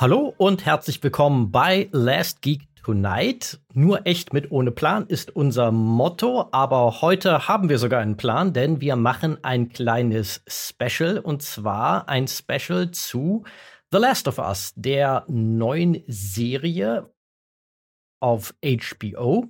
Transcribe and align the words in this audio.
Hallo 0.00 0.32
und 0.36 0.64
herzlich 0.64 1.02
willkommen 1.02 1.50
bei 1.50 1.88
Last 1.90 2.40
Geek 2.40 2.68
Tonight. 2.76 3.58
Nur 3.72 4.06
echt 4.06 4.32
mit 4.32 4.52
ohne 4.52 4.70
Plan 4.70 5.08
ist 5.08 5.34
unser 5.34 5.72
Motto, 5.72 6.50
aber 6.52 7.00
heute 7.00 7.48
haben 7.48 7.68
wir 7.68 7.80
sogar 7.80 7.98
einen 7.98 8.16
Plan, 8.16 8.52
denn 8.52 8.80
wir 8.80 8.94
machen 8.94 9.42
ein 9.42 9.70
kleines 9.70 10.44
Special 10.46 11.18
und 11.18 11.42
zwar 11.42 12.08
ein 12.08 12.28
Special 12.28 12.92
zu 12.92 13.42
The 13.90 13.98
Last 13.98 14.28
of 14.28 14.38
Us, 14.38 14.72
der 14.76 15.24
neuen 15.26 16.04
Serie 16.06 17.12
auf 18.20 18.54
HBO 18.62 19.48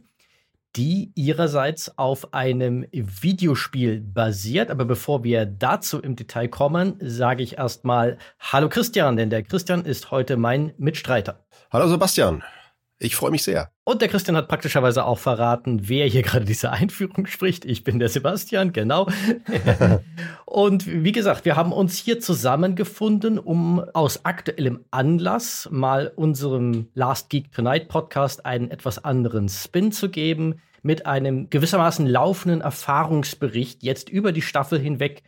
die 0.76 1.12
ihrerseits 1.14 1.96
auf 1.98 2.32
einem 2.34 2.86
Videospiel 2.92 4.00
basiert. 4.00 4.70
Aber 4.70 4.84
bevor 4.84 5.24
wir 5.24 5.46
dazu 5.46 6.00
im 6.00 6.16
Detail 6.16 6.48
kommen, 6.48 6.96
sage 7.00 7.42
ich 7.42 7.58
erstmal 7.58 8.18
Hallo 8.38 8.68
Christian, 8.68 9.16
denn 9.16 9.30
der 9.30 9.42
Christian 9.42 9.84
ist 9.84 10.10
heute 10.10 10.36
mein 10.36 10.72
Mitstreiter. 10.78 11.44
Hallo 11.70 11.88
Sebastian. 11.88 12.42
Ich 13.00 13.14
freue 13.14 13.30
mich 13.30 13.44
sehr. 13.44 13.70
Und 13.84 14.02
der 14.02 14.08
Christian 14.08 14.36
hat 14.36 14.48
praktischerweise 14.48 15.04
auch 15.04 15.20
verraten, 15.20 15.88
wer 15.88 16.06
hier 16.06 16.22
gerade 16.22 16.44
diese 16.44 16.72
Einführung 16.72 17.26
spricht. 17.26 17.64
Ich 17.64 17.84
bin 17.84 18.00
der 18.00 18.08
Sebastian, 18.08 18.72
genau. 18.72 19.08
und 20.46 20.84
wie 20.86 21.12
gesagt, 21.12 21.44
wir 21.44 21.54
haben 21.54 21.72
uns 21.72 21.96
hier 21.96 22.18
zusammengefunden, 22.18 23.38
um 23.38 23.78
aus 23.94 24.24
aktuellem 24.24 24.84
Anlass 24.90 25.68
mal 25.70 26.12
unserem 26.16 26.88
Last 26.94 27.30
Geek 27.30 27.52
Tonight 27.52 27.88
Podcast 27.88 28.44
einen 28.44 28.68
etwas 28.72 29.04
anderen 29.04 29.48
Spin 29.48 29.92
zu 29.92 30.08
geben, 30.08 30.60
mit 30.82 31.06
einem 31.06 31.50
gewissermaßen 31.50 32.06
laufenden 32.06 32.62
Erfahrungsbericht 32.62 33.84
jetzt 33.84 34.08
über 34.08 34.32
die 34.32 34.42
Staffel 34.42 34.80
hinweg 34.80 35.22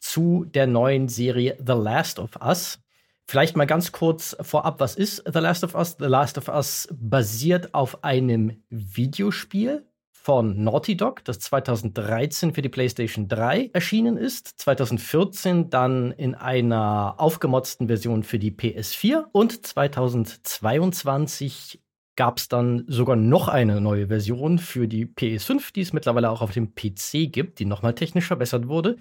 zu 0.00 0.44
der 0.46 0.66
neuen 0.66 1.06
Serie 1.08 1.56
The 1.64 1.74
Last 1.74 2.18
of 2.18 2.30
Us. 2.44 2.80
Vielleicht 3.26 3.56
mal 3.56 3.66
ganz 3.66 3.92
kurz 3.92 4.36
vorab, 4.40 4.80
was 4.80 4.94
ist 4.94 5.22
The 5.32 5.38
Last 5.38 5.64
of 5.64 5.74
Us? 5.74 5.96
The 5.98 6.06
Last 6.06 6.38
of 6.38 6.48
Us 6.48 6.88
basiert 6.92 7.74
auf 7.74 8.04
einem 8.04 8.62
Videospiel 8.68 9.86
von 10.22 10.62
Naughty 10.62 10.96
Dog, 10.96 11.24
das 11.24 11.40
2013 11.40 12.54
für 12.54 12.62
die 12.62 12.68
PlayStation 12.68 13.26
3 13.26 13.70
erschienen 13.72 14.16
ist, 14.16 14.60
2014 14.60 15.68
dann 15.68 16.12
in 16.12 16.36
einer 16.36 17.16
aufgemotzten 17.18 17.88
Version 17.88 18.22
für 18.22 18.38
die 18.38 18.52
PS4 18.52 19.24
und 19.32 19.66
2022 19.66 21.80
gab 22.14 22.38
es 22.38 22.48
dann 22.48 22.84
sogar 22.86 23.16
noch 23.16 23.48
eine 23.48 23.80
neue 23.80 24.06
Version 24.08 24.58
für 24.58 24.86
die 24.86 25.06
PS5, 25.06 25.72
die 25.72 25.80
es 25.80 25.92
mittlerweile 25.92 26.30
auch 26.30 26.42
auf 26.42 26.52
dem 26.52 26.74
PC 26.74 27.32
gibt, 27.32 27.58
die 27.58 27.64
nochmal 27.64 27.94
technisch 27.94 28.26
verbessert 28.26 28.68
wurde. 28.68 28.98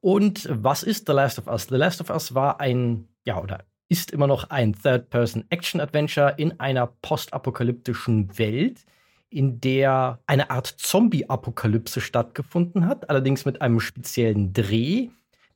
Und 0.00 0.48
was 0.50 0.82
ist 0.82 1.06
The 1.06 1.12
Last 1.12 1.38
of 1.38 1.46
Us? 1.46 1.66
The 1.68 1.76
Last 1.76 2.00
of 2.00 2.10
Us 2.10 2.34
war 2.34 2.60
ein 2.60 3.08
ja, 3.28 3.42
oder 3.42 3.64
ist 3.90 4.10
immer 4.10 4.26
noch 4.26 4.48
ein 4.50 4.74
Third-Person-Action-Adventure 4.74 6.34
in 6.38 6.58
einer 6.60 6.86
postapokalyptischen 6.86 8.38
Welt, 8.38 8.84
in 9.30 9.60
der 9.60 10.20
eine 10.26 10.50
Art 10.50 10.66
Zombie-Apokalypse 10.66 12.00
stattgefunden 12.00 12.86
hat, 12.86 13.10
allerdings 13.10 13.44
mit 13.44 13.60
einem 13.60 13.80
speziellen 13.80 14.54
Dreh. 14.54 15.08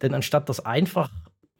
Denn 0.03 0.15
anstatt 0.15 0.49
dass 0.49 0.65
einfach 0.65 1.11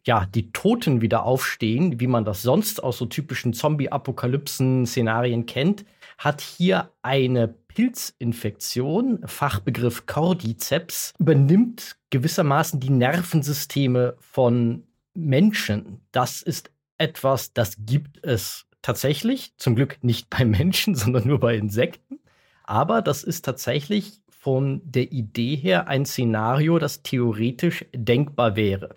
ja, 0.05 0.27
die 0.27 0.53
Toten 0.53 1.01
wieder 1.01 1.25
aufstehen, 1.25 1.99
wie 2.01 2.07
man 2.07 2.25
das 2.25 2.43
sonst 2.43 2.83
aus 2.83 2.99
so 2.99 3.07
typischen 3.07 3.55
Zombie-Apokalypsen-Szenarien 3.55 5.47
kennt, 5.47 5.85
hat 6.25 6.41
hier 6.41 6.91
eine 7.03 7.49
Pilzinfektion, 7.49 9.21
Fachbegriff 9.27 10.07
Cordyceps, 10.07 11.15
übernimmt 11.19 11.97
gewissermaßen 12.11 12.79
die 12.79 12.91
Nervensysteme 12.91 14.15
von 14.21 14.85
Menschen, 15.15 16.01
das 16.13 16.43
ist 16.43 16.71
etwas, 16.97 17.53
das 17.53 17.77
gibt 17.81 18.25
es 18.25 18.67
tatsächlich. 18.83 19.53
Zum 19.57 19.75
Glück 19.75 19.99
nicht 20.03 20.31
bei 20.31 20.45
Menschen, 20.45 20.95
sondern 20.95 21.27
nur 21.27 21.41
bei 21.41 21.57
Insekten. 21.57 22.21
Aber 22.63 23.03
das 23.03 23.25
ist 23.25 23.45
tatsächlich 23.45 24.21
von 24.31 24.81
der 24.85 25.11
Idee 25.11 25.57
her 25.57 25.89
ein 25.89 26.07
Szenario, 26.07 26.79
das 26.79 27.03
theoretisch 27.03 27.85
denkbar 27.95 28.55
wäre. 28.55 28.95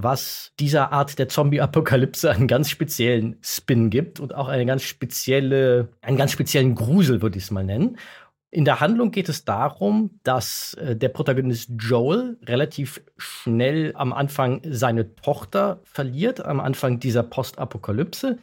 Was 0.00 0.52
dieser 0.60 0.92
Art 0.92 1.18
der 1.18 1.28
Zombie-Apokalypse 1.28 2.30
einen 2.30 2.46
ganz 2.46 2.70
speziellen 2.70 3.36
Spin 3.42 3.90
gibt 3.90 4.20
und 4.20 4.32
auch 4.32 4.46
eine 4.46 4.64
ganz 4.64 4.84
spezielle, 4.84 5.88
einen 6.02 6.16
ganz 6.16 6.30
speziellen 6.30 6.76
Grusel, 6.76 7.20
würde 7.20 7.36
ich 7.36 7.44
es 7.44 7.50
mal 7.50 7.64
nennen. 7.64 7.98
In 8.50 8.64
der 8.64 8.78
Handlung 8.78 9.10
geht 9.10 9.28
es 9.28 9.44
darum, 9.44 10.20
dass 10.22 10.74
äh, 10.74 10.94
der 10.94 11.08
Protagonist 11.08 11.72
Joel 11.80 12.38
relativ 12.44 13.02
schnell 13.16 13.92
am 13.96 14.12
Anfang 14.12 14.62
seine 14.64 15.16
Tochter 15.16 15.80
verliert, 15.82 16.44
am 16.44 16.60
Anfang 16.60 17.00
dieser 17.00 17.24
Postapokalypse. 17.24 18.38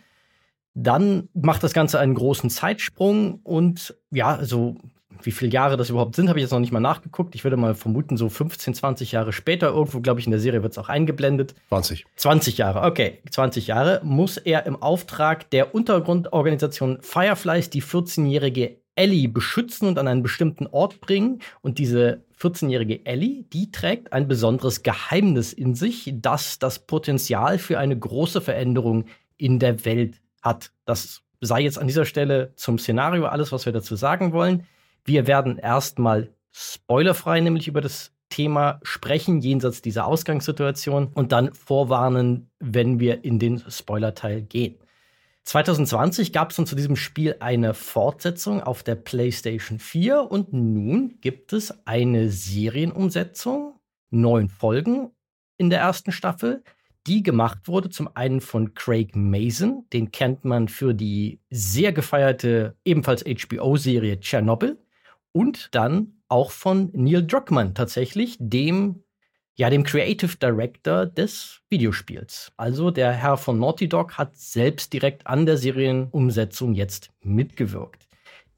Dann 0.74 1.30
macht 1.34 1.64
das 1.64 1.74
Ganze 1.74 2.00
einen 2.00 2.16
großen 2.16 2.50
Zeitsprung 2.50 3.40
und 3.44 3.96
ja, 4.12 4.44
so 4.44 4.76
wie 5.22 5.32
viele 5.32 5.52
Jahre 5.52 5.78
das 5.78 5.90
überhaupt 5.90 6.16
sind, 6.16 6.30
habe 6.30 6.40
ich 6.40 6.44
jetzt 6.44 6.52
noch 6.52 6.60
nicht 6.60 6.72
mal 6.72 6.80
nachgeguckt. 6.80 7.36
Ich 7.36 7.44
würde 7.44 7.58
mal 7.58 7.76
vermuten, 7.76 8.18
so 8.18 8.30
15, 8.30 8.74
20 8.74 9.12
Jahre 9.12 9.34
später, 9.34 9.70
irgendwo, 9.70 10.02
glaube 10.02 10.20
ich, 10.20 10.26
in 10.26 10.32
der 10.32 10.40
Serie 10.40 10.64
wird 10.64 10.74
es 10.74 10.78
auch 10.78 10.90
eingeblendet. 10.90 11.56
20. 11.70 12.06
20 12.16 12.58
Jahre, 12.58 12.82
okay. 12.82 13.20
20 13.30 13.68
Jahre 13.68 14.02
muss 14.04 14.38
er 14.38 14.66
im 14.66 14.82
Auftrag 14.82 15.50
der 15.52 15.76
Untergrundorganisation 15.76 17.00
Fireflies 17.02 17.70
die 17.70 17.82
14-jährige 17.82 18.78
Ellie 18.96 19.28
beschützen 19.28 19.88
und 19.88 20.00
an 20.00 20.08
einen 20.08 20.24
bestimmten 20.24 20.68
Ort 20.68 21.02
bringen. 21.02 21.42
Und 21.62 21.78
diese 21.78 22.24
14-jährige 22.40 23.06
Ellie, 23.06 23.44
die 23.44 23.72
trägt 23.72 24.14
ein 24.14 24.28
besonderes 24.28 24.84
Geheimnis 24.84 25.54
in 25.54 25.76
sich, 25.76 26.14
das 26.16 26.60
das 26.60 26.80
Potenzial 26.80 27.58
für 27.58 27.78
eine 27.78 27.98
große 27.98 28.42
Veränderung 28.42 29.06
in 29.38 29.60
der 29.60 29.86
Welt 29.86 30.22
hat. 30.42 30.72
Das 30.86 31.22
sei 31.42 31.62
jetzt 31.62 31.78
an 31.78 31.88
dieser 31.88 32.06
Stelle 32.06 32.54
zum 32.56 32.78
Szenario 32.78 33.26
alles, 33.26 33.52
was 33.52 33.66
wir 33.66 33.74
dazu 33.74 33.96
sagen 33.96 34.32
wollen. 34.34 34.66
Wir 35.06 35.28
werden 35.28 35.60
erstmal 35.60 36.34
spoilerfrei 36.52 37.40
nämlich 37.40 37.68
über 37.68 37.80
das 37.80 38.12
Thema 38.30 38.80
sprechen, 38.82 39.40
jenseits 39.40 39.84
dieser 39.84 40.08
Ausgangssituation, 40.08 41.12
und 41.14 41.32
dann 41.32 41.54
vorwarnen, 41.54 42.50
wenn 42.60 43.00
wir 43.00 43.24
in 43.24 43.38
den 43.38 43.64
Spoilerteil 43.70 44.42
gehen. 44.42 44.80
2020 45.44 46.34
gab 46.34 46.50
es 46.50 46.56
dann 46.56 46.66
zu 46.66 46.76
diesem 46.76 46.96
Spiel 46.96 47.36
eine 47.40 47.76
Fortsetzung 47.76 48.64
auf 48.64 48.82
der 48.82 48.96
PlayStation 48.96 49.78
4 49.78 50.32
und 50.32 50.54
nun 50.54 51.20
gibt 51.22 51.54
es 51.54 51.86
eine 51.86 52.32
Serienumsetzung, 52.32 53.80
neun 54.10 54.50
Folgen 54.50 55.12
in 55.58 55.70
der 55.70 55.82
ersten 55.82 56.12
Staffel, 56.12 56.64
die 57.06 57.22
gemacht 57.22 57.68
wurde 57.68 57.92
zum 57.92 58.10
einen 58.16 58.42
von 58.42 58.74
Craig 58.74 59.16
Mason, 59.16 59.86
den 59.94 60.12
kennt 60.12 60.46
man 60.46 60.68
für 60.68 60.96
die 60.96 61.40
sehr 61.52 61.94
gefeierte 61.94 62.76
ebenfalls 62.84 63.24
HBO-Serie 63.24 64.20
Chernobyl 64.20 64.80
und 65.36 65.76
dann 65.76 66.14
auch 66.30 66.52
von 66.52 66.90
Neil 66.94 67.26
Druckmann 67.28 67.76
tatsächlich, 67.76 68.38
dem 68.40 69.04
ja, 69.58 69.70
dem 69.70 69.84
Creative 69.84 70.36
Director 70.36 71.06
des 71.06 71.62
Videospiels. 71.70 72.52
Also 72.58 72.92
der 72.92 73.14
Herr 73.14 73.38
von 73.38 73.58
Naughty 73.58 73.88
Dog 73.88 74.18
hat 74.18 74.36
selbst 74.36 74.92
direkt 74.92 75.28
an 75.28 75.46
der 75.46 75.58
Serienumsetzung 75.58 76.74
jetzt 76.74 77.10
mitgewirkt. 77.22 78.08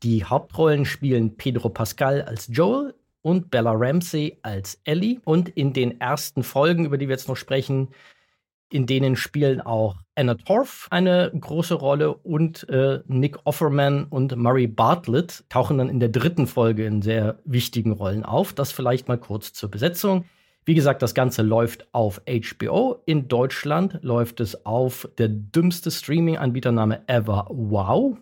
Die 0.02 0.24
Hauptrollen 0.24 0.86
spielen 0.86 1.38
Pedro 1.38 1.70
Pascal 1.70 2.24
als 2.24 2.48
Joel 2.52 2.96
und 3.22 3.52
Bella 3.52 3.74
Ramsey 3.74 4.40
als 4.42 4.80
Ellie. 4.86 5.20
Und 5.24 5.50
in 5.50 5.72
den 5.74 6.02
ersten 6.02 6.42
Folgen, 6.42 6.86
über 6.86 6.98
die 6.98 7.08
wir 7.08 7.14
jetzt 7.14 7.28
noch 7.28 7.38
sprechen, 7.38 7.90
in 8.70 8.86
denen 8.86 9.16
spielen 9.16 9.62
auch 9.62 9.96
Anna 10.16 10.36
Torf 10.36 10.88
eine 10.90 11.32
große 11.40 11.76
Rolle 11.76 12.14
und 12.14 12.68
äh, 12.70 13.02
Nick 13.06 13.38
Offerman 13.46 14.06
und 14.06 14.36
Murray 14.36 14.68
Bartlett 14.68 15.44
tauchen 15.50 15.78
dann 15.78 15.90
in 15.90 16.00
der 16.00 16.10
dritten 16.10 16.48
Folge 16.48 16.86
in 16.86 17.02
sehr 17.02 17.40
wichtigen 17.46 17.92
Rollen 17.92 18.24
auf. 18.24 18.54
Das 18.54 18.72
vielleicht 18.72 19.08
mal 19.08 19.18
kurz 19.18 19.54
zur 19.54 19.70
Besetzung. 19.70 20.26
Wie 20.66 20.76
gesagt, 20.76 21.02
das 21.02 21.14
Ganze 21.14 21.44
läuft 21.44 21.88
auf 21.94 22.22
HBO. 22.28 23.02
In 23.06 23.30
Deutschland 23.30 24.00
läuft 24.02 24.42
es 24.42 24.66
auf 24.66 25.08
der 25.18 25.30
dümmste 25.30 25.92
Streaming-Anbietername 25.92 27.08
ever, 27.08 27.48
Wow, 27.50 28.18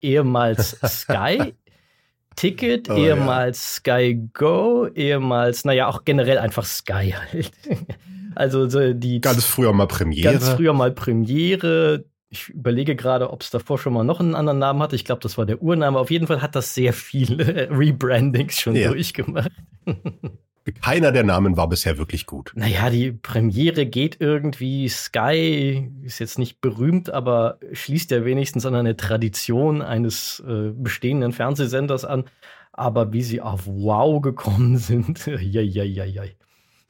ehemals 0.00 0.78
Sky. 0.86 1.54
Ticket, 2.36 2.88
oh, 2.88 2.94
ehemals 2.94 3.82
ja. 3.84 3.98
Sky 3.98 4.28
Go, 4.32 4.86
ehemals, 4.86 5.66
naja, 5.66 5.88
auch 5.88 6.04
generell 6.04 6.38
einfach 6.38 6.64
Sky 6.64 7.12
halt. 7.12 7.50
Also 8.34 8.68
so 8.68 8.92
die. 8.92 9.20
Ganz 9.20 9.44
früher 9.44 9.72
mal 9.72 9.86
Premiere. 9.86 10.32
Ganz 10.32 10.48
früher 10.48 10.72
mal 10.72 10.90
Premiere. 10.92 12.04
Ich 12.28 12.48
überlege 12.48 12.94
gerade, 12.94 13.30
ob 13.30 13.42
es 13.42 13.50
davor 13.50 13.78
schon 13.78 13.92
mal 13.92 14.04
noch 14.04 14.20
einen 14.20 14.36
anderen 14.36 14.60
Namen 14.60 14.80
hatte. 14.82 14.94
Ich 14.94 15.04
glaube, 15.04 15.20
das 15.20 15.36
war 15.36 15.46
der 15.46 15.62
Urname. 15.62 15.98
Auf 15.98 16.10
jeden 16.10 16.28
Fall 16.28 16.42
hat 16.42 16.54
das 16.54 16.74
sehr 16.74 16.92
viele 16.92 17.68
Rebrandings 17.70 18.60
schon 18.60 18.76
ja. 18.76 18.88
durchgemacht. 18.88 19.50
Keiner 20.82 21.10
der 21.10 21.24
Namen 21.24 21.56
war 21.56 21.68
bisher 21.68 21.98
wirklich 21.98 22.26
gut. 22.26 22.52
Naja, 22.54 22.90
die 22.90 23.12
Premiere 23.12 23.86
geht 23.86 24.18
irgendwie. 24.20 24.88
Sky 24.88 25.90
ist 26.02 26.18
jetzt 26.18 26.38
nicht 26.38 26.60
berühmt, 26.60 27.10
aber 27.10 27.58
schließt 27.72 28.10
ja 28.10 28.24
wenigstens 28.24 28.66
an 28.66 28.74
eine 28.74 28.96
Tradition 28.96 29.82
eines 29.82 30.42
äh, 30.46 30.70
bestehenden 30.72 31.32
Fernsehsenders 31.32 32.04
an. 32.04 32.24
Aber 32.72 33.12
wie 33.12 33.22
sie 33.22 33.40
auf 33.40 33.66
Wow 33.66 34.22
gekommen 34.22 34.76
sind, 34.76 35.26
ja, 35.26 35.60
ja, 35.60 35.82
ja, 35.82 36.04
ja. 36.04 36.22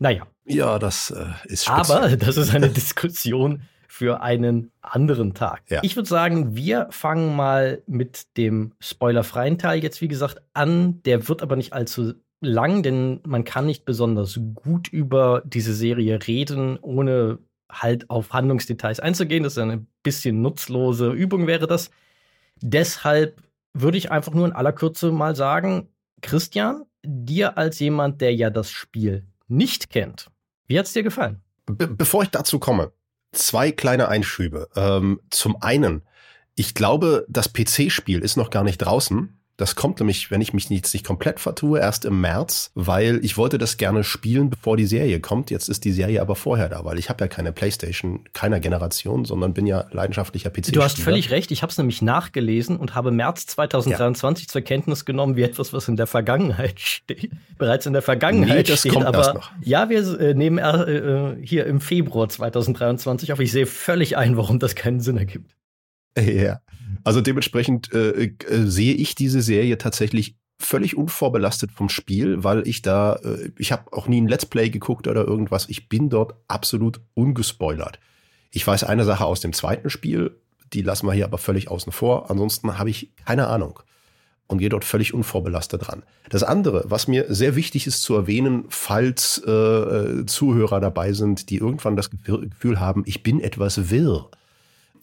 Naja. 0.01 0.27
Ja, 0.47 0.79
das 0.81 1.11
äh, 1.11 1.27
ist 1.45 1.67
speziell. 1.67 1.99
Aber 1.99 2.17
das 2.17 2.37
ist 2.37 2.53
eine 2.53 2.69
Diskussion 2.71 3.63
für 3.87 4.23
einen 4.23 4.73
anderen 4.81 5.35
Tag. 5.35 5.63
Ja. 5.69 5.81
Ich 5.83 5.95
würde 5.95 6.09
sagen, 6.09 6.57
wir 6.57 6.89
fangen 6.91 7.37
mal 7.37 7.83
mit 7.87 8.37
dem 8.37 8.73
spoilerfreien 8.81 9.59
Teil 9.59 9.83
jetzt, 9.83 10.01
wie 10.01 10.09
gesagt, 10.09 10.43
an. 10.55 11.03
Der 11.03 11.29
wird 11.29 11.43
aber 11.43 11.55
nicht 11.55 11.75
allzu 11.75 12.15
lang, 12.41 12.83
denn 12.83 13.21
man 13.27 13.45
kann 13.45 13.67
nicht 13.67 13.85
besonders 13.85 14.41
gut 14.55 14.89
über 14.89 15.43
diese 15.45 15.75
Serie 15.75 16.19
reden, 16.27 16.79
ohne 16.81 17.39
halt 17.71 18.09
auf 18.09 18.33
Handlungsdetails 18.33 19.01
einzugehen. 19.01 19.43
Das 19.43 19.53
ist 19.53 19.59
eine 19.59 19.85
bisschen 20.03 20.41
nutzlose 20.41 21.13
Übung 21.13 21.47
wäre 21.47 21.67
das. 21.67 21.91
Deshalb 22.63 23.43
würde 23.75 23.99
ich 23.99 24.11
einfach 24.11 24.33
nur 24.33 24.47
in 24.47 24.53
aller 24.53 24.73
Kürze 24.73 25.13
mal 25.13 25.37
sagen, 25.37 25.89
Christian, 26.23 26.85
dir 27.05 27.59
als 27.59 27.79
jemand, 27.79 28.21
der 28.23 28.35
ja 28.35 28.51
das 28.51 28.71
Spiel 28.71 29.27
nicht 29.51 29.91
kennt, 29.91 30.31
wie 30.67 30.79
hat 30.79 30.87
es 30.87 30.93
dir 30.93 31.03
gefallen? 31.03 31.43
Be 31.67 31.89
bevor 31.89 32.23
ich 32.23 32.31
dazu 32.31 32.59
komme, 32.59 32.93
zwei 33.33 33.73
kleine 33.73 34.09
Einschübe. 34.09 34.69
Ähm, 34.77 35.21
zum 35.31 35.61
einen, 35.63 36.03
ich 36.55 36.75
glaube, 36.75 37.27
das 37.29 37.53
PC-Spiel 37.53 38.21
ist 38.21 38.37
noch 38.37 38.51
gar 38.51 38.65
nicht 38.65 38.79
draußen. 38.79 39.40
Das 39.61 39.77
kommt 39.77 40.01
nämlich, 40.01 40.31
wenn 40.31 40.41
ich 40.41 40.55
mich 40.55 40.71
jetzt 40.71 40.95
nicht 40.95 41.05
komplett 41.05 41.39
vertue, 41.39 41.81
erst 41.81 42.07
im 42.07 42.23
März, 42.23 42.71
weil 42.75 43.23
ich 43.23 43.37
wollte 43.37 43.59
das 43.59 43.77
gerne 43.77 44.05
spielen, 44.05 44.49
bevor 44.49 44.79
die 44.79 44.87
Serie 44.87 45.21
kommt. 45.21 45.51
Jetzt 45.51 45.69
ist 45.69 45.85
die 45.85 45.93
Serie 45.93 46.23
aber 46.23 46.35
vorher 46.35 46.71
da, 46.71 46.83
weil 46.87 46.99
ich 46.99 47.11
habe 47.11 47.23
ja 47.23 47.29
keine 47.29 47.53
Playstation 47.53 48.25
keiner 48.33 48.59
Generation, 48.59 49.27
sondern 49.27 49.53
bin 49.53 49.67
ja 49.67 49.85
leidenschaftlicher 49.91 50.49
PC-Spieler. 50.49 50.73
Du 50.73 50.83
hast 50.83 50.99
völlig 50.99 51.31
recht. 51.31 51.51
Ich 51.51 51.61
habe 51.61 51.71
es 51.71 51.77
nämlich 51.77 52.01
nachgelesen 52.01 52.79
und 52.79 52.95
habe 52.95 53.11
März 53.11 53.49
2023 53.49 54.47
ja. 54.47 54.49
zur 54.51 54.63
Kenntnis 54.63 55.05
genommen, 55.05 55.37
wie 55.37 55.43
etwas, 55.43 55.75
was 55.75 55.89
in 55.89 55.97
der 55.97 56.07
Vergangenheit 56.07 56.81
steht, 56.81 57.31
bereits 57.59 57.85
in 57.85 57.93
der 57.93 58.01
Vergangenheit 58.01 58.57
nee, 58.57 58.63
das 58.63 58.81
steht. 58.81 58.93
Kommt 58.93 59.05
aber 59.05 59.19
erst 59.19 59.35
noch. 59.35 59.53
ja, 59.61 59.91
wir 59.91 60.21
äh, 60.21 60.33
nehmen 60.33 60.57
äh, 60.57 60.73
äh, 60.73 61.37
hier 61.47 61.67
im 61.67 61.83
Februar 61.83 62.31
2023 62.31 63.35
auf. 63.35 63.41
Ich 63.41 63.53
sehe 63.53 63.67
völlig 63.67 64.17
ein, 64.17 64.39
warum 64.39 64.59
das 64.59 64.75
keinen 64.75 65.01
Sinn 65.01 65.19
ergibt. 65.19 65.55
Ja. 66.19 66.61
Also 67.05 67.21
dementsprechend 67.21 67.93
äh, 67.93 68.11
äh, 68.25 68.33
sehe 68.67 68.95
ich 68.95 69.15
diese 69.15 69.43
Serie 69.43 69.79
tatsächlich 69.79 70.37
völlig 70.59 70.97
unvorbelastet 70.97 71.73
vom 71.73 71.89
Spiel, 71.89 72.45
weil 72.45 72.67
ich 72.69 72.83
da, 72.83 73.15
äh, 73.17 73.51
ich 73.59 73.73
habe 73.73 73.93
auch 73.93 74.09
nie 74.09 74.21
ein 74.21 74.29
Let's 74.29 74.47
Play 74.47 74.71
geguckt 74.71 75.09
oder 75.09 75.25
irgendwas. 75.25 75.69
Ich 75.69 75.89
bin 75.89 76.11
dort 76.11 76.35
absolut 76.49 77.01
ungespoilert. 77.15 77.99
Ich 78.51 78.67
weiß 78.67 78.85
eine 78.85 79.05
Sache 79.05 79.25
aus 79.25 79.41
dem 79.41 79.53
zweiten 79.53 79.91
Spiel, 79.91 80.37
die 80.73 80.83
lassen 80.83 81.07
wir 81.07 81.13
hier 81.13 81.25
aber 81.25 81.39
völlig 81.39 81.71
außen 81.71 81.93
vor. 81.93 82.31
Ansonsten 82.31 82.79
habe 82.79 82.91
ich 82.91 83.15
keine 83.25 83.49
Ahnung 83.49 83.81
und 84.47 84.59
gehe 84.59 84.69
dort 84.69 84.85
völlig 84.85 85.15
unvorbelastet 85.15 85.87
dran. 85.87 86.03
Das 86.29 86.43
andere, 86.43 86.85
was 86.87 87.09
mir 87.09 87.33
sehr 87.33 87.57
wichtig 87.57 87.87
ist 87.87 88.03
zu 88.03 88.15
erwähnen, 88.15 88.65
falls 88.69 89.43
äh, 89.47 89.51
äh 89.51 90.27
Zuhörer 90.27 90.81
dabei 90.81 91.13
sind, 91.13 91.51
die 91.51 91.57
irgendwann 91.57 91.97
das 91.97 92.11
Gefühl 92.11 92.81
haben, 92.81 93.05
ich 93.07 93.23
bin 93.23 93.41
etwas 93.41 93.91
wirr 93.91 94.29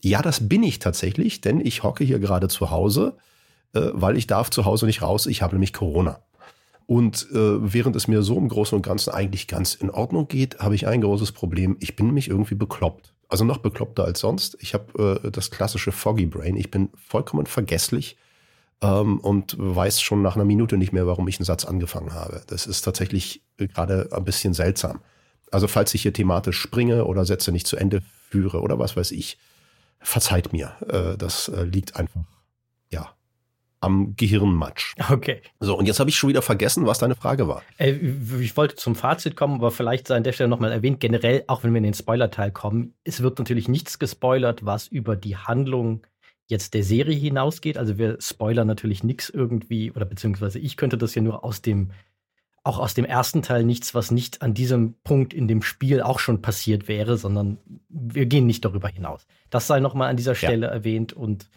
ja, 0.01 0.21
das 0.21 0.47
bin 0.47 0.63
ich 0.63 0.79
tatsächlich, 0.79 1.41
denn 1.41 1.59
ich 1.59 1.83
hocke 1.83 2.03
hier 2.03 2.19
gerade 2.19 2.47
zu 2.47 2.71
Hause, 2.71 3.15
äh, 3.73 3.81
weil 3.93 4.17
ich 4.17 4.27
darf 4.27 4.49
zu 4.49 4.65
Hause 4.65 4.85
nicht 4.85 5.01
raus. 5.01 5.25
Ich 5.25 5.41
habe 5.41 5.55
nämlich 5.55 5.73
Corona. 5.73 6.19
Und 6.85 7.27
äh, 7.31 7.73
während 7.73 7.95
es 7.97 8.07
mir 8.07 8.21
so 8.21 8.37
im 8.37 8.47
Großen 8.47 8.75
und 8.75 8.81
Ganzen 8.81 9.11
eigentlich 9.11 9.47
ganz 9.47 9.75
in 9.75 9.89
Ordnung 9.89 10.27
geht, 10.29 10.59
habe 10.59 10.73
ich 10.73 10.87
ein 10.87 11.01
großes 11.01 11.33
Problem. 11.33 11.75
Ich 11.81 11.95
bin 11.95 12.07
nämlich 12.07 12.29
irgendwie 12.29 12.55
bekloppt. 12.55 13.13
Also 13.27 13.43
noch 13.43 13.57
bekloppter 13.57 14.05
als 14.05 14.21
sonst. 14.21 14.57
Ich 14.61 14.73
habe 14.73 15.21
äh, 15.23 15.31
das 15.31 15.51
klassische 15.51 15.91
Foggy 15.91 16.25
Brain. 16.27 16.55
Ich 16.55 16.71
bin 16.71 16.89
vollkommen 16.95 17.45
vergesslich 17.45 18.15
ähm, 18.81 19.19
und 19.19 19.57
weiß 19.59 20.01
schon 20.01 20.21
nach 20.21 20.35
einer 20.35 20.45
Minute 20.45 20.77
nicht 20.77 20.93
mehr, 20.93 21.07
warum 21.07 21.27
ich 21.27 21.39
einen 21.39 21.45
Satz 21.45 21.65
angefangen 21.65 22.13
habe. 22.13 22.41
Das 22.47 22.65
ist 22.65 22.83
tatsächlich 22.83 23.41
gerade 23.57 24.07
ein 24.13 24.23
bisschen 24.23 24.53
seltsam. 24.53 25.01
Also 25.51 25.67
falls 25.67 25.93
ich 25.93 26.03
hier 26.03 26.13
thematisch 26.13 26.57
springe 26.57 27.03
oder 27.03 27.25
Sätze 27.25 27.51
nicht 27.51 27.67
zu 27.67 27.75
Ende 27.75 28.01
führe 28.29 28.61
oder 28.61 28.79
was 28.79 28.95
weiß 28.95 29.11
ich, 29.11 29.37
verzeiht 29.99 30.53
mir. 30.53 30.73
Äh, 30.87 31.17
das 31.17 31.49
äh, 31.49 31.63
liegt 31.63 31.95
einfach, 31.95 32.21
ja, 32.89 33.13
am 33.79 34.15
Gehirnmatsch. 34.15 34.95
Okay. 35.11 35.41
So, 35.59 35.77
und 35.77 35.85
jetzt 35.85 35.99
habe 35.99 36.09
ich 36.09 36.17
schon 36.17 36.29
wieder 36.29 36.41
vergessen, 36.41 36.85
was 36.85 36.99
deine 36.99 37.15
Frage 37.15 37.47
war. 37.47 37.61
Äh, 37.77 37.91
ich 37.91 38.57
wollte 38.57 38.75
zum 38.75 38.95
Fazit 38.95 39.35
kommen, 39.35 39.55
aber 39.55 39.71
vielleicht 39.71 40.07
sei 40.07 40.15
an 40.15 40.23
der 40.23 40.33
Stelle 40.33 40.49
nochmal 40.49 40.71
erwähnt, 40.71 40.99
generell, 40.99 41.43
auch 41.47 41.63
wenn 41.63 41.73
wir 41.73 41.77
in 41.77 41.83
den 41.83 41.93
Spoiler-Teil 41.93 42.51
kommen, 42.51 42.93
es 43.03 43.21
wird 43.21 43.39
natürlich 43.39 43.67
nichts 43.67 43.99
gespoilert, 43.99 44.65
was 44.65 44.87
über 44.87 45.15
die 45.15 45.37
Handlung 45.37 46.05
jetzt 46.47 46.73
der 46.73 46.83
Serie 46.83 47.17
hinausgeht. 47.17 47.77
Also 47.77 47.97
wir 47.97 48.17
spoilern 48.19 48.67
natürlich 48.67 49.03
nichts 49.03 49.29
irgendwie, 49.29 49.91
oder 49.91 50.05
beziehungsweise 50.05 50.59
ich 50.59 50.77
könnte 50.77 50.97
das 50.97 51.13
ja 51.13 51.21
nur 51.21 51.43
aus 51.43 51.61
dem 51.61 51.91
auch 52.67 52.79
aus 52.79 52.93
dem 52.93 53.05
ersten 53.05 53.41
Teil 53.41 53.63
nichts, 53.63 53.95
was 53.95 54.11
nicht 54.11 54.41
an 54.41 54.53
diesem 54.53 54.95
Punkt 55.03 55.33
in 55.33 55.47
dem 55.47 55.61
Spiel 55.61 56.01
auch 56.01 56.19
schon 56.19 56.41
passiert 56.41 56.87
wäre, 56.87 57.17
sondern 57.17 57.57
wir 57.89 58.25
gehen 58.25 58.45
nicht 58.45 58.65
darüber 58.65 58.89
hinaus. 58.89 59.25
Das 59.49 59.67
sei 59.67 59.79
nochmal 59.79 60.09
an 60.09 60.17
dieser 60.17 60.35
Stelle 60.35 60.67
ja. 60.67 60.73
erwähnt 60.73 61.13
und 61.13 61.49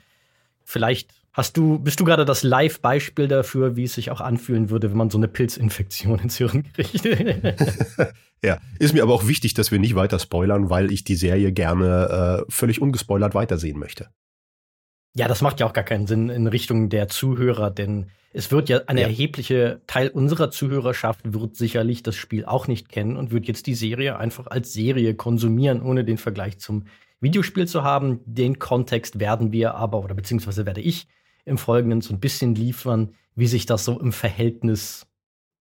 vielleicht 0.65 1.13
hast 1.33 1.57
du, 1.57 1.79
bist 1.79 2.01
du 2.01 2.05
gerade 2.05 2.25
das 2.25 2.43
Live-Beispiel 2.43 3.29
dafür, 3.29 3.77
wie 3.77 3.85
es 3.85 3.95
sich 3.95 4.11
auch 4.11 4.21
anfühlen 4.21 4.71
würde, 4.71 4.91
wenn 4.91 4.97
man 4.97 5.11
so 5.11 5.19
eine 5.19 5.29
Pilzinfektion 5.29 6.21
ins 6.21 6.39
Hirn 6.39 6.65
kriegt. 6.73 7.05
ja, 8.45 8.59
ist 8.79 8.95
mir 8.95 9.03
aber 9.03 9.15
auch 9.15 9.27
wichtig, 9.27 9.55
dass 9.55 9.71
wir 9.71 9.79
nicht 9.79 9.95
weiter 9.95 10.19
spoilern, 10.19 10.71
weil 10.71 10.93
ich 10.93 11.05
die 11.05 11.17
Serie 11.17 11.53
gerne 11.53 12.45
äh, 12.49 12.53
völlig 12.53 12.81
ungespoilert 12.81 13.35
weitersehen 13.35 13.79
möchte. 13.79 14.09
Ja, 15.15 15.27
das 15.27 15.43
macht 15.43 15.61
ja 15.61 15.67
auch 15.67 15.73
gar 15.73 15.85
keinen 15.85 16.07
Sinn 16.07 16.29
in 16.29 16.47
Richtung 16.47 16.89
der 16.89 17.09
Zuhörer, 17.09 17.71
denn 17.71 18.11
es 18.33 18.53
wird 18.53 18.69
ja 18.69 18.83
eine 18.87 19.01
ja. 19.01 19.09
erhebliche 19.09 19.81
Teil 19.89 20.09
unserer 20.09 20.51
Zuhörerschaft 20.51 21.21
wird 21.25 21.57
sicherlich 21.57 22.05
das 22.05 22.15
Spiel 22.15 22.45
auch 22.45 22.69
nicht 22.69 22.89
kennen 22.89 23.17
und 23.17 23.33
wird 23.33 23.47
jetzt 23.49 23.67
die 23.67 23.75
Serie 23.75 24.19
einfach 24.19 24.47
als 24.47 24.73
Serie 24.73 25.15
konsumieren, 25.15 25.83
ohne 25.83 26.05
den 26.05 26.17
Vergleich 26.17 26.59
zum 26.59 26.85
Videospiel 27.21 27.67
zu 27.67 27.83
haben. 27.83 28.21
Den 28.25 28.61
Kontext 28.61 29.19
werden 29.19 29.51
wir 29.51 29.75
aber, 29.75 30.05
oder 30.05 30.15
beziehungsweise 30.15 30.65
werde 30.65 30.81
ich 30.81 31.09
im 31.45 31.59
Folgenden 31.59 32.03
so 32.03 32.15
ein 32.15 32.21
bisschen 32.21 32.55
liefern, 32.55 33.15
wie 33.35 33.49
sich 33.49 33.67
das 33.67 33.85
so 33.85 33.99
im 33.99 34.13
Verhältnis 34.13 35.09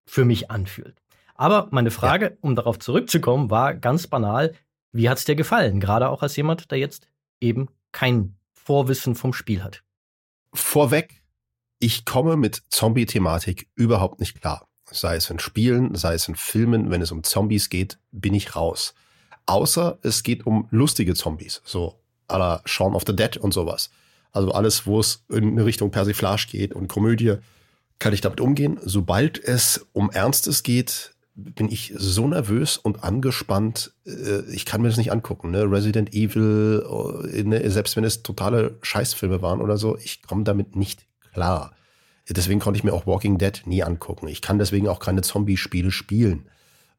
für 0.05 0.25
mich 0.25 0.51
anfühlt. 0.51 1.01
Aber 1.33 1.69
meine 1.71 1.91
Frage, 1.91 2.25
ja. 2.25 2.31
um 2.41 2.55
darauf 2.55 2.77
zurückzukommen, 2.77 3.49
war 3.49 3.73
ganz 3.73 4.05
banal, 4.05 4.53
wie 4.91 5.09
hat 5.09 5.17
es 5.17 5.25
dir 5.25 5.35
gefallen? 5.35 5.79
Gerade 5.79 6.09
auch 6.09 6.21
als 6.21 6.35
jemand, 6.35 6.69
der 6.69 6.77
jetzt 6.77 7.07
eben 7.39 7.67
kein 7.91 8.35
Vorwissen 8.69 9.15
vom 9.15 9.33
Spiel 9.33 9.63
hat. 9.63 9.81
Vorweg, 10.53 11.23
ich 11.79 12.05
komme 12.05 12.37
mit 12.37 12.61
Zombie-Thematik 12.69 13.67
überhaupt 13.73 14.19
nicht 14.19 14.39
klar. 14.39 14.67
Sei 14.91 15.15
es 15.15 15.27
in 15.31 15.39
Spielen, 15.39 15.95
sei 15.95 16.13
es 16.13 16.27
in 16.27 16.35
Filmen, 16.35 16.91
wenn 16.91 17.01
es 17.01 17.11
um 17.11 17.23
Zombies 17.23 17.69
geht, 17.69 17.97
bin 18.11 18.35
ich 18.35 18.55
raus. 18.55 18.93
Außer 19.47 19.97
es 20.03 20.21
geht 20.21 20.45
um 20.45 20.67
lustige 20.69 21.15
Zombies, 21.15 21.63
so 21.65 21.99
à 22.27 22.37
la 22.37 22.61
Shaun 22.65 22.93
of 22.93 23.05
the 23.07 23.15
Dead 23.15 23.37
und 23.37 23.55
sowas. 23.55 23.89
Also 24.33 24.51
alles, 24.51 24.85
wo 24.85 24.99
es 24.99 25.25
in 25.29 25.57
Richtung 25.57 25.89
Persiflage 25.89 26.45
geht 26.51 26.75
und 26.75 26.87
Komödie, 26.87 27.37
kann 27.97 28.13
ich 28.13 28.21
damit 28.21 28.39
umgehen. 28.39 28.79
Sobald 28.83 29.43
es 29.43 29.83
um 29.93 30.11
Ernstes 30.11 30.61
geht, 30.61 31.15
bin 31.43 31.69
ich 31.69 31.93
so 31.97 32.27
nervös 32.27 32.77
und 32.77 33.03
angespannt, 33.03 33.93
äh, 34.05 34.41
ich 34.51 34.65
kann 34.65 34.81
mir 34.81 34.89
das 34.89 34.97
nicht 34.97 35.11
angucken. 35.11 35.51
Ne? 35.51 35.63
Resident 35.63 36.13
Evil, 36.13 36.83
äh, 37.33 37.43
ne? 37.43 37.69
selbst 37.69 37.95
wenn 37.95 38.03
es 38.03 38.23
totale 38.23 38.77
Scheißfilme 38.81 39.41
waren 39.41 39.61
oder 39.61 39.77
so, 39.77 39.97
ich 39.97 40.21
komme 40.21 40.43
damit 40.43 40.75
nicht 40.75 41.05
klar. 41.33 41.73
Deswegen 42.29 42.59
konnte 42.59 42.77
ich 42.77 42.83
mir 42.83 42.93
auch 42.93 43.07
Walking 43.07 43.37
Dead 43.37 43.63
nie 43.65 43.83
angucken. 43.83 44.27
Ich 44.27 44.41
kann 44.41 44.59
deswegen 44.59 44.87
auch 44.87 44.99
keine 44.99 45.21
Zombie-Spiele 45.21 45.89
spielen. 45.91 46.47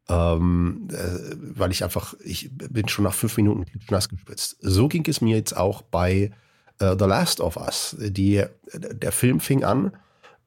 Ähm, 0.09 0.88
äh, 0.90 1.37
weil 1.54 1.70
ich 1.70 1.85
einfach, 1.85 2.14
ich 2.25 2.50
bin 2.52 2.88
schon 2.88 3.04
nach 3.04 3.14
fünf 3.14 3.37
Minuten 3.37 3.64
nass 3.90 4.09
gespitzt. 4.09 4.56
So 4.61 4.88
ging 4.88 5.06
es 5.06 5.20
mir 5.20 5.37
jetzt 5.37 5.56
auch 5.56 5.82
bei 5.82 6.32
äh, 6.80 6.97
The 6.99 7.04
Last 7.04 7.40
of 7.40 7.56
Us. 7.56 7.97
Die, 8.00 8.42
der 8.75 9.12
Film 9.12 9.38
fing 9.38 9.62
an 9.62 9.92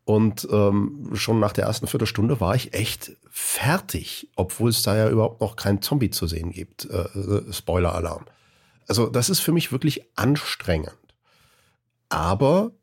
und 0.05 0.47
ähm, 0.51 1.11
schon 1.13 1.39
nach 1.39 1.53
der 1.53 1.65
ersten 1.65 1.87
Viertelstunde 1.87 2.41
war 2.41 2.55
ich 2.55 2.73
echt 2.73 3.13
fertig, 3.35 4.29
obwohl 4.35 4.69
es 4.69 4.83
da 4.83 4.95
ja 4.95 5.09
überhaupt 5.09 5.41
noch 5.41 5.55
kein 5.55 5.81
Zombie 5.81 6.11
zu 6.11 6.27
sehen 6.27 6.51
gibt. 6.51 6.85
Äh, 6.85 7.01
äh, 7.17 7.51
Spoiler-Alarm. 7.51 8.25
Also 8.87 9.07
das 9.07 9.31
ist 9.31 9.39
für 9.39 9.51
mich 9.51 9.71
wirklich 9.71 10.05
anstrengend. 10.15 10.95
Aber 12.09 12.73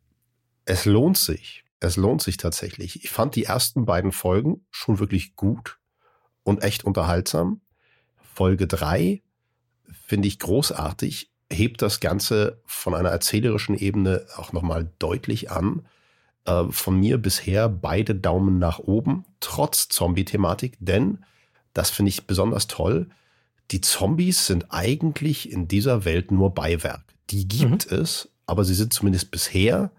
es 0.65 0.87
lohnt 0.87 1.19
sich. 1.19 1.65
Es 1.79 1.97
lohnt 1.97 2.21
sich 2.21 2.37
tatsächlich. 2.37 3.05
Ich 3.05 3.11
fand 3.11 3.37
die 3.37 3.45
ersten 3.45 3.87
beiden 3.87 4.11
Folgen 4.11 4.67
schon 4.73 4.99
wirklich 4.99 5.37
gut 5.37 5.79
und 6.43 6.65
echt 6.65 6.83
unterhaltsam. 6.83 7.61
Folge 8.35 8.67
drei 8.67 9.23
finde 10.05 10.27
ich 10.27 10.41
großartig, 10.41 11.31
hebt 11.49 11.81
das 11.81 12.01
Ganze 12.01 12.61
von 12.67 12.97
einer 12.97 13.11
erzählerischen 13.11 13.77
Ebene 13.77 14.27
auch 14.35 14.53
nochmal 14.53 14.91
deutlich 14.99 15.53
an 15.53 15.87
äh, 16.45 16.65
von 16.71 16.99
mir 16.99 17.19
bisher 17.19 17.69
beide 17.69 18.15
Daumen 18.15 18.59
nach 18.59 18.79
oben, 18.79 19.25
trotz 19.41 19.89
Zombie-Thematik, 19.89 20.77
denn, 20.81 21.25
das 21.75 21.91
finde 21.91 22.11
ich 22.11 22.27
besonders 22.27 22.67
toll, 22.67 23.09
die 23.71 23.81
Zombies 23.81 24.47
sind 24.47 24.67
eigentlich 24.71 25.51
in 25.51 25.69
dieser 25.69 26.05
Welt 26.05 26.33
nur 26.33 26.55
Beiwerk. 26.55 27.05
Die 27.31 27.47
gibt 27.47 27.91
mhm. 27.91 27.99
es, 27.99 28.29
aber 28.47 28.65
sie 28.65 28.75
sind 28.75 28.93
zumindest 28.93 29.31
bisher 29.31 29.93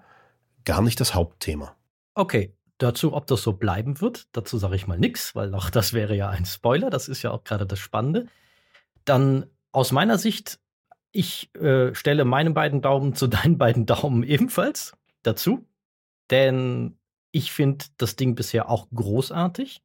gar 0.66 0.82
nicht 0.82 1.00
das 1.00 1.16
Hauptthema. 1.16 1.76
Okay, 2.14 2.54
dazu, 2.78 3.14
ob 3.14 3.28
das 3.28 3.42
so 3.42 3.54
bleiben 3.54 4.02
wird, 4.02 4.28
dazu 4.34 4.58
sage 4.58 4.76
ich 4.76 4.88
mal 4.88 5.00
nichts, 5.00 5.36
weil 5.36 5.56
auch 5.56 5.70
das 5.70 5.94
wäre 5.94 6.16
ja 6.16 6.30
ein 6.30 6.46
Spoiler, 6.46 6.90
das 6.90 7.08
ist 7.08 7.22
ja 7.22 7.32
auch 7.32 7.44
gerade 7.44 7.66
das 7.66 7.80
Spannende. 7.80 8.28
Dann 9.06 9.46
aus 9.72 9.92
meiner 9.92 10.18
Sicht 10.18 10.60
Ich 11.14 11.54
äh, 11.56 11.94
stelle 11.94 12.26
meine 12.26 12.52
beiden 12.52 12.82
Daumen 12.82 13.16
zu 13.16 13.28
deinen 13.28 13.58
beiden 13.58 13.86
Daumen 13.86 14.24
ebenfalls 14.24 14.94
dazu, 15.24 15.66
denn 16.32 16.98
ich 17.32 17.52
finde 17.52 17.86
das 17.98 18.16
Ding 18.16 18.36
bisher 18.36 18.70
auch 18.70 18.88
großartig. 18.94 19.82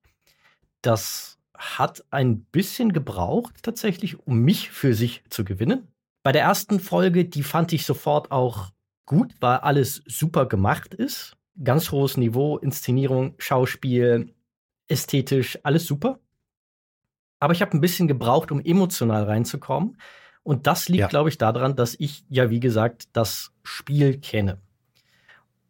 Das 0.83 1.39
hat 1.57 2.05
ein 2.11 2.45
bisschen 2.45 2.93
gebraucht 2.93 3.63
tatsächlich, 3.63 4.27
um 4.27 4.41
mich 4.41 4.71
für 4.71 4.95
sich 4.95 5.23
zu 5.31 5.45
gewinnen. 5.45 5.89
Bei 6.23 6.33
der 6.33 6.43
ersten 6.43 6.81
Folge, 6.81 7.25
die 7.25 7.43
fand 7.43 7.73
ich 7.73 7.87
sofort 7.87 8.31
auch 8.31 8.71
gut, 9.07 9.35
weil 9.41 9.59
alles 9.59 10.03
super 10.07 10.47
gemacht 10.47 10.93
ist. 10.93 11.37
Ganz 11.63 11.91
hohes 11.91 12.17
Niveau, 12.17 12.59
Inszenierung, 12.59 13.35
Schauspiel, 13.39 14.35
ästhetisch, 14.89 15.59
alles 15.63 15.87
super. 15.87 16.21
Aber 17.39 17.53
ich 17.53 17.63
habe 17.63 17.77
ein 17.77 17.81
bisschen 17.81 18.09
gebraucht, 18.09 18.51
um 18.51 18.61
emotional 18.61 19.25
reinzukommen. 19.25 19.99
Und 20.43 20.67
das 20.67 20.89
liegt, 20.89 21.01
ja. 21.01 21.09
glaube 21.09 21.29
ich, 21.29 21.39
daran, 21.39 21.77
dass 21.77 21.95
ich 21.99 22.25
ja, 22.29 22.51
wie 22.51 22.61
gesagt, 22.61 23.09
das 23.13 23.53
Spiel 23.63 24.19
kenne. 24.19 24.61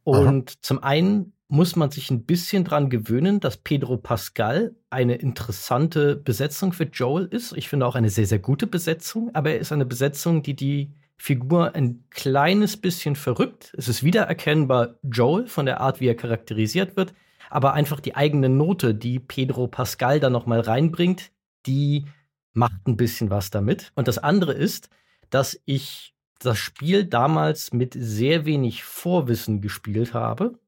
Und 0.06 0.50
Aha. 0.50 0.56
zum 0.60 0.84
einen 0.84 1.32
muss 1.48 1.74
man 1.74 1.90
sich 1.90 2.12
ein 2.12 2.26
bisschen 2.26 2.62
dran 2.62 2.90
gewöhnen, 2.90 3.40
dass 3.40 3.56
Pedro 3.56 3.96
Pascal 3.96 4.76
eine 4.88 5.16
interessante 5.16 6.14
Besetzung 6.14 6.72
für 6.72 6.84
Joel 6.84 7.24
ist. 7.26 7.56
Ich 7.56 7.68
finde 7.68 7.86
auch 7.86 7.96
eine 7.96 8.08
sehr, 8.08 8.26
sehr 8.26 8.38
gute 8.38 8.68
Besetzung, 8.68 9.34
aber 9.34 9.50
er 9.50 9.58
ist 9.58 9.72
eine 9.72 9.84
Besetzung, 9.84 10.44
die 10.44 10.54
die 10.54 10.92
Figur 11.16 11.74
ein 11.74 12.04
kleines 12.10 12.76
bisschen 12.76 13.16
verrückt. 13.16 13.74
Es 13.76 13.88
ist 13.88 14.04
wiedererkennbar 14.04 14.94
Joel 15.02 15.48
von 15.48 15.66
der 15.66 15.80
Art, 15.80 16.00
wie 16.00 16.06
er 16.06 16.14
charakterisiert 16.14 16.96
wird, 16.96 17.12
aber 17.50 17.74
einfach 17.74 17.98
die 17.98 18.14
eigene 18.14 18.48
Note, 18.48 18.94
die 18.94 19.18
Pedro 19.18 19.66
Pascal 19.66 20.20
da 20.20 20.30
noch 20.30 20.46
mal 20.46 20.60
reinbringt, 20.60 21.32
die 21.66 22.04
macht 22.52 22.86
ein 22.86 22.96
bisschen 22.96 23.28
was 23.30 23.50
damit. 23.50 23.90
Und 23.96 24.06
das 24.06 24.18
andere 24.18 24.52
ist, 24.52 24.88
dass 25.30 25.60
ich 25.64 26.15
das 26.38 26.58
Spiel 26.58 27.04
damals 27.04 27.72
mit 27.72 27.94
sehr 27.98 28.44
wenig 28.44 28.84
Vorwissen 28.84 29.60
gespielt 29.60 30.14
habe 30.14 30.58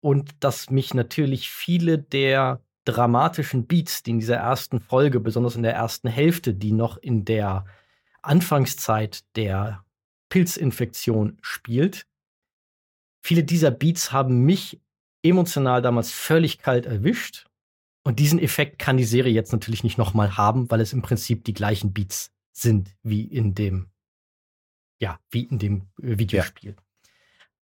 und 0.00 0.30
dass 0.40 0.70
mich 0.70 0.94
natürlich 0.94 1.50
viele 1.50 1.98
der 1.98 2.60
dramatischen 2.84 3.66
Beats, 3.66 4.02
die 4.02 4.12
in 4.12 4.18
dieser 4.18 4.36
ersten 4.36 4.80
Folge, 4.80 5.20
besonders 5.20 5.56
in 5.56 5.62
der 5.62 5.74
ersten 5.74 6.08
Hälfte, 6.08 6.54
die 6.54 6.72
noch 6.72 6.96
in 6.96 7.24
der 7.24 7.66
Anfangszeit 8.22 9.24
der 9.36 9.84
Pilzinfektion 10.30 11.38
spielt, 11.40 12.06
viele 13.20 13.44
dieser 13.44 13.70
Beats 13.70 14.12
haben 14.12 14.44
mich 14.44 14.80
emotional 15.22 15.82
damals 15.82 16.12
völlig 16.12 16.58
kalt 16.58 16.86
erwischt. 16.86 17.46
Und 18.04 18.18
diesen 18.18 18.38
Effekt 18.38 18.78
kann 18.78 18.96
die 18.96 19.04
Serie 19.04 19.32
jetzt 19.32 19.52
natürlich 19.52 19.84
nicht 19.84 19.98
nochmal 19.98 20.36
haben, 20.36 20.70
weil 20.70 20.80
es 20.80 20.92
im 20.92 21.02
Prinzip 21.02 21.44
die 21.44 21.52
gleichen 21.52 21.92
Beats 21.92 22.30
sind 22.52 22.96
wie 23.02 23.24
in 23.24 23.54
dem, 23.54 23.90
ja, 25.00 25.18
wie 25.30 25.44
in 25.44 25.58
dem 25.58 25.88
äh, 26.02 26.18
Videospiel. 26.18 26.70
Ja. 26.70 26.82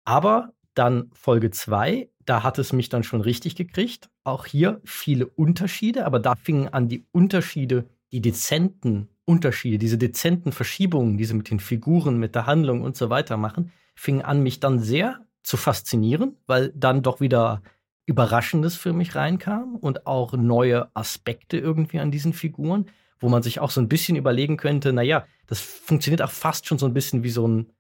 Aber 0.05 0.53
dann 0.75 1.11
Folge 1.13 1.51
2, 1.51 2.09
da 2.25 2.43
hat 2.43 2.59
es 2.59 2.73
mich 2.73 2.89
dann 2.89 3.03
schon 3.03 3.21
richtig 3.21 3.57
gekriegt. 3.57 4.11
Auch 4.25 4.47
hier 4.47 4.81
viele 4.85 5.27
Unterschiede, 5.27 6.07
aber 6.07 6.21
da 6.21 6.35
fingen 6.37 6.69
an 6.69 6.89
die 6.89 7.07
Unterschiede, 7.13 7.89
die 8.13 8.21
dezenten 8.21 9.09
Unterschiede, 9.25 9.79
diese 9.79 9.99
dezenten 9.99 10.53
Verschiebungen, 10.53 11.17
die 11.17 11.25
sie 11.25 11.35
mit 11.35 11.51
den 11.51 11.61
Figuren, 11.61 12.19
mit 12.19 12.35
der 12.35 12.47
Handlung 12.47 12.83
und 12.83 12.97
so 12.97 13.11
weiter 13.11 13.37
machen, 13.37 13.73
fingen 13.95 14.23
an, 14.23 14.43
mich 14.43 14.61
dann 14.61 14.81
sehr 14.81 15.25
zu 15.43 15.57
faszinieren, 15.57 16.37
weil 16.47 16.73
dann 16.75 17.03
doch 17.03 17.21
wieder 17.21 17.63
Überraschendes 18.07 18.75
für 18.75 18.93
mich 18.93 19.15
reinkam 19.15 19.77
und 19.77 20.07
auch 20.07 20.33
neue 20.33 20.95
Aspekte 20.95 21.59
irgendwie 21.59 22.01
an 22.01 22.11
diesen 22.11 22.33
Figuren, 22.33 22.87
wo 23.21 23.29
man 23.29 23.43
sich 23.43 23.61
auch 23.61 23.71
so 23.71 23.81
ein 23.81 23.89
bisschen 23.89 24.17
überlegen 24.17 24.57
könnte, 24.57 24.93
naja, 24.93 25.27
das 25.47 25.61
funktioniert 25.61 26.23
auch 26.23 26.31
fast 26.31 26.67
schon 26.67 26.79
so 26.79 26.87
ein 26.87 26.95
bisschen 26.95 27.23
wie 27.23 27.31
so 27.31 27.47
ein 27.47 27.73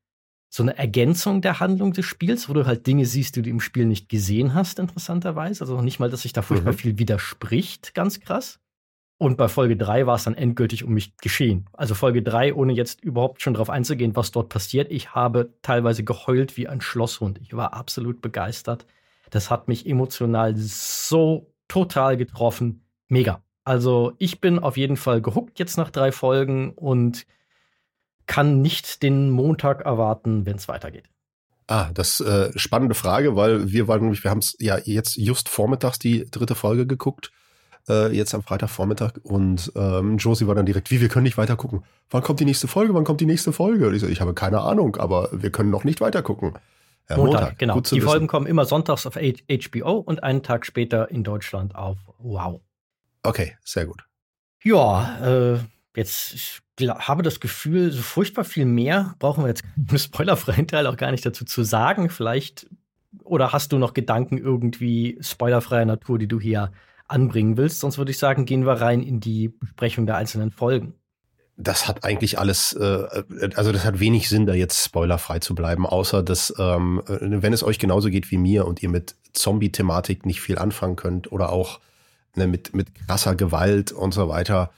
so 0.52 0.64
eine 0.64 0.76
Ergänzung 0.76 1.42
der 1.42 1.60
Handlung 1.60 1.92
des 1.92 2.04
Spiels, 2.04 2.48
wo 2.48 2.52
du 2.52 2.66
halt 2.66 2.84
Dinge 2.86 3.06
siehst, 3.06 3.36
die 3.36 3.42
du 3.42 3.48
im 3.48 3.60
Spiel 3.60 3.86
nicht 3.86 4.08
gesehen 4.08 4.52
hast, 4.52 4.80
interessanterweise. 4.80 5.62
Also 5.62 5.80
nicht 5.80 6.00
mal, 6.00 6.10
dass 6.10 6.22
sich 6.22 6.32
da 6.32 6.42
furchtbar 6.42 6.72
mhm. 6.72 6.76
viel 6.76 6.98
widerspricht, 6.98 7.94
ganz 7.94 8.18
krass. 8.18 8.58
Und 9.16 9.36
bei 9.36 9.48
Folge 9.48 9.76
3 9.76 10.06
war 10.06 10.16
es 10.16 10.24
dann 10.24 10.34
endgültig 10.34 10.82
um 10.82 10.92
mich 10.92 11.16
geschehen. 11.18 11.66
Also 11.74 11.94
Folge 11.94 12.22
3, 12.22 12.54
ohne 12.54 12.72
jetzt 12.72 13.04
überhaupt 13.04 13.42
schon 13.42 13.54
darauf 13.54 13.70
einzugehen, 13.70 14.16
was 14.16 14.32
dort 14.32 14.48
passiert. 14.48 14.90
Ich 14.90 15.14
habe 15.14 15.52
teilweise 15.62 16.02
geheult 16.02 16.56
wie 16.56 16.66
ein 16.66 16.80
Schlosshund. 16.80 17.38
Ich 17.42 17.54
war 17.54 17.74
absolut 17.74 18.20
begeistert. 18.20 18.86
Das 19.28 19.50
hat 19.50 19.68
mich 19.68 19.86
emotional 19.86 20.56
so 20.56 21.52
total 21.68 22.16
getroffen. 22.16 22.82
Mega. 23.08 23.42
Also 23.64 24.12
ich 24.18 24.40
bin 24.40 24.58
auf 24.58 24.76
jeden 24.76 24.96
Fall 24.96 25.20
gehuckt 25.20 25.58
jetzt 25.58 25.76
nach 25.76 25.90
drei 25.90 26.12
Folgen 26.12 26.72
und 26.72 27.26
kann 28.26 28.62
nicht 28.62 29.02
den 29.02 29.30
Montag 29.30 29.82
erwarten, 29.82 30.46
wenn 30.46 30.56
es 30.56 30.68
weitergeht. 30.68 31.08
Ah, 31.66 31.90
das 31.94 32.20
äh, 32.20 32.50
spannende 32.56 32.94
Frage, 32.94 33.36
weil 33.36 33.70
wir 33.70 33.86
waren 33.86 34.02
nämlich, 34.02 34.24
wir 34.24 34.30
haben 34.30 34.38
es 34.38 34.56
ja 34.58 34.78
jetzt 34.78 35.16
just 35.16 35.48
vormittags 35.48 35.98
die 35.98 36.26
dritte 36.28 36.54
Folge 36.54 36.86
geguckt, 36.86 37.30
äh, 37.88 38.14
jetzt 38.14 38.34
am 38.34 38.42
Freitagvormittag 38.42 39.12
und 39.22 39.70
ähm, 39.76 40.16
Josie 40.18 40.46
war 40.48 40.54
dann 40.54 40.66
direkt, 40.66 40.90
wie, 40.90 41.00
wir 41.00 41.08
können 41.08 41.22
nicht 41.22 41.38
weiter 41.38 41.56
gucken. 41.56 41.84
Wann 42.10 42.22
kommt 42.22 42.40
die 42.40 42.44
nächste 42.44 42.66
Folge? 42.66 42.94
Wann 42.94 43.04
kommt 43.04 43.20
die 43.20 43.26
nächste 43.26 43.52
Folge? 43.52 43.86
Und 43.86 43.94
ich 43.94 44.00
so, 44.00 44.08
ich 44.08 44.20
habe 44.20 44.34
keine 44.34 44.62
Ahnung, 44.62 44.96
aber 44.96 45.28
wir 45.32 45.50
können 45.50 45.70
noch 45.70 45.84
nicht 45.84 46.00
weiter 46.00 46.22
gucken. 46.22 46.54
Ja, 47.08 47.16
Montag, 47.16 47.40
Montag, 47.40 47.58
genau. 47.58 47.80
Die 47.80 47.90
wissen. 47.96 48.02
Folgen 48.02 48.26
kommen 48.26 48.46
immer 48.46 48.64
sonntags 48.64 49.06
auf 49.06 49.14
HBO 49.14 49.98
und 49.98 50.22
einen 50.22 50.42
Tag 50.42 50.66
später 50.66 51.10
in 51.10 51.24
Deutschland 51.24 51.74
auf 51.74 51.98
Wow. 52.18 52.60
Okay, 53.22 53.56
sehr 53.64 53.86
gut. 53.86 54.04
Ja, 54.62 55.54
äh, 55.54 55.60
Jetzt, 55.96 56.34
ich 56.34 56.88
habe 56.88 57.22
das 57.22 57.40
Gefühl, 57.40 57.90
so 57.90 58.00
furchtbar 58.00 58.44
viel 58.44 58.64
mehr 58.64 59.14
brauchen 59.18 59.42
wir 59.42 59.48
jetzt 59.48 59.64
im 59.90 59.98
spoilerfreien 59.98 60.68
Teil 60.68 60.86
auch 60.86 60.96
gar 60.96 61.10
nicht 61.10 61.26
dazu 61.26 61.44
zu 61.44 61.64
sagen. 61.64 62.10
Vielleicht, 62.10 62.68
oder 63.24 63.52
hast 63.52 63.72
du 63.72 63.78
noch 63.78 63.92
Gedanken 63.92 64.38
irgendwie 64.38 65.18
spoilerfreier 65.20 65.84
Natur, 65.84 66.18
die 66.18 66.28
du 66.28 66.38
hier 66.40 66.70
anbringen 67.08 67.56
willst? 67.56 67.80
Sonst 67.80 67.98
würde 67.98 68.12
ich 68.12 68.18
sagen, 68.18 68.44
gehen 68.44 68.64
wir 68.64 68.74
rein 68.74 69.02
in 69.02 69.20
die 69.20 69.48
Besprechung 69.48 70.06
der 70.06 70.16
einzelnen 70.16 70.52
Folgen. 70.52 70.94
Das 71.56 71.88
hat 71.88 72.04
eigentlich 72.04 72.38
alles, 72.38 72.72
äh, 72.72 73.24
also 73.54 73.72
das 73.72 73.84
hat 73.84 74.00
wenig 74.00 74.30
Sinn, 74.30 74.46
da 74.46 74.54
jetzt 74.54 74.82
spoilerfrei 74.82 75.40
zu 75.40 75.54
bleiben, 75.54 75.84
außer 75.84 76.22
dass, 76.22 76.54
ähm, 76.58 77.02
wenn 77.06 77.52
es 77.52 77.62
euch 77.62 77.78
genauso 77.78 78.08
geht 78.08 78.30
wie 78.30 78.38
mir 78.38 78.64
und 78.64 78.82
ihr 78.82 78.88
mit 78.88 79.16
Zombie-Thematik 79.34 80.24
nicht 80.24 80.40
viel 80.40 80.56
anfangen 80.56 80.96
könnt 80.96 81.30
oder 81.30 81.50
auch 81.50 81.80
ne, 82.36 82.46
mit, 82.46 82.74
mit 82.74 82.94
krasser 82.94 83.34
Gewalt 83.34 83.92
und 83.92 84.12
so 84.12 84.28
weiter, 84.28 84.70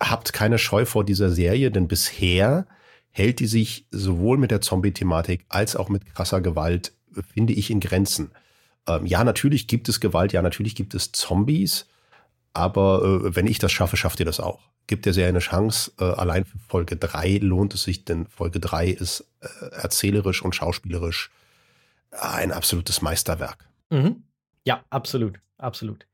habt 0.00 0.32
keine 0.32 0.58
Scheu 0.58 0.84
vor 0.84 1.04
dieser 1.04 1.30
Serie, 1.30 1.70
denn 1.70 1.88
bisher 1.88 2.66
hält 3.10 3.38
die 3.40 3.46
sich 3.46 3.86
sowohl 3.90 4.38
mit 4.38 4.50
der 4.50 4.60
Zombie-Thematik 4.60 5.44
als 5.48 5.76
auch 5.76 5.88
mit 5.88 6.06
krasser 6.06 6.40
Gewalt, 6.40 6.92
finde 7.32 7.52
ich, 7.52 7.70
in 7.70 7.80
Grenzen. 7.80 8.32
Ähm, 8.88 9.06
ja, 9.06 9.22
natürlich 9.24 9.66
gibt 9.66 9.88
es 9.88 10.00
Gewalt, 10.00 10.32
ja, 10.32 10.42
natürlich 10.42 10.74
gibt 10.74 10.94
es 10.94 11.12
Zombies, 11.12 11.86
aber 12.52 13.02
äh, 13.02 13.36
wenn 13.36 13.46
ich 13.46 13.58
das 13.58 13.72
schaffe, 13.72 13.96
schafft 13.96 14.20
ihr 14.20 14.26
das 14.26 14.40
auch. 14.40 14.60
Gibt 14.86 15.06
der 15.06 15.14
Serie 15.14 15.30
eine 15.30 15.38
Chance. 15.38 15.92
Äh, 15.98 16.04
allein 16.04 16.44
für 16.44 16.58
Folge 16.68 16.96
3 16.96 17.38
lohnt 17.38 17.74
es 17.74 17.84
sich, 17.84 18.04
denn 18.04 18.26
Folge 18.26 18.60
3 18.60 18.88
ist 18.88 19.24
äh, 19.40 19.46
erzählerisch 19.70 20.42
und 20.42 20.54
schauspielerisch 20.54 21.30
ein 22.10 22.52
absolutes 22.52 23.00
Meisterwerk. 23.00 23.68
Mhm. 23.90 24.24
Ja, 24.64 24.84
absolut, 24.90 25.40
absolut. 25.58 26.06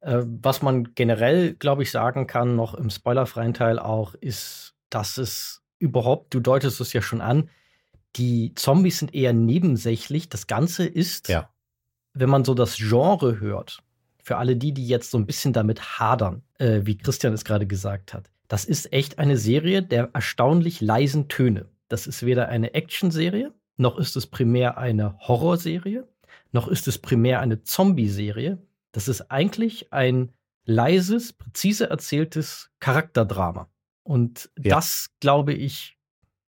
Äh, 0.00 0.22
was 0.24 0.62
man 0.62 0.94
generell, 0.94 1.54
glaube 1.54 1.82
ich, 1.82 1.90
sagen 1.90 2.26
kann, 2.26 2.56
noch 2.56 2.74
im 2.74 2.90
spoilerfreien 2.90 3.54
Teil 3.54 3.78
auch, 3.78 4.14
ist, 4.14 4.74
dass 4.88 5.18
es 5.18 5.62
überhaupt, 5.78 6.34
du 6.34 6.40
deutest 6.40 6.80
es 6.80 6.92
ja 6.92 7.02
schon 7.02 7.20
an, 7.20 7.50
die 8.16 8.54
Zombies 8.54 8.98
sind 8.98 9.14
eher 9.14 9.32
nebensächlich. 9.32 10.28
Das 10.28 10.46
Ganze 10.46 10.86
ist, 10.86 11.28
ja. 11.28 11.50
wenn 12.12 12.30
man 12.30 12.44
so 12.44 12.54
das 12.54 12.76
Genre 12.76 13.40
hört, 13.40 13.82
für 14.22 14.36
alle 14.36 14.56
die, 14.56 14.72
die 14.72 14.86
jetzt 14.86 15.10
so 15.10 15.18
ein 15.18 15.26
bisschen 15.26 15.52
damit 15.52 15.98
hadern, 15.98 16.42
äh, 16.58 16.80
wie 16.84 16.98
Christian 16.98 17.32
es 17.32 17.44
gerade 17.44 17.66
gesagt 17.66 18.14
hat, 18.14 18.30
das 18.48 18.64
ist 18.64 18.92
echt 18.92 19.18
eine 19.18 19.36
Serie 19.36 19.82
der 19.82 20.10
erstaunlich 20.12 20.80
leisen 20.80 21.28
Töne. 21.28 21.68
Das 21.88 22.06
ist 22.06 22.24
weder 22.24 22.48
eine 22.48 22.74
Action-Serie, 22.74 23.52
noch 23.76 23.98
ist 23.98 24.16
es 24.16 24.26
primär 24.26 24.78
eine 24.78 25.18
Horrorserie, 25.20 26.06
noch 26.52 26.68
ist 26.68 26.88
es 26.88 26.98
primär 26.98 27.40
eine 27.40 27.62
Zombie-Serie, 27.62 28.58
das 28.92 29.08
ist 29.08 29.30
eigentlich 29.30 29.92
ein 29.92 30.32
leises, 30.64 31.32
präzise 31.32 31.88
erzähltes 31.90 32.70
Charakterdrama. 32.80 33.68
Und 34.02 34.50
ja. 34.58 34.74
das, 34.76 35.10
glaube 35.20 35.52
ich, 35.52 35.98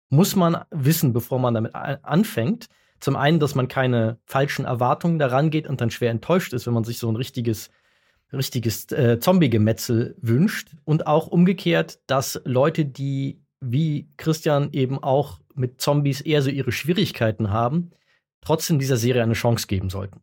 muss 0.10 0.36
man 0.36 0.64
wissen, 0.70 1.14
bevor 1.14 1.40
man 1.40 1.54
damit 1.54 1.76
anfängt. 1.76 2.68
Zum 3.00 3.16
einen, 3.16 3.40
dass 3.40 3.56
man 3.56 3.68
keine 3.68 4.20
falschen 4.26 4.66
Erwartungen 4.66 5.18
daran 5.18 5.50
geht 5.50 5.68
und 5.68 5.82
dann 5.82 5.90
schwer 5.90 6.12
enttäuscht 6.12 6.54
ist, 6.54 6.68
wenn 6.68 6.74
man 6.74 6.84
sich 6.84 7.00
so 7.00 7.10
ein 7.10 7.16
richtiges, 7.16 7.72
richtiges 8.32 8.92
äh, 8.92 9.20
Zombie-Gemetzel 9.20 10.16
wünscht. 10.22 10.76
Und 10.84 11.08
auch 11.08 11.28
umgekehrt, 11.28 12.00
dass 12.08 12.40
Leute, 12.46 12.86
die 12.86 13.42
wie 13.60 14.10
Christian 14.18 14.70
eben 14.74 15.02
auch 15.02 15.40
mit 15.56 15.82
Zombies 15.82 16.22
eher 16.22 16.42
so 16.42 16.50
ihre 16.50 16.72
Schwierigkeiten 16.72 17.52
haben, 17.52 17.92
trotzdem 18.42 18.80
dieser 18.80 18.98
Serie 18.98 19.24
eine 19.24 19.34
Chance 19.34 19.68
geben 19.68 19.90
sollten. 19.90 20.22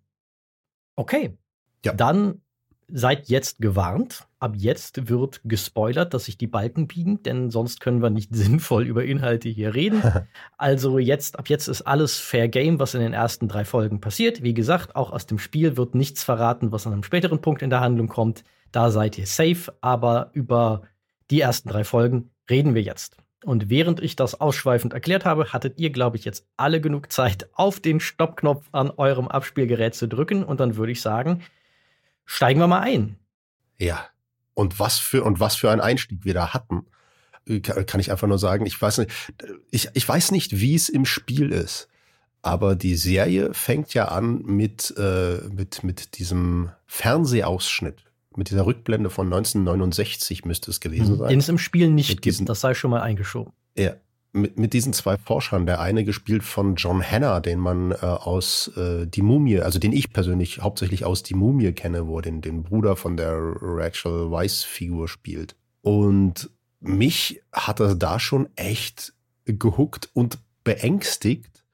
Okay, 0.97 1.37
ja. 1.85 1.93
Dann 1.93 2.41
seid 2.91 3.29
jetzt 3.29 3.61
gewarnt. 3.61 4.27
Ab 4.41 4.55
jetzt 4.57 5.09
wird 5.09 5.41
gespoilert, 5.45 6.15
dass 6.15 6.25
sich 6.25 6.39
die 6.39 6.47
Balken 6.47 6.87
biegen, 6.87 7.23
denn 7.23 7.51
sonst 7.51 7.81
können 7.81 8.03
wir 8.03 8.11
nicht 8.11 8.35
sinnvoll 8.35 8.87
über 8.87 9.05
Inhalte 9.05 9.49
hier 9.49 9.75
reden. 9.75 10.03
also 10.57 10.99
jetzt, 10.99 11.39
ab 11.39 11.49
jetzt 11.49 11.69
ist 11.69 11.83
alles 11.83 12.19
Fair 12.19 12.49
Game, 12.49 12.79
was 12.79 12.95
in 12.95 13.01
den 13.01 13.13
ersten 13.13 13.49
drei 13.49 13.65
Folgen 13.65 14.01
passiert. 14.01 14.43
Wie 14.43 14.55
gesagt, 14.55 14.97
auch 14.97 15.13
aus 15.13 15.27
dem 15.27 15.39
Spiel 15.39 15.77
wird 15.77 15.95
nichts 15.95 16.25
verraten, 16.25 16.73
was 16.73 16.87
an 16.87 16.93
einem 16.93 17.03
späteren 17.03 17.41
Punkt 17.41 17.63
in 17.63 17.71
der 17.71 17.81
Handlung 17.81 18.09
kommt. 18.09 18.45
Da 18.73 18.91
seid 18.91 19.19
ihr 19.19 19.27
safe, 19.27 19.73
aber 19.81 20.31
über 20.33 20.83
die 21.31 21.41
ersten 21.41 21.69
drei 21.69 21.85
Folgen 21.85 22.31
reden 22.49 22.75
wir 22.75 22.83
jetzt. 22.83 23.17
Und 23.45 23.71
während 23.71 24.01
ich 24.01 24.17
das 24.17 24.41
ausschweifend 24.41 24.93
erklärt 24.93 25.25
habe, 25.25 25.53
hattet 25.53 25.79
ihr, 25.79 25.91
glaube 25.91 26.17
ich, 26.17 26.25
jetzt 26.25 26.47
alle 26.57 26.81
genug 26.81 27.13
Zeit, 27.13 27.49
auf 27.53 27.79
den 27.79 28.01
Stoppknopf 28.01 28.69
an 28.73 28.91
eurem 28.91 29.29
Abspielgerät 29.29 29.95
zu 29.95 30.09
drücken. 30.09 30.43
Und 30.43 30.59
dann 30.59 30.77
würde 30.77 30.93
ich 30.93 31.01
sagen, 31.01 31.43
steigen 32.29 32.61
wir 32.61 32.69
mal 32.69 32.81
ein. 32.81 33.17
Ja. 33.79 34.07
Und 34.55 34.79
was 34.79 34.99
für, 34.99 35.25
und 35.25 35.41
was 35.41 35.57
für 35.57 35.71
ein 35.71 35.81
Einstieg 35.81 36.25
wir 36.25 36.35
da 36.35 36.53
hatten, 36.53 36.87
äh, 37.47 37.61
kann 37.61 38.01
ich 38.01 38.11
einfach 38.11 38.29
nur 38.29 38.39
sagen. 38.39 38.67
Ich 38.67 38.81
weiß 38.81 38.99
nicht, 38.99 39.11
ich, 39.71 39.89
ich 39.95 40.09
weiß 40.09 40.31
nicht, 40.31 40.61
wie 40.61 40.75
es 40.75 40.89
im 40.89 41.05
Spiel 41.05 41.51
ist. 41.51 41.89
Aber 42.43 42.77
die 42.77 42.95
Serie 42.95 43.53
fängt 43.53 43.95
ja 43.95 44.07
an 44.07 44.43
mit, 44.43 44.95
äh, 44.97 45.39
mit, 45.49 45.83
mit 45.83 46.19
diesem 46.19 46.71
Fernsehausschnitt 46.87 48.05
mit 48.37 48.51
dieser 48.51 48.65
Rückblende 48.67 49.11
von 49.11 49.27
1969 49.27 50.45
müsste 50.45 50.71
es 50.71 50.79
gewesen 50.79 51.15
mhm. 51.15 51.19
sein. 51.19 51.29
Den 51.29 51.39
es 51.41 51.49
im 51.49 51.59
Spiel 51.59 51.91
nicht 51.91 52.23
gibt, 52.23 52.49
das 52.49 52.61
sei 52.61 52.73
schon 52.75 52.93
mal 52.93 53.01
eingeschoben. 53.01 53.53
Ja, 53.77 53.95
mit, 54.33 54.59
mit 54.59 54.73
diesen 54.73 54.93
zwei 54.93 55.17
Forschern. 55.17 55.67
Der 55.67 55.81
eine 55.81 56.05
gespielt 56.05 56.43
von 56.43 56.77
John 56.77 57.03
Hanna, 57.03 57.41
den 57.41 57.59
man 57.59 57.93
äh, 57.93 57.97
aus 57.97 58.69
äh, 58.77 59.07
Die 59.07 59.23
Mumie, 59.23 59.61
also 59.61 59.79
den 59.79 59.93
ich 59.93 60.13
persönlich 60.13 60.61
hauptsächlich 60.61 61.05
aus 61.05 61.23
Die 61.23 61.35
Mumie 61.35 61.73
kenne, 61.73 62.07
wo 62.07 62.19
er 62.19 62.23
den, 62.23 62.41
den 62.41 62.63
Bruder 62.63 62.97
von 62.97 63.17
der 63.17 63.35
Rachel 63.37 64.31
Weisz-Figur 64.31 65.09
spielt. 65.09 65.57
Und 65.83 66.51
mich 66.81 67.43
hat 67.53 67.81
er 67.81 67.95
da 67.95 68.21
schon 68.21 68.49
echt 68.57 69.13
gehuckt 69.45 70.11
und 70.13 70.39
beängstigt, 70.65 71.65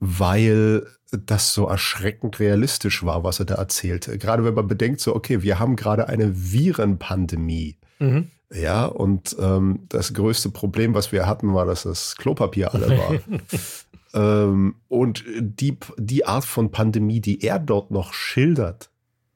weil 0.00 0.86
das 1.10 1.52
so 1.52 1.66
erschreckend 1.66 2.40
realistisch 2.40 3.04
war, 3.04 3.22
was 3.22 3.38
er 3.38 3.44
da 3.44 3.54
erzählte. 3.56 4.16
Gerade 4.18 4.44
wenn 4.44 4.54
man 4.54 4.66
bedenkt, 4.66 5.00
so, 5.00 5.14
okay, 5.14 5.42
wir 5.42 5.58
haben 5.58 5.76
gerade 5.76 6.08
eine 6.08 6.52
Virenpandemie. 6.52 7.76
Mhm. 7.98 8.30
Ja, 8.54 8.84
und 8.84 9.34
ähm, 9.38 9.86
das 9.88 10.12
größte 10.12 10.50
Problem, 10.50 10.94
was 10.94 11.10
wir 11.12 11.26
hatten, 11.26 11.54
war, 11.54 11.64
dass 11.64 11.84
das 11.84 12.16
Klopapier 12.16 12.74
alle 12.74 12.98
war. 12.98 13.18
ähm, 14.44 14.76
und 14.88 15.24
die, 15.38 15.78
die 15.96 16.26
Art 16.26 16.44
von 16.44 16.70
Pandemie, 16.70 17.20
die 17.20 17.42
er 17.42 17.58
dort 17.58 17.90
noch 17.90 18.12
schildert, 18.12 18.90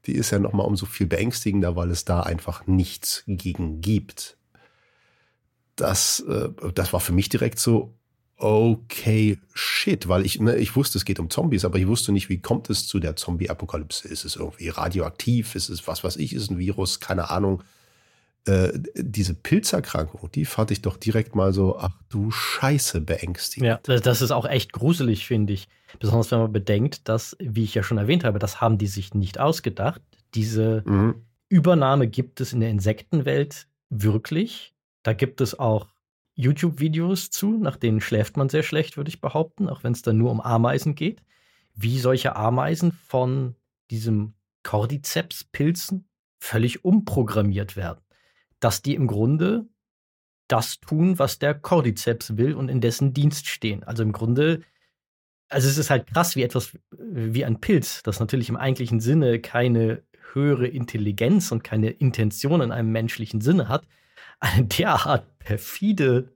die 0.07 0.15
ist 0.15 0.31
ja 0.31 0.39
noch 0.39 0.53
mal 0.53 0.65
umso 0.65 0.87
viel 0.87 1.07
beängstigender, 1.07 1.77
weil 1.77 1.91
es 1.91 2.05
da 2.05 2.21
einfach 2.21 2.67
nichts 2.67 3.25
gegen 3.27 3.81
gibt. 3.81 4.37
Das, 5.77 6.21
äh, 6.21 6.51
das 6.75 6.93
war 6.93 7.01
für 7.01 7.13
mich 7.13 7.29
direkt 7.29 7.59
so, 7.59 7.95
okay, 8.37 9.39
shit, 9.55 10.09
weil 10.09 10.27
ich, 10.27 10.41
ne, 10.41 10.57
ich 10.57 10.77
wusste, 10.77 10.99
es 10.99 11.07
geht 11.07 11.19
um 11.19 11.31
Zombies, 11.31 11.65
aber 11.65 11.79
ich 11.79 11.87
wusste 11.87 12.13
nicht, 12.13 12.29
wie 12.29 12.41
kommt 12.41 12.69
es 12.69 12.87
zu 12.87 12.99
der 12.99 13.17
Zombie-Apokalypse? 13.17 14.09
Ist 14.09 14.25
es 14.25 14.37
irgendwie 14.37 14.69
radioaktiv? 14.69 15.55
Ist 15.55 15.71
es 15.71 15.87
was, 15.87 16.05
was 16.05 16.17
ich, 16.17 16.35
ist 16.35 16.51
ein 16.51 16.59
Virus? 16.59 17.01
Keine 17.01 17.31
Ahnung. 17.31 17.63
Äh, 18.47 18.79
diese 18.95 19.35
Pilzerkrankung, 19.35 20.31
die 20.31 20.45
fand 20.45 20.71
ich 20.71 20.81
doch 20.81 20.97
direkt 20.97 21.35
mal 21.35 21.53
so, 21.53 21.79
ach 21.79 22.01
du 22.09 22.31
Scheiße, 22.31 23.01
beängstigend. 23.01 23.81
Ja, 23.87 23.99
das 23.99 24.23
ist 24.23 24.31
auch 24.31 24.47
echt 24.47 24.73
gruselig, 24.73 25.27
finde 25.27 25.53
ich. 25.53 25.69
Besonders 25.99 26.31
wenn 26.31 26.39
man 26.39 26.53
bedenkt, 26.53 27.09
dass, 27.09 27.37
wie 27.41 27.65
ich 27.65 27.75
ja 27.75 27.83
schon 27.83 27.99
erwähnt 27.99 28.25
habe, 28.25 28.39
das 28.39 28.61
haben 28.61 28.79
die 28.79 28.87
sich 28.87 29.15
nicht 29.15 29.41
ausgedacht. 29.41 30.01
Diese 30.35 30.83
mhm. 30.87 31.27
Übernahme 31.49 32.07
gibt 32.07 32.41
es 32.41 32.53
in 32.53 32.61
der 32.61 32.71
Insektenwelt 32.71 33.67
wirklich. 33.91 34.75
Da 35.03 35.13
gibt 35.13 35.41
es 35.41 35.59
auch 35.59 35.89
YouTube-Videos 36.35 37.31
zu, 37.31 37.59
nach 37.59 37.77
denen 37.77 38.01
schläft 38.01 38.37
man 38.37 38.49
sehr 38.49 38.63
schlecht, 38.63 38.97
würde 38.97 39.09
ich 39.09 39.21
behaupten, 39.21 39.69
auch 39.69 39.83
wenn 39.83 39.93
es 39.93 40.03
dann 40.03 40.19
nur 40.19 40.31
um 40.31 40.41
Ameisen 40.41 40.95
geht, 40.95 41.23
wie 41.75 41.99
solche 41.99 42.37
Ameisen 42.37 42.93
von 42.93 43.57
diesem 43.91 44.35
Cordyceps-Pilzen 44.63 46.07
völlig 46.39 46.85
umprogrammiert 46.85 47.77
werden. 47.77 48.01
Dass 48.61 48.83
die 48.83 48.95
im 48.95 49.07
Grunde 49.07 49.67
das 50.49 50.81
tun, 50.81 51.19
was 51.19 51.39
der 51.39 51.55
Cordyceps 51.55 52.37
will 52.37 52.55
und 52.55 52.69
in 52.69 52.81
dessen 52.81 53.13
Dienst 53.13 53.49
stehen. 53.49 53.83
Also 53.83 54.03
im 54.03 54.13
Grunde, 54.13 54.63
also 55.49 55.69
es 55.69 55.79
ist 55.79 55.91
halt 55.91 56.07
krass, 56.07 56.37
wie 56.37 56.43
etwas 56.43 56.79
wie 56.91 57.45
ein 57.45 57.61
Pilz, 57.61 58.03
das 58.03 58.21
natürlich 58.21 58.49
im 58.49 58.57
eigentlichen 58.57 59.01
Sinne 59.01 59.41
keine 59.41 60.03
höhere 60.33 60.67
Intelligenz 60.67 61.51
und 61.53 61.65
keine 61.65 61.91
Intention 61.91 62.61
in 62.61 62.73
einem 62.73 62.93
menschlichen 62.93 63.41
Sinne 63.41 63.69
hat, 63.69 63.87
eine 64.41 64.67
derart 64.67 65.39
perfide 65.39 66.33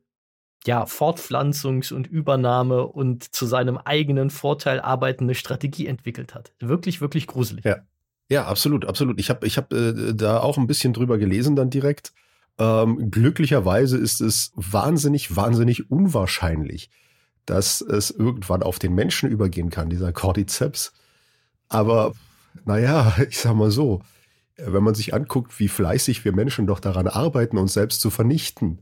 ja, 0.67 0.85
Fortpflanzungs- 0.85 1.93
und 1.93 2.07
Übernahme 2.07 2.87
und 2.87 3.35
zu 3.35 3.47
seinem 3.47 3.79
eigenen 3.79 4.29
Vorteil 4.29 4.81
arbeitende 4.81 5.35
Strategie 5.35 5.87
entwickelt 5.87 6.35
hat. 6.35 6.53
Wirklich, 6.61 7.01
wirklich 7.01 7.27
gruselig. 7.27 7.65
Ja, 7.65 7.79
ja 8.31 8.47
absolut, 8.47 8.87
absolut. 8.87 9.19
Ich 9.19 9.29
habe 9.29 9.47
ich 9.47 9.57
hab, 9.57 9.73
äh, 9.73 10.15
da 10.15 10.39
auch 10.41 10.57
ein 10.57 10.67
bisschen 10.67 10.93
drüber 10.93 11.19
gelesen 11.19 11.57
dann 11.57 11.69
direkt. 11.69 12.13
Ähm, 12.59 13.11
glücklicherweise 13.11 13.99
ist 13.99 14.21
es 14.21 14.53
wahnsinnig, 14.55 15.35
wahnsinnig 15.35 15.91
unwahrscheinlich, 15.91 16.91
dass 17.47 17.81
es 17.81 18.11
irgendwann 18.11 18.63
auf 18.63 18.79
den 18.79 18.95
Menschen 18.95 19.31
übergehen 19.31 19.71
kann, 19.71 19.91
dieser 19.91 20.13
Cordyceps. 20.13 20.93
Aber 21.69 22.13
naja, 22.65 23.15
ich 23.29 23.39
sag 23.39 23.55
mal 23.55 23.71
so, 23.71 24.03
wenn 24.57 24.85
man 24.85 24.95
sich 24.95 25.15
anguckt, 25.15 25.59
wie 25.59 25.69
fleißig 25.69 26.25
wir 26.25 26.33
Menschen 26.33 26.67
doch 26.67 26.81
daran 26.81 27.09
arbeiten, 27.09 27.59
uns 27.59 27.73
selbst 27.73 28.01
zu 28.01 28.11
vernichten, 28.11 28.79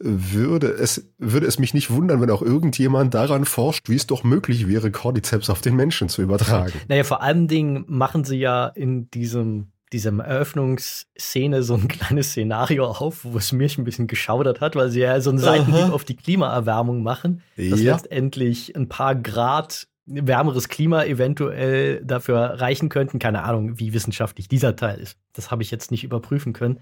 würde 0.00 0.68
es, 0.68 1.12
würde 1.18 1.46
es 1.46 1.58
mich 1.58 1.74
nicht 1.74 1.90
wundern, 1.90 2.20
wenn 2.20 2.30
auch 2.30 2.42
irgendjemand 2.42 3.12
daran 3.14 3.44
forscht, 3.44 3.88
wie 3.88 3.96
es 3.96 4.06
doch 4.06 4.24
möglich 4.24 4.66
wäre, 4.66 4.90
Cordyceps 4.90 5.50
auf 5.50 5.60
den 5.60 5.76
Menschen 5.76 6.08
zu 6.08 6.22
übertragen. 6.22 6.72
Naja, 6.88 7.04
vor 7.04 7.22
allen 7.22 7.48
Dingen 7.48 7.84
machen 7.86 8.24
sie 8.24 8.38
ja 8.38 8.66
in 8.68 9.10
diesem, 9.10 9.68
diesem 9.92 10.20
Eröffnungsszene 10.20 11.62
so 11.62 11.74
ein 11.74 11.88
kleines 11.88 12.30
Szenario 12.30 12.86
auf, 12.86 13.24
wo 13.24 13.36
es 13.36 13.52
mich 13.52 13.76
ein 13.76 13.84
bisschen 13.84 14.06
geschaudert 14.06 14.62
hat, 14.62 14.74
weil 14.74 14.88
sie 14.88 15.00
ja 15.00 15.20
so 15.20 15.30
einen 15.30 15.38
Seitenhieb 15.38 15.92
auf 15.92 16.04
die 16.04 16.16
Klimaerwärmung 16.16 17.02
machen, 17.02 17.42
dass 17.56 17.82
ja. 17.82 17.94
letztendlich 17.94 18.74
ein 18.74 18.88
paar 18.88 19.14
Grad 19.14 19.86
wärmeres 20.06 20.68
Klima 20.68 21.04
eventuell 21.04 22.02
dafür 22.04 22.38
reichen 22.38 22.88
könnten. 22.88 23.18
Keine 23.18 23.44
Ahnung, 23.44 23.78
wie 23.78 23.92
wissenschaftlich 23.92 24.48
dieser 24.48 24.74
Teil 24.76 24.98
ist. 24.98 25.18
Das 25.34 25.50
habe 25.50 25.62
ich 25.62 25.70
jetzt 25.70 25.90
nicht 25.90 26.04
überprüfen 26.04 26.52
können. 26.52 26.80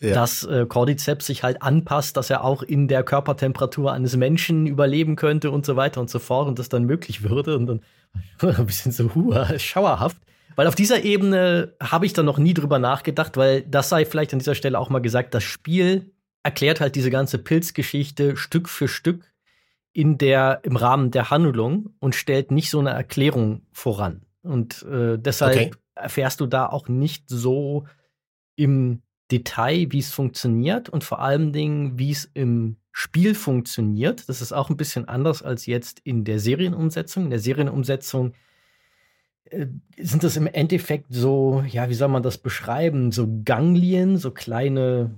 Ja. 0.00 0.14
Dass 0.14 0.44
äh, 0.44 0.64
Cordyceps 0.66 1.26
sich 1.26 1.42
halt 1.42 1.60
anpasst, 1.60 2.16
dass 2.16 2.30
er 2.30 2.44
auch 2.44 2.62
in 2.62 2.86
der 2.86 3.02
Körpertemperatur 3.02 3.92
eines 3.92 4.16
Menschen 4.16 4.66
überleben 4.66 5.16
könnte 5.16 5.50
und 5.50 5.66
so 5.66 5.74
weiter 5.74 6.00
und 6.00 6.08
so 6.08 6.20
fort 6.20 6.46
und 6.46 6.58
das 6.60 6.68
dann 6.68 6.84
möglich 6.84 7.28
würde. 7.28 7.56
Und 7.56 7.66
dann 7.66 7.80
ein 8.40 8.66
bisschen 8.66 8.92
so 8.92 9.14
hua, 9.14 9.58
schauerhaft. 9.58 10.18
Weil 10.54 10.66
auf 10.66 10.74
dieser 10.74 11.04
Ebene 11.04 11.74
habe 11.80 12.06
ich 12.06 12.12
dann 12.12 12.26
noch 12.26 12.38
nie 12.38 12.54
drüber 12.54 12.78
nachgedacht, 12.78 13.36
weil 13.36 13.62
das 13.62 13.88
sei 13.88 14.04
vielleicht 14.04 14.32
an 14.32 14.38
dieser 14.38 14.54
Stelle 14.54 14.78
auch 14.78 14.90
mal 14.90 15.00
gesagt, 15.00 15.34
das 15.34 15.44
Spiel 15.44 16.12
erklärt 16.42 16.80
halt 16.80 16.94
diese 16.94 17.10
ganze 17.10 17.38
Pilzgeschichte 17.38 18.36
Stück 18.36 18.68
für 18.68 18.88
Stück 18.88 19.32
in 19.92 20.18
der, 20.18 20.60
im 20.62 20.76
Rahmen 20.76 21.10
der 21.10 21.30
Handlung 21.30 21.90
und 21.98 22.14
stellt 22.14 22.50
nicht 22.50 22.70
so 22.70 22.78
eine 22.78 22.90
Erklärung 22.90 23.62
voran. 23.72 24.22
Und 24.42 24.82
äh, 24.84 25.18
deshalb 25.18 25.56
okay. 25.56 25.70
erfährst 25.94 26.40
du 26.40 26.46
da 26.46 26.66
auch 26.66 26.88
nicht 26.88 27.24
so 27.28 27.86
im 28.56 29.02
Detail, 29.30 29.88
wie 29.90 29.98
es 29.98 30.10
funktioniert 30.10 30.88
und 30.88 31.04
vor 31.04 31.20
allen 31.20 31.52
Dingen, 31.52 31.98
wie 31.98 32.10
es 32.10 32.30
im 32.34 32.76
Spiel 32.92 33.34
funktioniert. 33.34 34.28
Das 34.28 34.40
ist 34.40 34.52
auch 34.52 34.70
ein 34.70 34.76
bisschen 34.76 35.06
anders 35.06 35.42
als 35.42 35.66
jetzt 35.66 36.00
in 36.00 36.24
der 36.24 36.40
Serienumsetzung. 36.40 37.24
In 37.24 37.30
der 37.30 37.38
Serienumsetzung 37.38 38.32
äh, 39.44 39.66
sind 39.98 40.24
das 40.24 40.36
im 40.36 40.46
Endeffekt 40.46 41.06
so, 41.10 41.62
ja, 41.68 41.88
wie 41.88 41.94
soll 41.94 42.08
man 42.08 42.22
das 42.22 42.38
beschreiben? 42.38 43.12
So 43.12 43.28
Ganglien, 43.44 44.16
so 44.16 44.30
kleine, 44.30 45.14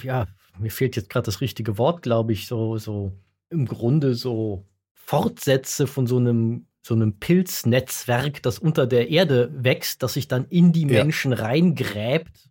ja, 0.00 0.26
mir 0.58 0.70
fehlt 0.70 0.96
jetzt 0.96 1.10
gerade 1.10 1.26
das 1.26 1.40
richtige 1.40 1.78
Wort, 1.78 2.02
glaube 2.02 2.32
ich, 2.32 2.46
so, 2.46 2.78
so 2.78 3.12
im 3.50 3.66
Grunde 3.66 4.14
so 4.14 4.64
Fortsätze 4.94 5.86
von 5.86 6.06
so 6.06 6.16
einem 6.18 6.66
so 6.84 6.94
einem 6.94 7.18
Pilznetzwerk, 7.20 8.42
das 8.42 8.58
unter 8.58 8.88
der 8.88 9.08
Erde 9.08 9.52
wächst, 9.54 10.02
das 10.02 10.14
sich 10.14 10.26
dann 10.26 10.46
in 10.46 10.72
die 10.72 10.82
ja. 10.82 11.04
Menschen 11.04 11.32
reingräbt, 11.32 12.50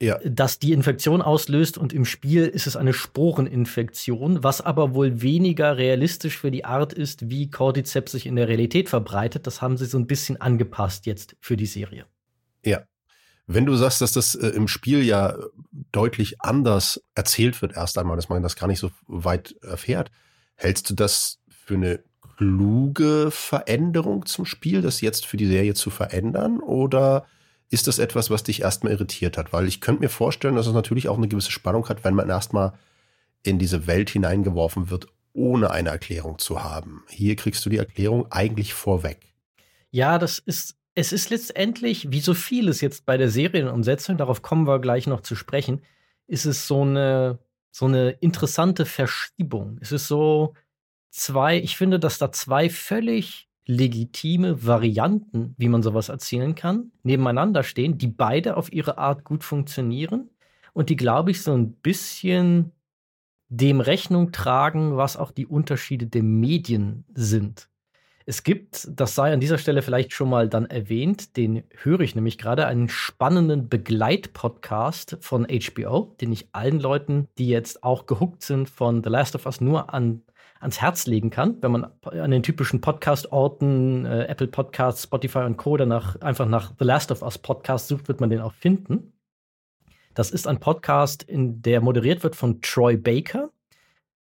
ja. 0.00 0.18
das 0.24 0.58
die 0.58 0.72
Infektion 0.72 1.22
auslöst 1.22 1.78
und 1.78 1.92
im 1.92 2.04
Spiel 2.04 2.46
ist 2.46 2.66
es 2.66 2.76
eine 2.76 2.92
Sporeninfektion, 2.92 4.42
was 4.42 4.60
aber 4.60 4.94
wohl 4.94 5.22
weniger 5.22 5.76
realistisch 5.76 6.38
für 6.38 6.50
die 6.50 6.64
Art 6.64 6.92
ist, 6.92 7.30
wie 7.30 7.50
Cordyceps 7.50 8.12
sich 8.12 8.26
in 8.26 8.36
der 8.36 8.48
Realität 8.48 8.88
verbreitet. 8.88 9.46
Das 9.46 9.62
haben 9.62 9.76
sie 9.76 9.86
so 9.86 9.98
ein 9.98 10.06
bisschen 10.06 10.40
angepasst 10.40 11.06
jetzt 11.06 11.36
für 11.40 11.56
die 11.56 11.66
Serie. 11.66 12.06
Ja. 12.64 12.82
Wenn 13.46 13.66
du 13.66 13.76
sagst, 13.76 14.00
dass 14.00 14.12
das 14.12 14.34
äh, 14.34 14.48
im 14.48 14.68
Spiel 14.68 15.02
ja 15.02 15.36
deutlich 15.92 16.40
anders 16.40 17.02
erzählt 17.14 17.60
wird, 17.60 17.76
erst 17.76 17.98
einmal, 17.98 18.16
dass 18.16 18.30
man 18.30 18.42
das 18.42 18.56
gar 18.56 18.68
nicht 18.68 18.78
so 18.78 18.90
weit 19.06 19.54
erfährt, 19.62 20.10
hältst 20.54 20.88
du 20.88 20.94
das 20.94 21.40
für 21.50 21.74
eine 21.74 22.02
kluge 22.36 23.30
Veränderung 23.30 24.24
zum 24.24 24.46
Spiel, 24.46 24.80
das 24.80 25.02
jetzt 25.02 25.26
für 25.26 25.36
die 25.36 25.46
Serie 25.46 25.74
zu 25.74 25.90
verändern? 25.90 26.60
Oder 26.60 27.26
ist 27.74 27.88
das 27.88 27.98
etwas, 27.98 28.30
was 28.30 28.44
dich 28.44 28.62
erstmal 28.62 28.92
irritiert 28.92 29.36
hat? 29.36 29.52
Weil 29.52 29.66
ich 29.66 29.80
könnte 29.80 30.02
mir 30.02 30.08
vorstellen, 30.08 30.54
dass 30.54 30.68
es 30.68 30.72
natürlich 30.72 31.08
auch 31.08 31.18
eine 31.18 31.28
gewisse 31.28 31.50
Spannung 31.50 31.88
hat, 31.88 32.04
wenn 32.04 32.14
man 32.14 32.30
erstmal 32.30 32.72
in 33.42 33.58
diese 33.58 33.88
Welt 33.88 34.10
hineingeworfen 34.10 34.90
wird, 34.90 35.08
ohne 35.32 35.72
eine 35.72 35.90
Erklärung 35.90 36.38
zu 36.38 36.62
haben. 36.62 37.02
Hier 37.08 37.34
kriegst 37.34 37.66
du 37.66 37.70
die 37.70 37.78
Erklärung 37.78 38.30
eigentlich 38.30 38.72
vorweg. 38.72 39.18
Ja, 39.90 40.18
das 40.18 40.38
ist, 40.38 40.76
es 40.94 41.12
ist 41.12 41.30
letztendlich, 41.30 42.12
wie 42.12 42.20
so 42.20 42.32
vieles 42.32 42.80
jetzt 42.80 43.04
bei 43.04 43.16
der 43.16 43.28
Serienumsetzung, 43.28 44.16
darauf 44.16 44.40
kommen 44.40 44.68
wir 44.68 44.78
gleich 44.78 45.08
noch 45.08 45.20
zu 45.20 45.34
sprechen, 45.34 45.82
ist 46.28 46.46
es 46.46 46.68
so 46.68 46.82
eine, 46.82 47.40
so 47.72 47.86
eine 47.86 48.10
interessante 48.10 48.86
Verschiebung. 48.86 49.78
Es 49.80 49.90
ist 49.90 50.06
so 50.06 50.54
zwei, 51.10 51.58
ich 51.58 51.76
finde, 51.76 51.98
dass 51.98 52.18
da 52.18 52.30
zwei 52.30 52.70
völlig 52.70 53.48
legitime 53.66 54.66
Varianten, 54.66 55.54
wie 55.56 55.68
man 55.68 55.82
sowas 55.82 56.08
erzählen 56.08 56.54
kann, 56.54 56.92
nebeneinander 57.02 57.62
stehen, 57.62 57.98
die 57.98 58.08
beide 58.08 58.56
auf 58.56 58.72
ihre 58.72 58.98
Art 58.98 59.24
gut 59.24 59.44
funktionieren 59.44 60.30
und 60.72 60.90
die, 60.90 60.96
glaube 60.96 61.30
ich, 61.30 61.42
so 61.42 61.54
ein 61.54 61.72
bisschen 61.72 62.72
dem 63.48 63.80
Rechnung 63.80 64.32
tragen, 64.32 64.96
was 64.96 65.16
auch 65.16 65.30
die 65.30 65.46
Unterschiede 65.46 66.06
der 66.06 66.22
Medien 66.22 67.04
sind. 67.14 67.68
Es 68.26 68.42
gibt, 68.42 68.88
das 68.90 69.14
sei 69.14 69.34
an 69.34 69.40
dieser 69.40 69.58
Stelle 69.58 69.82
vielleicht 69.82 70.12
schon 70.14 70.30
mal 70.30 70.48
dann 70.48 70.64
erwähnt, 70.64 71.36
den 71.36 71.62
höre 71.82 72.00
ich 72.00 72.14
nämlich 72.14 72.38
gerade, 72.38 72.66
einen 72.66 72.88
spannenden 72.88 73.68
Begleitpodcast 73.68 75.18
von 75.20 75.46
HBO, 75.46 76.14
den 76.20 76.32
ich 76.32 76.48
allen 76.52 76.80
Leuten, 76.80 77.28
die 77.36 77.48
jetzt 77.48 77.84
auch 77.84 78.06
gehuckt 78.06 78.42
sind 78.42 78.70
von 78.70 79.02
The 79.04 79.10
Last 79.10 79.34
of 79.34 79.44
Us, 79.44 79.60
nur 79.60 79.92
an 79.92 80.22
ans 80.60 80.80
Herz 80.80 81.06
legen 81.06 81.30
kann, 81.30 81.58
wenn 81.60 81.72
man 81.72 81.86
an 82.02 82.30
den 82.30 82.42
typischen 82.42 82.80
Podcast-Orten, 82.80 84.06
äh, 84.06 84.24
Apple 84.24 84.46
Podcasts, 84.46 85.02
Spotify 85.02 85.40
und 85.40 85.56
Co. 85.56 85.76
danach 85.76 86.20
einfach 86.20 86.46
nach 86.46 86.72
The 86.78 86.84
Last 86.84 87.10
of 87.12 87.22
Us 87.22 87.38
Podcast 87.38 87.88
sucht, 87.88 88.08
wird 88.08 88.20
man 88.20 88.30
den 88.30 88.40
auch 88.40 88.54
finden. 88.54 89.12
Das 90.14 90.30
ist 90.30 90.46
ein 90.46 90.60
Podcast, 90.60 91.22
in 91.24 91.60
der 91.60 91.80
moderiert 91.80 92.22
wird 92.22 92.36
von 92.36 92.60
Troy 92.62 92.96
Baker, 92.96 93.50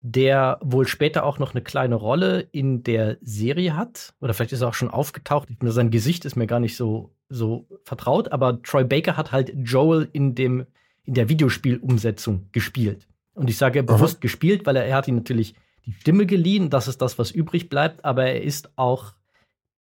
der 0.02 0.60
wohl 0.62 0.88
später 0.88 1.26
auch 1.26 1.40
noch 1.40 1.54
eine 1.54 1.64
kleine 1.64 1.96
Rolle 1.96 2.42
in 2.52 2.84
der 2.84 3.18
Serie 3.22 3.76
hat. 3.76 4.14
Oder 4.22 4.34
vielleicht 4.34 4.54
ist 4.54 4.62
er 4.62 4.70
auch 4.70 4.74
schon 4.74 4.92
aufgetaucht. 4.92 5.50
Sein 5.62 5.90
Gesicht 5.90 6.26
ist 6.26 6.36
mir 6.36 6.48
gar 6.48 6.60
nicht 6.60 6.78
so, 6.78 7.12
so 7.28 7.68
vertraut, 7.84 8.32
aber 8.32 8.62
Troy 8.62 8.84
Baker 8.84 9.18
hat 9.18 9.32
halt 9.32 9.52
Joel 9.56 10.08
in, 10.14 10.36
dem, 10.36 10.66
in 11.04 11.16
der 11.16 11.28
Videospielumsetzung 11.28 12.50
gespielt. 12.52 13.08
Und 13.34 13.50
ich 13.50 13.58
sage 13.58 13.84
bewusst 13.84 14.18
Aha. 14.18 14.22
gespielt, 14.22 14.66
weil 14.66 14.76
er, 14.76 14.86
er 14.86 14.96
hat 14.96 15.08
ihn 15.08 15.16
natürlich 15.16 15.56
die 15.86 15.94
Stimme 15.94 16.26
geliehen. 16.26 16.70
Das 16.70 16.88
ist 16.88 17.02
das, 17.02 17.20
was 17.20 17.32
übrig 17.32 17.70
bleibt. 17.70 18.06
Aber 18.06 18.26
er 18.26 18.42
ist 18.42 18.72
auch 18.78 19.14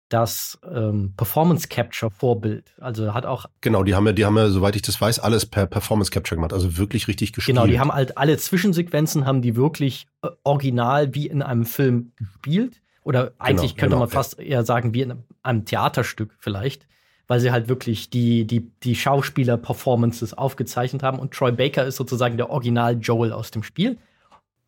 das 0.08 0.58
ähm, 0.70 1.12
Performance 1.16 1.68
Capture 1.68 2.10
Vorbild. 2.10 2.72
Also 2.80 3.12
hat 3.12 3.26
auch 3.26 3.46
genau, 3.60 3.82
die 3.82 3.94
haben 3.94 4.06
ja, 4.06 4.12
die 4.12 4.24
haben 4.24 4.36
ja, 4.36 4.48
soweit 4.48 4.74
ich 4.76 4.82
das 4.82 5.00
weiß, 5.00 5.18
alles 5.18 5.46
per 5.46 5.66
Performance 5.66 6.10
Capture 6.10 6.36
gemacht. 6.36 6.52
Also 6.52 6.78
wirklich 6.78 7.08
richtig 7.08 7.32
gespielt. 7.32 7.56
Genau, 7.56 7.66
die 7.66 7.78
haben 7.78 7.92
halt 7.92 8.16
alle 8.16 8.36
Zwischensequenzen 8.38 9.26
haben 9.26 9.42
die 9.42 9.56
wirklich 9.56 10.06
äh, 10.22 10.28
original 10.44 11.14
wie 11.14 11.26
in 11.26 11.42
einem 11.42 11.66
Film 11.66 12.12
gespielt. 12.16 12.80
Oder 13.04 13.32
eigentlich 13.38 13.74
genau, 13.74 13.80
könnte 13.80 13.94
genau, 13.96 13.98
man 14.00 14.08
fast 14.08 14.38
eher 14.38 14.64
sagen 14.64 14.92
wie 14.94 15.02
in 15.02 15.14
einem 15.42 15.64
Theaterstück 15.64 16.34
vielleicht, 16.38 16.86
weil 17.26 17.40
sie 17.40 17.50
halt 17.50 17.68
wirklich 17.68 18.10
die 18.10 18.46
die 18.46 18.70
die 18.82 18.94
Schauspieler 18.94 19.56
Performances 19.56 20.32
aufgezeichnet 20.34 21.02
haben. 21.02 21.18
Und 21.18 21.32
Troy 21.32 21.52
Baker 21.52 21.84
ist 21.84 21.96
sozusagen 21.96 22.36
der 22.36 22.50
Original 22.50 22.98
Joel 22.98 23.32
aus 23.32 23.50
dem 23.50 23.62
Spiel. 23.62 23.98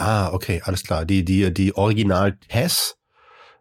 Ah, 0.01 0.33
okay, 0.33 0.63
alles 0.65 0.83
klar. 0.83 1.05
Die, 1.05 1.27
die, 1.27 1.53
die 1.53 1.77
Original 1.77 2.39
Tess, 2.49 2.97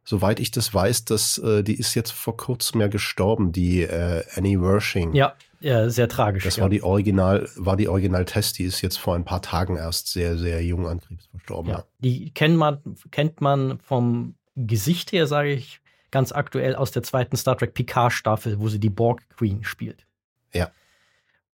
soweit 0.06 0.40
ich 0.40 0.52
das 0.52 0.74
weiß, 0.74 1.04
das, 1.04 1.38
äh, 1.38 1.64
die 1.64 1.76
ist 1.76 1.96
jetzt 1.96 2.12
vor 2.12 2.38
kurzem 2.38 2.80
ja 2.80 2.88
gestorben, 2.88 3.52
die 3.52 3.82
äh, 3.82 4.24
Annie 4.36 4.62
Wershing. 4.62 5.14
Ja, 5.14 5.36
ja, 5.60 5.90
sehr 5.90 6.08
tragisch. 6.08 6.46
Das 6.46 6.56
ja. 6.56 6.62
war 6.64 6.70
die 6.70 6.82
Original, 6.82 7.50
war 7.58 7.76
die 7.76 7.90
Original 7.90 8.24
Tess, 8.24 8.54
die 8.54 8.64
ist 8.64 8.80
jetzt 8.80 8.98
vor 8.98 9.16
ein 9.16 9.26
paar 9.26 9.42
Tagen 9.42 9.76
erst 9.76 10.08
sehr, 10.08 10.38
sehr 10.38 10.64
jung 10.64 10.88
an 10.88 11.02
Krebs 11.02 11.26
verstorben. 11.26 11.72
Ja. 11.72 11.84
Die 12.00 12.32
kennt 12.32 12.56
man, 12.56 12.80
kennt 13.12 13.42
man 13.42 13.80
vom 13.80 14.36
Gesicht 14.56 15.12
her, 15.12 15.28
sage 15.28 15.52
ich, 15.52 15.82
ganz 16.10 16.32
aktuell 16.32 16.74
aus 16.74 16.92
der 16.92 17.04
zweiten 17.04 17.36
Star 17.36 17.58
Trek 17.58 17.74
Picard 17.74 18.14
Staffel, 18.14 18.60
wo 18.60 18.70
sie 18.70 18.80
die 18.80 18.90
Borg 18.90 19.28
Queen 19.36 19.66
spielt. 19.66 20.06
Ja. 20.54 20.72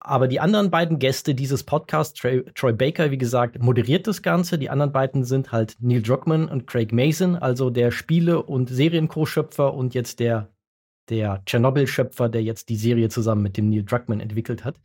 Aber 0.01 0.29
die 0.29 0.41
anderen 0.41 0.71
beiden 0.71 0.99
Gäste 0.99 1.35
dieses 1.35 1.63
Podcasts, 1.63 2.19
Troy, 2.19 2.43
Troy, 2.55 2.73
Baker, 2.73 3.11
wie 3.11 3.19
gesagt, 3.19 3.63
moderiert 3.63 4.07
das 4.07 4.23
Ganze. 4.23 4.59
Die 4.59 4.71
anderen 4.71 4.93
beiden 4.93 5.25
sind 5.25 5.53
halt 5.53 5.77
Neil 5.79 6.01
Druckmann 6.01 6.49
und 6.49 6.67
Craig 6.67 6.91
Mason, 6.91 7.37
also 7.37 7.69
der 7.69 7.91
Spiele- 7.91 8.43
und 8.43 8.71
Serien-Co-Schöpfer 8.71 9.75
und 9.75 9.93
jetzt 9.93 10.19
der, 10.19 10.49
der 11.11 11.43
Tschernobyl-Schöpfer, 11.45 12.31
der 12.31 12.43
jetzt 12.43 12.71
die 12.71 12.77
Serie 12.77 13.11
zusammen 13.11 13.43
mit 13.43 13.59
dem 13.59 13.69
Neil 13.69 13.85
Druckmann 13.85 14.21
entwickelt 14.21 14.65
hat. 14.65 14.77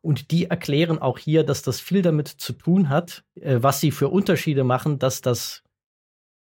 Und 0.00 0.30
die 0.30 0.46
erklären 0.46 1.00
auch 1.00 1.18
hier, 1.18 1.42
dass 1.42 1.62
das 1.62 1.80
viel 1.80 2.02
damit 2.02 2.28
zu 2.28 2.52
tun 2.52 2.88
hat, 2.88 3.24
äh, 3.40 3.58
was 3.60 3.80
sie 3.80 3.90
für 3.90 4.08
Unterschiede 4.08 4.62
machen, 4.62 5.00
dass 5.00 5.22
das 5.22 5.64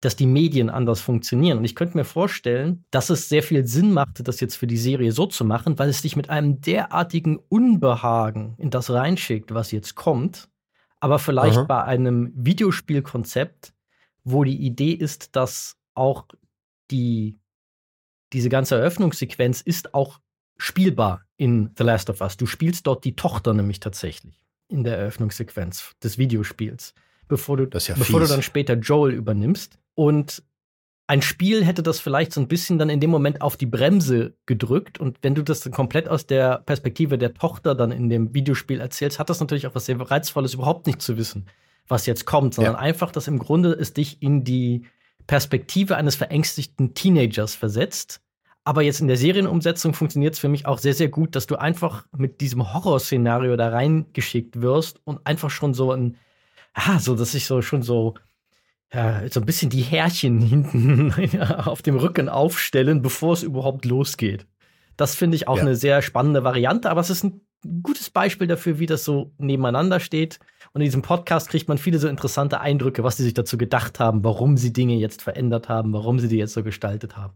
dass 0.03 0.17
die 0.17 0.25
Medien 0.25 0.69
anders 0.69 0.99
funktionieren. 0.99 1.57
Und 1.59 1.63
ich 1.63 1.75
könnte 1.75 1.95
mir 1.97 2.03
vorstellen, 2.03 2.83
dass 2.91 3.09
es 3.09 3.29
sehr 3.29 3.41
viel 3.41 3.65
Sinn 3.65 3.93
machte, 3.93 4.21
das 4.21 4.41
jetzt 4.41 4.55
für 4.55 4.67
die 4.67 4.77
Serie 4.77 5.13
so 5.13 5.27
zu 5.27 5.45
machen, 5.45 5.79
weil 5.79 5.87
es 5.87 6.01
dich 6.01 6.17
mit 6.17 6.29
einem 6.29 6.59
derartigen 6.59 7.37
Unbehagen 7.37 8.55
in 8.57 8.69
das 8.69 8.89
reinschickt, 8.89 9.53
was 9.53 9.71
jetzt 9.71 9.95
kommt. 9.95 10.49
Aber 10.99 11.19
vielleicht 11.19 11.57
Aha. 11.57 11.63
bei 11.63 11.83
einem 11.83 12.33
Videospielkonzept, 12.35 13.73
wo 14.25 14.43
die 14.43 14.57
Idee 14.57 14.91
ist, 14.91 15.37
dass 15.37 15.77
auch 15.93 16.25
die, 16.91 17.39
diese 18.33 18.49
ganze 18.49 18.75
Eröffnungssequenz 18.75 19.61
ist 19.61 19.93
auch 19.93 20.19
spielbar 20.57 21.23
in 21.37 21.71
The 21.77 21.83
Last 21.83 22.09
of 22.09 22.19
Us. 22.19 22.35
Du 22.35 22.45
spielst 22.45 22.87
dort 22.87 23.05
die 23.05 23.15
Tochter 23.15 23.53
nämlich 23.53 23.79
tatsächlich 23.79 24.43
in 24.67 24.83
der 24.83 24.97
Eröffnungssequenz 24.97 25.91
des 26.03 26.17
Videospiels, 26.17 26.93
bevor 27.29 27.57
du, 27.57 27.63
ja 27.63 27.95
bevor 27.95 28.19
du 28.19 28.27
dann 28.27 28.41
später 28.41 28.73
Joel 28.73 29.13
übernimmst. 29.13 29.77
Und 29.95 30.43
ein 31.05 31.21
Spiel 31.21 31.65
hätte 31.65 31.83
das 31.83 31.99
vielleicht 31.99 32.33
so 32.33 32.39
ein 32.39 32.47
bisschen 32.47 32.79
dann 32.79 32.89
in 32.89 32.99
dem 32.99 33.09
Moment 33.09 33.41
auf 33.41 33.57
die 33.57 33.65
Bremse 33.65 34.35
gedrückt. 34.45 34.99
Und 34.99 35.19
wenn 35.21 35.35
du 35.35 35.43
das 35.43 35.59
dann 35.59 35.73
komplett 35.73 36.07
aus 36.07 36.25
der 36.25 36.59
Perspektive 36.59 37.17
der 37.17 37.33
Tochter 37.33 37.75
dann 37.75 37.91
in 37.91 38.09
dem 38.09 38.33
Videospiel 38.33 38.79
erzählst, 38.79 39.19
hat 39.19 39.29
das 39.29 39.39
natürlich 39.39 39.67
auch 39.67 39.75
was 39.75 39.85
sehr 39.85 39.99
Reizvolles, 39.99 40.53
überhaupt 40.53 40.87
nicht 40.87 41.01
zu 41.01 41.17
wissen, 41.17 41.47
was 41.87 42.05
jetzt 42.05 42.25
kommt, 42.25 42.53
sondern 42.53 42.75
ja. 42.75 42.79
einfach, 42.79 43.11
dass 43.11 43.27
im 43.27 43.37
Grunde 43.37 43.73
es 43.73 43.93
dich 43.93 44.21
in 44.21 44.43
die 44.43 44.85
Perspektive 45.27 45.97
eines 45.97 46.15
verängstigten 46.15 46.93
Teenagers 46.93 47.53
versetzt. 47.53 48.21
Aber 48.63 48.81
jetzt 48.81 49.01
in 49.01 49.07
der 49.07 49.17
Serienumsetzung 49.17 49.93
funktioniert 49.93 50.35
es 50.35 50.39
für 50.39 50.47
mich 50.47 50.65
auch 50.65 50.77
sehr, 50.77 50.93
sehr 50.93 51.09
gut, 51.09 51.35
dass 51.35 51.47
du 51.47 51.57
einfach 51.57 52.05
mit 52.15 52.39
diesem 52.39 52.73
Horrorszenario 52.73 53.57
da 53.57 53.69
reingeschickt 53.69 54.61
wirst 54.61 55.01
und 55.03 55.25
einfach 55.27 55.49
schon 55.49 55.73
so 55.73 55.91
ein, 55.91 56.15
ah, 56.73 56.99
so, 56.99 57.13
dass 57.15 57.33
ich 57.33 57.45
so 57.45 57.61
schon 57.61 57.83
so 57.83 58.13
ja, 58.93 59.23
so 59.29 59.39
ein 59.39 59.45
bisschen 59.45 59.69
die 59.69 59.81
Härchen 59.81 60.39
hinten 60.41 61.41
auf 61.41 61.81
dem 61.81 61.97
Rücken 61.97 62.29
aufstellen, 62.29 63.01
bevor 63.01 63.33
es 63.33 63.43
überhaupt 63.43 63.85
losgeht. 63.85 64.45
Das 64.97 65.15
finde 65.15 65.35
ich 65.35 65.47
auch 65.47 65.57
ja. 65.57 65.63
eine 65.63 65.75
sehr 65.75 66.01
spannende 66.01 66.43
Variante, 66.43 66.89
aber 66.89 67.01
es 67.01 67.09
ist 67.09 67.23
ein 67.23 67.41
gutes 67.81 68.09
Beispiel 68.09 68.47
dafür, 68.47 68.77
wie 68.77 68.85
das 68.85 69.03
so 69.03 69.33
nebeneinander 69.37 69.99
steht. 69.99 70.39
Und 70.73 70.81
in 70.81 70.85
diesem 70.85 71.01
Podcast 71.01 71.49
kriegt 71.49 71.67
man 71.67 71.77
viele 71.77 71.97
so 71.97 72.07
interessante 72.07 72.59
Eindrücke, 72.59 73.03
was 73.03 73.17
sie 73.17 73.23
sich 73.23 73.33
dazu 73.33 73.57
gedacht 73.57 73.99
haben, 73.99 74.23
warum 74.23 74.57
sie 74.57 74.73
Dinge 74.73 74.95
jetzt 74.95 75.21
verändert 75.21 75.69
haben, 75.69 75.93
warum 75.93 76.19
sie 76.19 76.27
die 76.27 76.37
jetzt 76.37 76.53
so 76.53 76.63
gestaltet 76.63 77.17
haben. 77.17 77.33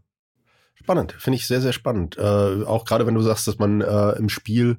Spannend, 0.74 1.12
finde 1.18 1.36
ich 1.36 1.46
sehr, 1.46 1.60
sehr 1.60 1.72
spannend. 1.72 2.16
Äh, 2.18 2.22
auch 2.64 2.84
gerade 2.84 3.06
wenn 3.06 3.14
du 3.14 3.20
sagst, 3.20 3.48
dass 3.48 3.58
man 3.58 3.80
äh, 3.80 4.12
im 4.12 4.28
Spiel 4.28 4.78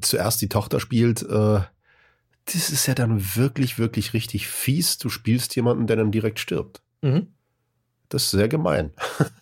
zuerst 0.00 0.40
die 0.40 0.48
Tochter 0.48 0.78
spielt, 0.78 1.22
äh, 1.22 1.60
das 2.46 2.70
ist 2.70 2.86
ja 2.86 2.94
dann 2.94 3.36
wirklich, 3.36 3.78
wirklich 3.78 4.12
richtig 4.12 4.48
fies. 4.48 4.98
Du 4.98 5.08
spielst 5.08 5.56
jemanden, 5.56 5.86
der 5.86 5.96
dann 5.96 6.10
direkt 6.10 6.38
stirbt. 6.38 6.82
Mhm. 7.02 7.28
Das 8.08 8.24
ist 8.24 8.30
sehr 8.32 8.48
gemein. 8.48 8.92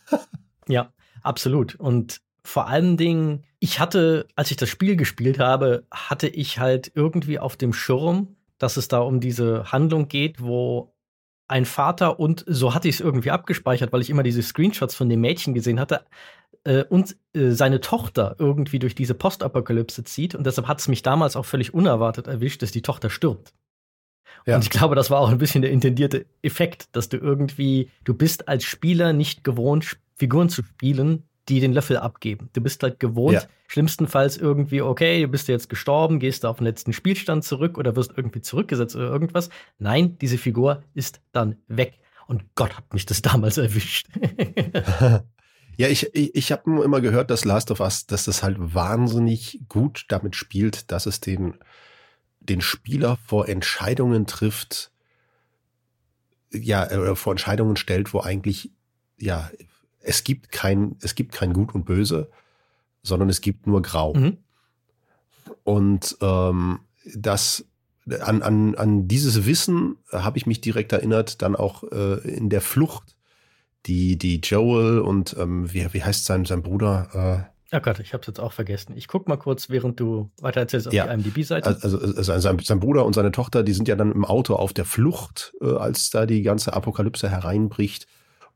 ja, 0.69 0.93
absolut. 1.23 1.75
Und 1.75 2.21
vor 2.45 2.69
allen 2.69 2.97
Dingen, 2.97 3.45
ich 3.59 3.81
hatte, 3.81 4.27
als 4.35 4.51
ich 4.51 4.57
das 4.57 4.69
Spiel 4.69 4.97
gespielt 4.97 5.38
habe, 5.38 5.87
hatte 5.91 6.29
ich 6.29 6.59
halt 6.59 6.93
irgendwie 6.95 7.38
auf 7.38 7.57
dem 7.57 7.73
Schirm, 7.73 8.37
dass 8.59 8.77
es 8.77 8.88
da 8.88 8.99
um 8.99 9.21
diese 9.21 9.73
Handlung 9.73 10.09
geht, 10.09 10.41
wo 10.41 10.92
ein 11.53 11.67
Vater 11.67 12.19
und 12.19 12.45
so 12.49 12.75
hatte 12.75 12.88
ich 12.88 12.97
es 12.97 13.01
irgendwie 13.01 13.31
abgespeichert, 13.31 13.93
weil 13.93 14.01
ich 14.01 14.11
immer 14.11 14.23
diese 14.23 14.43
Screenshots 14.43 14.95
von 14.95 15.09
dem 15.09 15.21
Mädchen 15.21 15.55
gesehen 15.55 15.79
hatte, 15.79 16.05
äh, 16.65 16.85
und 16.85 17.17
äh, 17.35 17.51
seine 17.51 17.81
Tochter 17.81 18.37
irgendwie 18.38 18.79
durch 18.79 18.95
diese 18.95 19.15
Postapokalypse 19.15 20.05
zieht. 20.05 20.35
Und 20.35 20.47
deshalb 20.47 20.69
hat 20.69 20.81
es 20.81 20.88
mich 20.88 21.03
damals 21.03 21.37
auch 21.37 21.45
völlig 21.45 21.75
unerwartet 21.75 22.27
erwischt, 22.27 22.62
dass 22.62 22.73
die 22.73 22.83
Tochter 22.83 23.11
stirbt. 23.11 23.53
Ja. 24.47 24.57
Und 24.57 24.65
ich 24.65 24.71
glaube, 24.71 24.95
das 24.95 25.11
war 25.11 25.21
auch 25.21 25.31
ein 25.31 25.38
bisschen 25.38 25.62
der 25.62 25.71
intendierte 25.71 26.27
Effekt, 26.43 26.88
dass 26.93 27.09
du 27.09 27.17
irgendwie, 27.17 27.91
du 28.05 28.15
bist 28.15 28.49
als 28.49 28.65
Spieler 28.65 29.12
nicht 29.12 29.45
gewohnt, 29.45 29.99
Figuren 30.17 30.49
zu 30.49 30.62
spielen, 30.62 31.25
die 31.49 31.61
den 31.61 31.73
Löffel 31.73 31.97
abgeben. 31.97 32.49
Du 32.53 32.61
bist 32.61 32.83
halt 32.83 33.01
gewohnt, 33.01 33.35
ja. 33.35 33.43
schlimmstenfalls 33.67 34.37
irgendwie, 34.37 34.81
okay, 34.81 35.23
du 35.23 35.29
bist 35.29 35.49
jetzt 35.49 35.69
gestorben, 35.69 36.19
gehst 36.19 36.45
du 36.45 36.49
auf 36.49 36.59
den 36.59 36.65
letzten 36.65 36.93
Spielstand 36.93 37.45
zurück 37.45 37.79
oder 37.79 37.97
wirst 37.97 38.13
irgendwie 38.17 38.41
zurückgesetzt 38.41 38.95
oder 38.95 39.07
irgendwas. 39.09 39.51
Nein, 39.79 40.19
diese 40.19 40.39
Figur 40.39 40.83
ist 40.95 41.21
dann 41.33 41.57
weg. 41.67 41.99
Und 42.29 42.55
Gott 42.55 42.77
hat 42.77 42.95
mich 42.95 43.07
das 43.07 43.23
damals 43.23 43.59
erwischt. 43.59 44.09
Ja, 45.77 45.89
ich, 45.89 46.15
ich, 46.15 46.35
ich 46.35 46.53
habe 46.53 46.71
nur 46.71 46.85
immer 46.85 47.01
gehört, 47.01 47.31
dass 47.31 47.45
Last 47.45 47.71
of 47.71 47.81
Us, 47.81 48.07
dass 48.07 48.25
das 48.25 48.43
halt 48.43 48.57
wahnsinnig 48.59 49.61
gut 49.69 50.05
damit 50.09 50.37
spielt, 50.37 50.91
dass 50.93 51.07
es 51.07 51.21
den, 51.21 51.55
den 52.41 52.61
Spieler 52.61 53.19
vor 53.27 53.49
Entscheidungen 53.49 54.27
trifft, 54.27 54.93
ja, 56.53 56.87
oder 56.87 57.17
vor 57.17 57.33
Entscheidungen 57.33 57.77
stellt, 57.77 58.13
wo 58.13 58.21
eigentlich, 58.21 58.71
ja, 59.19 59.51
es 60.03 60.25
gibt 60.25 60.53
kein, 60.53 60.97
es 61.01 61.15
gibt 61.15 61.33
kein 61.33 61.53
Gut 61.53 61.75
und 61.75 61.85
Böse, 61.85 62.31
sondern 63.03 63.29
es 63.29 63.41
gibt 63.41 63.67
nur 63.67 63.83
Grau. 63.83 64.15
Mhm. 64.15 64.38
Und 65.65 66.17
ähm, 66.21 66.81
das 67.15 67.65
an, 68.21 68.43
an, 68.43 68.75
an 68.75 69.09
dieses 69.09 69.47
Wissen 69.47 69.97
habe 70.11 70.38
ich 70.38 70.47
mich 70.47 70.61
direkt 70.61 70.93
erinnert, 70.93 71.43
dann 71.43 71.55
auch 71.55 71.85
äh, 71.85 72.19
in 72.29 72.51
der 72.51 72.61
Flucht, 72.61 73.17
die, 73.87 74.17
die 74.17 74.37
Joel 74.37 75.01
und 75.01 75.37
ähm, 75.38 75.73
wie, 75.73 75.93
wie 75.93 76.03
heißt 76.03 76.25
sein, 76.25 76.45
sein 76.45 76.62
Bruder? 76.62 77.49
Äh, 77.73 77.77
oh 77.77 77.81
Gott, 77.81 78.01
ich 78.01 78.12
habe 78.12 78.21
es 78.23 78.27
jetzt 78.27 78.41
auch 78.41 78.53
vergessen. 78.53 78.97
Ich 78.97 79.09
guck 79.09 79.29
mal 79.29 79.37
kurz, 79.37 79.71
während 79.71 79.99
du 79.99 80.31
weiter 80.41 80.61
erzählst 80.61 80.88
auf 80.88 80.95
ja, 80.95 81.07
die 81.07 81.15
IMDb-Seite. 81.15 81.67
Also, 81.83 81.99
also 81.99 82.23
sein, 82.23 82.59
sein, 82.59 82.81
Bruder 82.81 83.05
und 83.05 83.15
seine 83.15 83.33
Tochter, 83.33 83.62
die 83.62 83.73
sind 83.73 83.88
ja 83.88 83.97
dann 83.97 84.12
im 84.12 84.25
Auto 84.25 84.55
auf 84.55 84.73
der 84.73 84.85
Flucht, 84.85 85.55
äh, 85.61 85.73
als 85.73 86.11
da 86.11 86.27
die 86.27 86.43
ganze 86.43 86.73
Apokalypse 86.75 87.29
hereinbricht. 87.29 88.07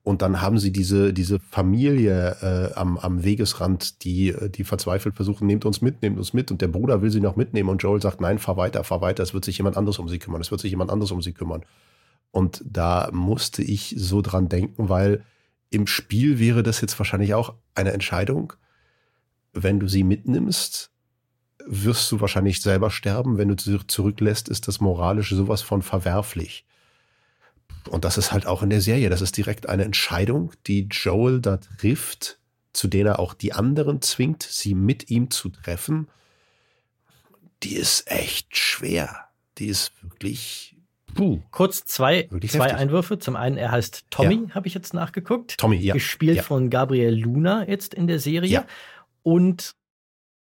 Und 0.06 0.22
dann 0.22 0.40
haben 0.40 0.60
sie 0.60 0.70
diese, 0.70 1.12
diese 1.12 1.40
Familie 1.40 2.36
äh, 2.40 2.74
am, 2.74 2.96
am 2.96 3.24
Wegesrand, 3.24 4.04
die, 4.04 4.32
die 4.50 4.62
verzweifelt 4.62 5.16
versuchen, 5.16 5.48
nehmt 5.48 5.64
uns 5.64 5.82
mit, 5.82 6.00
nehmt 6.00 6.16
uns 6.16 6.32
mit. 6.32 6.52
Und 6.52 6.60
der 6.60 6.68
Bruder 6.68 7.02
will 7.02 7.10
sie 7.10 7.18
noch 7.18 7.34
mitnehmen 7.34 7.70
und 7.70 7.82
Joel 7.82 8.00
sagt, 8.00 8.20
nein, 8.20 8.38
fahr 8.38 8.56
weiter, 8.56 8.84
fahr 8.84 9.00
weiter, 9.00 9.24
es 9.24 9.34
wird 9.34 9.44
sich 9.44 9.58
jemand 9.58 9.76
anderes 9.76 9.98
um 9.98 10.08
sie 10.08 10.20
kümmern, 10.20 10.40
es 10.40 10.52
wird 10.52 10.60
sich 10.60 10.70
jemand 10.70 10.92
anderes 10.92 11.10
um 11.10 11.22
sie 11.22 11.32
kümmern. 11.32 11.64
Und 12.30 12.62
da 12.64 13.10
musste 13.12 13.64
ich 13.64 13.96
so 13.98 14.22
dran 14.22 14.48
denken, 14.48 14.88
weil 14.88 15.24
im 15.70 15.88
Spiel 15.88 16.38
wäre 16.38 16.62
das 16.62 16.80
jetzt 16.80 16.96
wahrscheinlich 17.00 17.34
auch 17.34 17.54
eine 17.74 17.92
Entscheidung. 17.92 18.52
Wenn 19.54 19.80
du 19.80 19.88
sie 19.88 20.04
mitnimmst, 20.04 20.92
wirst 21.66 22.12
du 22.12 22.20
wahrscheinlich 22.20 22.62
selber 22.62 22.90
sterben. 22.90 23.38
Wenn 23.38 23.48
du 23.48 23.56
sie 23.60 23.84
zurücklässt, 23.84 24.50
ist 24.50 24.68
das 24.68 24.80
moralisch 24.80 25.30
sowas 25.30 25.62
von 25.62 25.82
verwerflich. 25.82 26.64
Und 27.88 28.05
das 28.05 28.18
ist 28.18 28.33
halt 28.33 28.46
auch 28.46 28.62
in 28.62 28.70
der 28.70 28.81
Serie. 28.81 29.11
Das 29.11 29.20
ist 29.20 29.37
direkt 29.37 29.68
eine 29.68 29.85
Entscheidung, 29.85 30.53
die 30.66 30.88
Joel 30.90 31.40
da 31.40 31.59
trifft, 31.59 32.38
zu 32.72 32.88
der 32.88 33.07
er 33.07 33.18
auch 33.18 33.35
die 33.35 33.53
anderen 33.53 34.03
zwingt, 34.03 34.42
sie 34.42 34.75
mit 34.75 35.11
ihm 35.11 35.31
zu 35.31 35.49
treffen. 35.49 36.09
Die 37.62 37.75
ist 37.75 38.11
echt 38.11 38.57
schwer. 38.57 39.29
Die 39.59 39.66
ist 39.66 39.92
wirklich. 40.03 40.77
Puh, 41.14 41.40
Kurz 41.51 41.85
zwei, 41.85 42.29
zwei 42.46 42.75
Einwürfe. 42.75 43.18
Zum 43.18 43.37
einen, 43.37 43.57
er 43.57 43.70
heißt 43.70 44.05
Tommy, 44.11 44.46
ja. 44.49 44.55
habe 44.55 44.66
ich 44.66 44.75
jetzt 44.75 44.92
nachgeguckt. 44.92 45.57
Tommy, 45.57 45.77
ja. 45.77 45.94
Gespielt 45.94 46.37
ja. 46.37 46.42
von 46.42 46.68
Gabriel 46.68 47.14
Luna 47.14 47.66
jetzt 47.66 47.94
in 47.94 48.07
der 48.07 48.18
Serie. 48.18 48.51
Ja. 48.51 48.66
Und 49.22 49.75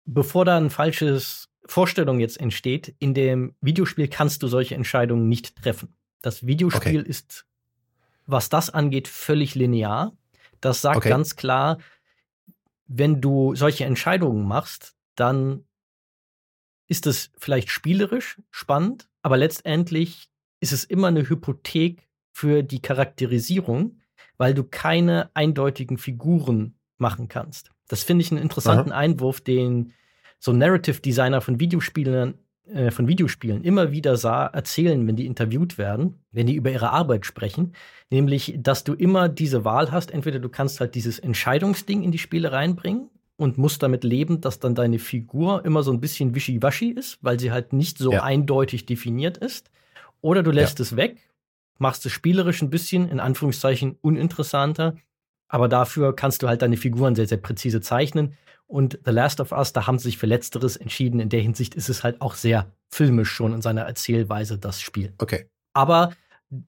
bevor 0.05 0.45
da 0.45 0.57
ein 0.57 0.69
falsches 0.69 1.49
Vorstellung 1.65 2.19
jetzt 2.19 2.39
entsteht, 2.39 2.95
in 2.99 3.13
dem 3.13 3.55
Videospiel 3.61 4.07
kannst 4.07 4.43
du 4.43 4.47
solche 4.47 4.75
Entscheidungen 4.75 5.27
nicht 5.27 5.57
treffen. 5.61 5.93
Das 6.21 6.45
Videospiel 6.45 7.01
okay. 7.01 7.09
ist, 7.09 7.45
was 8.25 8.49
das 8.49 8.69
angeht, 8.69 9.07
völlig 9.07 9.55
linear. 9.55 10.13
Das 10.59 10.81
sagt 10.81 10.97
okay. 10.97 11.09
ganz 11.09 11.35
klar, 11.35 11.79
wenn 12.87 13.21
du 13.21 13.55
solche 13.55 13.85
Entscheidungen 13.85 14.47
machst, 14.47 14.95
dann 15.15 15.65
ist 16.87 17.07
es 17.07 17.31
vielleicht 17.37 17.69
spielerisch 17.69 18.41
spannend, 18.51 19.07
aber 19.21 19.37
letztendlich 19.37 20.29
ist 20.59 20.73
es 20.73 20.83
immer 20.83 21.07
eine 21.07 21.27
Hypothek 21.27 22.07
für 22.31 22.63
die 22.63 22.81
Charakterisierung, 22.81 23.99
weil 24.37 24.53
du 24.53 24.63
keine 24.63 25.31
eindeutigen 25.33 25.97
Figuren 25.97 26.75
machen 26.97 27.27
kannst. 27.27 27.71
Das 27.87 28.03
finde 28.03 28.23
ich 28.23 28.31
einen 28.31 28.41
interessanten 28.41 28.91
Aha. 28.91 28.99
Einwurf, 28.99 29.41
den 29.41 29.93
so 30.39 30.53
Narrative 30.53 31.01
Designer 31.01 31.41
von 31.41 31.59
Videospielen 31.59 32.37
äh, 32.67 32.91
von 32.91 33.07
Videospielen 33.07 33.63
immer 33.63 33.91
wieder 33.91 34.17
sah, 34.17 34.45
erzählen, 34.45 35.05
wenn 35.07 35.15
die 35.15 35.25
interviewt 35.25 35.77
werden, 35.77 36.23
wenn 36.31 36.47
die 36.47 36.55
über 36.55 36.71
ihre 36.71 36.91
Arbeit 36.91 37.25
sprechen, 37.25 37.73
nämlich, 38.09 38.55
dass 38.59 38.83
du 38.83 38.93
immer 38.93 39.29
diese 39.29 39.65
Wahl 39.65 39.91
hast, 39.91 40.11
entweder 40.11 40.39
du 40.39 40.49
kannst 40.49 40.79
halt 40.79 40.95
dieses 40.95 41.19
Entscheidungsding 41.19 42.03
in 42.03 42.11
die 42.11 42.17
Spiele 42.19 42.51
reinbringen 42.51 43.09
und 43.37 43.57
musst 43.57 43.81
damit 43.81 44.03
leben, 44.03 44.41
dass 44.41 44.59
dann 44.59 44.75
deine 44.75 44.99
Figur 44.99 45.65
immer 45.65 45.81
so 45.81 45.91
ein 45.91 45.99
bisschen 45.99 46.35
wischiwaschi 46.35 46.91
ist, 46.91 47.17
weil 47.21 47.39
sie 47.39 47.51
halt 47.51 47.73
nicht 47.73 47.97
so 47.97 48.11
ja. 48.11 48.23
eindeutig 48.23 48.85
definiert 48.85 49.37
ist, 49.37 49.71
oder 50.21 50.43
du 50.43 50.51
lässt 50.51 50.77
ja. 50.77 50.83
es 50.83 50.95
weg, 50.95 51.17
machst 51.79 52.05
es 52.05 52.11
spielerisch 52.11 52.61
ein 52.61 52.69
bisschen, 52.69 53.09
in 53.09 53.19
Anführungszeichen, 53.19 53.97
uninteressanter, 54.01 54.95
aber 55.47 55.67
dafür 55.67 56.15
kannst 56.15 56.43
du 56.43 56.47
halt 56.47 56.61
deine 56.61 56.77
Figuren 56.77 57.15
sehr, 57.15 57.27
sehr 57.27 57.39
präzise 57.39 57.81
zeichnen 57.81 58.37
und 58.71 58.99
The 59.05 59.11
Last 59.11 59.41
of 59.41 59.51
Us, 59.51 59.73
da 59.73 59.85
haben 59.85 59.99
sie 59.99 60.05
sich 60.05 60.17
für 60.17 60.27
Letzteres 60.27 60.77
entschieden. 60.77 61.19
In 61.19 61.27
der 61.27 61.41
Hinsicht 61.41 61.75
ist 61.75 61.89
es 61.89 62.03
halt 62.03 62.21
auch 62.21 62.35
sehr 62.35 62.71
filmisch 62.89 63.29
schon 63.29 63.53
in 63.53 63.61
seiner 63.61 63.81
Erzählweise, 63.81 64.57
das 64.57 64.79
Spiel. 64.79 65.13
Okay. 65.17 65.49
Aber 65.73 66.13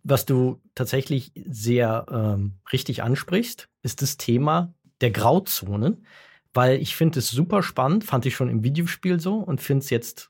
was 0.03 0.25
du 0.25 0.61
tatsächlich 0.75 1.31
sehr 1.45 2.05
ähm, 2.11 2.59
richtig 2.73 3.03
ansprichst, 3.03 3.69
ist 3.83 4.01
das 4.01 4.17
Thema 4.17 4.73
der 4.99 5.11
Grauzonen, 5.11 6.05
weil 6.53 6.81
ich 6.81 6.95
finde 6.95 7.19
es 7.19 7.29
super 7.29 7.63
spannend, 7.63 8.03
fand 8.03 8.25
ich 8.25 8.35
schon 8.35 8.49
im 8.49 8.63
Videospiel 8.63 9.19
so 9.19 9.37
und 9.37 9.61
finde 9.61 9.83
es 9.83 9.89
jetzt 9.89 10.29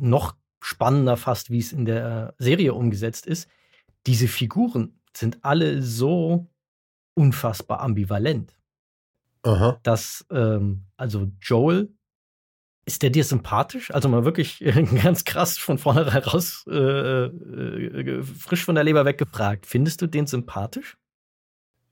noch 0.00 0.36
spannender 0.60 1.16
fast, 1.16 1.50
wie 1.50 1.58
es 1.58 1.72
in 1.72 1.86
der 1.86 2.34
Serie 2.38 2.74
umgesetzt 2.74 3.26
ist. 3.26 3.48
Diese 4.06 4.28
Figuren 4.28 5.00
sind 5.16 5.38
alle 5.42 5.82
so 5.82 6.46
unfassbar 7.14 7.80
ambivalent. 7.80 8.54
Aha. 9.42 9.80
dass, 9.82 10.26
ähm, 10.30 10.84
also 10.96 11.30
Joel, 11.40 11.92
ist 12.86 13.02
der 13.02 13.10
dir 13.10 13.24
sympathisch? 13.24 13.90
Also 13.92 14.08
mal 14.08 14.24
wirklich 14.24 14.64
ganz 15.02 15.24
krass 15.24 15.58
von 15.58 15.78
vornherein 15.78 16.22
raus, 16.22 16.64
äh, 16.68 17.24
äh, 17.26 18.22
frisch 18.22 18.64
von 18.64 18.74
der 18.74 18.84
Leber 18.84 19.04
weggefragt. 19.04 19.66
Findest 19.66 20.02
du 20.02 20.06
den 20.06 20.26
sympathisch? 20.26 20.96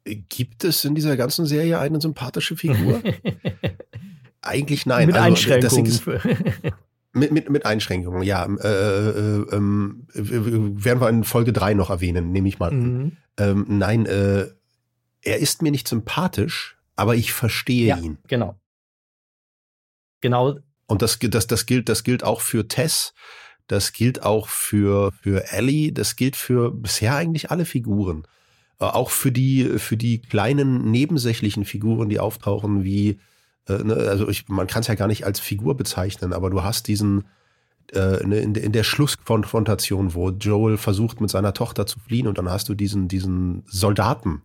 Gibt 0.05 0.65
es 0.65 0.85
in 0.85 0.95
dieser 0.95 1.17
ganzen 1.17 1.45
Serie 1.45 1.79
eine 1.79 2.01
sympathische 2.01 2.57
Figur? 2.57 3.03
Eigentlich 4.43 4.87
nein. 4.87 5.07
Mit 5.07 5.17
also, 5.17 5.27
Einschränkungen. 5.27 6.01
Mit, 7.13 7.33
mit, 7.33 7.51
mit 7.51 7.67
Einschränkungen, 7.67 8.23
ja. 8.23 8.45
Äh, 8.45 8.69
äh, 8.69 9.41
äh, 9.43 9.61
werden 10.15 11.01
wir 11.01 11.09
in 11.09 11.25
Folge 11.25 11.53
3 11.53 11.75
noch 11.75 11.91
erwähnen, 11.91 12.33
nehme 12.33 12.49
ich 12.49 12.59
mal. 12.59 12.71
Mhm. 12.71 13.17
Ähm, 13.37 13.67
nein, 13.69 14.07
er 14.07 15.39
ist 15.39 15.63
mir 15.63 15.71
nicht 15.71 15.89
sympathisch, 15.89 16.78
aber 16.99 17.15
ich 17.15 17.33
verstehe 17.33 17.87
ja, 17.87 17.97
ihn. 17.97 18.19
Genau. 18.27 18.59
Genau. 20.21 20.59
Und 20.87 21.03
das, 21.03 21.19
das, 21.21 21.47
das 21.47 21.67
gilt, 21.67 21.89
das 21.89 22.03
gilt 22.03 22.25
auch 22.25 22.41
für 22.41 22.67
Tess. 22.67 23.15
Das 23.69 23.93
gilt 23.93 24.23
auch 24.25 24.49
für, 24.49 25.13
für 25.13 25.53
Ellie. 25.53 25.93
Das 25.93 26.17
gilt 26.17 26.35
für 26.35 26.73
bisher 26.73 27.15
eigentlich 27.15 27.51
alle 27.51 27.67
Figuren. 27.67 28.27
Äh, 28.81 28.87
auch 28.87 29.11
für 29.11 29.31
die, 29.31 29.79
für 29.79 29.97
die 29.97 30.21
kleinen 30.21 30.91
nebensächlichen 30.91 31.65
Figuren, 31.65 32.09
die 32.09 32.19
auftauchen, 32.19 32.83
wie, 32.83 33.21
äh, 33.69 33.79
ne, 33.79 33.95
also 33.95 34.29
ich, 34.29 34.49
man 34.49 34.67
kann 34.67 34.81
es 34.81 34.89
ja 34.89 34.95
gar 34.97 35.09
nicht 35.09 35.25
als 35.25 35.39
Figur 35.39 35.77
bezeichnen, 35.77 36.33
aber 36.33 36.51
du 36.51 36.65
hast 36.65 36.89
diesen, 36.89 37.27
äh, 37.93 38.27
ne, 38.27 38.41
in, 38.41 38.57
in 38.57 38.73
der 38.73 38.85
Schlusskonfrontation, 38.85 40.15
wo 40.15 40.31
Joel 40.31 40.79
versucht, 40.79 41.21
mit 41.21 41.31
seiner 41.31 41.55
Tochter 41.55 41.87
zu 41.87 42.01
fliehen, 42.01 42.27
und 42.27 42.39
dann 42.39 42.51
hast 42.51 42.69
du 42.69 42.75
diesen, 42.75 43.07
diesen 43.07 43.63
Soldaten, 43.67 44.43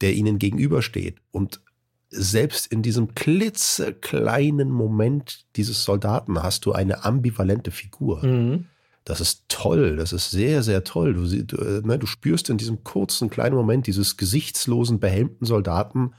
der 0.00 0.14
ihnen 0.14 0.38
gegenübersteht. 0.38 1.16
Und 1.30 1.60
selbst 2.08 2.66
in 2.66 2.82
diesem 2.82 3.14
klitzekleinen 3.14 4.70
Moment 4.70 5.46
dieses 5.56 5.84
Soldaten 5.84 6.42
hast 6.42 6.64
du 6.66 6.72
eine 6.72 7.04
ambivalente 7.04 7.70
Figur. 7.70 8.24
Mhm. 8.24 8.66
Das 9.04 9.20
ist 9.20 9.44
toll, 9.48 9.96
das 9.96 10.12
ist 10.12 10.30
sehr, 10.30 10.62
sehr 10.62 10.82
toll. 10.82 11.14
Du, 11.14 11.44
du, 11.44 11.56
äh, 11.56 11.80
ne, 11.84 11.98
du 11.98 12.06
spürst 12.06 12.50
in 12.50 12.58
diesem 12.58 12.82
kurzen, 12.82 13.30
kleinen 13.30 13.54
Moment 13.54 13.86
dieses 13.86 14.16
gesichtslosen, 14.16 14.98
behelmten 14.98 15.46
Soldaten, 15.46 16.12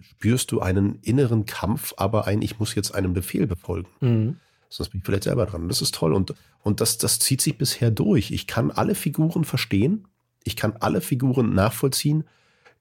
spürst 0.00 0.50
du 0.50 0.60
einen 0.60 0.98
inneren 1.02 1.46
Kampf, 1.46 1.94
aber 1.96 2.26
ein, 2.26 2.42
ich 2.42 2.58
muss 2.58 2.74
jetzt 2.74 2.94
einem 2.94 3.12
Befehl 3.12 3.46
befolgen. 3.46 3.88
Mhm. 4.00 4.36
Sonst 4.68 4.90
bin 4.90 5.00
ich 5.00 5.06
vielleicht 5.06 5.24
selber 5.24 5.46
dran. 5.46 5.68
Das 5.68 5.80
ist 5.80 5.94
toll 5.94 6.12
und, 6.12 6.34
und 6.62 6.80
das, 6.80 6.98
das 6.98 7.20
zieht 7.20 7.40
sich 7.40 7.56
bisher 7.56 7.90
durch. 7.90 8.30
Ich 8.32 8.46
kann 8.46 8.70
alle 8.70 8.94
Figuren 8.94 9.44
verstehen, 9.44 10.06
ich 10.44 10.56
kann 10.56 10.74
alle 10.80 11.00
Figuren 11.00 11.54
nachvollziehen 11.54 12.24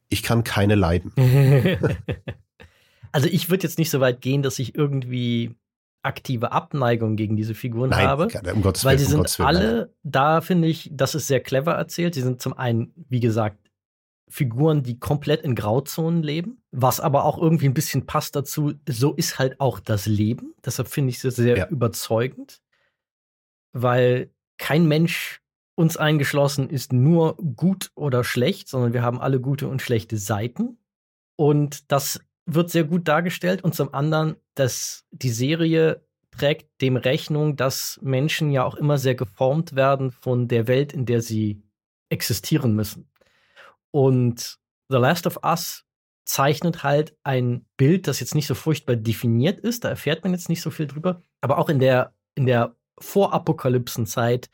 ich 0.10 0.24
kann 0.24 0.44
keine 0.44 0.76
leiden. 0.76 1.12
also 3.12 3.28
ich 3.28 3.50
würde 3.50 3.64
jetzt 3.64 3.78
nicht 3.78 3.90
so 3.90 4.00
weit 4.00 4.22
gehen, 4.22 4.42
dass 4.42 4.60
ich 4.60 4.76
irgendwie 4.76 5.56
aktive 6.04 6.52
Abneigung 6.52 7.16
gegen 7.16 7.36
diese 7.36 7.54
Figuren 7.54 7.90
Nein, 7.90 8.08
habe. 8.08 8.28
Um 8.54 8.62
Gottes 8.62 8.86
weil 8.86 8.98
die 8.98 9.04
sind 9.04 9.40
um 9.40 9.46
alle, 9.46 9.94
da 10.04 10.42
finde 10.42 10.68
ich, 10.68 10.90
das 10.94 11.16
ist 11.16 11.28
sehr 11.28 11.42
clever 11.42 11.74
erzählt. 11.74 12.14
Sie 12.16 12.22
sind 12.22 12.42
zum 12.42 12.58
einen, 12.58 12.94
wie 13.10 13.20
gesagt, 13.20 13.58
Figuren, 14.30 14.84
die 14.84 15.00
komplett 15.00 15.42
in 15.44 15.56
Grauzonen 15.56 16.22
leben, 16.22 16.62
was 16.72 17.00
aber 17.00 17.24
auch 17.24 17.38
irgendwie 17.38 17.68
ein 17.68 17.74
bisschen 17.74 18.06
passt 18.06 18.36
dazu. 18.36 18.74
So 18.88 19.14
ist 19.14 19.40
halt 19.40 19.60
auch 19.60 19.80
das 19.80 20.06
Leben. 20.06 20.54
Deshalb 20.66 20.90
finde 20.90 21.12
ich 21.12 21.24
es 21.24 21.36
sehr 21.36 21.58
ja. 21.58 21.68
überzeugend, 21.68 22.62
weil 23.72 24.30
kein 24.58 24.86
Mensch 24.88 25.42
uns 25.78 25.96
eingeschlossen 25.96 26.70
ist 26.72 26.92
nur 26.92 27.38
gut 27.38 27.92
oder 27.94 28.24
schlecht, 28.24 28.68
sondern 28.68 28.94
wir 28.94 29.04
haben 29.04 29.22
alle 29.22 29.40
gute 29.40 29.68
und 29.68 29.82
schlechte 29.82 30.18
Seiten. 30.18 30.80
Und 31.36 31.92
das 31.92 32.20
wird 32.48 32.72
sehr 32.72 32.84
gut 32.84 33.08
dargestellt. 33.08 33.64
Und 33.64 33.76
zum 33.76 33.94
anderen, 33.94 34.38
dass 34.56 35.06
die 35.12 35.30
Serie 35.30 36.04
trägt 36.32 36.82
dem 36.82 36.98
Rechnung, 36.98 37.56
dass 37.58 38.00
Menschen 38.02 38.52
ja 38.52 38.64
auch 38.64 38.74
immer 38.74 38.98
sehr 38.98 39.14
geformt 39.14 39.76
werden 39.76 40.12
von 40.12 40.48
der 40.48 40.68
Welt, 40.68 40.94
in 40.94 41.06
der 41.06 41.22
sie 41.22 41.62
existieren 42.10 42.74
müssen. 42.74 43.08
Und 43.92 44.58
The 44.90 44.98
Last 44.98 45.28
of 45.28 45.40
Us 45.44 45.86
zeichnet 46.26 46.82
halt 46.82 47.16
ein 47.24 47.66
Bild, 47.78 48.08
das 48.08 48.20
jetzt 48.20 48.34
nicht 48.34 48.48
so 48.48 48.56
furchtbar 48.56 48.96
definiert 48.96 49.60
ist, 49.60 49.84
da 49.84 49.90
erfährt 49.90 50.24
man 50.24 50.34
jetzt 50.34 50.50
nicht 50.50 50.62
so 50.62 50.72
viel 50.72 50.88
drüber, 50.88 51.22
aber 51.42 51.60
auch 51.60 51.70
in 51.70 51.80
der, 51.80 52.14
in 52.34 52.48
der 52.48 52.76
Vorapokalypsenzeit 53.00 54.50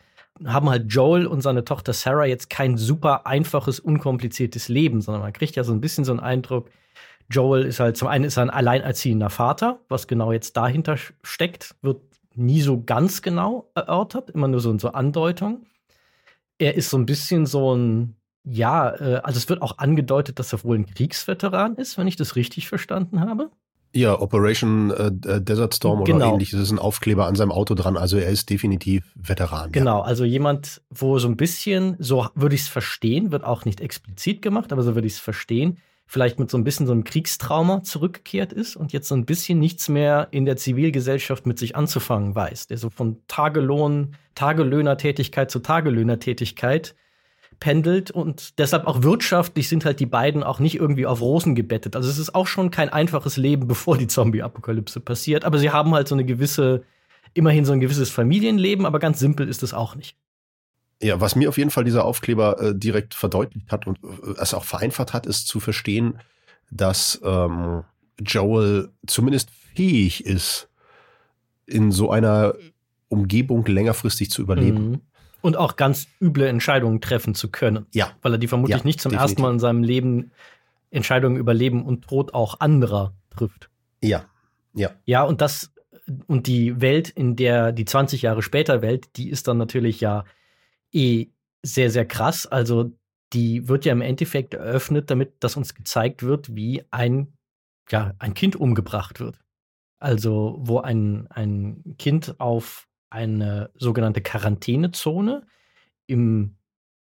haben 0.45 0.69
halt 0.69 0.91
Joel 0.91 1.27
und 1.27 1.41
seine 1.41 1.63
Tochter 1.63 1.93
Sarah 1.93 2.25
jetzt 2.25 2.49
kein 2.49 2.77
super 2.77 3.27
einfaches, 3.27 3.79
unkompliziertes 3.79 4.67
Leben, 4.67 5.01
sondern 5.01 5.21
man 5.21 5.33
kriegt 5.33 5.55
ja 5.55 5.63
so 5.63 5.73
ein 5.73 5.81
bisschen 5.81 6.05
so 6.05 6.11
einen 6.11 6.19
Eindruck, 6.19 6.69
Joel 7.29 7.63
ist 7.63 7.79
halt 7.79 7.97
zum 7.97 8.07
einen 8.07 8.25
ist 8.25 8.37
ein 8.37 8.49
alleinerziehender 8.49 9.29
Vater, 9.29 9.79
was 9.89 10.07
genau 10.07 10.31
jetzt 10.31 10.57
dahinter 10.57 10.97
steckt, 11.23 11.75
wird 11.81 12.01
nie 12.35 12.61
so 12.61 12.83
ganz 12.83 13.21
genau 13.21 13.69
erörtert, 13.75 14.29
immer 14.31 14.47
nur 14.47 14.59
so 14.59 14.71
in 14.71 14.79
so 14.79 14.89
Andeutung. 14.89 15.65
Er 16.57 16.75
ist 16.75 16.89
so 16.89 16.97
ein 16.97 17.05
bisschen 17.05 17.45
so 17.45 17.75
ein 17.75 18.15
ja, 18.43 18.93
äh, 18.95 19.21
also 19.23 19.37
es 19.37 19.49
wird 19.49 19.61
auch 19.61 19.77
angedeutet, 19.77 20.39
dass 20.39 20.53
er 20.53 20.63
wohl 20.63 20.77
ein 20.77 20.85
Kriegsveteran 20.85 21.75
ist, 21.75 21.97
wenn 21.97 22.07
ich 22.07 22.17
das 22.17 22.35
richtig 22.35 22.67
verstanden 22.67 23.21
habe. 23.21 23.51
Ja, 23.95 24.19
Operation 24.19 24.91
äh, 24.91 25.07
äh 25.29 25.41
Desert 25.41 25.75
Storm 25.75 26.03
genau. 26.03 26.17
oder 26.17 26.33
ähnliches 26.33 26.59
ist 26.59 26.71
ein 26.71 26.79
Aufkleber 26.79 27.27
an 27.27 27.35
seinem 27.35 27.51
Auto 27.51 27.75
dran. 27.75 27.95
Also 27.95 28.17
er 28.17 28.29
ist 28.29 28.49
definitiv 28.49 29.03
Veteran. 29.15 29.71
Genau, 29.71 29.99
ja. 29.99 30.03
also 30.03 30.25
jemand, 30.25 30.81
wo 30.89 31.19
so 31.19 31.27
ein 31.27 31.37
bisschen, 31.37 31.95
so 31.99 32.27
würde 32.33 32.55
ich 32.55 32.61
es 32.61 32.67
verstehen, 32.67 33.31
wird 33.31 33.43
auch 33.43 33.65
nicht 33.65 33.81
explizit 33.81 34.41
gemacht, 34.41 34.73
aber 34.73 34.81
so 34.81 34.95
würde 34.95 35.07
ich 35.07 35.13
es 35.13 35.19
verstehen, 35.19 35.77
vielleicht 36.07 36.39
mit 36.39 36.49
so 36.49 36.57
ein 36.57 36.63
bisschen 36.63 36.87
so 36.87 36.91
einem 36.91 37.03
Kriegstrauma 37.03 37.83
zurückgekehrt 37.83 38.51
ist 38.51 38.75
und 38.75 38.93
jetzt 38.93 39.07
so 39.07 39.15
ein 39.15 39.25
bisschen 39.25 39.59
nichts 39.59 39.89
mehr 39.89 40.27
in 40.31 40.45
der 40.45 40.57
Zivilgesellschaft 40.57 41.45
mit 41.45 41.59
sich 41.59 41.75
anzufangen 41.75 42.35
weiß, 42.35 42.67
der 42.67 42.77
so 42.77 42.89
von 42.89 43.17
Tagelohn, 43.27 44.15
Tagelöhnertätigkeit 44.35 45.51
zu 45.51 45.59
Tagelöhnertätigkeit 45.59 46.95
pendelt 47.63 48.11
und 48.11 48.59
deshalb 48.59 48.87
auch 48.87 49.03
wirtschaftlich 49.03 49.69
sind 49.69 49.85
halt 49.85 50.01
die 50.01 50.05
beiden 50.05 50.43
auch 50.43 50.59
nicht 50.59 50.75
irgendwie 50.75 51.05
auf 51.05 51.21
Rosen 51.21 51.55
gebettet. 51.55 51.95
Also 51.95 52.09
es 52.09 52.17
ist 52.17 52.35
auch 52.35 52.45
schon 52.45 52.71
kein 52.71 52.89
einfaches 52.89 53.37
Leben, 53.37 53.67
bevor 53.69 53.97
die 53.97 54.07
Zombie-Apokalypse 54.07 54.99
passiert, 54.99 55.45
aber 55.45 55.57
sie 55.57 55.69
haben 55.69 55.93
halt 55.93 56.09
so 56.09 56.15
eine 56.15 56.25
gewisse, 56.25 56.83
immerhin 57.33 57.63
so 57.63 57.71
ein 57.71 57.79
gewisses 57.79 58.09
Familienleben, 58.09 58.85
aber 58.85 58.99
ganz 58.99 59.19
simpel 59.19 59.47
ist 59.47 59.63
es 59.63 59.73
auch 59.73 59.95
nicht. 59.95 60.17
Ja, 61.01 61.21
was 61.21 61.37
mir 61.37 61.47
auf 61.47 61.57
jeden 61.57 61.71
Fall 61.71 61.85
dieser 61.85 62.03
Aufkleber 62.03 62.59
äh, 62.61 62.75
direkt 62.75 63.13
verdeutlicht 63.13 63.71
hat 63.71 63.87
und 63.87 63.97
äh, 64.03 64.41
es 64.41 64.53
auch 64.53 64.65
vereinfacht 64.65 65.13
hat, 65.13 65.25
ist 65.25 65.47
zu 65.47 65.61
verstehen, 65.61 66.19
dass 66.69 67.21
ähm, 67.23 67.85
Joel 68.19 68.89
zumindest 69.07 69.51
fähig 69.73 70.25
ist, 70.25 70.67
in 71.65 71.93
so 71.93 72.11
einer 72.11 72.55
Umgebung 73.07 73.65
längerfristig 73.65 74.29
zu 74.31 74.41
überleben. 74.41 74.89
Mhm. 74.89 75.01
Und 75.43 75.57
auch 75.57 75.75
ganz 75.75 76.07
üble 76.21 76.47
Entscheidungen 76.47 77.01
treffen 77.01 77.35
zu 77.35 77.51
können. 77.51 77.85
Ja. 77.93 78.11
Weil 78.21 78.31
er 78.33 78.37
die 78.37 78.47
vermutlich 78.47 78.79
ja, 78.79 78.85
nicht 78.85 79.01
zum 79.01 79.11
definitiv. 79.11 79.31
ersten 79.31 79.41
Mal 79.41 79.51
in 79.51 79.59
seinem 79.59 79.83
Leben 79.83 80.31
Entscheidungen 80.89 81.37
über 81.37 81.53
Leben 81.53 81.83
und 81.85 82.07
Tod 82.07 82.33
auch 82.33 82.61
anderer 82.61 83.13
trifft. 83.29 83.69
Ja. 84.01 84.25
Ja. 84.73 84.91
Ja, 85.05 85.23
und 85.23 85.41
das, 85.41 85.73
und 86.27 86.47
die 86.47 86.79
Welt, 86.81 87.09
in 87.09 87.35
der, 87.35 87.71
die 87.71 87.85
20 87.85 88.21
Jahre 88.21 88.41
später 88.41 88.81
Welt, 88.81 89.17
die 89.17 89.29
ist 89.29 89.47
dann 89.47 89.57
natürlich 89.57 89.99
ja 89.99 90.23
eh 90.91 91.27
sehr, 91.61 91.89
sehr 91.91 92.05
krass. 92.05 92.47
Also, 92.47 92.91
die 93.33 93.67
wird 93.67 93.85
ja 93.85 93.91
im 93.91 94.01
Endeffekt 94.01 94.53
eröffnet, 94.53 95.09
damit 95.09 95.43
dass 95.43 95.57
uns 95.57 95.73
gezeigt 95.73 96.23
wird, 96.23 96.55
wie 96.55 96.83
ein, 96.91 97.33
ja, 97.89 98.13
ein 98.19 98.33
Kind 98.33 98.55
umgebracht 98.55 99.19
wird. 99.19 99.39
Also, 99.99 100.57
wo 100.59 100.79
ein, 100.79 101.27
ein 101.29 101.95
Kind 101.97 102.39
auf 102.39 102.87
eine 103.13 103.69
sogenannte 103.75 104.21
Quarantänezone 104.21 105.45
im 106.07 106.57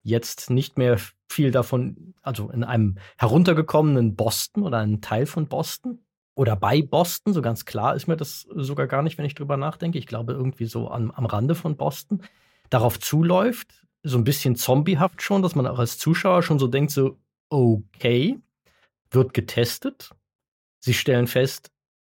jetzt 0.03 0.51
nicht 0.51 0.79
mehr 0.79 0.99
viel 1.29 1.51
davon, 1.51 2.15
also 2.23 2.51
in 2.51 2.63
einem 2.63 2.99
heruntergekommenen 3.17 4.15
Boston 4.15 4.63
oder 4.63 4.79
einem 4.79 5.01
Teil 5.01 5.27
von 5.27 5.49
Boston 5.49 5.99
oder 6.37 6.55
bei 6.55 6.83
Boston, 6.83 7.33
so 7.33 7.43
ganz 7.43 7.65
klar 7.65 7.97
ist 7.97 8.07
mir 8.07 8.17
das 8.17 8.43
sogar 8.55 8.87
gar 8.87 9.03
nicht, 9.03 9.19
wenn 9.19 9.25
ich 9.25 9.35
drüber 9.35 9.57
nachdenke. 9.57 9.99
Ich 9.99 10.07
glaube 10.07 10.35
irgendwie 10.35 10.67
so 10.67 10.91
am, 10.91 11.11
am 11.11 11.27
Rande 11.27 11.55
von 11.55 11.77
Boston, 11.77 12.23
darauf 12.71 13.01
zuläuft, 13.01 13.87
so 14.03 14.19
ein 14.19 14.25
bisschen 14.25 14.55
zombiehaft 14.55 15.23
schon, 15.23 15.43
dass 15.43 15.55
man 15.55 15.67
auch 15.67 15.79
als 15.79 15.99
Zuschauer 15.99 16.43
schon 16.43 16.59
so 16.59 16.69
denkt, 16.69 16.93
so, 16.93 17.19
okay, 17.49 18.39
wird 19.11 19.35
getestet. 19.35 20.11
Sie 20.79 20.95
stellen 20.95 21.27
fest, 21.27 21.73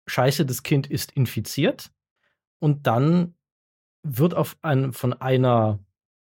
scheiße, 0.06 0.44
das 0.44 0.62
Kind 0.62 0.88
ist 0.88 1.12
infiziert. 1.12 1.90
Und 2.58 2.86
dann 2.86 3.34
wird 4.16 4.34
auf 4.34 4.56
ein, 4.62 4.92
von 4.92 5.12
einer, 5.12 5.78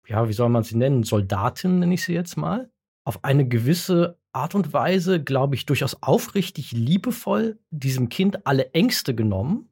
ja, 0.07 0.27
wie 0.27 0.33
soll 0.33 0.49
man 0.49 0.63
sie 0.63 0.77
nennen, 0.77 1.03
Soldatin, 1.03 1.79
nenne 1.79 1.93
ich 1.93 2.03
sie 2.03 2.13
jetzt 2.13 2.37
mal, 2.37 2.69
auf 3.03 3.23
eine 3.23 3.47
gewisse 3.47 4.19
Art 4.33 4.55
und 4.55 4.73
Weise, 4.73 5.23
glaube 5.23 5.55
ich, 5.55 5.65
durchaus 5.65 6.01
aufrichtig 6.01 6.71
liebevoll 6.71 7.59
diesem 7.69 8.09
Kind 8.09 8.45
alle 8.45 8.73
Ängste 8.73 9.15
genommen. 9.15 9.69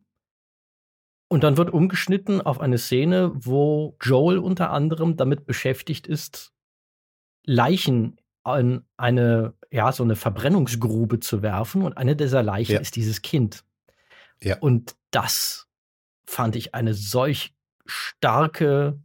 Und 1.27 1.43
dann 1.43 1.57
wird 1.57 1.73
umgeschnitten 1.73 2.41
auf 2.41 2.59
eine 2.59 2.77
Szene, 2.77 3.31
wo 3.33 3.97
Joel 4.01 4.37
unter 4.37 4.69
anderem 4.69 5.17
damit 5.17 5.45
beschäftigt 5.45 6.07
ist, 6.07 6.53
Leichen 7.45 8.19
in 8.45 8.85
eine, 8.97 9.53
ja, 9.71 9.91
so 9.91 10.03
eine 10.03 10.15
Verbrennungsgrube 10.15 11.19
zu 11.19 11.41
werfen. 11.41 11.81
Und 11.81 11.97
eine 11.97 12.15
dieser 12.15 12.43
Leichen 12.43 12.73
ja. 12.73 12.79
ist 12.79 12.95
dieses 12.95 13.21
Kind. 13.21 13.63
Ja. 14.41 14.59
Und 14.59 14.95
das 15.11 15.67
fand 16.25 16.55
ich 16.55 16.75
eine 16.75 16.93
solch 16.93 17.55
starke 17.85 18.99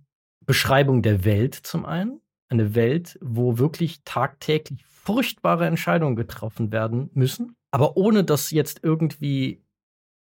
Beschreibung 0.45 1.03
der 1.03 1.25
Welt 1.25 1.55
zum 1.55 1.85
einen. 1.85 2.21
Eine 2.49 2.75
Welt, 2.75 3.19
wo 3.21 3.59
wirklich 3.59 4.01
tagtäglich 4.05 4.85
furchtbare 4.87 5.67
Entscheidungen 5.67 6.17
getroffen 6.17 6.73
werden 6.73 7.11
müssen, 7.15 7.57
aber 7.71 7.97
ohne 7.97 8.25
dass 8.25 8.51
jetzt 8.51 8.81
irgendwie 8.83 9.63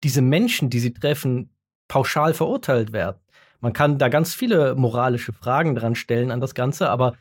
diese 0.03 0.21
Menschen, 0.21 0.69
die 0.69 0.79
sie 0.79 0.93
treffen, 0.93 1.53
pauschal 1.87 2.33
verurteilt 2.33 2.93
werden. 2.93 3.19
Man 3.59 3.73
kann 3.73 3.97
da 3.97 4.07
ganz 4.07 4.33
viele 4.33 4.75
moralische 4.75 5.33
Fragen 5.33 5.75
dran 5.75 5.95
stellen 5.95 6.31
an 6.31 6.39
das 6.39 6.55
Ganze, 6.55 6.89
aber 6.89 7.17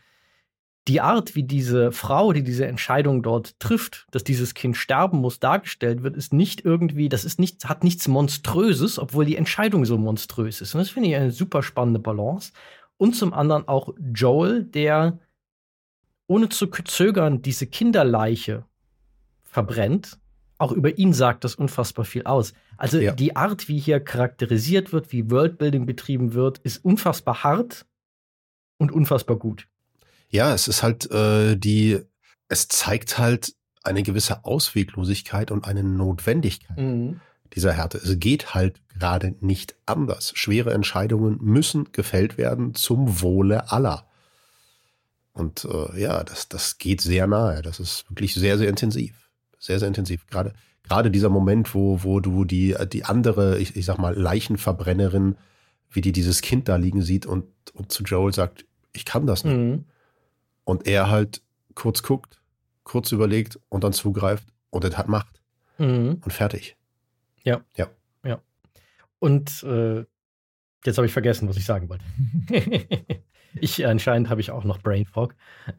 die 0.88 1.00
Art, 1.02 1.34
wie 1.34 1.42
diese 1.42 1.92
Frau, 1.92 2.32
die 2.32 2.42
diese 2.42 2.66
Entscheidung 2.66 3.22
dort 3.22 3.60
trifft, 3.60 4.06
dass 4.10 4.24
dieses 4.24 4.54
Kind 4.54 4.76
sterben 4.76 5.18
muss, 5.18 5.38
dargestellt 5.38 6.02
wird, 6.02 6.16
ist 6.16 6.32
nicht 6.32 6.64
irgendwie, 6.64 7.08
das 7.10 7.24
ist 7.24 7.38
nicht, 7.38 7.68
hat 7.68 7.84
nichts 7.84 8.08
Monströses, 8.08 8.98
obwohl 8.98 9.26
die 9.26 9.36
Entscheidung 9.36 9.84
so 9.84 9.98
monströs 9.98 10.60
ist. 10.62 10.74
Und 10.74 10.78
das 10.78 10.88
finde 10.88 11.10
ich 11.10 11.16
eine 11.16 11.30
super 11.30 11.62
spannende 11.62 12.00
Balance. 12.00 12.52
Und 12.96 13.14
zum 13.14 13.34
anderen 13.34 13.68
auch 13.68 13.94
Joel, 14.14 14.64
der 14.64 15.18
ohne 16.26 16.48
zu 16.48 16.66
zögern 16.66 17.42
diese 17.42 17.66
Kinderleiche 17.66 18.64
verbrennt. 19.42 20.18
Auch 20.56 20.72
über 20.72 20.98
ihn 20.98 21.12
sagt 21.12 21.44
das 21.44 21.54
unfassbar 21.54 22.04
viel 22.04 22.24
aus. 22.24 22.54
Also 22.76 22.98
ja. 22.98 23.12
die 23.12 23.36
Art, 23.36 23.68
wie 23.68 23.78
hier 23.78 24.00
charakterisiert 24.00 24.92
wird, 24.92 25.12
wie 25.12 25.30
Worldbuilding 25.30 25.86
betrieben 25.86 26.32
wird, 26.32 26.58
ist 26.58 26.84
unfassbar 26.84 27.44
hart 27.44 27.86
und 28.78 28.90
unfassbar 28.90 29.36
gut. 29.36 29.68
Ja, 30.30 30.54
es 30.54 30.68
ist 30.68 30.82
halt 30.82 31.10
äh, 31.10 31.56
die, 31.56 32.00
es 32.48 32.68
zeigt 32.68 33.18
halt 33.18 33.54
eine 33.82 34.02
gewisse 34.02 34.44
Ausweglosigkeit 34.44 35.50
und 35.50 35.64
eine 35.64 35.82
Notwendigkeit 35.82 36.76
mhm. 36.76 37.20
dieser 37.54 37.72
Härte. 37.72 37.98
Es 37.98 38.18
geht 38.18 38.54
halt 38.54 38.80
gerade 38.98 39.34
nicht 39.40 39.74
anders. 39.86 40.32
Schwere 40.34 40.72
Entscheidungen 40.72 41.38
müssen 41.40 41.92
gefällt 41.92 42.38
werden 42.38 42.74
zum 42.74 43.20
Wohle 43.22 43.72
aller. 43.72 44.06
Und 45.32 45.64
äh, 45.64 46.00
ja, 46.00 46.24
das, 46.24 46.48
das 46.48 46.78
geht 46.78 47.00
sehr 47.00 47.26
nahe. 47.26 47.62
Das 47.62 47.80
ist 47.80 48.04
wirklich 48.10 48.34
sehr, 48.34 48.58
sehr 48.58 48.68
intensiv. 48.68 49.30
Sehr, 49.58 49.78
sehr 49.78 49.88
intensiv. 49.88 50.26
Gerade, 50.26 50.52
gerade 50.82 51.10
dieser 51.10 51.28
Moment, 51.28 51.74
wo, 51.74 52.02
wo 52.02 52.20
du 52.20 52.44
die, 52.44 52.74
die 52.92 53.04
andere, 53.04 53.58
ich, 53.58 53.76
ich 53.76 53.86
sag 53.86 53.98
mal, 53.98 54.16
Leichenverbrennerin, 54.16 55.36
wie 55.90 56.00
die 56.00 56.12
dieses 56.12 56.42
Kind 56.42 56.68
da 56.68 56.76
liegen 56.76 57.02
sieht 57.02 57.24
und, 57.24 57.46
und 57.72 57.92
zu 57.92 58.02
Joel 58.02 58.34
sagt, 58.34 58.66
ich 58.92 59.04
kann 59.04 59.26
das 59.26 59.44
nicht. 59.44 59.56
Mhm. 59.56 59.84
Und 60.68 60.86
er 60.86 61.08
halt 61.08 61.40
kurz 61.74 62.02
guckt, 62.02 62.42
kurz 62.84 63.10
überlegt 63.10 63.58
und 63.70 63.84
dann 63.84 63.94
zugreift 63.94 64.44
und 64.68 64.84
das 64.84 64.98
hat 64.98 65.08
Macht. 65.08 65.40
Mhm. 65.78 66.20
Und 66.22 66.30
fertig. 66.30 66.76
Ja. 67.42 67.62
Ja. 67.74 67.86
Ja. 68.22 68.42
Und 69.18 69.62
äh, 69.62 70.04
jetzt 70.84 70.98
habe 70.98 71.06
ich 71.06 71.12
vergessen, 71.14 71.48
was 71.48 71.56
ich 71.56 71.64
sagen 71.64 71.88
wollte. 71.88 72.04
ich 73.54 73.86
anscheinend 73.86 74.28
habe 74.28 74.42
ich 74.42 74.50
auch 74.50 74.64
noch 74.64 74.82
Brain 74.82 75.06
Fog. 75.06 75.34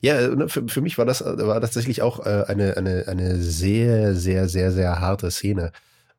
ja, 0.00 0.28
ne, 0.28 0.48
für, 0.48 0.68
für 0.68 0.80
mich 0.80 0.98
war 0.98 1.04
das 1.04 1.24
war 1.24 1.60
tatsächlich 1.60 2.00
auch 2.00 2.24
äh, 2.24 2.44
eine, 2.46 2.76
eine, 2.76 3.08
eine 3.08 3.38
sehr, 3.38 4.14
sehr, 4.14 4.48
sehr, 4.48 4.70
sehr 4.70 5.00
harte 5.00 5.32
Szene. 5.32 5.72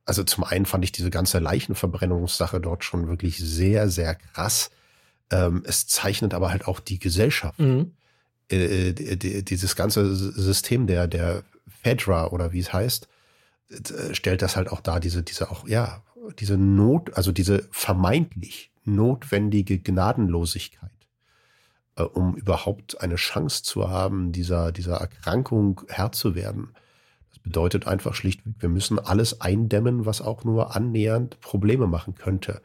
Also 0.03 0.25
zum 0.25 0.43
einen 0.43 0.65
fand 0.65 0.83
ich 0.83 0.91
diese 0.91 1.09
ganze 1.09 1.39
Leichenverbrennungssache 1.39 2.59
dort 2.59 2.83
schon 2.83 3.07
wirklich 3.07 3.37
sehr, 3.37 3.89
sehr 3.89 4.15
krass. 4.15 4.71
Ähm, 5.31 5.63
es 5.65 5.87
zeichnet 5.87 6.33
aber 6.33 6.49
halt 6.49 6.67
auch 6.67 6.79
die 6.79 6.99
Gesellschaft, 6.99 7.59
mhm. 7.59 7.91
äh, 8.49 8.93
dieses 8.93 9.75
ganze 9.75 10.15
System 10.15 10.87
der, 10.87 11.07
der 11.07 11.43
Fedra 11.67 12.27
oder 12.27 12.51
wie 12.51 12.59
es 12.59 12.73
heißt, 12.73 13.07
äh, 13.69 14.13
stellt 14.13 14.41
das 14.41 14.55
halt 14.55 14.69
auch 14.69 14.81
da, 14.81 14.99
diese, 14.99 15.23
diese 15.23 15.51
auch, 15.51 15.67
ja, 15.67 16.03
diese 16.39 16.57
Not, 16.57 17.15
also 17.15 17.31
diese 17.31 17.67
vermeintlich 17.71 18.71
notwendige 18.85 19.79
Gnadenlosigkeit, 19.79 20.91
äh, 21.95 22.03
um 22.03 22.35
überhaupt 22.35 23.01
eine 23.01 23.15
Chance 23.15 23.63
zu 23.63 23.89
haben, 23.89 24.31
dieser, 24.31 24.71
dieser 24.71 24.97
Erkrankung 24.97 25.81
Herr 25.87 26.11
zu 26.11 26.35
werden. 26.35 26.69
Das 27.29 27.39
bedeutet 27.39 27.87
einfach 27.87 28.15
schlichtweg, 28.15 28.55
wir 28.59 28.69
müssen 28.69 28.99
alles 28.99 29.41
eindämmen, 29.41 30.05
was 30.05 30.21
auch 30.21 30.43
nur 30.43 30.75
annähernd 30.75 31.39
Probleme 31.41 31.87
machen 31.87 32.15
könnte. 32.15 32.61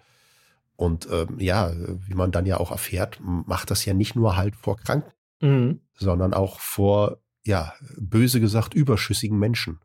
Und 0.77 1.09
ähm, 1.11 1.39
ja, 1.39 1.73
wie 2.07 2.15
man 2.15 2.33
dann 2.33 2.47
ja 2.47 2.59
auch 2.59 2.71
erfährt, 2.71 3.19
macht 3.21 3.71
das 3.71 3.85
ja 3.85 3.95
nicht 3.95 4.17
nur 4.17 4.37
halt 4.37 4.57
vor 4.57 4.77
Kranken, 4.77 5.13
mhm. 5.41 5.81
sondern 5.95 6.35
auch 6.35 6.59
vor, 6.59 7.19
ja, 7.45 7.75
böse 7.97 8.41
gesagt, 8.41 8.75
überschüssigen 8.75 9.39
Menschen. 9.39 9.81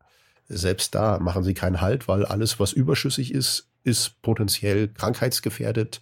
Selbst 0.48 0.94
da 0.96 1.20
machen 1.20 1.44
sie 1.44 1.54
keinen 1.54 1.80
Halt, 1.80 2.08
weil 2.08 2.24
alles, 2.24 2.58
was 2.58 2.72
überschüssig 2.72 3.32
ist, 3.32 3.68
ist 3.84 4.20
potenziell 4.22 4.88
krankheitsgefährdet, 4.88 6.00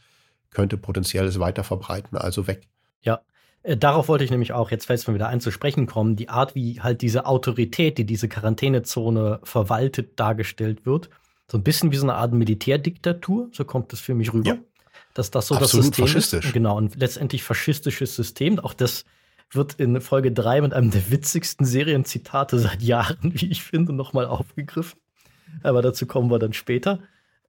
könnte 0.51 0.79
potenziell 0.79 1.27
es 1.27 1.39
weiter 1.39 1.65
verbreiten, 1.65 2.17
also 2.17 2.47
weg. 2.47 2.67
Ja, 3.03 3.21
äh, 3.63 3.77
darauf 3.77 4.09
wollte 4.09 4.25
ich 4.25 4.31
nämlich 4.31 4.53
auch, 4.53 4.71
jetzt 4.71 4.87
fällt 4.87 5.01
es 5.01 5.07
mir 5.07 5.15
wieder 5.15 5.29
ein, 5.29 5.41
zu 5.41 5.51
sprechen 5.51 5.87
kommen, 5.87 6.17
die 6.17 6.31
Art, 6.31 6.55
wie 6.55 6.81
halt 6.81 7.03
diese 7.03 7.27
Autorität, 7.27 7.99
die 7.99 8.07
diese 8.07 8.29
Quarantänezone 8.29 9.41
verwaltet, 9.43 10.19
dargestellt 10.19 10.87
wird. 10.87 11.11
So 11.51 11.59
ein 11.59 11.65
bisschen 11.65 11.93
wie 11.93 11.97
so 11.97 12.05
eine 12.05 12.15
Art 12.15 12.33
Militärdiktatur, 12.33 13.51
so 13.53 13.65
kommt 13.65 13.93
es 13.93 14.01
für 14.01 14.15
mich 14.15 14.33
rüber. 14.33 14.49
Ja. 14.49 14.59
Dass 15.19 15.33
das 15.33 15.49
so 15.49 15.57
Absolut 15.57 15.63
das 15.63 15.87
System 15.87 16.07
faschistisch. 16.07 16.47
ist. 16.47 16.53
Genau, 16.53 16.81
ein 16.81 16.93
letztendlich 16.95 17.43
faschistisches 17.43 18.15
System. 18.15 18.61
Auch 18.61 18.73
das 18.73 19.05
wird 19.51 19.75
in 19.75 20.01
Folge 20.01 20.31
3 20.31 20.61
mit 20.61 20.73
einem 20.73 20.93
der 20.93 21.11
witzigsten 21.11 21.67
Serienzitate 21.67 22.57
seit 22.61 22.83
Jahren, 22.83 23.19
wie 23.35 23.51
ich 23.51 23.65
finde, 23.65 23.93
nochmal 23.93 24.27
aufgegriffen. 24.27 25.01
Aber 25.65 25.83
dazu 25.83 26.07
kommen 26.07 26.31
wir 26.31 26.39
dann 26.39 26.53
später. 26.53 27.01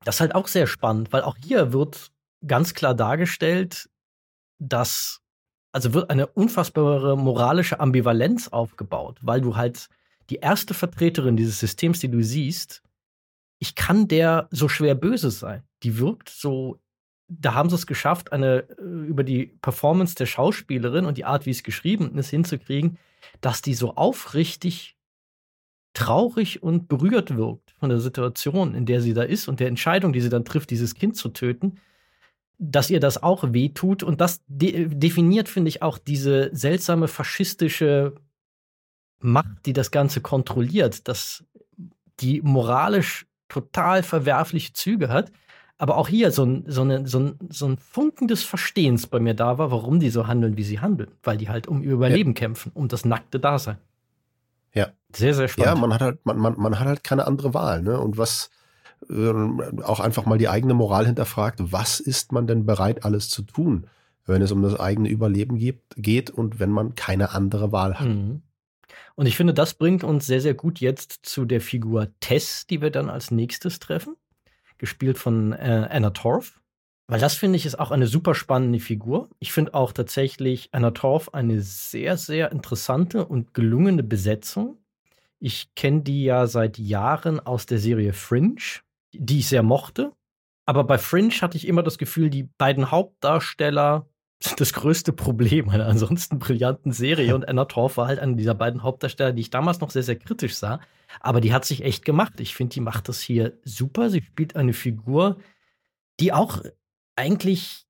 Das 0.03 0.15
ist 0.15 0.21
halt 0.21 0.33
auch 0.33 0.47
sehr 0.47 0.65
spannend, 0.65 1.13
weil 1.13 1.21
auch 1.21 1.37
hier 1.37 1.71
wird 1.71 2.09
ganz 2.47 2.73
klar 2.73 2.95
dargestellt, 2.95 3.87
dass, 4.57 5.21
also 5.71 5.93
wird 5.93 6.09
eine 6.09 6.25
unfassbare 6.25 7.15
moralische 7.15 7.79
Ambivalenz 7.79 8.47
aufgebaut, 8.47 9.19
weil 9.21 9.41
du 9.41 9.55
halt 9.57 9.89
die 10.31 10.37
erste 10.37 10.73
Vertreterin 10.73 11.37
dieses 11.37 11.59
Systems, 11.59 11.99
die 11.99 12.09
du 12.09 12.23
siehst, 12.23 12.81
ich 13.59 13.75
kann 13.75 14.07
der 14.07 14.47
so 14.49 14.69
schwer 14.69 14.95
böse 14.95 15.29
sein. 15.29 15.61
Die 15.83 15.99
wirkt 15.99 16.29
so 16.29 16.79
da 17.29 17.53
haben 17.53 17.69
sie 17.69 17.75
es 17.75 17.87
geschafft, 17.87 18.33
eine 18.33 18.67
äh, 18.77 18.83
über 19.07 19.23
die 19.23 19.57
Performance 19.61 20.15
der 20.15 20.25
Schauspielerin 20.25 21.05
und 21.05 21.17
die 21.17 21.25
Art, 21.25 21.45
wie 21.45 21.51
es 21.51 21.63
geschrieben 21.63 22.17
ist, 22.17 22.29
hinzukriegen, 22.29 22.97
dass 23.41 23.61
die 23.61 23.75
so 23.75 23.95
aufrichtig 23.95 24.97
traurig 25.93 26.61
und 26.63 26.87
berührt 26.87 27.35
wirkt 27.35 27.73
von 27.79 27.89
der 27.89 27.99
Situation, 27.99 28.75
in 28.75 28.85
der 28.85 29.01
sie 29.01 29.13
da 29.13 29.23
ist 29.23 29.47
und 29.47 29.59
der 29.59 29.67
Entscheidung, 29.67 30.13
die 30.13 30.21
sie 30.21 30.29
dann 30.29 30.45
trifft, 30.45 30.69
dieses 30.69 30.95
Kind 30.95 31.15
zu 31.15 31.29
töten, 31.29 31.79
dass 32.57 32.89
ihr 32.89 32.99
das 32.99 33.21
auch 33.21 33.53
wehtut. 33.53 34.03
Und 34.03 34.21
das 34.21 34.41
de 34.47 34.87
definiert, 34.89 35.49
finde 35.49 35.69
ich, 35.69 35.81
auch 35.81 35.97
diese 35.97 36.49
seltsame 36.53 37.07
faschistische 37.07 38.15
Macht, 39.21 39.65
die 39.65 39.73
das 39.73 39.91
Ganze 39.91 40.21
kontrolliert, 40.21 41.07
dass 41.07 41.43
die 42.19 42.41
moralisch 42.41 43.27
total 43.49 44.03
verwerfliche 44.03 44.73
Züge 44.73 45.09
hat 45.09 45.31
aber 45.79 45.97
auch 45.97 46.09
hier 46.09 46.31
so 46.31 46.43
ein, 46.43 46.65
so, 46.67 46.81
eine, 46.81 47.07
so, 47.07 47.19
ein, 47.19 47.39
so 47.49 47.65
ein 47.65 47.77
Funken 47.77 48.27
des 48.27 48.43
Verstehens 48.43 49.07
bei 49.07 49.19
mir 49.19 49.33
da 49.33 49.57
war, 49.57 49.71
warum 49.71 50.01
die 50.01 50.09
so 50.09 50.27
handeln, 50.27 50.57
wie 50.57 50.63
sie 50.63 50.81
handeln. 50.81 51.09
Weil 51.23 51.37
die 51.37 51.47
halt 51.47 51.67
um 51.67 51.81
ihr 51.81 51.93
Überleben 51.93 52.31
ja. 52.31 52.35
kämpfen, 52.35 52.71
um 52.75 52.89
das 52.89 53.05
nackte 53.05 53.39
Dasein. 53.39 53.77
Ja. 54.73 54.89
Sehr, 55.15 55.33
sehr 55.33 55.47
spannend. 55.47 55.75
Ja, 55.75 55.79
man 55.79 55.93
hat 55.93 56.01
halt, 56.01 56.25
man, 56.25 56.37
man, 56.37 56.55
man 56.57 56.79
hat 56.79 56.85
halt 56.85 57.03
keine 57.05 57.25
andere 57.25 57.53
Wahl, 57.53 57.81
ne? 57.81 57.97
Und 57.97 58.17
was 58.17 58.49
äh, 59.09 59.31
auch 59.81 60.01
einfach 60.01 60.25
mal 60.25 60.37
die 60.37 60.49
eigene 60.49 60.73
Moral 60.73 61.05
hinterfragt, 61.05 61.59
was 61.71 62.01
ist 62.01 62.33
man 62.33 62.45
denn 62.45 62.65
bereit, 62.65 63.05
alles 63.05 63.29
zu 63.29 63.41
tun, 63.41 63.87
wenn 64.25 64.41
es 64.41 64.51
um 64.51 64.61
das 64.61 64.77
eigene 64.77 65.07
Überleben 65.07 65.57
gibt, 65.57 65.95
geht 65.95 66.29
und 66.29 66.59
wenn 66.59 66.71
man 66.71 66.95
keine 66.95 67.31
andere 67.31 67.71
Wahl 67.71 67.97
hat. 67.97 68.07
Mhm. 68.07 68.41
Und 69.15 69.27
ich 69.27 69.37
finde, 69.37 69.53
das 69.53 69.75
bringt 69.75 70.03
uns 70.03 70.25
sehr, 70.25 70.41
sehr 70.41 70.55
gut 70.55 70.81
jetzt 70.81 71.19
zu 71.23 71.45
der 71.45 71.61
Figur 71.61 72.09
Tess, 72.19 72.67
die 72.67 72.81
wir 72.81 72.91
dann 72.91 73.09
als 73.09 73.31
nächstes 73.31 73.79
treffen 73.79 74.17
gespielt 74.79 75.17
von 75.17 75.53
äh, 75.53 75.87
Anna 75.89 76.09
Torf. 76.09 76.59
Weil 77.07 77.19
das 77.19 77.35
finde 77.35 77.57
ich 77.57 77.65
ist 77.65 77.79
auch 77.79 77.91
eine 77.91 78.07
super 78.07 78.35
spannende 78.35 78.79
Figur. 78.79 79.29
Ich 79.39 79.51
finde 79.51 79.73
auch 79.73 79.91
tatsächlich 79.93 80.69
Anna 80.71 80.91
Torf 80.91 81.29
eine 81.33 81.61
sehr, 81.61 82.17
sehr 82.17 82.51
interessante 82.51 83.25
und 83.25 83.53
gelungene 83.53 84.03
Besetzung. 84.03 84.77
Ich 85.39 85.73
kenne 85.73 86.01
die 86.01 86.23
ja 86.23 86.45
seit 86.45 86.77
Jahren 86.77 87.39
aus 87.39 87.65
der 87.65 87.79
Serie 87.79 88.13
Fringe, 88.13 88.81
die 89.13 89.39
ich 89.39 89.47
sehr 89.47 89.63
mochte. 89.63 90.11
Aber 90.67 90.83
bei 90.83 90.99
Fringe 90.99 91.33
hatte 91.41 91.57
ich 91.57 91.67
immer 91.67 91.81
das 91.81 91.97
Gefühl, 91.97 92.29
die 92.29 92.43
beiden 92.43 92.91
Hauptdarsteller 92.91 94.05
sind 94.41 94.61
das 94.61 94.73
größte 94.73 95.11
Problem 95.11 95.69
einer 95.69 95.87
ansonsten 95.87 96.37
brillanten 96.37 96.91
Serie. 96.91 97.33
Und 97.33 97.47
Anna 97.47 97.65
Torf 97.65 97.97
war 97.97 98.07
halt 98.07 98.19
einer 98.19 98.35
dieser 98.35 98.53
beiden 98.53 98.83
Hauptdarsteller, 98.83 99.33
die 99.33 99.41
ich 99.41 99.49
damals 99.49 99.79
noch 99.79 99.89
sehr, 99.89 100.03
sehr 100.03 100.17
kritisch 100.17 100.55
sah. 100.55 100.79
Aber 101.19 101.41
die 101.41 101.53
hat 101.53 101.65
sich 101.65 101.83
echt 101.83 102.05
gemacht. 102.05 102.39
Ich 102.39 102.55
finde, 102.55 102.73
die 102.73 102.81
macht 102.81 103.09
das 103.09 103.21
hier 103.21 103.57
super. 103.63 104.09
Sie 104.09 104.21
spielt 104.21 104.55
eine 104.55 104.73
Figur, 104.73 105.37
die 106.19 106.33
auch 106.33 106.61
eigentlich 107.15 107.85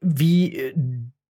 wie 0.00 0.56
äh, 0.56 0.74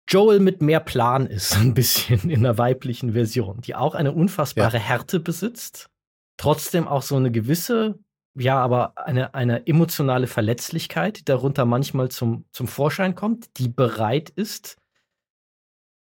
Joel 0.09 0.40
mit 0.40 0.61
mehr 0.62 0.80
Plan 0.80 1.26
ist, 1.26 1.57
ein 1.57 1.74
bisschen 1.74 2.30
in 2.30 2.42
der 2.42 2.59
weiblichen 2.59 3.12
Version, 3.12 3.61
die 3.61 3.74
auch 3.74 3.95
eine 3.95 4.12
unfassbare 4.12 4.76
ja. 4.76 4.82
Härte 4.82 5.20
besitzt, 5.20 5.90
trotzdem 6.36 6.88
auch 6.88 7.03
so 7.03 7.16
eine 7.16 7.30
gewisse, 7.30 7.99
ja, 8.34 8.59
aber 8.59 8.99
eine, 8.99 9.34
eine 9.34 9.66
emotionale 9.66 10.26
Verletzlichkeit, 10.26 11.20
die 11.20 11.24
darunter 11.24 11.64
manchmal 11.64 12.11
zum, 12.11 12.45
zum 12.51 12.66
Vorschein 12.66 13.14
kommt, 13.14 13.59
die 13.59 13.68
bereit 13.68 14.30
ist, 14.30 14.76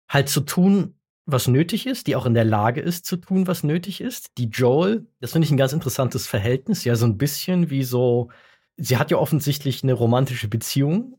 halt 0.08 0.28
zu 0.28 0.40
tun, 0.40 0.98
was 1.26 1.48
nötig 1.48 1.86
ist, 1.86 2.06
die 2.06 2.16
auch 2.16 2.26
in 2.26 2.34
der 2.34 2.44
Lage 2.44 2.80
ist 2.80 3.06
zu 3.06 3.16
tun, 3.16 3.46
was 3.46 3.62
nötig 3.62 4.00
ist. 4.00 4.36
Die 4.36 4.48
Joel, 4.48 5.06
das 5.20 5.32
finde 5.32 5.46
ich 5.46 5.50
ein 5.50 5.56
ganz 5.56 5.72
interessantes 5.72 6.26
Verhältnis, 6.26 6.84
ja, 6.84 6.96
so 6.96 7.06
ein 7.06 7.16
bisschen 7.16 7.70
wie 7.70 7.82
so, 7.82 8.30
sie 8.76 8.98
hat 8.98 9.10
ja 9.10 9.16
offensichtlich 9.16 9.82
eine 9.82 9.94
romantische 9.94 10.48
Beziehung 10.48 11.18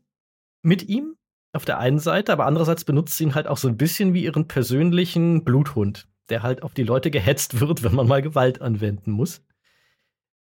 mit 0.61 0.87
ihm 0.87 1.15
auf 1.53 1.65
der 1.65 1.79
einen 1.79 1.99
Seite, 1.99 2.33
aber 2.33 2.45
andererseits 2.45 2.83
benutzt 2.83 3.17
sie 3.17 3.23
ihn 3.23 3.35
halt 3.35 3.47
auch 3.47 3.57
so 3.57 3.67
ein 3.67 3.77
bisschen 3.77 4.13
wie 4.13 4.23
ihren 4.23 4.47
persönlichen 4.47 5.43
Bluthund, 5.43 6.07
der 6.29 6.43
halt 6.43 6.63
auf 6.63 6.73
die 6.73 6.83
Leute 6.83 7.09
gehetzt 7.11 7.59
wird, 7.59 7.81
wenn 7.83 7.95
man 7.95 8.07
mal 8.07 8.21
Gewalt 8.21 8.61
anwenden 8.61 9.11
muss. 9.11 9.41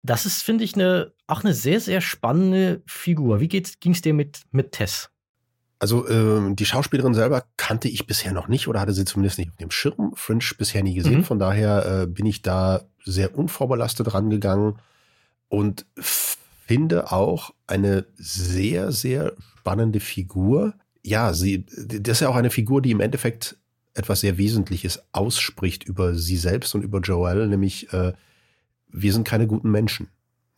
Das 0.02 0.26
ist, 0.26 0.42
finde 0.42 0.64
ich, 0.64 0.74
eine, 0.74 1.12
auch 1.26 1.44
eine 1.44 1.54
sehr, 1.54 1.80
sehr 1.80 2.00
spannende 2.00 2.82
Figur. 2.86 3.40
Wie 3.40 3.48
ging 3.48 3.92
es 3.92 4.02
dir 4.02 4.14
mit, 4.14 4.42
mit 4.50 4.72
Tess? 4.72 5.13
Also 5.84 6.08
ähm, 6.08 6.56
die 6.56 6.64
Schauspielerin 6.64 7.12
selber 7.12 7.44
kannte 7.58 7.88
ich 7.88 8.06
bisher 8.06 8.32
noch 8.32 8.48
nicht 8.48 8.68
oder 8.68 8.80
hatte 8.80 8.94
sie 8.94 9.04
zumindest 9.04 9.36
nicht 9.36 9.50
auf 9.50 9.58
dem 9.58 9.70
Schirm. 9.70 10.12
Fringe 10.14 10.42
bisher 10.56 10.82
nie 10.82 10.94
gesehen. 10.94 11.18
Mhm. 11.18 11.24
Von 11.24 11.38
daher 11.38 12.04
äh, 12.04 12.06
bin 12.06 12.24
ich 12.24 12.40
da 12.40 12.86
sehr 13.04 13.36
unvorbelastet 13.36 14.14
rangegangen 14.14 14.76
und 15.50 15.84
finde 15.98 17.12
auch 17.12 17.52
eine 17.66 18.06
sehr, 18.16 18.92
sehr 18.92 19.34
spannende 19.58 20.00
Figur. 20.00 20.72
Ja, 21.02 21.34
sie, 21.34 21.66
das 21.66 22.16
ist 22.16 22.20
ja 22.20 22.30
auch 22.30 22.36
eine 22.36 22.48
Figur, 22.48 22.80
die 22.80 22.92
im 22.92 23.00
Endeffekt 23.00 23.58
etwas 23.92 24.20
sehr 24.20 24.38
Wesentliches 24.38 25.02
ausspricht 25.12 25.84
über 25.84 26.14
sie 26.14 26.38
selbst 26.38 26.74
und 26.74 26.80
über 26.80 27.00
Joel, 27.00 27.46
nämlich 27.46 27.92
äh, 27.92 28.14
wir 28.88 29.12
sind 29.12 29.28
keine 29.28 29.46
guten 29.46 29.70
Menschen. 29.70 30.08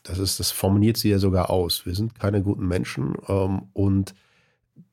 Das 0.05 0.21
ist, 0.21 0.39
das 0.39 0.53
formuliert 0.53 0.99
sie 0.99 1.11
ja 1.11 1.19
sogar 1.19 1.51
aus. 1.51 1.85
Wir 1.85 1.97
sind 1.97 2.15
keine 2.15 2.43
guten 2.43 2.69
Menschen 2.69 3.17
ähm, 3.27 3.63
und 3.73 4.15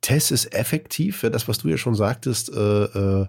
Tess 0.04 0.32
ist 0.32 0.54
effektiv, 0.54 1.22
das, 1.22 1.47
was 1.47 1.60
du 1.60 1.70
ja 1.70 1.78
schon 1.78 1.95
sagtest, 1.95 2.51
äh, 2.54 2.84
äh, 2.84 3.28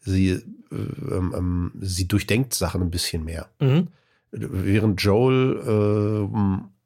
sie, 0.00 0.28
äh, 0.30 0.40
ähm, 0.70 1.34
ähm, 1.36 1.72
sie 1.80 2.06
durchdenkt 2.06 2.54
Sachen 2.54 2.82
ein 2.82 2.90
bisschen 2.90 3.24
mehr. 3.24 3.48
Mhm. 3.60 3.88
Während 4.30 5.02
Joel 5.02 6.28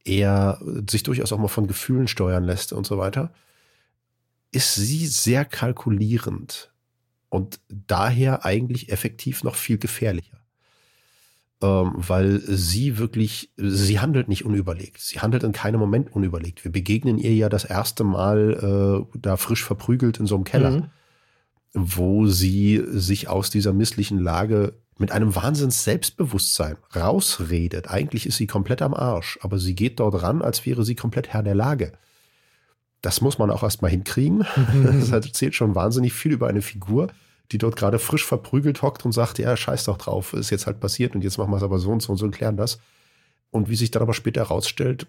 äh, 0.07 0.11
eher 0.11 0.61
sich 0.89 1.03
durchaus 1.03 1.33
auch 1.33 1.39
mal 1.39 1.49
von 1.49 1.67
Gefühlen 1.67 2.09
steuern 2.09 2.45
lässt 2.45 2.73
und 2.73 2.87
so 2.87 2.99
weiter, 2.99 3.33
ist 4.53 4.75
sie 4.75 5.07
sehr 5.07 5.45
kalkulierend 5.45 6.73
und 7.29 7.59
daher 7.69 8.45
eigentlich 8.45 8.91
effektiv 8.91 9.43
noch 9.43 9.57
viel 9.57 9.79
gefährlicher 9.79 10.36
ähm, 11.63 11.93
weil 11.97 12.41
sie 12.41 12.99
wirklich, 12.99 13.51
sie 13.57 13.99
handelt 13.99 14.29
nicht 14.29 14.45
unüberlegt. 14.45 15.01
Sie 15.01 15.21
handelt 15.21 15.43
in 15.43 15.53
keinem 15.53 15.81
Moment 15.81 16.15
unüberlegt. 16.15 16.65
Wir 16.65 16.73
begegnen 16.73 17.19
ihr 17.19 17.35
ja 17.35 17.49
das 17.49 17.65
erste 17.65 18.05
Mal 18.05 19.07
äh, 19.15 19.19
da 19.19 19.37
frisch 19.37 19.65
verprügelt 19.65 20.19
in 20.19 20.27
so 20.27 20.35
einem 20.35 20.45
Keller, 20.45 20.71
mhm. 20.71 20.89
wo 21.73 22.27
sie 22.27 22.83
sich 22.91 23.29
aus 23.29 23.49
dieser 23.51 23.73
misslichen 23.73 24.19
Lage 24.19 24.75
mit 24.99 25.13
einem 25.13 25.35
Wahnsinns 25.35 25.85
Selbstbewusstsein 25.85 26.77
rausredet. 26.95 27.91
Eigentlich 27.91 28.27
ist 28.27 28.37
sie 28.37 28.47
komplett 28.47 28.83
am 28.83 28.95
Arsch, 28.95 29.39
aber 29.43 29.59
sie 29.59 29.75
geht 29.75 30.01
dort 30.01 30.23
ran, 30.23 30.43
als 30.43 30.65
wäre 30.67 30.85
sie 30.85 30.95
komplett 30.95 31.29
Herr 31.29 31.43
der 31.43 31.55
Lage. 31.55 31.93
Das 33.03 33.21
muss 33.21 33.39
man 33.39 33.51
auch 33.51 33.63
erstmal 33.63 33.91
hinkriegen. 33.91 34.45
Mhm. 34.75 35.01
Das 35.11 35.11
erzählt 35.11 35.55
schon 35.55 35.75
wahnsinnig 35.75 36.13
viel 36.13 36.33
über 36.33 36.49
eine 36.49 36.63
Figur, 36.63 37.09
die 37.53 37.59
dort 37.59 37.77
gerade 37.77 37.99
frisch 37.99 38.25
verprügelt 38.25 38.83
hockt 38.83 39.05
und 39.05 39.13
sagt, 39.13 39.39
ja, 39.39 39.57
scheiß 39.57 39.85
doch 39.85 39.99
drauf, 39.99 40.33
ist 40.33 40.51
jetzt 40.51 40.67
halt 40.67 40.81
passiert 40.81 41.15
und 41.15 41.23
jetzt 41.23 41.39
machen 41.39 41.51
wir 41.51 41.57
es 41.57 41.63
aber 41.63 41.79
so 41.79 41.91
und 41.91 42.03
so 42.03 42.13
und 42.13 42.19
so 42.19 42.25
und 42.25 42.33
klären 42.33 42.57
das. 42.57 42.79
Und 43.51 43.69
wie 43.69 43.77
sich 43.77 43.91
dann 43.91 44.03
aber 44.03 44.15
später 44.15 44.41
herausstellt, 44.41 45.07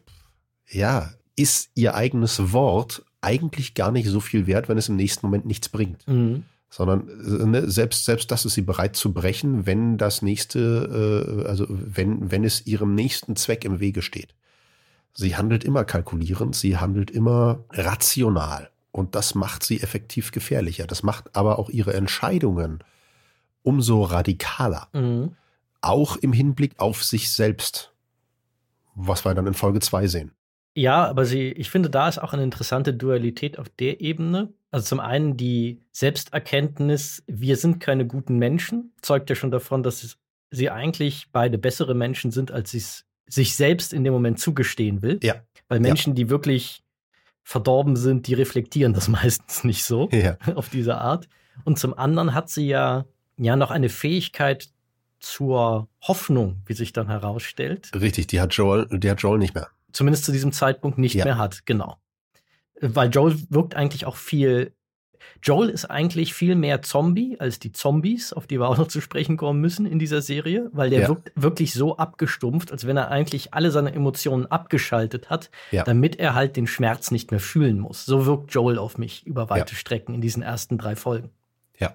ja, 0.69 1.11
ist 1.35 1.69
ihr 1.75 1.95
eigenes 1.95 2.51
Wort 2.53 3.03
eigentlich 3.21 3.73
gar 3.73 3.91
nicht 3.91 4.07
so 4.07 4.19
viel 4.19 4.47
wert, 4.47 4.69
wenn 4.69 4.77
es 4.77 4.89
im 4.89 4.95
nächsten 4.95 5.25
Moment 5.25 5.45
nichts 5.45 5.69
bringt. 5.69 6.07
Mhm. 6.07 6.43
Sondern 6.69 7.07
äh, 7.07 7.45
ne, 7.45 7.69
selbst, 7.69 8.05
selbst 8.05 8.29
das 8.31 8.45
ist 8.45 8.53
sie 8.53 8.61
bereit 8.61 8.95
zu 8.95 9.13
brechen, 9.13 9.65
wenn 9.65 9.97
das 9.97 10.21
nächste, 10.21 11.43
äh, 11.45 11.47
also 11.47 11.65
wenn, 11.69 12.29
wenn 12.31 12.43
es 12.43 12.65
ihrem 12.67 12.93
nächsten 12.93 13.35
Zweck 13.35 13.65
im 13.65 13.79
Wege 13.79 14.01
steht. 14.01 14.35
Sie 15.13 15.35
handelt 15.35 15.63
immer 15.63 15.83
kalkulierend, 15.83 16.55
sie 16.55 16.77
handelt 16.77 17.09
immer 17.09 17.63
rational. 17.71 18.69
Und 18.97 19.13
das 19.13 19.35
macht 19.35 19.61
sie 19.61 19.79
effektiv 19.79 20.31
gefährlicher. 20.31 20.87
Das 20.87 21.03
macht 21.03 21.35
aber 21.35 21.59
auch 21.59 21.69
ihre 21.69 21.93
Entscheidungen 21.93 22.83
umso 23.61 24.01
radikaler. 24.01 24.87
Mhm. 24.91 25.35
Auch 25.81 26.17
im 26.17 26.33
Hinblick 26.33 26.79
auf 26.79 27.03
sich 27.03 27.31
selbst. 27.31 27.93
Was 28.95 29.23
wir 29.23 29.35
dann 29.35 29.45
in 29.45 29.53
Folge 29.53 29.81
2 29.81 30.07
sehen. 30.07 30.31
Ja, 30.73 31.05
aber 31.05 31.25
sie, 31.25 31.51
ich 31.51 31.69
finde, 31.69 31.91
da 31.91 32.09
ist 32.09 32.17
auch 32.17 32.33
eine 32.33 32.43
interessante 32.43 32.91
Dualität 32.91 33.59
auf 33.59 33.69
der 33.69 34.01
Ebene. 34.01 34.51
Also 34.71 34.87
zum 34.87 34.99
einen 34.99 35.37
die 35.37 35.79
Selbsterkenntnis, 35.91 37.23
wir 37.27 37.55
sind 37.55 37.79
keine 37.79 38.07
guten 38.07 38.37
Menschen, 38.37 38.93
zeugt 39.03 39.29
ja 39.29 39.35
schon 39.35 39.51
davon, 39.51 39.83
dass 39.83 40.17
sie 40.49 40.69
eigentlich 40.71 41.27
beide 41.31 41.59
bessere 41.59 41.93
Menschen 41.93 42.31
sind, 42.31 42.51
als 42.51 42.71
sie 42.71 42.79
es 42.79 43.05
sich 43.27 43.55
selbst 43.55 43.93
in 43.93 44.03
dem 44.03 44.13
Moment 44.13 44.39
zugestehen 44.39 45.03
will. 45.03 45.19
Ja. 45.21 45.35
Weil 45.67 45.81
Menschen, 45.81 46.13
ja. 46.13 46.15
die 46.15 46.29
wirklich 46.31 46.83
verdorben 47.47 47.95
sind, 47.95 48.27
die 48.27 48.33
reflektieren 48.33 48.93
das 48.93 49.07
meistens 49.07 49.63
nicht 49.63 49.85
so 49.85 50.09
ja. 50.11 50.37
auf 50.55 50.67
diese 50.67 50.97
Art. 50.97 51.29
Und 51.63 51.79
zum 51.79 51.97
anderen 51.97 52.33
hat 52.33 52.49
sie 52.49 52.67
ja, 52.67 53.05
ja 53.37 53.55
noch 53.55 53.71
eine 53.71 53.87
Fähigkeit 53.87 54.69
zur 55.21 55.87
Hoffnung, 56.01 56.61
wie 56.65 56.73
sich 56.73 56.91
dann 56.91 57.07
herausstellt. 57.07 57.89
Richtig, 57.95 58.27
die 58.27 58.41
hat 58.41 58.53
Joel, 58.53 58.87
die 58.91 59.09
hat 59.09 59.21
Joel 59.21 59.39
nicht 59.39 59.55
mehr. 59.55 59.69
Zumindest 59.93 60.25
zu 60.25 60.33
diesem 60.33 60.51
Zeitpunkt 60.51 60.97
nicht 60.97 61.15
ja. 61.15 61.23
mehr 61.23 61.37
hat, 61.37 61.65
genau. 61.65 61.95
Weil 62.81 63.09
Joel 63.09 63.37
wirkt 63.49 63.75
eigentlich 63.75 64.05
auch 64.05 64.17
viel 64.17 64.73
Joel 65.41 65.69
ist 65.69 65.85
eigentlich 65.85 66.33
viel 66.33 66.55
mehr 66.55 66.81
Zombie 66.81 67.37
als 67.39 67.59
die 67.59 67.71
Zombies, 67.71 68.33
auf 68.33 68.47
die 68.47 68.59
wir 68.59 68.67
auch 68.67 68.77
noch 68.77 68.87
zu 68.87 69.01
sprechen 69.01 69.37
kommen 69.37 69.61
müssen 69.61 69.85
in 69.85 69.99
dieser 69.99 70.21
Serie, 70.21 70.69
weil 70.73 70.89
der 70.89 71.01
ja. 71.01 71.07
wirkt 71.07 71.31
wirklich 71.35 71.73
so 71.73 71.97
abgestumpft, 71.97 72.71
als 72.71 72.87
wenn 72.87 72.97
er 72.97 73.09
eigentlich 73.09 73.53
alle 73.53 73.71
seine 73.71 73.93
Emotionen 73.93 74.45
abgeschaltet 74.45 75.29
hat, 75.29 75.49
ja. 75.71 75.83
damit 75.83 76.17
er 76.17 76.33
halt 76.33 76.55
den 76.55 76.67
Schmerz 76.67 77.11
nicht 77.11 77.31
mehr 77.31 77.39
fühlen 77.39 77.79
muss. 77.79 78.05
So 78.05 78.25
wirkt 78.25 78.53
Joel 78.53 78.77
auf 78.77 78.97
mich 78.97 79.25
über 79.25 79.49
weite 79.49 79.73
ja. 79.73 79.77
Strecken 79.77 80.13
in 80.13 80.21
diesen 80.21 80.43
ersten 80.43 80.77
drei 80.77 80.95
Folgen. 80.95 81.29
Ja. 81.77 81.93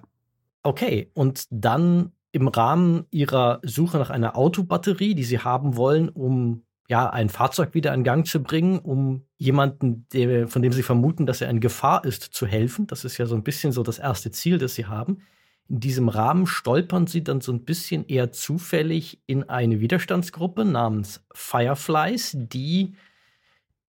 Okay, 0.63 1.09
und 1.13 1.47
dann 1.49 2.11
im 2.31 2.47
Rahmen 2.47 3.05
ihrer 3.11 3.59
Suche 3.63 3.97
nach 3.97 4.09
einer 4.09 4.35
Autobatterie, 4.35 5.13
die 5.13 5.23
sie 5.23 5.39
haben 5.39 5.77
wollen, 5.77 6.09
um 6.09 6.63
ja, 6.93 7.09
ein 7.09 7.29
Fahrzeug 7.29 7.73
wieder 7.73 7.91
in 7.91 8.03
Gang 8.03 8.27
zu 8.27 8.43
bringen, 8.43 8.77
um 8.77 9.25
jemanden, 9.39 10.07
der, 10.13 10.47
von 10.47 10.61
dem 10.61 10.71
sie 10.71 10.83
vermuten, 10.83 11.25
dass 11.25 11.41
er 11.41 11.49
in 11.49 11.59
Gefahr 11.59 12.05
ist, 12.05 12.21
zu 12.21 12.45
helfen. 12.45 12.85
Das 12.85 13.03
ist 13.03 13.17
ja 13.17 13.25
so 13.25 13.33
ein 13.33 13.41
bisschen 13.41 13.71
so 13.71 13.81
das 13.81 13.97
erste 13.97 14.29
Ziel, 14.29 14.59
das 14.59 14.75
sie 14.75 14.85
haben. 14.85 15.23
In 15.67 15.79
diesem 15.79 16.07
Rahmen 16.07 16.45
stolpern 16.45 17.07
sie 17.07 17.23
dann 17.23 17.41
so 17.41 17.51
ein 17.51 17.65
bisschen 17.65 18.05
eher 18.05 18.31
zufällig 18.31 19.23
in 19.25 19.49
eine 19.49 19.79
Widerstandsgruppe 19.79 20.65
namens 20.65 21.25
Fireflies, 21.33 22.37
die 22.37 22.93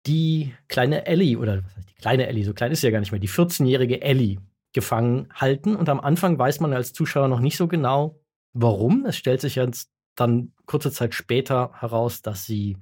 die 0.06 0.54
kleine 0.68 1.04
Ellie, 1.04 1.36
oder 1.36 1.62
was 1.62 1.76
heißt 1.76 1.90
die 1.90 2.00
kleine 2.00 2.26
Ellie, 2.26 2.44
so 2.44 2.54
klein 2.54 2.72
ist 2.72 2.80
sie 2.80 2.86
ja 2.86 2.90
gar 2.90 3.00
nicht 3.00 3.12
mehr, 3.12 3.20
die 3.20 3.28
14-jährige 3.28 4.00
Ellie 4.00 4.38
gefangen 4.72 5.28
halten. 5.34 5.76
Und 5.76 5.90
am 5.90 6.00
Anfang 6.00 6.38
weiß 6.38 6.60
man 6.60 6.72
als 6.72 6.94
Zuschauer 6.94 7.28
noch 7.28 7.40
nicht 7.40 7.58
so 7.58 7.68
genau, 7.68 8.18
warum. 8.54 9.04
Es 9.04 9.18
stellt 9.18 9.42
sich 9.42 9.56
jetzt 9.56 9.90
dann 10.16 10.52
kurze 10.64 10.90
Zeit 10.90 11.14
später 11.14 11.72
heraus, 11.78 12.22
dass 12.22 12.46
sie, 12.46 12.78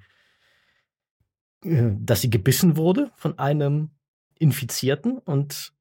dass 1.65 2.21
sie 2.21 2.31
gebissen 2.31 2.77
wurde 2.77 3.11
von 3.17 3.39
einem 3.39 3.91
Infizierten 4.39 5.19
und 5.19 5.73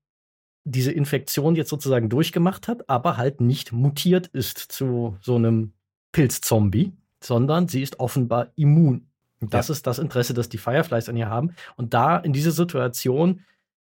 diese 0.63 0.91
Infektion 0.91 1.55
jetzt 1.55 1.69
sozusagen 1.69 2.09
durchgemacht 2.09 2.67
hat, 2.67 2.87
aber 2.87 3.17
halt 3.17 3.41
nicht 3.41 3.71
mutiert 3.71 4.27
ist 4.27 4.59
zu 4.59 5.17
so 5.21 5.35
einem 5.35 5.73
Pilzzombie, 6.11 6.93
sondern 7.19 7.67
sie 7.67 7.81
ist 7.81 7.99
offenbar 7.99 8.51
immun. 8.55 9.07
Und 9.39 9.55
das 9.55 9.69
ja. 9.69 9.73
ist 9.73 9.87
das 9.87 9.97
Interesse, 9.97 10.35
das 10.35 10.49
die 10.49 10.59
Fireflies 10.59 11.09
an 11.09 11.17
ihr 11.17 11.29
haben. 11.29 11.55
Und 11.75 11.95
da 11.95 12.17
in 12.17 12.31
diese 12.31 12.51
Situation 12.51 13.41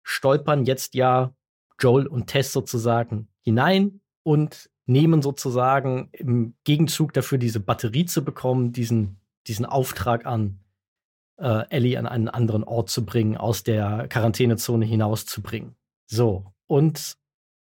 stolpern 0.02 0.64
jetzt 0.64 0.94
ja 0.94 1.34
Joel 1.78 2.06
und 2.06 2.28
Tess 2.28 2.52
sozusagen 2.52 3.28
hinein 3.42 4.00
und 4.22 4.70
nehmen 4.86 5.20
sozusagen 5.20 6.08
im 6.12 6.54
Gegenzug 6.64 7.12
dafür, 7.12 7.36
diese 7.36 7.60
Batterie 7.60 8.06
zu 8.06 8.24
bekommen, 8.24 8.72
diesen, 8.72 9.16
diesen 9.46 9.66
Auftrag 9.66 10.24
an, 10.24 10.60
äh, 11.36 11.68
Ellie 11.70 11.98
an 11.98 12.06
einen 12.06 12.28
anderen 12.28 12.64
Ort 12.64 12.90
zu 12.90 13.04
bringen, 13.04 13.36
aus 13.36 13.62
der 13.62 14.06
Quarantänezone 14.08 14.84
hinauszubringen. 14.84 15.76
So, 16.06 16.52
und 16.66 17.16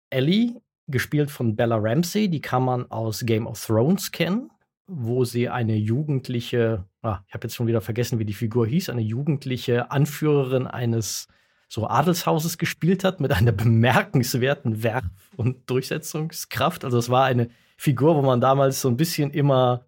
Ellie, 0.09 0.61
gespielt 0.87 1.31
von 1.31 1.55
Bella 1.55 1.77
Ramsey, 1.77 2.29
die 2.29 2.41
kann 2.41 2.63
man 2.63 2.91
aus 2.91 3.25
Game 3.25 3.47
of 3.47 3.63
Thrones 3.63 4.11
kennen, 4.11 4.51
wo 4.87 5.25
sie 5.25 5.49
eine 5.49 5.75
jugendliche, 5.75 6.85
ah, 7.01 7.19
ich 7.27 7.33
habe 7.33 7.47
jetzt 7.47 7.55
schon 7.55 7.67
wieder 7.67 7.81
vergessen, 7.81 8.19
wie 8.19 8.25
die 8.25 8.33
Figur 8.33 8.67
hieß, 8.67 8.89
eine 8.89 9.01
jugendliche 9.01 9.91
Anführerin 9.91 10.67
eines 10.67 11.27
so 11.67 11.87
Adelshauses 11.87 12.57
gespielt 12.57 13.03
hat 13.03 13.19
mit 13.19 13.31
einer 13.31 13.51
bemerkenswerten 13.51 14.83
Werf- 14.83 15.05
und 15.35 15.69
Durchsetzungskraft. 15.69 16.85
Also 16.85 16.99
es 16.99 17.09
war 17.09 17.25
eine 17.25 17.49
Figur, 17.77 18.15
wo 18.15 18.21
man 18.21 18.39
damals 18.39 18.81
so 18.81 18.87
ein 18.87 18.97
bisschen 18.97 19.31
immer 19.31 19.85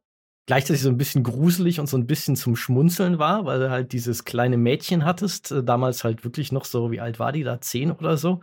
gleichzeitig 0.48 0.82
so 0.82 0.90
ein 0.90 0.98
bisschen 0.98 1.24
gruselig 1.24 1.80
und 1.80 1.88
so 1.88 1.98
ein 1.98 2.08
bisschen 2.08 2.36
zum 2.36 2.56
Schmunzeln 2.56 3.20
war, 3.20 3.46
weil 3.46 3.60
du 3.60 3.70
halt 3.70 3.92
dieses 3.94 4.26
kleine 4.26 4.58
Mädchen 4.58 5.06
hattest, 5.06 5.52
äh, 5.52 5.64
damals 5.64 6.04
halt 6.04 6.24
wirklich 6.24 6.52
noch 6.52 6.66
so, 6.66 6.92
wie 6.92 7.00
alt 7.00 7.20
war 7.20 7.32
die 7.32 7.44
da, 7.44 7.62
zehn 7.62 7.92
oder 7.92 8.18
so, 8.18 8.42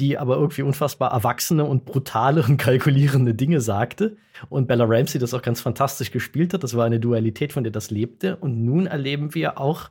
die 0.00 0.18
aber 0.18 0.36
irgendwie 0.36 0.62
unfassbar 0.62 1.12
erwachsene 1.12 1.64
und 1.64 1.84
brutale 1.84 2.42
und 2.42 2.56
kalkulierende 2.58 3.34
Dinge 3.34 3.60
sagte. 3.60 4.16
Und 4.48 4.66
Bella 4.66 4.86
Ramsey 4.88 5.20
das 5.20 5.32
auch 5.34 5.42
ganz 5.42 5.60
fantastisch 5.60 6.10
gespielt 6.10 6.52
hat. 6.52 6.64
Das 6.64 6.76
war 6.76 6.84
eine 6.84 6.98
Dualität, 6.98 7.52
von 7.52 7.62
der 7.62 7.72
das 7.72 7.90
lebte. 7.92 8.36
Und 8.36 8.64
nun 8.64 8.86
erleben 8.86 9.34
wir 9.34 9.60
auch 9.60 9.90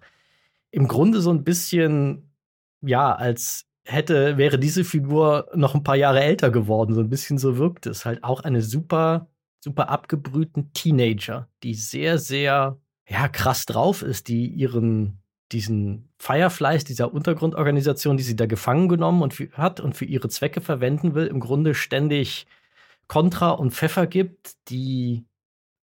im 0.71 0.89
Grunde 0.89 1.21
so 1.21 1.31
ein 1.31 1.45
bisschen 1.45 2.33
ja, 2.83 3.13
als 3.15 3.65
hätte, 3.85 4.37
wäre 4.37 4.59
diese 4.59 4.83
Figur 4.83 5.49
noch 5.55 5.75
ein 5.75 5.83
paar 5.83 5.95
Jahre 5.95 6.21
älter 6.21 6.51
geworden. 6.51 6.93
So 6.93 7.01
ein 7.01 7.09
bisschen 7.09 7.37
so 7.37 7.57
wirkt 7.57 7.85
es. 7.85 8.05
Halt 8.05 8.23
auch 8.23 8.41
eine 8.41 8.61
super, 8.61 9.27
super 9.63 9.87
abgebrühten 9.87 10.73
Teenager, 10.73 11.47
die 11.63 11.73
sehr, 11.73 12.17
sehr, 12.17 12.77
ja, 13.07 13.27
krass 13.29 13.65
drauf 13.65 14.01
ist, 14.01 14.27
die 14.27 14.45
ihren, 14.47 15.21
diesen 15.53 16.09
Fireflies, 16.17 16.83
dieser 16.83 17.13
Untergrundorganisation, 17.13 18.17
die 18.17 18.23
sie 18.23 18.35
da 18.35 18.45
gefangen 18.45 18.89
genommen 18.89 19.21
und 19.21 19.33
für, 19.33 19.49
hat 19.53 19.79
und 19.79 19.95
für 19.95 20.03
ihre 20.03 20.27
Zwecke 20.27 20.59
verwenden 20.59 21.15
will, 21.15 21.27
im 21.27 21.39
Grunde 21.39 21.75
ständig 21.75 22.45
Kontra 23.07 23.51
und 23.51 23.71
Pfeffer 23.71 24.05
gibt, 24.05 24.55
die 24.67 25.23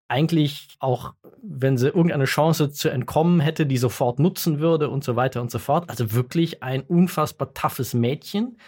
eigentlich 0.09 0.77
auch, 0.81 1.15
wenn 1.41 1.79
sie 1.79 1.87
irgendeine 1.87 2.25
Chance 2.25 2.73
zu 2.73 2.89
entkommen 2.89 3.39
hätte, 3.39 3.65
die 3.65 3.79
sofort 3.79 4.19
nutzen 4.19 4.59
würde 4.59 4.91
und 4.91 5.05
so 5.05 5.15
weiter 5.15 5.41
und 5.41 5.53
so 5.53 5.61
fort. 5.61 5.89
Also 5.89 6.13
wirklich 6.13 6.65
ein 6.65 6.83
unfassbar 6.83 7.55
toughes 7.55 7.95
Mädchen, 7.95 8.59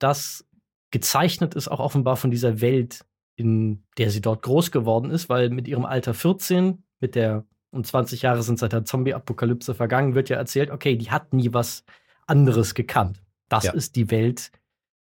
das 0.00 0.44
gezeichnet 0.90 1.54
ist 1.54 1.68
auch 1.68 1.78
offenbar 1.78 2.16
von 2.16 2.32
dieser 2.32 2.60
Welt, 2.60 3.04
in 3.40 3.82
der 3.96 4.10
sie 4.10 4.20
dort 4.20 4.42
groß 4.42 4.70
geworden 4.70 5.10
ist, 5.10 5.28
weil 5.28 5.48
mit 5.48 5.66
ihrem 5.66 5.86
Alter 5.86 6.12
14, 6.12 6.84
mit 7.00 7.14
der 7.14 7.44
und 7.70 7.86
20 7.86 8.22
Jahre 8.22 8.42
sind 8.42 8.58
seit 8.58 8.72
der 8.72 8.84
Zombie-Apokalypse 8.84 9.74
vergangen, 9.74 10.14
wird 10.14 10.28
ja 10.28 10.36
erzählt, 10.36 10.70
okay, 10.70 10.96
die 10.96 11.10
hat 11.10 11.32
nie 11.32 11.52
was 11.52 11.84
anderes 12.26 12.74
gekannt. 12.74 13.22
Das 13.48 13.64
ja. 13.64 13.72
ist 13.72 13.96
die 13.96 14.10
Welt, 14.10 14.50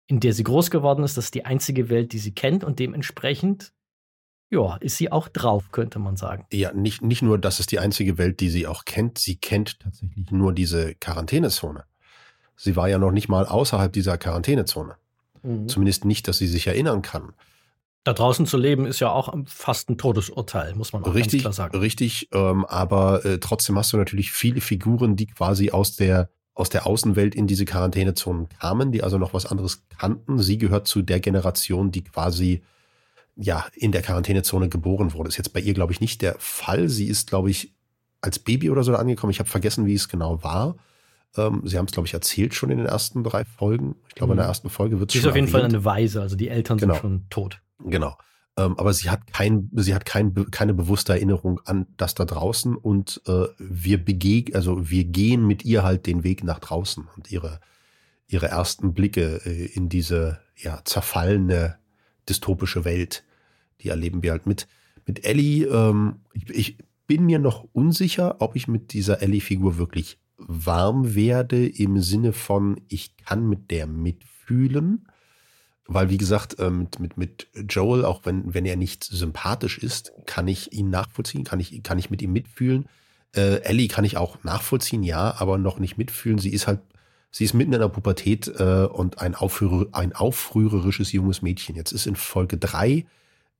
in 0.08 0.20
der 0.20 0.34
sie 0.34 0.44
groß 0.44 0.70
geworden 0.70 1.04
ist. 1.04 1.18
Das 1.18 1.26
ist 1.26 1.34
die 1.34 1.46
einzige 1.46 1.90
Welt, 1.90 2.14
die 2.14 2.20
sie 2.20 2.34
kennt 2.34 2.64
und 2.64 2.80
dementsprechend 2.80 3.74
ja, 4.50 4.76
ist 4.78 4.98
sie 4.98 5.12
auch 5.12 5.30
drauf, 5.30 5.72
könnte 5.72 5.98
man 5.98 6.18
sagen. 6.18 6.46
Ja, 6.52 6.74
nicht, 6.74 7.02
nicht 7.02 7.22
nur, 7.22 7.40
das 7.40 7.62
ist 7.62 7.72
die 7.72 7.80
einzige 7.80 8.18
Welt, 8.18 8.42
die 8.42 8.50
sie 8.50 8.68
auch 8.68 8.84
kennt. 8.84 9.18
Sie 9.18 9.38
kennt 9.38 9.80
tatsächlich 9.80 10.30
nur 10.30 10.54
diese 10.54 10.94
Quarantänezone. 10.96 11.86
Sie 12.58 12.76
war 12.76 12.90
ja 12.90 12.98
noch 12.98 13.12
nicht 13.12 13.30
mal 13.30 13.46
außerhalb 13.46 13.94
dieser 13.94 14.18
Quarantänezone. 14.18 14.98
Mhm. 15.42 15.70
Zumindest 15.70 16.04
nicht, 16.04 16.28
dass 16.28 16.38
sie 16.38 16.48
sich 16.48 16.68
erinnern 16.68 17.02
kann. 17.02 17.34
Da 18.04 18.14
draußen 18.14 18.48
zu 18.48 18.58
leben 18.58 18.86
ist 18.86 19.00
ja 19.00 19.12
auch 19.12 19.34
fast 19.46 19.90
ein 19.90 19.98
Todesurteil, 19.98 20.74
muss 20.76 20.92
man 20.92 21.04
auch 21.04 21.14
richtig, 21.14 21.44
ganz 21.44 21.56
klar 21.58 21.68
sagen. 21.68 21.78
Richtig, 21.80 22.30
ähm, 22.34 22.66
aber 22.66 23.24
äh, 23.26 23.38
trotzdem 23.40 23.78
hast 23.78 23.94
du 23.94 23.98
natürlich 23.98 24.32
viele 24.32 24.60
Figuren, 24.62 25.16
die 25.16 25.28
quasi 25.28 25.72
aus 25.72 25.96
der 25.96 26.30
aus 26.54 26.70
der 26.70 26.86
Außenwelt 26.86 27.34
in 27.34 27.48
diese 27.48 27.64
Quarantänezonen 27.64 28.50
kamen, 28.50 28.92
die 28.92 29.04
also 29.04 29.18
noch 29.18 29.34
was 29.34 29.46
anderes 29.46 29.84
kannten. 29.98 30.38
Sie 30.38 30.58
gehört 30.58 30.86
zu 30.86 31.02
der 31.02 31.22
Generation, 31.22 31.92
die 31.92 32.04
quasi 32.04 32.62
ja, 33.36 33.66
in 33.74 33.92
der 33.92 34.02
Quarantänezone 34.02 34.70
geboren 34.70 35.14
wurde. 35.14 35.30
Ist 35.30 35.38
jetzt 35.38 35.54
bei 35.54 35.60
ihr, 35.60 35.74
glaube 35.74 35.94
ich, 35.94 36.02
nicht 36.02 36.22
der 36.22 36.36
Fall. 36.40 36.90
Sie 36.90 37.08
ist, 37.08 37.30
glaube 37.30 37.50
ich, 37.50 37.74
als 38.22 38.40
Baby 38.40 38.70
oder 38.70 38.84
so 38.84 38.96
angekommen. 38.96 39.32
Ich 39.32 39.40
habe 39.40 39.50
vergessen, 39.50 39.86
wie 39.86 39.94
es 39.94 40.10
genau 40.10 40.44
war. 40.44 40.76
Ähm, 41.38 41.62
sie 41.66 41.78
haben 41.78 41.86
es, 41.86 41.94
glaube 41.94 42.08
ich, 42.08 42.14
erzählt 42.14 42.54
schon 42.54 42.70
in 42.70 42.78
den 42.78 42.88
ersten 42.88 43.24
drei 43.24 43.46
Folgen. 43.46 43.96
Ich 44.10 44.16
glaube, 44.16 44.34
in 44.34 44.38
der 44.38 44.46
mhm. 44.46 44.50
ersten 44.50 44.70
Folge 44.70 45.00
wird 45.00 45.10
es 45.10 45.16
schon. 45.16 45.22
ist 45.22 45.30
auf 45.30 45.36
jeden 45.36 45.48
erwähnt. 45.48 45.64
Fall 45.64 45.70
eine 45.70 45.86
Weise, 45.86 46.22
also 46.22 46.36
die 46.36 46.50
Eltern 46.50 46.78
genau. 46.78 46.94
sind 46.94 47.02
schon 47.02 47.26
tot. 47.30 47.62
Genau. 47.86 48.18
Ähm, 48.58 48.78
aber 48.78 48.94
sie 48.94 49.10
hat 49.10 49.32
kein, 49.32 49.70
sie 49.74 49.96
hat 49.96 50.06
kein, 50.06 50.34
keine 50.52 50.74
bewusste 50.74 51.14
Erinnerung 51.14 51.62
an 51.66 51.88
das 51.98 52.16
da 52.16 52.26
draußen 52.26 52.76
und 52.76 53.22
äh, 53.26 53.46
wir 53.58 54.04
begeg, 54.04 54.56
also 54.56 54.90
wir 54.90 55.06
gehen 55.06 55.48
mit 55.48 55.64
ihr 55.64 55.84
halt 55.84 56.06
den 56.06 56.24
Weg 56.24 56.44
nach 56.44 56.60
draußen 56.60 57.08
und 57.16 57.32
ihre, 57.32 57.60
ihre 58.28 58.48
ersten 58.48 58.94
Blicke 58.94 59.42
äh, 59.46 59.66
in 59.68 59.88
diese 59.88 60.40
ja, 60.58 60.82
zerfallene 60.84 61.78
dystopische 62.28 62.84
Welt, 62.84 63.24
die 63.82 63.90
erleben 63.90 64.22
wir 64.22 64.32
halt 64.32 64.46
mit. 64.46 64.68
Mit 65.06 65.26
Ellie, 65.26 65.66
ähm, 65.68 66.22
ich, 66.34 66.50
ich 66.50 66.78
bin 67.08 67.26
mir 67.26 67.40
noch 67.40 67.68
unsicher, 67.74 68.36
ob 68.40 68.56
ich 68.56 68.68
mit 68.68 68.94
dieser 68.94 69.22
Ellie-Figur 69.22 69.78
wirklich 69.78 70.20
warm 70.38 71.16
werde 71.16 71.68
im 71.68 72.02
Sinne 72.02 72.34
von, 72.34 72.82
ich 72.88 73.16
kann 73.18 73.48
mit 73.48 73.72
der 73.72 73.88
mitfühlen. 73.88 75.08
Weil, 75.94 76.10
wie 76.10 76.18
gesagt, 76.18 76.58
äh, 76.60 76.70
mit, 76.70 77.00
mit, 77.00 77.18
mit 77.18 77.48
Joel, 77.70 78.06
auch 78.06 78.22
wenn, 78.24 78.54
wenn 78.54 78.66
er 78.66 78.78
nicht 78.78 79.04
sympathisch 79.04 79.78
ist, 79.78 80.14
kann 80.26 80.48
ich 80.48 80.72
ihn 80.72 80.90
nachvollziehen, 80.90 81.44
kann 81.44 81.60
ich, 81.60 81.84
kann 81.84 82.00
ich 82.00 82.10
mit 82.10 82.22
ihm 82.22 82.32
mitfühlen. 82.32 82.86
Äh, 83.36 83.62
Ellie 83.64 83.90
kann 83.90 84.06
ich 84.06 84.16
auch 84.16 84.44
nachvollziehen, 84.44 85.04
ja, 85.04 85.36
aber 85.38 85.58
noch 85.58 85.80
nicht 85.80 85.98
mitfühlen. 85.98 86.40
Sie 86.40 86.52
ist 86.52 86.68
halt, 86.68 86.80
sie 87.30 87.44
ist 87.44 87.54
mitten 87.54 87.74
in 87.74 87.82
der 87.82 87.90
Pubertät 87.90 88.48
äh, 88.48 88.86
und 88.86 89.20
ein, 89.20 89.36
aufrühr, 89.36 89.90
ein 89.92 90.14
aufrührerisches 90.14 91.12
junges 91.12 91.42
Mädchen. 91.42 91.76
Jetzt 91.76 91.92
ist 91.92 92.08
in 92.08 92.16
Folge 92.16 92.58
drei 92.58 93.06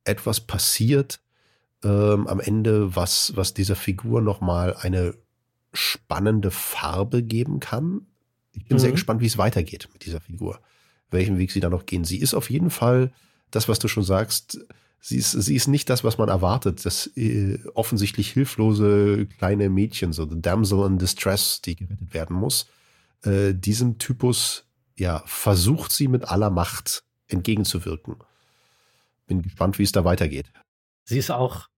etwas 0.04 0.40
passiert 0.40 1.20
ähm, 1.84 2.26
am 2.26 2.40
Ende, 2.40 2.96
was, 2.96 3.36
was 3.36 3.52
dieser 3.52 3.76
Figur 3.76 4.22
nochmal 4.22 4.74
eine 4.74 5.14
spannende 5.74 6.50
Farbe 6.50 7.22
geben 7.22 7.60
kann. 7.60 8.06
Ich 8.52 8.64
bin 8.64 8.76
mhm. 8.76 8.80
sehr 8.80 8.92
gespannt, 8.92 9.20
wie 9.20 9.26
es 9.26 9.38
weitergeht 9.38 9.88
mit 9.92 10.04
dieser 10.06 10.20
Figur. 10.20 10.60
Welchen 11.12 11.38
Weg 11.38 11.52
sie 11.52 11.60
da 11.60 11.70
noch 11.70 11.86
gehen. 11.86 12.04
Sie 12.04 12.18
ist 12.18 12.34
auf 12.34 12.50
jeden 12.50 12.70
Fall 12.70 13.12
das, 13.50 13.68
was 13.68 13.78
du 13.78 13.88
schon 13.88 14.02
sagst. 14.02 14.64
Sie 15.00 15.16
ist, 15.16 15.32
sie 15.32 15.56
ist 15.56 15.68
nicht 15.68 15.90
das, 15.90 16.04
was 16.04 16.18
man 16.18 16.28
erwartet. 16.28 16.84
Das 16.84 17.08
äh, 17.16 17.58
offensichtlich 17.74 18.30
hilflose 18.30 19.26
kleine 19.26 19.68
Mädchen, 19.68 20.12
so 20.12 20.28
the 20.28 20.40
damsel 20.40 20.86
in 20.86 20.98
distress, 20.98 21.60
die 21.60 21.76
gerettet 21.76 22.14
werden 22.14 22.36
muss. 22.36 22.68
Äh, 23.24 23.52
diesem 23.52 23.98
Typus, 23.98 24.64
ja, 24.96 25.22
versucht 25.26 25.92
sie 25.92 26.08
mit 26.08 26.28
aller 26.28 26.50
Macht 26.50 27.04
entgegenzuwirken. 27.28 28.16
Bin 29.26 29.42
gespannt, 29.42 29.78
wie 29.78 29.84
es 29.84 29.92
da 29.92 30.04
weitergeht. 30.04 30.52
Sie 31.04 31.18
ist 31.18 31.30
auch 31.30 31.68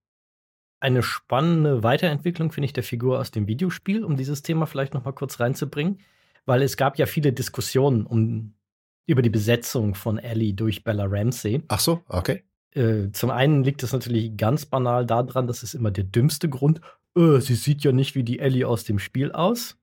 eine 0.80 1.02
spannende 1.02 1.82
Weiterentwicklung, 1.82 2.52
finde 2.52 2.66
ich, 2.66 2.72
der 2.74 2.82
Figur 2.82 3.18
aus 3.18 3.30
dem 3.30 3.46
Videospiel, 3.46 4.04
um 4.04 4.16
dieses 4.16 4.42
Thema 4.42 4.66
vielleicht 4.66 4.92
noch 4.92 5.04
mal 5.04 5.12
kurz 5.12 5.40
reinzubringen. 5.40 6.00
Weil 6.44 6.60
es 6.60 6.76
gab 6.76 6.98
ja 6.98 7.06
viele 7.06 7.32
Diskussionen 7.32 8.04
um, 8.04 8.52
über 9.06 9.22
die 9.22 9.30
Besetzung 9.30 9.94
von 9.94 10.18
Ellie 10.18 10.54
durch 10.54 10.84
Bella 10.84 11.04
Ramsey. 11.06 11.62
Ach 11.68 11.80
so, 11.80 12.02
okay. 12.08 12.44
Äh, 12.74 13.10
zum 13.12 13.30
einen 13.30 13.62
liegt 13.62 13.82
es 13.82 13.92
natürlich 13.92 14.36
ganz 14.36 14.66
banal 14.66 15.06
daran, 15.06 15.46
das 15.46 15.62
ist 15.62 15.74
immer 15.74 15.90
der 15.90 16.04
dümmste 16.04 16.48
Grund. 16.48 16.80
Äh, 17.16 17.40
sie 17.40 17.54
sieht 17.54 17.84
ja 17.84 17.92
nicht 17.92 18.14
wie 18.14 18.24
die 18.24 18.38
Ellie 18.38 18.66
aus 18.66 18.84
dem 18.84 18.98
Spiel 18.98 19.32
aus. 19.32 19.78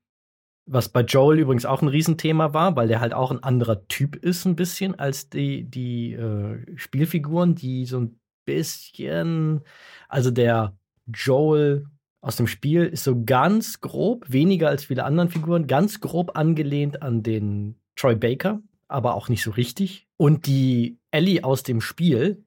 Was 0.66 0.90
bei 0.90 1.02
Joel 1.02 1.40
übrigens 1.40 1.66
auch 1.66 1.82
ein 1.82 1.88
Riesenthema 1.88 2.54
war, 2.54 2.76
weil 2.76 2.88
der 2.88 3.02
halt 3.02 3.14
auch 3.14 3.32
ein 3.32 3.44
anderer 3.44 3.88
Typ 3.88 4.16
ist, 4.16 4.46
ein 4.46 4.56
bisschen, 4.56 4.98
als 4.98 5.30
die, 5.30 5.64
die 5.64 6.14
äh, 6.14 6.60
Spielfiguren, 6.76 7.56
die 7.56 7.86
so 7.86 8.00
ein 8.00 8.20
bisschen, 8.46 9.62
also 10.08 10.32
der 10.32 10.78
Joel 11.08 11.88
aus 12.22 12.36
dem 12.36 12.48
Spiel 12.48 12.86
ist 12.86 13.04
so 13.04 13.24
ganz 13.24 13.82
grob, 13.82 14.26
weniger 14.32 14.70
als 14.70 14.86
viele 14.86 15.04
anderen 15.04 15.30
Figuren, 15.30 15.66
ganz 15.66 16.00
grob 16.00 16.38
angelehnt 16.38 17.02
an 17.02 17.24
den 17.24 17.76
Troy 17.96 18.16
Baker, 18.16 18.62
aber 18.92 19.16
auch 19.16 19.30
nicht 19.30 19.44
so 19.44 19.52
richtig. 19.52 20.08
Und 20.18 20.46
die 20.48 21.00
Ellie 21.12 21.44
aus 21.44 21.64
dem 21.64 21.82
Spiel, 21.82 22.46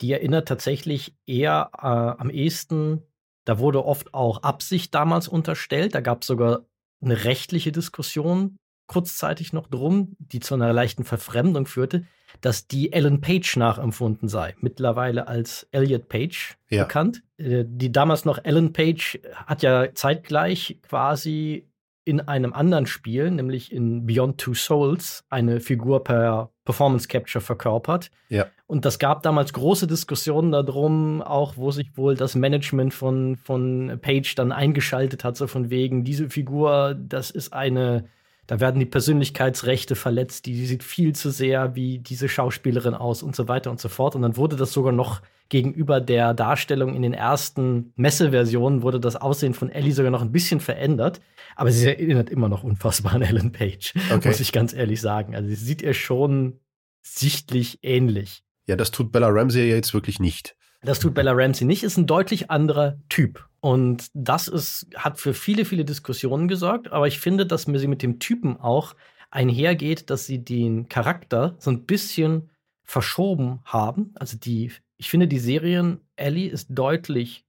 die 0.00 0.12
erinnert 0.12 0.48
tatsächlich 0.48 1.14
eher 1.26 1.70
äh, 1.74 1.86
am 1.86 2.30
ehesten, 2.30 3.02
da 3.44 3.58
wurde 3.58 3.84
oft 3.84 4.14
auch 4.14 4.42
Absicht 4.42 4.94
damals 4.94 5.28
unterstellt. 5.28 5.94
Da 5.94 6.00
gab 6.00 6.22
es 6.22 6.26
sogar 6.26 6.64
eine 7.02 7.24
rechtliche 7.24 7.72
Diskussion 7.72 8.56
kurzzeitig 8.86 9.52
noch 9.52 9.68
drum, 9.68 10.14
die 10.18 10.40
zu 10.40 10.54
einer 10.54 10.72
leichten 10.72 11.04
Verfremdung 11.04 11.66
führte 11.66 12.04
dass 12.40 12.66
die 12.66 12.92
Ellen 12.92 13.20
Page 13.20 13.56
nachempfunden 13.56 14.28
sei, 14.28 14.54
mittlerweile 14.60 15.28
als 15.28 15.66
Elliot 15.70 16.08
Page 16.08 16.56
ja. 16.68 16.84
bekannt. 16.84 17.22
Äh, 17.36 17.64
die 17.66 17.92
damals 17.92 18.24
noch 18.24 18.38
Ellen 18.44 18.72
Page 18.72 19.20
hat 19.34 19.62
ja 19.62 19.94
zeitgleich 19.94 20.78
quasi 20.82 21.68
in 22.04 22.20
einem 22.20 22.52
anderen 22.52 22.86
Spiel, 22.86 23.30
nämlich 23.30 23.72
in 23.72 24.06
Beyond 24.06 24.38
Two 24.38 24.54
Souls, 24.54 25.24
eine 25.30 25.60
Figur 25.60 26.04
per 26.04 26.50
Performance 26.64 27.08
Capture 27.08 27.42
verkörpert. 27.42 28.10
Ja. 28.28 28.46
Und 28.66 28.84
das 28.84 28.98
gab 28.98 29.22
damals 29.22 29.52
große 29.52 29.86
Diskussionen 29.86 30.52
darum, 30.52 31.22
auch 31.22 31.56
wo 31.56 31.70
sich 31.70 31.96
wohl 31.96 32.14
das 32.14 32.34
Management 32.34 32.94
von, 32.94 33.36
von 33.36 33.98
Page 34.00 34.34
dann 34.34 34.52
eingeschaltet 34.52 35.24
hat, 35.24 35.36
so 35.36 35.46
von 35.46 35.70
wegen, 35.70 36.04
diese 36.04 36.30
Figur, 36.30 36.94
das 36.94 37.30
ist 37.30 37.52
eine 37.52 38.04
da 38.46 38.60
werden 38.60 38.78
die 38.78 38.86
Persönlichkeitsrechte 38.86 39.96
verletzt, 39.96 40.46
die 40.46 40.66
sieht 40.66 40.82
viel 40.82 41.14
zu 41.14 41.30
sehr 41.30 41.74
wie 41.74 41.98
diese 41.98 42.28
Schauspielerin 42.28 42.94
aus 42.94 43.22
und 43.22 43.34
so 43.34 43.48
weiter 43.48 43.70
und 43.70 43.80
so 43.80 43.88
fort. 43.88 44.14
Und 44.14 44.22
dann 44.22 44.36
wurde 44.36 44.56
das 44.56 44.72
sogar 44.72 44.92
noch 44.92 45.22
gegenüber 45.48 46.00
der 46.00 46.34
Darstellung 46.34 46.94
in 46.94 47.02
den 47.02 47.14
ersten 47.14 47.92
Messeversionen 47.96 48.82
wurde 48.82 49.00
das 49.00 49.16
Aussehen 49.16 49.54
von 49.54 49.70
Ellie 49.70 49.92
sogar 49.92 50.10
noch 50.10 50.22
ein 50.22 50.32
bisschen 50.32 50.60
verändert. 50.60 51.20
Aber 51.56 51.70
sie 51.70 51.86
erinnert 51.86 52.30
immer 52.30 52.48
noch 52.48 52.64
unfassbar 52.64 53.14
an 53.14 53.22
Ellen 53.22 53.52
Page, 53.52 53.94
okay. 54.12 54.28
muss 54.28 54.40
ich 54.40 54.52
ganz 54.52 54.72
ehrlich 54.72 55.00
sagen. 55.00 55.34
Also 55.34 55.48
sie 55.48 55.54
sieht 55.54 55.82
ihr 55.82 55.94
schon 55.94 56.60
sichtlich 57.02 57.80
ähnlich. 57.82 58.42
Ja, 58.66 58.76
das 58.76 58.90
tut 58.90 59.12
Bella 59.12 59.28
Ramsey 59.28 59.68
ja 59.68 59.74
jetzt 59.74 59.94
wirklich 59.94 60.18
nicht. 60.18 60.56
Das 60.82 60.98
tut 60.98 61.14
Bella 61.14 61.32
Ramsey 61.32 61.66
nicht, 61.66 61.82
ist 61.82 61.96
ein 61.96 62.06
deutlich 62.06 62.50
anderer 62.50 62.98
Typ. 63.08 63.46
Und 63.60 64.08
das 64.12 64.48
ist, 64.48 64.86
hat 64.94 65.18
für 65.18 65.32
viele, 65.32 65.64
viele 65.64 65.84
Diskussionen 65.84 66.48
gesorgt. 66.48 66.92
Aber 66.92 67.06
ich 67.06 67.20
finde, 67.20 67.46
dass 67.46 67.62
sie 67.62 67.88
mit 67.88 68.02
dem 68.02 68.18
Typen 68.18 68.58
auch 68.58 68.94
einhergeht, 69.30 70.10
dass 70.10 70.26
sie 70.26 70.44
den 70.44 70.88
Charakter 70.88 71.56
so 71.58 71.70
ein 71.70 71.84
bisschen 71.84 72.50
verschoben 72.82 73.60
haben. 73.64 74.12
Also 74.16 74.36
die, 74.36 74.72
ich 74.96 75.10
finde, 75.10 75.28
die 75.28 75.38
Serien 75.38 76.00
Ellie 76.16 76.50
ist 76.50 76.68
deutlich 76.70 77.44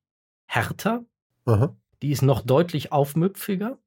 härter. 0.45 1.05
Aha. 1.45 1.75
Die 2.01 2.11
ist 2.11 2.21
noch 2.21 2.41
deutlich 2.41 2.91
aufmüpfiger. 2.91 3.77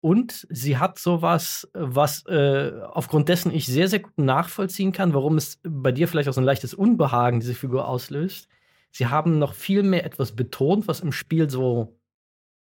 Und 0.00 0.46
sie 0.48 0.78
hat 0.78 0.98
sowas, 0.98 1.68
was 1.74 2.24
äh, 2.26 2.72
aufgrund 2.90 3.28
dessen 3.28 3.52
ich 3.52 3.66
sehr, 3.66 3.86
sehr 3.86 3.98
gut 4.00 4.16
nachvollziehen 4.16 4.92
kann, 4.92 5.12
warum 5.12 5.36
es 5.36 5.60
bei 5.62 5.92
dir 5.92 6.08
vielleicht 6.08 6.28
auch 6.28 6.32
so 6.32 6.40
ein 6.40 6.46
leichtes 6.46 6.72
Unbehagen 6.72 7.40
diese 7.40 7.54
Figur 7.54 7.86
auslöst. 7.86 8.48
Sie 8.90 9.06
haben 9.06 9.38
noch 9.38 9.52
viel 9.52 9.82
mehr 9.82 10.06
etwas 10.06 10.32
betont, 10.32 10.88
was 10.88 11.00
im 11.00 11.12
Spiel 11.12 11.50
so 11.50 11.98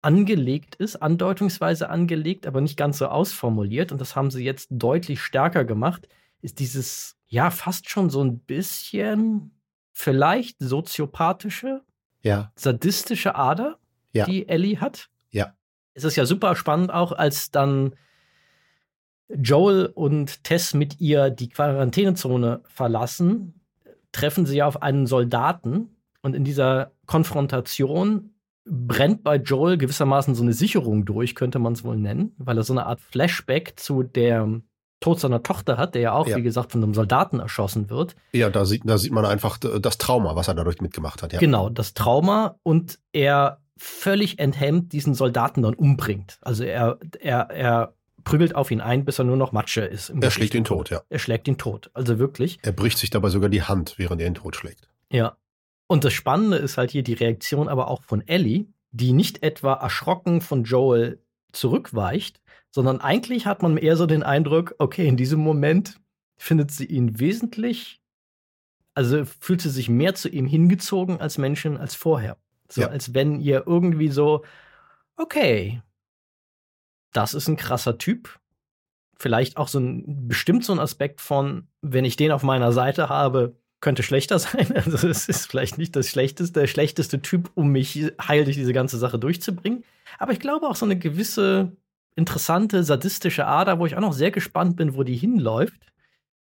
angelegt 0.01 0.77
ist, 0.77 0.97
andeutungsweise 0.97 1.91
angelegt, 1.91 2.47
aber 2.47 2.61
nicht 2.61 2.77
ganz 2.77 2.99
so 2.99 3.07
ausformuliert. 3.07 3.91
Und 3.91 4.01
das 4.01 4.15
haben 4.15 4.31
sie 4.31 4.45
jetzt 4.45 4.69
deutlich 4.71 5.21
stärker 5.21 5.65
gemacht. 5.65 6.09
Ist 6.41 6.61
dieses, 6.61 7.17
ja, 7.27 7.51
fast 7.51 7.91
schon 7.91 8.11
so 8.11 8.23
ein 8.23 8.39
bisschen 8.39 9.54
vielleicht 9.95 10.57
soziopathische, 10.59 11.83
ja. 12.23 12.53
sadistische 12.57 13.35
Ader, 13.35 13.79
ja. 14.13 14.27
die 14.27 14.47
Ellie 14.49 14.81
hat. 14.81 15.09
Ja. 15.31 15.55
Es 15.95 16.05
ist 16.05 16.17
ja 16.17 16.27
super 16.27 16.55
spannend 16.57 16.93
auch, 16.93 17.13
als 17.13 17.51
dann 17.51 17.95
Joel 19.29 19.87
und 19.87 20.45
Tess 20.45 20.75
mit 20.75 21.01
ihr 21.01 21.31
die 21.31 21.49
Quarantänezone 21.49 22.61
verlassen, 22.65 23.61
treffen 24.13 24.45
sie 24.45 24.63
auf 24.63 24.83
einen 24.83 25.07
Soldaten, 25.07 25.95
und 26.25 26.35
in 26.35 26.43
dieser 26.43 26.93
Konfrontation 27.05 28.31
brennt 28.65 29.25
bei 29.25 29.37
Joel 29.37 29.77
gewissermaßen 29.77 30.35
so 30.35 30.43
eine 30.43 30.55
Sicherung 30.55 31.05
durch, 31.05 31.35
könnte 31.35 31.59
man 31.59 31.75
es 31.75 31.85
wohl 31.85 31.99
nennen, 31.99 32.35
weil 32.39 32.57
er 32.57 32.65
so 32.65 32.73
eine 32.73 32.87
Art 32.87 33.03
Flashback 33.03 33.75
zu 33.77 34.03
der 34.03 34.63
Tod 35.05 35.21
seiner 35.21 35.43
Tochter 35.43 35.77
hat, 35.77 35.95
der 35.95 36.01
ja 36.01 36.13
auch, 36.13 36.27
ja. 36.27 36.39
wie 36.39 36.43
gesagt, 36.43 36.73
von 36.73 36.83
einem 36.83 36.95
Soldaten 36.95 37.39
erschossen 37.39 37.91
wird. 37.91 38.17
Ja, 38.33 38.49
da 38.49 38.65
sieht, 38.65 38.83
da 38.87 38.97
sieht 38.97 39.13
man 39.13 39.27
einfach 39.27 39.59
das 39.59 39.99
Trauma, 39.99 40.35
was 40.35 40.49
er 40.49 40.55
dadurch 40.55 40.81
mitgemacht 40.81 41.23
hat. 41.23 41.35
Ja. 41.35 41.41
Genau, 41.41 41.69
das 41.69 41.93
Trauma 41.93 42.57
und 42.63 42.99
er 43.13 43.61
völlig 43.77 44.39
enthemmt 44.39 44.95
diesen 44.95 45.13
Soldaten 45.13 45.61
dann 45.61 45.75
umbringt. 45.75 46.39
Also 46.41 46.65
er, 46.65 46.99
er, 47.21 47.51
er 47.51 47.95
prügelt 48.25 48.55
auf 48.55 48.71
ihn 48.71 48.81
ein, 48.81 49.05
bis 49.05 49.19
er 49.19 49.27
nur 49.27 49.37
noch 49.37 49.53
Matsche 49.53 49.83
ist. 49.83 50.09
Er 50.09 50.31
schlägt 50.31 50.55
ihn 50.55 50.65
tot, 50.65 50.89
ja. 50.89 51.03
Er 51.11 51.19
schlägt 51.19 51.47
ihn 51.49 51.59
tot, 51.59 51.91
also 51.93 52.19
wirklich. 52.19 52.59
Er 52.63 52.73
bricht 52.73 52.97
sich 52.97 53.11
dabei 53.11 53.29
sogar 53.29 53.51
die 53.51 53.63
Hand, 53.63 53.99
während 53.99 54.23
er 54.23 54.29
ihn 54.29 54.35
tot 54.35 54.57
schlägt. 54.57 54.89
Ja, 55.13 55.37
und 55.87 56.05
das 56.05 56.15
Spannende 56.15 56.57
ist 56.57 56.79
halt 56.79 56.93
hier 56.93 57.03
die 57.03 57.13
Reaktion 57.13 57.69
aber 57.69 57.89
auch 57.89 58.05
von 58.05 58.27
Ellie, 58.27 58.69
die 58.91 59.13
nicht 59.13 59.43
etwa 59.43 59.75
erschrocken 59.75 60.41
von 60.41 60.65
Joel 60.65 61.21
zurückweicht, 61.53 62.41
sondern 62.75 63.01
eigentlich 63.01 63.47
hat 63.47 63.63
man 63.63 63.77
eher 63.77 63.97
so 63.97 64.05
den 64.05 64.25
Eindruck, 64.25 64.75
okay, 64.79 65.07
in 65.07 65.17
diesem 65.17 65.39
Moment 65.39 66.01
findet 66.37 66.73
sie 66.73 66.87
ihn 66.87 67.21
wesentlich, 67.21 68.03
also 68.95 69.25
fühlt 69.25 69.61
sie 69.61 69.71
sich 69.71 69.89
mehr 69.89 70.17
zu 70.17 70.29
ihm 70.29 70.45
hingezogen 70.45 71.21
als 71.21 71.39
Menschen 71.39 71.77
als 71.77 71.95
vorher. 71.95 72.37
So 72.69 72.81
ja. 72.81 72.89
als 72.89 73.15
wenn 73.15 73.39
ihr 73.39 73.63
irgendwie 73.65 74.09
so, 74.09 74.45
okay, 75.17 75.83
das 77.13 77.33
ist 77.33 77.47
ein 77.47 77.57
krasser 77.57 77.97
Typ. 77.97 78.41
Vielleicht 79.17 79.57
auch 79.57 79.69
so 79.69 79.79
ein, 79.79 80.27
bestimmt 80.27 80.65
so 80.65 80.73
ein 80.73 80.81
Aspekt 80.81 81.21
von, 81.21 81.69
wenn 81.81 82.05
ich 82.05 82.17
den 82.17 82.33
auf 82.33 82.43
meiner 82.43 82.73
Seite 82.73 83.09
habe, 83.09 83.57
könnte 83.81 84.03
schlechter 84.03 84.39
sein. 84.41 84.73
Also 84.75 85.07
es 85.07 85.29
ist 85.29 85.47
vielleicht 85.47 85.79
nicht 85.79 85.95
das 85.95 86.09
schlechteste, 86.09 86.59
der 86.59 86.67
schlechteste 86.67 87.23
Typ, 87.23 87.53
um 87.55 87.69
mich 87.69 88.11
heil 88.21 88.43
durch 88.43 88.57
diese 88.57 88.73
ganze 88.73 88.99
Sache 88.99 89.21
durchzubringen. 89.21 89.85
Aber 90.19 90.33
ich 90.33 90.41
glaube 90.41 90.67
auch 90.67 90.75
so 90.75 90.87
eine 90.87 90.99
gewisse 90.99 91.77
interessante, 92.17 92.85
sadistische 92.85 93.47
Ader, 93.47 93.79
wo 93.79 93.87
ich 93.87 93.97
auch 93.97 94.01
noch 94.01 94.13
sehr 94.13 94.31
gespannt 94.31 94.77
bin, 94.77 94.95
wo 94.95 95.03
die 95.03 95.17
hinläuft, 95.17 95.81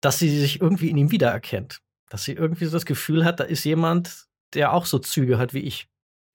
dass 0.01 0.19
sie 0.19 0.29
sich 0.29 0.61
irgendwie 0.61 0.89
in 0.89 0.97
ihm 0.97 1.11
wiedererkennt. 1.11 1.81
Dass 2.09 2.23
sie 2.23 2.33
irgendwie 2.33 2.65
so 2.65 2.71
das 2.71 2.85
Gefühl 2.85 3.25
hat, 3.25 3.39
da 3.39 3.43
ist 3.43 3.63
jemand, 3.63 4.27
der 4.53 4.73
auch 4.73 4.85
so 4.85 4.99
Züge 4.99 5.37
hat 5.37 5.53
wie 5.53 5.59
ich. 5.59 5.87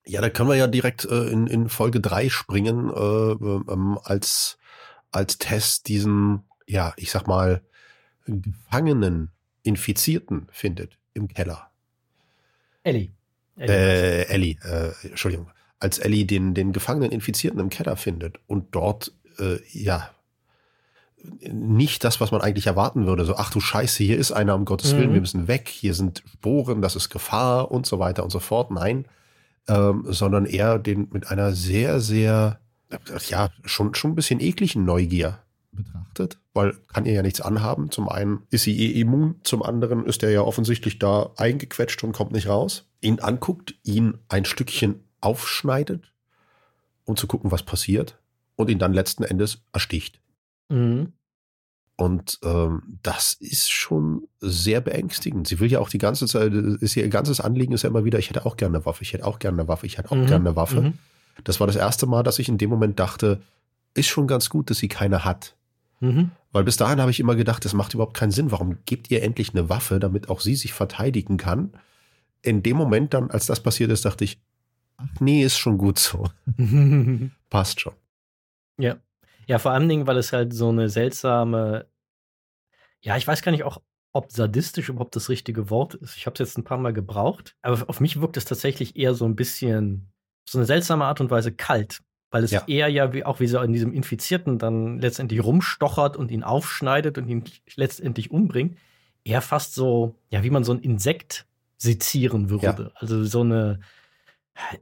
Ja, 0.05 0.21
da 0.21 0.29
können 0.29 0.49
wir 0.49 0.55
ja 0.55 0.67
direkt 0.67 1.05
äh, 1.05 1.29
in, 1.29 1.47
in 1.47 1.69
Folge 1.69 1.99
3 1.99 2.29
springen, 2.29 2.89
äh, 2.89 3.71
ähm, 3.71 3.99
als, 4.03 4.57
als 5.11 5.37
Tess 5.37 5.83
diesen, 5.83 6.43
ja, 6.67 6.93
ich 6.97 7.11
sag 7.11 7.27
mal, 7.27 7.61
Gefangenen, 8.25 9.31
Infizierten 9.63 10.47
findet 10.51 10.97
im 11.13 11.27
Keller. 11.27 11.69
Ellie. 12.83 13.11
Ellie, 13.55 13.73
äh, 13.73 14.23
Ellie 14.27 14.55
äh, 14.63 15.07
Entschuldigung. 15.07 15.51
Als 15.79 15.99
Ellie 15.99 16.25
den, 16.25 16.53
den 16.53 16.71
Gefangenen 16.73 17.11
Infizierten 17.11 17.59
im 17.59 17.69
Keller 17.69 17.95
findet 17.95 18.39
und 18.47 18.73
dort, 18.75 19.13
äh, 19.39 19.59
ja, 19.71 20.09
nicht 21.41 22.03
das, 22.03 22.21
was 22.21 22.31
man 22.31 22.41
eigentlich 22.41 22.67
erwarten 22.67 23.05
würde. 23.05 23.25
So, 23.25 23.35
ach 23.35 23.51
du 23.51 23.59
Scheiße, 23.59 24.03
hier 24.03 24.17
ist 24.17 24.31
einer, 24.31 24.55
um 24.55 24.65
Gottes 24.65 24.95
Willen, 24.95 25.09
mhm. 25.09 25.13
wir 25.15 25.21
müssen 25.21 25.47
weg, 25.47 25.67
hier 25.67 25.93
sind 25.93 26.23
Sporen, 26.33 26.81
das 26.81 26.95
ist 26.95 27.09
Gefahr 27.09 27.71
und 27.71 27.85
so 27.85 27.99
weiter 27.99 28.23
und 28.23 28.29
so 28.29 28.39
fort. 28.39 28.71
Nein, 28.71 29.05
ähm, 29.67 30.05
sondern 30.07 30.45
eher 30.45 30.79
den 30.79 31.09
mit 31.11 31.29
einer 31.29 31.53
sehr, 31.53 31.99
sehr, 31.99 32.59
ja, 33.27 33.49
schon, 33.65 33.93
schon 33.95 34.11
ein 34.11 34.15
bisschen 34.15 34.39
ekligen 34.39 34.85
Neugier 34.85 35.39
betrachtet, 35.71 36.39
weil 36.53 36.73
kann 36.87 37.05
ihr 37.05 37.13
ja 37.13 37.21
nichts 37.21 37.41
anhaben. 37.41 37.91
Zum 37.91 38.09
einen 38.09 38.43
ist 38.49 38.63
sie 38.63 38.77
eh 38.77 38.99
immun, 38.99 39.35
zum 39.43 39.61
anderen 39.61 40.05
ist 40.05 40.23
er 40.23 40.31
ja 40.31 40.41
offensichtlich 40.41 40.99
da 40.99 41.31
eingequetscht 41.37 42.03
und 42.03 42.13
kommt 42.13 42.31
nicht 42.31 42.47
raus. 42.47 42.89
Ihn 43.01 43.19
anguckt, 43.19 43.75
ihn 43.83 44.17
ein 44.29 44.45
Stückchen 44.45 45.03
aufschneidet, 45.21 46.11
um 47.05 47.15
zu 47.15 47.27
gucken, 47.27 47.51
was 47.51 47.63
passiert 47.63 48.18
und 48.59 48.69
ihn 48.69 48.77
dann 48.77 48.91
letzten 48.91 49.23
Endes 49.23 49.61
ersticht. 49.71 50.19
Mhm. 50.67 51.13
Und 51.95 52.39
ähm, 52.43 52.99
das 53.03 53.33
ist 53.33 53.71
schon 53.71 54.27
sehr 54.41 54.81
beängstigend. 54.81 55.47
Sie 55.47 55.61
will 55.61 55.71
ja 55.71 55.79
auch 55.79 55.87
die 55.87 55.97
ganze 55.97 56.27
Zeit, 56.27 56.53
ist 56.53 56.97
ihr 56.97 57.07
ganzes 57.07 57.39
Anliegen 57.39 57.73
ist 57.73 57.83
ja 57.83 57.89
immer 57.89 58.03
wieder, 58.03 58.19
ich 58.19 58.29
hätte 58.29 58.45
auch 58.45 58.57
gerne 58.57 58.77
eine 58.77 58.85
Waffe, 58.85 59.03
ich 59.03 59.13
hätte 59.13 59.25
auch 59.25 59.39
gerne 59.39 59.61
eine 59.61 59.69
Waffe, 59.69 59.85
ich 59.85 59.97
hätte 59.97 60.11
auch 60.11 60.17
mhm. 60.17 60.25
gerne 60.25 60.49
eine 60.49 60.55
Waffe. 60.57 60.81
Mhm. 60.81 60.93
Das 61.45 61.61
war 61.61 61.67
das 61.67 61.77
erste 61.77 62.05
Mal, 62.05 62.23
dass 62.23 62.37
ich 62.37 62.49
in 62.49 62.57
dem 62.57 62.69
Moment 62.69 62.99
dachte, 62.99 63.41
ist 63.93 64.07
schon 64.07 64.27
ganz 64.27 64.49
gut, 64.49 64.69
dass 64.69 64.77
sie 64.77 64.89
keine 64.89 65.23
hat. 65.23 65.55
Mhm. 66.01 66.31
Weil 66.51 66.65
bis 66.65 66.75
dahin 66.75 66.99
habe 66.99 67.11
ich 67.11 67.21
immer 67.21 67.37
gedacht, 67.37 67.63
das 67.63 67.73
macht 67.73 67.93
überhaupt 67.93 68.17
keinen 68.17 68.31
Sinn. 68.31 68.51
Warum 68.51 68.77
gebt 68.85 69.09
ihr 69.09 69.23
endlich 69.23 69.51
eine 69.53 69.69
Waffe, 69.69 70.01
damit 70.01 70.27
auch 70.27 70.41
sie 70.41 70.55
sich 70.55 70.73
verteidigen 70.73 71.37
kann? 71.37 71.71
In 72.41 72.61
dem 72.61 72.75
Moment 72.75 73.13
dann, 73.13 73.31
als 73.31 73.45
das 73.45 73.61
passiert 73.61 73.89
ist, 73.89 74.03
dachte 74.03 74.25
ich, 74.25 74.41
ach 74.97 75.21
nee, 75.21 75.43
ist 75.43 75.57
schon 75.57 75.77
gut 75.77 75.97
so. 75.97 76.25
Passt 77.49 77.79
schon. 77.79 77.93
Ja. 78.79 78.97
Ja, 79.47 79.59
vor 79.59 79.71
allen 79.71 79.89
Dingen, 79.89 80.07
weil 80.07 80.17
es 80.17 80.31
halt 80.31 80.53
so 80.53 80.69
eine 80.69 80.89
seltsame, 80.89 81.87
ja, 83.01 83.17
ich 83.17 83.27
weiß 83.27 83.41
gar 83.41 83.51
nicht 83.51 83.63
auch, 83.63 83.81
ob 84.11 84.31
sadistisch 84.31 84.89
überhaupt 84.89 85.15
das 85.15 85.29
richtige 85.29 85.69
Wort 85.69 85.95
ist. 85.95 86.17
Ich 86.17 86.25
habe 86.25 86.33
es 86.33 86.39
jetzt 86.39 86.57
ein 86.57 86.63
paar 86.63 86.77
Mal 86.77 86.93
gebraucht, 86.93 87.55
aber 87.61 87.87
auf 87.87 87.99
mich 87.99 88.21
wirkt 88.21 88.37
es 88.37 88.45
tatsächlich 88.45 88.95
eher 88.95 89.13
so 89.13 89.25
ein 89.25 89.35
bisschen, 89.35 90.11
so 90.47 90.57
eine 90.57 90.65
seltsame 90.65 91.05
Art 91.05 91.21
und 91.21 91.29
Weise 91.29 91.51
kalt, 91.51 92.01
weil 92.31 92.43
es 92.43 92.51
ja. 92.51 92.63
eher 92.67 92.89
ja 92.89 93.13
wie, 93.13 93.23
auch 93.23 93.39
wie 93.39 93.47
so 93.47 93.59
in 93.61 93.73
diesem 93.73 93.93
Infizierten 93.93 94.57
dann 94.57 94.99
letztendlich 94.99 95.43
rumstochert 95.43 96.17
und 96.17 96.31
ihn 96.31 96.43
aufschneidet 96.43 97.17
und 97.17 97.27
ihn 97.27 97.43
letztendlich 97.75 98.31
umbringt. 98.31 98.77
Eher 99.23 99.41
fast 99.41 99.75
so, 99.75 100.15
ja, 100.29 100.43
wie 100.43 100.49
man 100.49 100.63
so 100.63 100.73
ein 100.73 100.79
Insekt 100.79 101.45
sezieren 101.77 102.49
würde. 102.49 102.83
Ja. 102.83 102.91
Also 102.95 103.23
so 103.23 103.41
eine, 103.41 103.79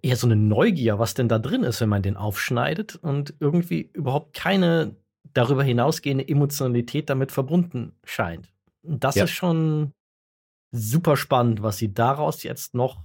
eher 0.02 0.16
so 0.16 0.28
eine 0.28 0.36
Neugier, 0.36 1.00
was 1.00 1.14
denn 1.14 1.30
da 1.30 1.40
drin 1.40 1.64
ist, 1.64 1.82
wenn 1.82 1.90
man 1.90 2.02
den 2.02 2.18
aufschneidet 2.18 2.96
und 2.96 3.34
irgendwie 3.40 3.90
überhaupt 3.94 4.36
keine 4.36 4.96
darüber 5.34 5.64
hinausgehende 5.64 6.28
Emotionalität 6.28 7.10
damit 7.10 7.32
verbunden 7.32 7.94
scheint. 8.04 8.52
Das 8.84 9.16
ja. 9.16 9.26
ist 9.26 9.32
schon 9.32 9.94
super 10.72 11.18
spannend, 11.18 11.62
was 11.62 11.78
sie 11.78 11.94
daraus 11.94 12.44
jetzt 12.44 12.74
noch 12.74 13.04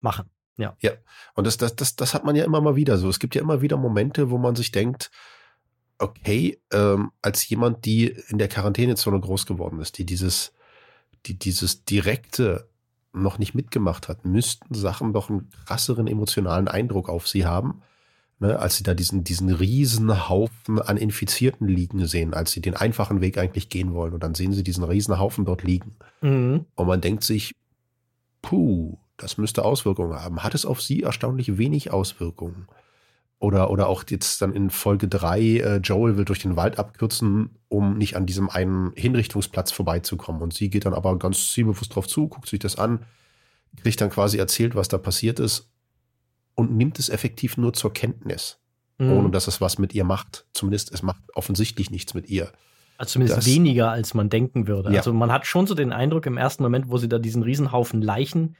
machen. 0.00 0.30
Ja. 0.56 0.76
Ja. 0.80 0.92
Und 1.34 1.46
das, 1.46 1.56
das, 1.56 1.74
das, 1.74 1.96
das 1.96 2.14
hat 2.14 2.24
man 2.24 2.36
ja 2.36 2.44
immer 2.44 2.60
mal 2.60 2.76
wieder 2.76 2.98
so. 2.98 3.08
Es 3.08 3.18
gibt 3.18 3.34
ja 3.34 3.42
immer 3.42 3.60
wieder 3.60 3.76
Momente, 3.76 4.30
wo 4.30 4.38
man 4.38 4.54
sich 4.54 4.70
denkt, 4.70 5.10
okay, 5.98 6.60
ähm, 6.72 7.12
als 7.22 7.48
jemand, 7.48 7.84
die 7.84 8.14
in 8.28 8.38
der 8.38 8.48
Quarantänezone 8.48 9.20
groß 9.20 9.46
geworden 9.46 9.80
ist, 9.80 9.98
die 9.98 10.06
dieses, 10.06 10.52
die 11.26 11.38
dieses 11.38 11.84
direkte 11.84 12.68
noch 13.14 13.38
nicht 13.38 13.54
mitgemacht 13.54 14.08
hat, 14.08 14.24
müssten 14.24 14.74
Sachen 14.74 15.12
doch 15.12 15.30
einen 15.30 15.48
krasseren 15.66 16.06
emotionalen 16.06 16.68
Eindruck 16.68 17.08
auf 17.08 17.28
sie 17.28 17.46
haben, 17.46 17.82
ne, 18.38 18.58
als 18.58 18.76
sie 18.76 18.82
da 18.82 18.94
diesen, 18.94 19.24
diesen 19.24 19.50
Riesenhaufen 19.50 20.80
an 20.80 20.96
Infizierten 20.96 21.68
liegen 21.68 22.06
sehen, 22.06 22.34
als 22.34 22.52
sie 22.52 22.60
den 22.60 22.76
einfachen 22.76 23.20
Weg 23.20 23.38
eigentlich 23.38 23.68
gehen 23.68 23.94
wollen. 23.94 24.12
Und 24.12 24.22
dann 24.22 24.34
sehen 24.34 24.52
sie 24.52 24.64
diesen 24.64 24.84
Riesenhaufen 24.84 25.44
dort 25.44 25.62
liegen. 25.62 25.96
Mhm. 26.20 26.66
Und 26.74 26.86
man 26.86 27.00
denkt 27.00 27.24
sich, 27.24 27.54
puh, 28.42 28.98
das 29.16 29.38
müsste 29.38 29.64
Auswirkungen 29.64 30.14
haben. 30.14 30.42
Hat 30.42 30.54
es 30.54 30.66
auf 30.66 30.82
sie 30.82 31.02
erstaunlich 31.02 31.56
wenig 31.56 31.92
Auswirkungen? 31.92 32.66
Oder, 33.44 33.70
oder 33.70 33.88
auch 33.88 34.04
jetzt 34.08 34.40
dann 34.40 34.54
in 34.54 34.70
Folge 34.70 35.06
3, 35.06 35.40
äh, 35.40 35.76
Joel 35.76 36.16
will 36.16 36.24
durch 36.24 36.38
den 36.38 36.56
Wald 36.56 36.78
abkürzen, 36.78 37.50
um 37.68 37.98
nicht 37.98 38.16
an 38.16 38.24
diesem 38.24 38.48
einen 38.48 38.92
Hinrichtungsplatz 38.96 39.70
vorbeizukommen. 39.70 40.40
Und 40.40 40.54
sie 40.54 40.70
geht 40.70 40.86
dann 40.86 40.94
aber 40.94 41.18
ganz 41.18 41.52
zielbewusst 41.52 41.94
drauf 41.94 42.06
zu, 42.06 42.26
guckt 42.28 42.48
sich 42.48 42.58
das 42.58 42.76
an, 42.76 43.00
kriegt 43.82 44.00
dann 44.00 44.08
quasi 44.08 44.38
erzählt, 44.38 44.74
was 44.74 44.88
da 44.88 44.96
passiert 44.96 45.40
ist 45.40 45.68
und 46.54 46.74
nimmt 46.74 46.98
es 46.98 47.10
effektiv 47.10 47.58
nur 47.58 47.74
zur 47.74 47.92
Kenntnis, 47.92 48.60
mhm. 48.96 49.12
ohne 49.12 49.30
dass 49.30 49.46
es 49.46 49.60
was 49.60 49.78
mit 49.78 49.94
ihr 49.94 50.04
macht. 50.04 50.46
Zumindest 50.54 50.90
es 50.94 51.02
macht 51.02 51.20
offensichtlich 51.34 51.90
nichts 51.90 52.14
mit 52.14 52.30
ihr. 52.30 52.50
Also 52.96 53.12
zumindest 53.12 53.36
das, 53.36 53.46
weniger, 53.46 53.90
als 53.90 54.14
man 54.14 54.30
denken 54.30 54.68
würde. 54.68 54.90
Ja. 54.90 55.00
Also 55.00 55.12
man 55.12 55.30
hat 55.30 55.46
schon 55.46 55.66
so 55.66 55.74
den 55.74 55.92
Eindruck 55.92 56.24
im 56.24 56.38
ersten 56.38 56.62
Moment, 56.62 56.88
wo 56.88 56.96
sie 56.96 57.10
da 57.10 57.18
diesen 57.18 57.42
Riesenhaufen 57.42 58.00
Leichen, 58.00 58.56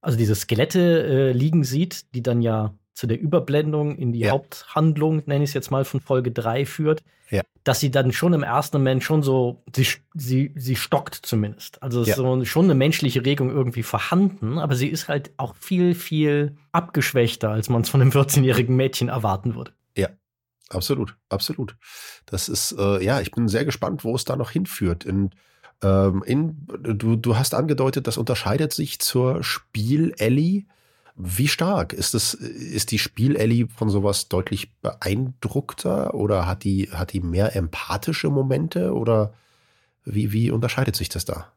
also 0.00 0.16
diese 0.16 0.36
Skelette 0.36 1.02
äh, 1.02 1.32
liegen 1.32 1.64
sieht, 1.64 2.14
die 2.14 2.22
dann 2.22 2.42
ja 2.42 2.74
zu 2.94 3.06
der 3.06 3.20
Überblendung 3.20 3.96
in 3.96 4.12
die 4.12 4.20
ja. 4.20 4.30
Haupthandlung, 4.30 5.22
nenne 5.26 5.44
ich 5.44 5.50
es 5.50 5.54
jetzt 5.54 5.70
mal, 5.70 5.84
von 5.84 6.00
Folge 6.00 6.30
3 6.30 6.64
führt, 6.64 7.02
ja. 7.30 7.42
dass 7.64 7.80
sie 7.80 7.90
dann 7.90 8.12
schon 8.12 8.32
im 8.32 8.42
ersten 8.42 8.78
Moment 8.78 9.02
schon 9.02 9.22
so, 9.22 9.62
sie, 9.74 9.86
sie, 10.14 10.52
sie 10.54 10.76
stockt 10.76 11.14
zumindest. 11.14 11.82
Also 11.82 12.04
ja. 12.04 12.14
so 12.14 12.44
schon 12.44 12.66
eine 12.66 12.74
menschliche 12.74 13.24
Regung 13.24 13.50
irgendwie 13.50 13.82
vorhanden, 13.82 14.58
aber 14.58 14.76
sie 14.76 14.88
ist 14.88 15.08
halt 15.08 15.32
auch 15.36 15.56
viel, 15.56 15.94
viel 15.94 16.56
abgeschwächter, 16.72 17.50
als 17.50 17.68
man 17.68 17.82
es 17.82 17.88
von 17.88 18.00
einem 18.00 18.10
14-jährigen 18.10 18.76
Mädchen 18.76 19.08
erwarten 19.08 19.56
würde. 19.56 19.72
Ja, 19.96 20.08
absolut, 20.70 21.16
absolut. 21.28 21.76
Das 22.26 22.48
ist, 22.48 22.76
äh, 22.78 23.04
ja, 23.04 23.20
ich 23.20 23.32
bin 23.32 23.48
sehr 23.48 23.64
gespannt, 23.64 24.04
wo 24.04 24.14
es 24.14 24.24
da 24.24 24.36
noch 24.36 24.52
hinführt. 24.52 25.04
In, 25.04 25.30
ähm, 25.82 26.22
in, 26.24 26.66
du, 26.80 27.16
du 27.16 27.36
hast 27.36 27.54
angedeutet, 27.54 28.06
das 28.06 28.18
unterscheidet 28.18 28.72
sich 28.72 29.00
zur 29.00 29.42
Spiel-Ellie 29.42 30.66
wie 31.16 31.48
stark? 31.48 31.92
Ist 31.92 32.14
das, 32.14 32.34
ist 32.34 32.90
die 32.90 32.98
Spiel-Ellie 32.98 33.68
von 33.68 33.88
sowas 33.88 34.28
deutlich 34.28 34.74
beeindruckter 34.80 36.14
oder 36.14 36.46
hat 36.46 36.64
die, 36.64 36.90
hat 36.90 37.12
die 37.12 37.20
mehr 37.20 37.54
empathische 37.54 38.30
Momente 38.30 38.92
oder 38.92 39.32
wie, 40.04 40.32
wie 40.32 40.50
unterscheidet 40.50 40.96
sich 40.96 41.08
das 41.08 41.24
da? 41.24 41.52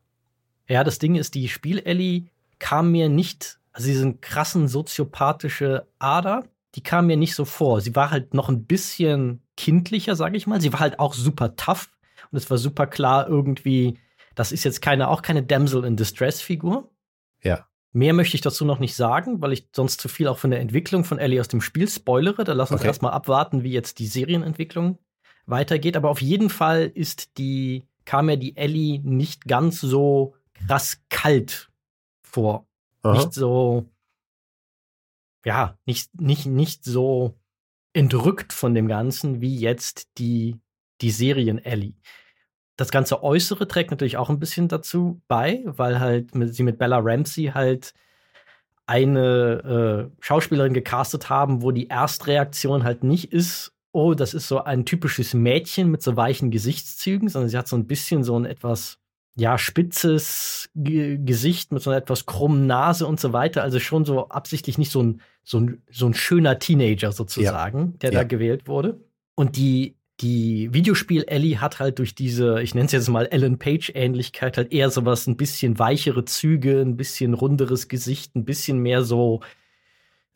Ja, 0.67 0.83
das 0.83 0.99
Ding 0.99 1.15
ist, 1.15 1.33
die 1.33 1.47
Spiel-Ellie 1.47 2.25
kam 2.59 2.91
mir 2.91 3.09
nicht, 3.09 3.57
also 3.71 3.87
diese 3.87 4.13
krassen 4.13 4.67
soziopathische 4.67 5.87
Ader, 5.99 6.43
die 6.75 6.83
kam 6.83 7.07
mir 7.07 7.17
nicht 7.17 7.33
so 7.33 7.45
vor. 7.45 7.81
Sie 7.81 7.95
war 7.95 8.11
halt 8.11 8.33
noch 8.33 8.49
ein 8.49 8.65
bisschen 8.65 9.41
kindlicher, 9.55 10.15
sage 10.15 10.37
ich 10.37 10.45
mal. 10.45 10.61
Sie 10.61 10.73
war 10.73 10.79
halt 10.79 10.99
auch 10.99 11.13
super 11.13 11.55
tough 11.55 11.89
und 12.31 12.37
es 12.37 12.49
war 12.49 12.57
super 12.57 12.85
klar 12.85 13.27
irgendwie, 13.27 13.97
das 14.35 14.51
ist 14.51 14.63
jetzt 14.63 14.81
keine, 14.81 15.07
auch 15.07 15.23
keine 15.23 15.41
Damsel 15.41 15.83
in 15.85 15.95
Distress 15.95 16.41
Figur. 16.41 16.91
Mehr 17.93 18.13
möchte 18.13 18.35
ich 18.35 18.41
dazu 18.41 18.65
noch 18.65 18.79
nicht 18.79 18.95
sagen, 18.95 19.41
weil 19.41 19.53
ich 19.53 19.69
sonst 19.75 20.01
zu 20.01 20.07
viel 20.07 20.27
auch 20.27 20.38
von 20.38 20.51
der 20.51 20.59
Entwicklung 20.59 21.03
von 21.03 21.19
Ellie 21.19 21.39
aus 21.39 21.47
dem 21.47 21.61
Spiel 21.61 21.88
spoilere. 21.88 22.43
Da 22.43 22.53
lass 22.53 22.71
uns 22.71 22.81
okay. 22.81 22.88
erstmal 22.88 23.13
abwarten, 23.13 23.63
wie 23.63 23.71
jetzt 23.71 23.99
die 23.99 24.07
Serienentwicklung 24.07 24.99
weitergeht. 25.45 25.95
Aber 25.95 26.09
auf 26.09 26.21
jeden 26.21 26.49
Fall 26.49 26.91
ist 26.93 27.38
die, 27.38 27.88
kam 28.05 28.27
mir 28.27 28.38
die 28.38 28.55
Ellie 28.55 28.99
nicht 28.99 29.45
ganz 29.45 29.81
so 29.81 30.35
krass 30.53 31.01
kalt 31.09 31.71
vor. 32.21 32.67
Aha. 33.03 33.13
Nicht 33.13 33.33
so, 33.33 33.89
ja, 35.45 35.77
nicht, 35.85 36.19
nicht, 36.19 36.45
nicht 36.45 36.83
so 36.83 37.39
entrückt 37.93 38.53
von 38.53 38.75
dem 38.75 38.88
Ganzen 38.88 39.41
wie 39.41 39.57
jetzt 39.57 40.09
die, 40.17 40.59
die 41.01 41.11
Serien-Ellie. 41.11 41.93
Das 42.78 42.91
ganze 42.91 43.23
Äußere 43.23 43.67
trägt 43.67 43.91
natürlich 43.91 44.17
auch 44.17 44.30
ein 44.30 44.39
bisschen 44.39 44.67
dazu 44.67 45.21
bei, 45.28 45.63
weil 45.65 45.99
halt 45.99 46.30
sie 46.53 46.63
mit 46.63 46.78
Bella 46.78 46.99
Ramsey 46.99 47.51
halt 47.53 47.93
eine 48.86 50.09
äh, 50.09 50.23
Schauspielerin 50.23 50.73
gecastet 50.73 51.30
haben, 51.30 51.61
wo 51.61 51.71
die 51.71 51.88
Erstreaktion 51.88 52.84
halt 52.84 53.03
nicht 53.03 53.34
ist, 53.34 53.73
oh, 53.97 54.13
das 54.13 54.36
ist 54.36 54.47
so 54.47 54.63
ein 54.63 54.86
typisches 54.86 55.34
Mädchen 55.34 55.89
mit 55.89 56.03
so 56.03 56.15
weichen 56.15 56.51
Gesichtszügen, 56.51 57.30
sondern 57.30 57.49
sie 57.49 57.57
hat 57.57 57.67
so 57.67 57.75
ein 57.75 57.88
bisschen 57.88 58.23
so 58.23 58.38
ein 58.38 58.45
etwas, 58.45 58.99
ja, 59.36 59.57
spitzes 59.57 60.69
G 60.75 61.17
Gesicht 61.17 61.71
mit 61.71 61.82
so 61.82 61.89
einer 61.89 61.97
etwas 61.97 62.28
krummen 62.28 62.67
Nase 62.67 63.07
und 63.07 63.19
so 63.19 63.34
weiter. 63.34 63.63
Also 63.63 63.80
schon 63.80 64.05
so 64.05 64.30
absichtlich 64.30 64.78
nicht 64.78 64.91
so 64.91 65.01
ein, 65.01 65.21
so 65.43 65.59
ein, 65.59 65.82
so 65.89 66.05
ein 66.05 66.13
schöner 66.13 66.59
Teenager 66.59 67.11
sozusagen, 67.11 67.80
ja. 67.80 67.97
der 68.01 68.11
ja. 68.11 68.19
da 68.19 68.23
gewählt 68.23 68.67
wurde. 68.67 68.99
Und 69.34 69.57
die, 69.57 69.96
die 70.20 70.74
Videospiel-Ellie 70.74 71.61
hat 71.61 71.80
halt 71.80 71.99
durch 71.99 72.15
diese, 72.15 72.61
ich 72.61 72.74
nenne 72.74 72.88
es 72.88 72.91
jetzt 72.91 73.09
mal 73.09 73.28
Ellen 73.28 73.59
Page-Ähnlichkeit, 73.59 74.57
halt 74.57 74.72
eher 74.72 74.89
sowas, 74.89 75.28
ein 75.28 75.38
bisschen 75.38 75.78
weichere 75.80 76.26
Züge, 76.26 76.82
ein 76.82 76.97
bisschen 76.97 77.34
runderes 77.34 77.88
Gesicht, 77.88 78.36
ein 78.36 78.45
bisschen 78.45 78.80
mehr 78.80 79.03
so 79.03 79.41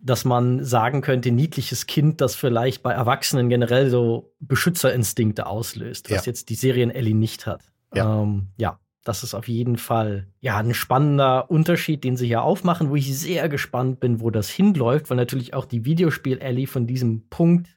dass 0.02 0.26
man 0.26 0.64
sagen 0.64 1.02
könnte, 1.02 1.32
niedliches 1.32 1.86
Kind, 1.86 2.22
das 2.22 2.36
vielleicht 2.36 2.82
bei 2.82 2.92
Erwachsenen 2.92 3.50
generell 3.50 3.90
so 3.90 4.34
Beschützerinstinkte 4.40 5.46
auslöst, 5.46 6.10
was 6.10 6.26
ja. 6.26 6.32
jetzt 6.32 6.50
die 6.50 6.56
Serien 6.56 6.90
Ellie 6.90 7.14
nicht 7.14 7.46
hat. 7.46 7.72
Ja. 7.94 8.22
Ähm, 8.22 8.48
ja, 8.58 8.80
das 9.04 9.24
ist 9.24 9.34
auf 9.34 9.48
jeden 9.48 9.78
Fall 9.78 10.28
ja 10.40 10.58
ein 10.58 10.74
spannender 10.74 11.52
Unterschied, 11.52 12.04
den 12.04 12.18
sie 12.18 12.28
hier 12.28 12.42
aufmachen, 12.42 12.90
wo 12.90 12.96
ich 12.96 13.16
sehr 13.18 13.48
gespannt 13.48 14.00
bin, 14.00 14.22
wo 14.22 14.32
das 14.32 14.50
hinläuft, 14.50 15.10
weil 15.10 15.18
natürlich 15.18 15.54
auch 15.54 15.66
die 15.66 15.86
Videospiel-Ellie 15.86 16.68
von 16.68 16.88
diesem 16.88 17.28
Punkt, 17.30 17.70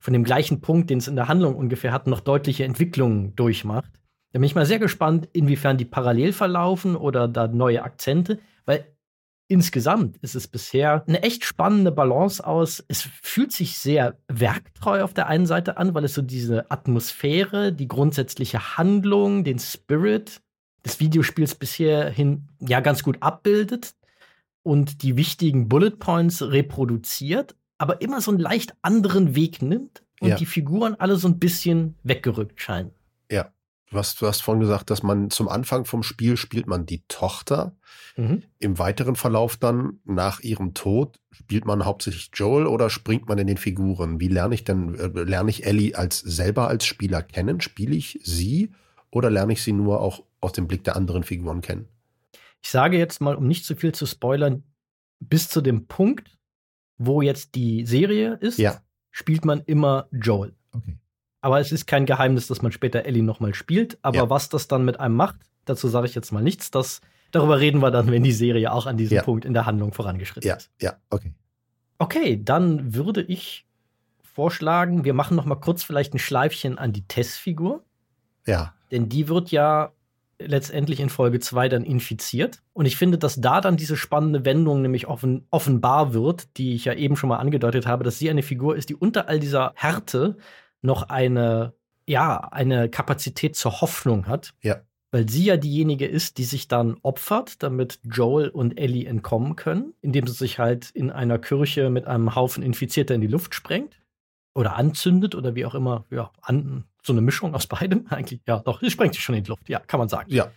von 0.00 0.12
dem 0.12 0.24
gleichen 0.24 0.60
Punkt, 0.60 0.90
den 0.90 0.98
es 0.98 1.08
in 1.08 1.16
der 1.16 1.28
Handlung 1.28 1.54
ungefähr 1.54 1.92
hat, 1.92 2.06
noch 2.06 2.20
deutliche 2.20 2.64
Entwicklungen 2.64 3.36
durchmacht. 3.36 3.92
Da 4.32 4.38
bin 4.38 4.44
ich 4.44 4.54
mal 4.54 4.66
sehr 4.66 4.78
gespannt, 4.78 5.28
inwiefern 5.32 5.76
die 5.76 5.84
parallel 5.84 6.32
verlaufen 6.32 6.96
oder 6.96 7.28
da 7.28 7.48
neue 7.48 7.82
Akzente, 7.82 8.38
weil 8.64 8.86
insgesamt 9.48 10.16
ist 10.18 10.36
es 10.36 10.46
bisher 10.46 11.04
eine 11.06 11.22
echt 11.22 11.44
spannende 11.44 11.90
Balance 11.90 12.46
aus. 12.46 12.82
Es 12.88 13.08
fühlt 13.22 13.52
sich 13.52 13.76
sehr 13.76 14.18
werktreu 14.28 15.02
auf 15.02 15.12
der 15.12 15.26
einen 15.26 15.46
Seite 15.46 15.76
an, 15.76 15.92
weil 15.94 16.04
es 16.04 16.14
so 16.14 16.22
diese 16.22 16.70
Atmosphäre, 16.70 17.72
die 17.72 17.88
grundsätzliche 17.88 18.78
Handlung, 18.78 19.44
den 19.44 19.58
Spirit 19.58 20.40
des 20.84 21.00
Videospiels 21.00 21.56
bisher 21.56 22.08
hin 22.08 22.48
ja 22.60 22.80
ganz 22.80 23.02
gut 23.02 23.18
abbildet 23.20 23.94
und 24.62 25.02
die 25.02 25.16
wichtigen 25.16 25.68
Bullet 25.68 25.98
Points 25.98 26.42
reproduziert, 26.42 27.56
aber 27.80 28.02
immer 28.02 28.20
so 28.20 28.30
einen 28.30 28.40
leicht 28.40 28.74
anderen 28.82 29.34
Weg 29.34 29.62
nimmt 29.62 30.04
und 30.20 30.28
ja. 30.28 30.36
die 30.36 30.44
Figuren 30.44 30.96
alle 30.96 31.16
so 31.16 31.26
ein 31.28 31.38
bisschen 31.38 31.96
weggerückt 32.02 32.60
scheinen. 32.60 32.90
Ja. 33.30 33.52
Du 33.90 33.96
hast, 33.96 34.20
du 34.20 34.26
hast 34.26 34.42
vorhin 34.42 34.60
gesagt, 34.60 34.90
dass 34.90 35.02
man 35.02 35.30
zum 35.30 35.48
Anfang 35.48 35.86
vom 35.86 36.02
Spiel 36.02 36.36
spielt 36.36 36.66
man 36.66 36.84
die 36.84 37.02
Tochter. 37.08 37.74
Mhm. 38.16 38.42
Im 38.58 38.78
weiteren 38.78 39.16
Verlauf 39.16 39.56
dann, 39.56 39.98
nach 40.04 40.40
ihrem 40.40 40.74
Tod, 40.74 41.18
spielt 41.30 41.64
man 41.64 41.86
hauptsächlich 41.86 42.30
Joel 42.34 42.66
oder 42.66 42.90
springt 42.90 43.28
man 43.28 43.38
in 43.38 43.46
den 43.46 43.56
Figuren? 43.56 44.20
Wie 44.20 44.28
lerne 44.28 44.54
ich 44.54 44.62
denn, 44.62 44.94
äh, 44.96 45.22
lerne 45.22 45.48
ich 45.48 45.64
Ellie 45.64 45.96
als 45.96 46.20
selber 46.20 46.68
als 46.68 46.84
Spieler 46.84 47.22
kennen? 47.22 47.62
Spiele 47.62 47.96
ich 47.96 48.20
sie 48.22 48.72
oder 49.10 49.30
lerne 49.30 49.54
ich 49.54 49.62
sie 49.62 49.72
nur 49.72 50.02
auch 50.02 50.22
aus 50.42 50.52
dem 50.52 50.68
Blick 50.68 50.84
der 50.84 50.96
anderen 50.96 51.24
Figuren 51.24 51.62
kennen? 51.62 51.88
Ich 52.62 52.70
sage 52.70 52.98
jetzt 52.98 53.22
mal, 53.22 53.34
um 53.34 53.48
nicht 53.48 53.64
zu 53.64 53.74
viel 53.74 53.92
zu 53.92 54.04
spoilern, 54.04 54.64
bis 55.18 55.48
zu 55.48 55.62
dem 55.62 55.86
Punkt, 55.86 56.39
wo 57.00 57.22
jetzt 57.22 57.54
die 57.54 57.86
Serie 57.86 58.34
ist, 58.34 58.58
ja. 58.58 58.82
spielt 59.10 59.46
man 59.46 59.62
immer 59.62 60.06
Joel. 60.12 60.54
Okay. 60.72 60.98
Aber 61.40 61.58
es 61.58 61.72
ist 61.72 61.86
kein 61.86 62.04
Geheimnis, 62.04 62.46
dass 62.46 62.60
man 62.60 62.72
später 62.72 63.06
Ellie 63.06 63.22
nochmal 63.22 63.54
spielt. 63.54 63.98
Aber 64.02 64.16
ja. 64.16 64.30
was 64.30 64.50
das 64.50 64.68
dann 64.68 64.84
mit 64.84 65.00
einem 65.00 65.16
macht, 65.16 65.36
dazu 65.64 65.88
sage 65.88 66.06
ich 66.06 66.14
jetzt 66.14 66.30
mal 66.30 66.42
nichts. 66.42 66.70
Das, 66.70 67.00
darüber 67.30 67.58
reden 67.58 67.80
wir 67.80 67.90
dann, 67.90 68.10
wenn 68.10 68.22
die 68.22 68.32
Serie 68.32 68.70
auch 68.70 68.84
an 68.84 68.98
diesem 68.98 69.16
ja. 69.16 69.22
Punkt 69.22 69.46
in 69.46 69.54
der 69.54 69.64
Handlung 69.64 69.94
vorangeschritten 69.94 70.46
ja. 70.46 70.56
ist. 70.56 70.70
Ja, 70.78 70.96
okay. 71.08 71.32
Okay, 71.96 72.38
dann 72.44 72.94
würde 72.94 73.22
ich 73.22 73.66
vorschlagen, 74.22 75.04
wir 75.04 75.14
machen 75.14 75.36
noch 75.36 75.46
mal 75.46 75.56
kurz 75.56 75.82
vielleicht 75.82 76.14
ein 76.14 76.18
Schleifchen 76.18 76.76
an 76.76 76.92
die 76.92 77.08
Testfigur. 77.08 77.82
Ja. 78.46 78.74
Denn 78.90 79.08
die 79.08 79.28
wird 79.28 79.50
ja 79.50 79.92
letztendlich 80.44 81.00
in 81.00 81.10
Folge 81.10 81.40
2 81.40 81.68
dann 81.68 81.84
infiziert. 81.84 82.62
Und 82.72 82.86
ich 82.86 82.96
finde, 82.96 83.18
dass 83.18 83.40
da 83.40 83.60
dann 83.60 83.76
diese 83.76 83.96
spannende 83.96 84.44
Wendung 84.44 84.82
nämlich 84.82 85.06
offen, 85.06 85.46
offenbar 85.50 86.14
wird, 86.14 86.56
die 86.56 86.74
ich 86.74 86.86
ja 86.86 86.94
eben 86.94 87.16
schon 87.16 87.28
mal 87.28 87.38
angedeutet 87.38 87.86
habe, 87.86 88.04
dass 88.04 88.18
sie 88.18 88.30
eine 88.30 88.42
Figur 88.42 88.76
ist, 88.76 88.88
die 88.88 88.94
unter 88.94 89.28
all 89.28 89.38
dieser 89.38 89.72
Härte 89.76 90.36
noch 90.82 91.04
eine, 91.04 91.74
ja, 92.06 92.38
eine 92.38 92.88
Kapazität 92.88 93.56
zur 93.56 93.80
Hoffnung 93.80 94.26
hat. 94.26 94.54
Ja. 94.62 94.80
Weil 95.12 95.28
sie 95.28 95.44
ja 95.44 95.56
diejenige 95.56 96.06
ist, 96.06 96.38
die 96.38 96.44
sich 96.44 96.68
dann 96.68 96.96
opfert, 97.02 97.62
damit 97.62 97.98
Joel 98.04 98.48
und 98.48 98.78
Ellie 98.78 99.08
entkommen 99.08 99.56
können, 99.56 99.92
indem 100.00 100.26
sie 100.26 100.34
sich 100.34 100.58
halt 100.58 100.90
in 100.90 101.10
einer 101.10 101.38
Kirche 101.38 101.90
mit 101.90 102.06
einem 102.06 102.36
Haufen 102.36 102.62
Infizierter 102.62 103.14
in 103.14 103.20
die 103.20 103.26
Luft 103.26 103.54
sprengt 103.54 104.00
oder 104.54 104.76
anzündet 104.76 105.34
oder 105.34 105.54
wie 105.56 105.66
auch 105.66 105.74
immer, 105.74 106.04
ja, 106.10 106.30
an, 106.40 106.84
so 107.02 107.12
eine 107.12 107.20
Mischung 107.20 107.54
aus 107.54 107.66
beidem 107.66 108.06
eigentlich. 108.10 108.40
Ja, 108.46 108.60
doch, 108.60 108.80
sie 108.80 108.90
sprengt 108.90 109.14
sich 109.14 109.22
schon 109.22 109.34
in 109.34 109.44
die 109.44 109.50
Luft, 109.50 109.68
ja, 109.68 109.80
kann 109.80 109.98
man 109.98 110.08
sagen. 110.08 110.30
Ja. 110.32 110.50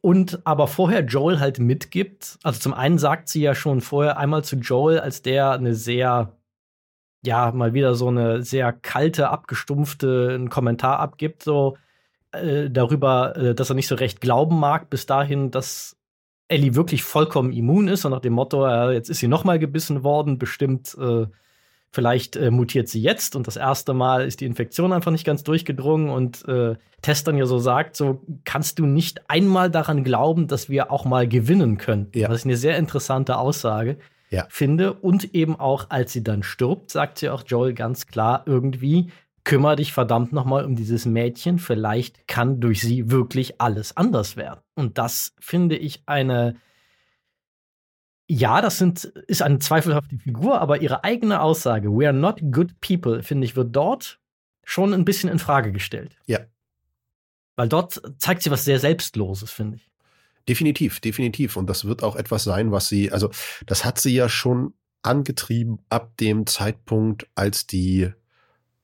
Und 0.00 0.40
aber 0.44 0.68
vorher 0.68 1.00
Joel 1.00 1.40
halt 1.40 1.58
mitgibt, 1.58 2.38
also 2.44 2.60
zum 2.60 2.72
einen 2.72 2.98
sagt 2.98 3.28
sie 3.28 3.40
ja 3.40 3.54
schon 3.54 3.80
vorher 3.80 4.16
einmal 4.16 4.44
zu 4.44 4.56
Joel, 4.56 5.00
als 5.00 5.22
der 5.22 5.50
eine 5.52 5.74
sehr 5.74 6.38
ja, 7.24 7.50
mal 7.52 7.74
wieder 7.74 7.94
so 7.94 8.08
eine 8.08 8.42
sehr 8.42 8.72
kalte, 8.72 9.28
abgestumpfte 9.30 10.32
einen 10.34 10.50
Kommentar 10.50 11.00
abgibt, 11.00 11.42
so 11.42 11.76
äh, 12.32 12.70
darüber, 12.70 13.36
äh, 13.36 13.54
dass 13.54 13.70
er 13.70 13.74
nicht 13.74 13.88
so 13.88 13.96
recht 13.96 14.20
glauben 14.20 14.58
mag, 14.58 14.90
bis 14.90 15.06
dahin, 15.06 15.50
dass 15.50 15.96
Ellie 16.48 16.74
wirklich 16.74 17.02
vollkommen 17.02 17.52
immun 17.52 17.88
ist 17.88 18.04
und 18.04 18.12
nach 18.12 18.20
dem 18.20 18.34
Motto, 18.34 18.66
äh, 18.66 18.92
jetzt 18.92 19.10
ist 19.10 19.18
sie 19.18 19.28
noch 19.28 19.44
mal 19.44 19.58
gebissen 19.58 20.04
worden, 20.04 20.38
bestimmt 20.38 20.96
vielleicht 21.90 22.36
äh, 22.36 22.50
mutiert 22.50 22.88
sie 22.88 23.00
jetzt 23.00 23.36
und 23.36 23.46
das 23.46 23.56
erste 23.56 23.94
Mal 23.94 24.26
ist 24.26 24.40
die 24.40 24.46
Infektion 24.46 24.92
einfach 24.92 25.10
nicht 25.10 25.24
ganz 25.24 25.42
durchgedrungen 25.42 26.10
und 26.10 26.46
äh, 26.48 26.76
Test 27.00 27.28
dann 27.28 27.36
ja 27.36 27.46
so 27.46 27.58
sagt, 27.58 27.96
so 27.96 28.24
kannst 28.44 28.78
du 28.78 28.86
nicht 28.86 29.30
einmal 29.30 29.70
daran 29.70 30.02
glauben, 30.02 30.48
dass 30.48 30.68
wir 30.68 30.90
auch 30.90 31.04
mal 31.04 31.28
gewinnen 31.28 31.78
können. 31.78 32.08
Ja. 32.14 32.28
Das 32.28 32.38
ist 32.38 32.44
eine 32.44 32.56
sehr 32.56 32.76
interessante 32.76 33.38
Aussage 33.38 33.98
ja. 34.30 34.46
finde. 34.48 34.94
Und 34.94 35.34
eben 35.34 35.58
auch, 35.58 35.86
als 35.90 36.12
sie 36.12 36.22
dann 36.22 36.42
stirbt, 36.42 36.90
sagt 36.90 37.18
sie 37.18 37.30
auch 37.30 37.44
Joel 37.46 37.74
ganz 37.74 38.06
klar 38.06 38.42
irgendwie, 38.46 39.10
kümmere 39.44 39.76
dich 39.76 39.92
verdammt 39.92 40.32
nochmal 40.32 40.64
um 40.64 40.76
dieses 40.76 41.06
Mädchen. 41.06 41.58
Vielleicht 41.58 42.28
kann 42.28 42.60
durch 42.60 42.80
sie 42.80 43.10
wirklich 43.10 43.60
alles 43.60 43.96
anders 43.96 44.36
werden. 44.36 44.60
Und 44.74 44.98
das 44.98 45.34
finde 45.40 45.76
ich 45.76 46.02
eine, 46.06 46.56
ja, 48.28 48.60
das 48.60 48.76
sind, 48.76 49.04
ist 49.26 49.42
eine 49.42 49.58
zweifelhafte 49.58 50.18
Figur, 50.18 50.60
aber 50.60 50.82
ihre 50.82 51.02
eigene 51.02 51.40
Aussage, 51.40 51.88
we 51.90 52.06
are 52.06 52.16
not 52.16 52.40
good 52.52 52.78
people, 52.80 53.22
finde 53.22 53.46
ich, 53.46 53.56
wird 53.56 53.74
dort 53.74 54.20
schon 54.64 54.92
ein 54.92 55.06
bisschen 55.06 55.30
in 55.30 55.38
Frage 55.38 55.72
gestellt. 55.72 56.14
Ja. 56.26 56.40
Weil 57.56 57.68
dort 57.68 58.00
zeigt 58.18 58.42
sie 58.42 58.50
was 58.50 58.66
sehr 58.66 58.78
Selbstloses, 58.78 59.50
finde 59.50 59.76
ich. 59.76 59.90
Definitiv, 60.46 61.00
definitiv. 61.00 61.56
Und 61.56 61.68
das 61.68 61.86
wird 61.86 62.02
auch 62.02 62.16
etwas 62.16 62.44
sein, 62.44 62.70
was 62.70 62.88
sie, 62.88 63.10
also 63.10 63.30
das 63.66 63.84
hat 63.86 63.98
sie 63.98 64.14
ja 64.14 64.28
schon 64.28 64.74
angetrieben 65.02 65.78
ab 65.88 66.16
dem 66.18 66.46
Zeitpunkt, 66.46 67.26
als 67.34 67.66
die 67.66 68.10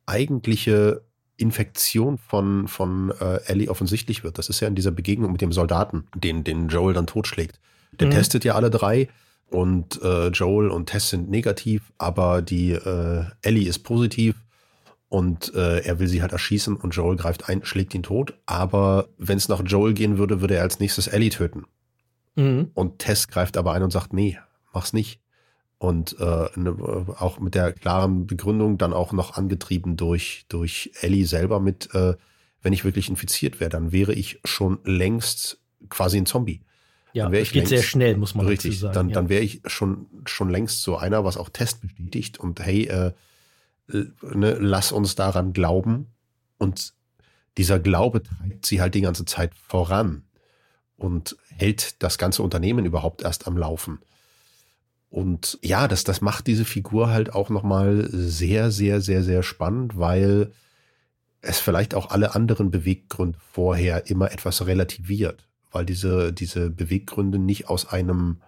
eigentliche 0.06 1.02
Infektion 1.36 2.16
von, 2.16 2.66
von 2.66 3.12
äh, 3.20 3.40
Ellie 3.46 3.68
offensichtlich 3.68 4.24
wird. 4.24 4.38
Das 4.38 4.48
ist 4.48 4.60
ja 4.60 4.68
in 4.68 4.74
dieser 4.74 4.90
Begegnung 4.90 5.32
mit 5.32 5.42
dem 5.42 5.52
Soldaten, 5.52 6.06
den, 6.14 6.44
den 6.44 6.68
Joel 6.68 6.94
dann 6.94 7.06
totschlägt. 7.06 7.60
Der 7.92 8.06
mhm. 8.06 8.12
testet 8.12 8.44
ja 8.44 8.54
alle 8.54 8.70
drei 8.70 9.08
und 9.54 10.02
äh, 10.02 10.28
Joel 10.28 10.68
und 10.68 10.86
Tess 10.86 11.10
sind 11.10 11.30
negativ, 11.30 11.92
aber 11.96 12.42
die 12.42 12.72
äh, 12.72 13.24
Ellie 13.40 13.68
ist 13.68 13.78
positiv 13.80 14.34
und 15.08 15.54
äh, 15.54 15.78
er 15.84 16.00
will 16.00 16.08
sie 16.08 16.22
halt 16.22 16.32
erschießen 16.32 16.74
und 16.74 16.90
Joel 16.90 17.14
greift 17.14 17.48
ein, 17.48 17.64
schlägt 17.64 17.94
ihn 17.94 18.02
tot. 18.02 18.34
Aber 18.46 19.06
wenn 19.16 19.38
es 19.38 19.48
nach 19.48 19.62
Joel 19.64 19.94
gehen 19.94 20.18
würde, 20.18 20.40
würde 20.40 20.56
er 20.56 20.62
als 20.62 20.80
nächstes 20.80 21.06
Ellie 21.06 21.30
töten. 21.30 21.66
Mhm. 22.34 22.72
Und 22.74 22.98
Tess 22.98 23.28
greift 23.28 23.56
aber 23.56 23.72
ein 23.72 23.84
und 23.84 23.92
sagt, 23.92 24.12
nee, 24.12 24.36
mach's 24.72 24.92
nicht. 24.92 25.20
Und 25.78 26.18
äh, 26.18 26.48
ne, 26.56 27.06
auch 27.20 27.38
mit 27.38 27.54
der 27.54 27.72
klaren 27.72 28.26
Begründung 28.26 28.76
dann 28.76 28.92
auch 28.92 29.12
noch 29.12 29.36
angetrieben 29.36 29.96
durch, 29.96 30.46
durch 30.48 30.90
Ellie 31.00 31.26
selber 31.26 31.60
mit, 31.60 31.94
äh, 31.94 32.14
wenn 32.60 32.72
ich 32.72 32.84
wirklich 32.84 33.08
infiziert 33.08 33.60
wäre, 33.60 33.70
dann 33.70 33.92
wäre 33.92 34.14
ich 34.14 34.40
schon 34.44 34.80
längst 34.82 35.60
quasi 35.90 36.18
ein 36.18 36.26
Zombie. 36.26 36.60
Ja, 37.14 37.28
das 37.28 37.48
geht 37.48 37.54
längst, 37.54 37.68
sehr 37.70 37.82
schnell, 37.82 38.16
muss 38.16 38.34
man 38.34 38.46
richtig, 38.46 38.80
sagen. 38.80 38.92
Dann, 38.92 39.08
ja. 39.08 39.14
dann 39.14 39.28
wäre 39.28 39.42
ich 39.42 39.62
schon, 39.66 40.06
schon 40.26 40.50
längst 40.50 40.82
so 40.82 40.96
einer, 40.96 41.24
was 41.24 41.36
auch 41.36 41.48
Test 41.48 41.80
bestätigt. 41.80 42.38
Und 42.38 42.60
hey, 42.60 42.86
äh, 42.88 43.12
ne, 43.88 44.58
lass 44.60 44.92
uns 44.92 45.14
daran 45.14 45.52
glauben. 45.52 46.08
Und 46.58 46.92
dieser 47.56 47.78
Glaube 47.78 48.22
treibt 48.22 48.66
sie 48.66 48.80
halt 48.80 48.94
die 48.94 49.00
ganze 49.00 49.24
Zeit 49.24 49.54
voran 49.54 50.24
und 50.96 51.36
hält 51.56 52.02
das 52.02 52.18
ganze 52.18 52.42
Unternehmen 52.42 52.84
überhaupt 52.84 53.22
erst 53.22 53.46
am 53.46 53.56
Laufen. 53.56 54.00
Und 55.08 55.58
ja, 55.62 55.86
das, 55.86 56.02
das 56.02 56.20
macht 56.20 56.48
diese 56.48 56.64
Figur 56.64 57.10
halt 57.10 57.32
auch 57.32 57.48
nochmal 57.48 58.08
sehr, 58.10 58.72
sehr, 58.72 59.00
sehr, 59.00 59.22
sehr 59.22 59.44
spannend, 59.44 59.96
weil 59.96 60.50
es 61.40 61.60
vielleicht 61.60 61.94
auch 61.94 62.10
alle 62.10 62.34
anderen 62.34 62.72
Beweggründe 62.72 63.38
vorher 63.52 64.10
immer 64.10 64.32
etwas 64.32 64.66
relativiert, 64.66 65.46
weil 65.74 65.84
diese, 65.84 66.32
diese 66.32 66.70
Beweggründe 66.70 67.38
nicht 67.38 67.68
aus 67.68 67.86
einem, 67.86 68.40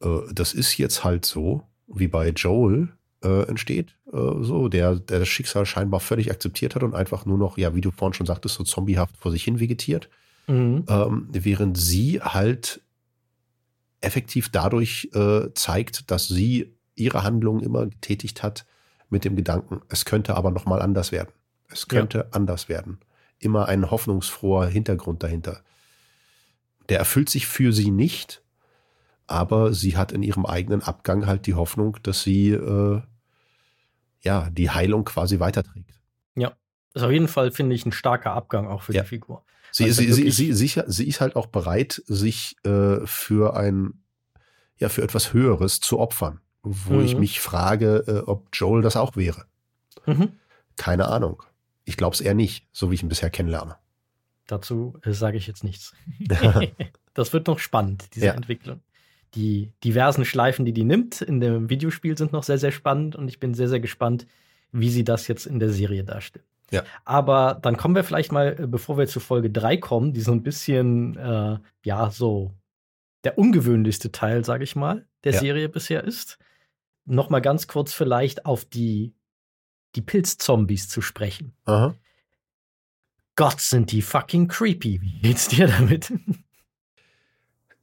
äh, 0.00 0.20
das 0.32 0.54
ist 0.54 0.78
jetzt 0.78 1.04
halt 1.04 1.24
so, 1.24 1.64
wie 1.86 2.08
bei 2.08 2.30
Joel, 2.30 2.88
äh, 3.22 3.48
entsteht, 3.48 3.96
äh, 4.12 4.42
so, 4.42 4.68
der, 4.68 4.96
der 4.96 5.20
das 5.20 5.28
Schicksal 5.28 5.66
scheinbar 5.66 6.00
völlig 6.00 6.30
akzeptiert 6.30 6.74
hat 6.74 6.82
und 6.82 6.94
einfach 6.94 7.26
nur 7.26 7.38
noch, 7.38 7.58
ja, 7.58 7.74
wie 7.74 7.80
du 7.80 7.90
vorhin 7.90 8.14
schon 8.14 8.26
sagtest, 8.26 8.54
so 8.54 8.64
zombiehaft 8.64 9.16
vor 9.16 9.32
sich 9.32 9.44
hin 9.44 9.60
vegetiert. 9.60 10.08
Mhm. 10.46 10.84
Ähm, 10.88 11.28
während 11.32 11.78
sie 11.78 12.20
halt 12.20 12.82
effektiv 14.02 14.50
dadurch 14.50 15.08
äh, 15.14 15.48
zeigt, 15.54 16.10
dass 16.10 16.28
sie 16.28 16.74
ihre 16.94 17.24
Handlungen 17.24 17.62
immer 17.62 17.86
getätigt 17.86 18.42
hat 18.42 18.66
mit 19.08 19.24
dem 19.24 19.36
Gedanken, 19.36 19.80
es 19.88 20.04
könnte 20.04 20.36
aber 20.36 20.50
noch 20.50 20.66
mal 20.66 20.82
anders 20.82 21.10
werden. 21.10 21.30
Es 21.68 21.88
könnte 21.88 22.18
ja. 22.18 22.24
anders 22.32 22.68
werden. 22.68 22.98
Immer 23.38 23.68
ein 23.68 23.90
hoffnungsfroher 23.90 24.66
Hintergrund 24.66 25.22
dahinter. 25.22 25.62
Der 26.88 26.98
erfüllt 26.98 27.30
sich 27.30 27.46
für 27.46 27.72
sie 27.72 27.90
nicht, 27.90 28.42
aber 29.26 29.72
sie 29.72 29.96
hat 29.96 30.12
in 30.12 30.22
ihrem 30.22 30.46
eigenen 30.46 30.82
Abgang 30.82 31.26
halt 31.26 31.46
die 31.46 31.54
Hoffnung, 31.54 31.98
dass 32.02 32.22
sie 32.22 32.50
äh, 32.50 33.00
ja 34.20 34.50
die 34.50 34.70
Heilung 34.70 35.04
quasi 35.04 35.40
weiterträgt. 35.40 35.90
Ja, 36.34 36.52
ist 36.92 37.02
auf 37.02 37.10
jeden 37.10 37.28
Fall, 37.28 37.50
finde 37.50 37.74
ich, 37.74 37.86
ein 37.86 37.92
starker 37.92 38.32
Abgang 38.32 38.66
auch 38.66 38.82
für 38.82 38.92
ja. 38.92 39.02
die 39.02 39.08
Figur. 39.08 39.44
Sie, 39.70 39.90
sie, 39.90 40.12
sie, 40.12 40.30
sie, 40.30 40.52
sicher, 40.52 40.84
sie 40.86 41.08
ist 41.08 41.20
halt 41.20 41.34
auch 41.34 41.46
bereit, 41.46 42.00
sich 42.06 42.56
äh, 42.64 43.04
für 43.06 43.56
ein, 43.56 44.04
ja, 44.78 44.88
für 44.88 45.02
etwas 45.02 45.32
Höheres 45.32 45.80
zu 45.80 45.98
opfern. 45.98 46.40
Wo 46.62 46.94
mhm. 46.94 47.04
ich 47.04 47.16
mich 47.16 47.40
frage, 47.40 48.04
äh, 48.06 48.18
ob 48.30 48.48
Joel 48.52 48.82
das 48.82 48.96
auch 48.96 49.16
wäre. 49.16 49.46
Mhm. 50.06 50.32
Keine 50.76 51.08
Ahnung. 51.08 51.42
Ich 51.84 51.96
glaube 51.96 52.14
es 52.14 52.20
eher 52.20 52.34
nicht, 52.34 52.68
so 52.72 52.90
wie 52.90 52.94
ich 52.94 53.02
ihn 53.02 53.08
bisher 53.08 53.30
kennenlerne. 53.30 53.76
Dazu 54.46 54.98
äh, 55.02 55.12
sage 55.12 55.36
ich 55.36 55.46
jetzt 55.46 55.64
nichts. 55.64 55.94
das 57.14 57.32
wird 57.32 57.46
noch 57.46 57.58
spannend, 57.58 58.14
diese 58.14 58.26
ja. 58.26 58.34
Entwicklung. 58.34 58.80
Die 59.34 59.72
diversen 59.82 60.24
Schleifen, 60.24 60.64
die 60.64 60.72
die 60.72 60.84
nimmt 60.84 61.20
in 61.20 61.40
dem 61.40 61.70
Videospiel, 61.70 62.16
sind 62.16 62.32
noch 62.32 62.44
sehr, 62.44 62.58
sehr 62.58 62.72
spannend 62.72 63.16
und 63.16 63.28
ich 63.28 63.40
bin 63.40 63.54
sehr, 63.54 63.68
sehr 63.68 63.80
gespannt, 63.80 64.26
wie 64.70 64.90
sie 64.90 65.04
das 65.04 65.28
jetzt 65.28 65.46
in 65.46 65.58
der 65.58 65.70
Serie 65.70 66.04
darstellt. 66.04 66.44
Ja. 66.70 66.82
Aber 67.04 67.58
dann 67.62 67.76
kommen 67.76 67.94
wir 67.94 68.04
vielleicht 68.04 68.32
mal, 68.32 68.56
äh, 68.58 68.66
bevor 68.66 68.98
wir 68.98 69.06
zu 69.06 69.20
Folge 69.20 69.50
3 69.50 69.76
kommen, 69.76 70.12
die 70.12 70.20
so 70.20 70.32
ein 70.32 70.42
bisschen, 70.42 71.16
äh, 71.16 71.58
ja, 71.84 72.10
so 72.10 72.52
der 73.24 73.38
ungewöhnlichste 73.38 74.12
Teil, 74.12 74.44
sage 74.44 74.64
ich 74.64 74.76
mal, 74.76 75.06
der 75.24 75.32
ja. 75.32 75.40
Serie 75.40 75.68
bisher 75.68 76.04
ist. 76.04 76.38
Noch 77.06 77.30
mal 77.30 77.40
ganz 77.40 77.66
kurz 77.66 77.92
vielleicht 77.92 78.46
auf 78.46 78.64
die, 78.64 79.14
die 79.94 80.02
Pilzzombies 80.02 80.88
zu 80.88 81.00
sprechen. 81.00 81.54
Aha. 81.64 81.94
Gott, 83.36 83.60
sind 83.60 83.90
die 83.90 84.02
fucking 84.02 84.48
creepy. 84.48 85.00
Wie 85.00 85.20
geht's 85.20 85.48
dir 85.48 85.66
damit? 85.66 86.12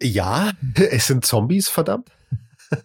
Ja, 0.01 0.51
es 0.75 1.07
sind 1.07 1.25
Zombies, 1.25 1.69
verdammt. 1.69 2.09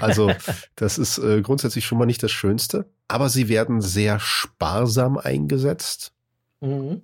Also, 0.00 0.32
das 0.76 0.96
ist 0.96 1.18
äh, 1.18 1.42
grundsätzlich 1.42 1.84
schon 1.84 1.98
mal 1.98 2.06
nicht 2.06 2.22
das 2.22 2.32
Schönste. 2.32 2.88
Aber 3.06 3.28
sie 3.28 3.50
werden 3.50 3.82
sehr 3.82 4.18
sparsam 4.18 5.18
eingesetzt, 5.18 6.14
mhm. 6.62 7.02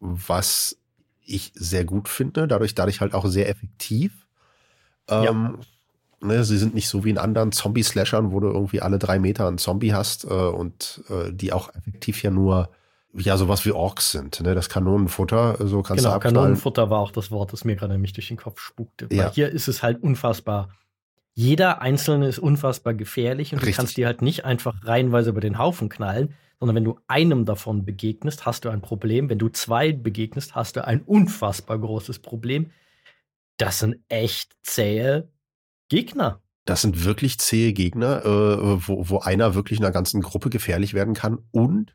was 0.00 0.78
ich 1.20 1.52
sehr 1.54 1.84
gut 1.84 2.08
finde. 2.08 2.48
Dadurch, 2.48 2.74
dadurch 2.74 3.02
halt 3.02 3.12
auch 3.12 3.26
sehr 3.26 3.50
effektiv. 3.50 4.26
Ähm, 5.08 5.24
ja. 5.24 6.26
ne, 6.26 6.44
sie 6.44 6.56
sind 6.56 6.74
nicht 6.74 6.88
so 6.88 7.04
wie 7.04 7.10
in 7.10 7.18
anderen 7.18 7.52
Zombie-Slashern, 7.52 8.32
wo 8.32 8.40
du 8.40 8.48
irgendwie 8.48 8.80
alle 8.80 8.98
drei 8.98 9.18
Meter 9.18 9.46
einen 9.46 9.58
Zombie 9.58 9.92
hast 9.92 10.24
äh, 10.24 10.28
und 10.28 11.02
äh, 11.10 11.32
die 11.32 11.52
auch 11.52 11.74
effektiv 11.74 12.22
ja 12.22 12.30
nur 12.30 12.70
ja 13.14 13.36
sowas 13.36 13.64
wie 13.64 13.72
Orks 13.72 14.12
sind. 14.12 14.40
Ne? 14.40 14.54
Das 14.54 14.68
Kanonenfutter, 14.68 15.56
so 15.66 15.82
kannst 15.82 16.02
genau, 16.02 16.10
du 16.10 16.16
abknallen. 16.16 16.34
Kanonenfutter 16.34 16.90
war 16.90 17.00
auch 17.00 17.10
das 17.10 17.30
Wort, 17.30 17.52
das 17.52 17.64
mir 17.64 17.76
gerade 17.76 17.92
nämlich 17.92 18.12
durch 18.12 18.28
den 18.28 18.36
Kopf 18.36 18.60
spukte. 18.60 19.08
Ja. 19.10 19.24
Weil 19.24 19.30
hier 19.32 19.48
ist 19.50 19.68
es 19.68 19.82
halt 19.82 20.02
unfassbar 20.02 20.70
jeder 21.34 21.80
einzelne 21.80 22.28
ist 22.28 22.38
unfassbar 22.38 22.94
gefährlich 22.94 23.52
und 23.52 23.60
Richtig. 23.60 23.74
du 23.74 23.80
kannst 23.80 23.96
die 23.96 24.06
halt 24.06 24.22
nicht 24.22 24.44
einfach 24.44 24.84
reihenweise 24.84 25.30
über 25.30 25.40
den 25.40 25.58
Haufen 25.58 25.88
knallen, 25.88 26.34
sondern 26.60 26.76
wenn 26.76 26.84
du 26.84 26.98
einem 27.08 27.44
davon 27.44 27.84
begegnest, 27.84 28.44
hast 28.46 28.64
du 28.64 28.68
ein 28.68 28.82
Problem. 28.82 29.28
Wenn 29.30 29.38
du 29.38 29.48
zwei 29.48 29.92
begegnest, 29.92 30.54
hast 30.54 30.76
du 30.76 30.84
ein 30.86 31.00
unfassbar 31.02 31.78
großes 31.78 32.18
Problem. 32.18 32.70
Das 33.56 33.78
sind 33.78 33.96
echt 34.08 34.52
zähe 34.62 35.28
Gegner. 35.88 36.40
Das 36.64 36.82
sind 36.82 37.04
wirklich 37.04 37.38
zähe 37.38 37.72
Gegner, 37.72 38.24
äh, 38.24 38.86
wo, 38.86 39.08
wo 39.08 39.18
einer 39.18 39.54
wirklich 39.54 39.80
einer 39.80 39.90
ganzen 39.90 40.22
Gruppe 40.22 40.50
gefährlich 40.50 40.94
werden 40.94 41.14
kann. 41.14 41.38
Und, 41.50 41.94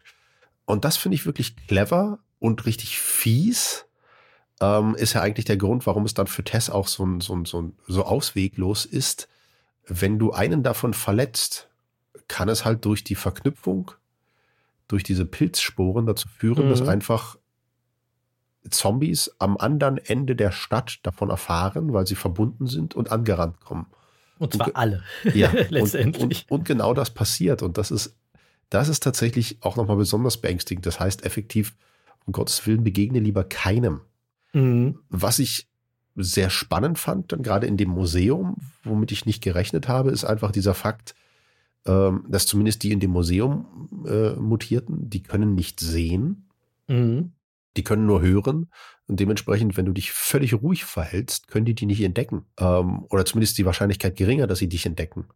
und 0.68 0.86
das 0.86 0.98
finde 0.98 1.16
ich 1.16 1.26
wirklich 1.26 1.56
clever 1.68 2.20
und 2.40 2.68
richtig 2.68 3.00
fies 3.00 3.88
ähm, 4.60 4.96
ist 4.96 5.14
ja 5.14 5.22
eigentlich 5.22 5.46
der 5.46 5.58
Grund, 5.58 5.86
warum 5.88 6.06
es 6.06 6.14
dann 6.14 6.28
für 6.28 6.44
Tess 6.44 6.70
auch 6.70 6.88
so, 6.88 7.08
so, 7.20 7.44
so, 7.46 7.72
so 7.88 8.06
ausweglos 8.06 8.86
ist. 8.86 9.28
Wenn 9.88 10.20
du 10.20 10.34
einen 10.34 10.64
davon 10.64 10.94
verletzt, 10.94 11.70
kann 12.28 12.50
es 12.50 12.66
halt 12.66 12.84
durch 12.86 13.04
die 13.04 13.16
Verknüpfung, 13.16 13.92
durch 14.88 15.04
diese 15.04 15.26
Pilzsporen 15.26 16.06
dazu 16.06 16.28
führen, 16.28 16.66
mhm. 16.66 16.70
dass 16.70 16.82
einfach 16.82 17.38
Zombies 18.70 19.32
am 19.40 19.58
anderen 19.58 19.98
Ende 19.98 20.36
der 20.36 20.52
Stadt 20.52 21.00
davon 21.04 21.30
erfahren, 21.30 21.94
weil 21.94 22.06
sie 22.06 22.16
verbunden 22.16 22.68
sind 22.68 22.96
und 22.96 23.12
angerannt 23.12 23.62
kommen. 23.62 23.86
Und 24.40 24.54
zwar 24.54 24.68
und, 24.68 24.76
alle. 24.76 25.04
Ja, 25.34 25.52
letztendlich. 25.70 26.22
Und, 26.50 26.52
und, 26.52 26.52
und, 26.52 26.66
genau 26.66 26.94
das 26.94 27.12
passiert. 27.12 27.64
Und 27.64 27.78
das 27.78 27.90
ist, 27.92 28.16
das 28.70 28.90
ist 28.90 29.04
tatsächlich 29.04 29.58
auch 29.62 29.76
nochmal 29.76 29.98
besonders 29.98 30.38
beängstigend. 30.38 30.86
Das 30.86 31.00
heißt 31.00 31.26
effektiv, 31.26 31.76
um 32.26 32.34
Gottes 32.34 32.66
Willen, 32.68 32.84
begegne 32.84 33.20
lieber 33.20 33.44
keinem 33.44 34.02
Mhm. 34.54 35.00
Was 35.10 35.40
ich 35.40 35.68
sehr 36.16 36.50
spannend 36.50 36.98
fand, 36.98 37.32
dann 37.32 37.44
gerade 37.44 37.68
in 37.68 37.78
dem 37.78 37.90
Museum, 37.90 38.58
womit 38.84 39.12
ich 39.12 39.26
nicht 39.26 39.44
gerechnet 39.44 39.88
habe, 39.88 40.10
ist 40.10 40.26
einfach 40.26 40.52
dieser 40.52 40.74
Fakt, 40.74 41.14
ähm, 41.86 42.26
dass 42.28 42.48
zumindest 42.48 42.82
die 42.84 42.92
in 42.92 43.00
dem 43.00 43.12
Museum 43.12 44.06
äh, 44.08 44.32
mutierten, 44.32 45.10
die 45.10 45.22
können 45.22 45.54
nicht 45.54 45.80
sehen, 45.80 46.48
mhm. 46.88 47.34
die 47.78 47.84
können 47.84 48.08
nur 48.08 48.22
hören 48.22 48.72
und 49.06 49.20
dementsprechend, 49.20 49.78
wenn 49.78 49.86
du 49.86 49.94
dich 49.94 50.12
völlig 50.12 50.56
ruhig 50.56 50.86
verhältst, 50.86 51.48
können 51.48 51.66
die 51.66 51.76
die 51.76 51.86
nicht 51.86 52.02
entdecken 52.02 52.46
ähm, 52.60 53.06
oder 53.10 53.26
zumindest 53.26 53.60
die 53.60 53.66
Wahrscheinlichkeit 53.66 54.16
geringer, 54.16 54.48
dass 54.48 54.58
sie 54.58 54.70
dich 54.70 54.88
entdecken. 54.88 55.28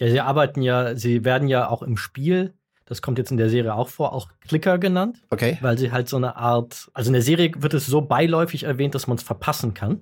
Ja, 0.00 0.08
sie 0.08 0.20
arbeiten 0.20 0.62
ja, 0.62 0.94
sie 0.94 1.24
werden 1.24 1.48
ja 1.48 1.68
auch 1.68 1.82
im 1.82 1.96
Spiel 1.96 2.54
das 2.88 3.02
kommt 3.02 3.18
jetzt 3.18 3.30
in 3.30 3.36
der 3.36 3.50
Serie 3.50 3.74
auch 3.74 3.88
vor, 3.88 4.14
auch 4.14 4.28
Klicker 4.40 4.78
genannt. 4.78 5.22
Okay. 5.28 5.58
Weil 5.60 5.76
sie 5.76 5.92
halt 5.92 6.08
so 6.08 6.16
eine 6.16 6.36
Art, 6.36 6.90
also 6.94 7.08
in 7.08 7.12
der 7.12 7.22
Serie 7.22 7.52
wird 7.58 7.74
es 7.74 7.86
so 7.86 8.00
beiläufig 8.00 8.62
erwähnt, 8.64 8.94
dass 8.94 9.06
man 9.06 9.18
es 9.18 9.22
verpassen 9.22 9.74
kann. 9.74 10.00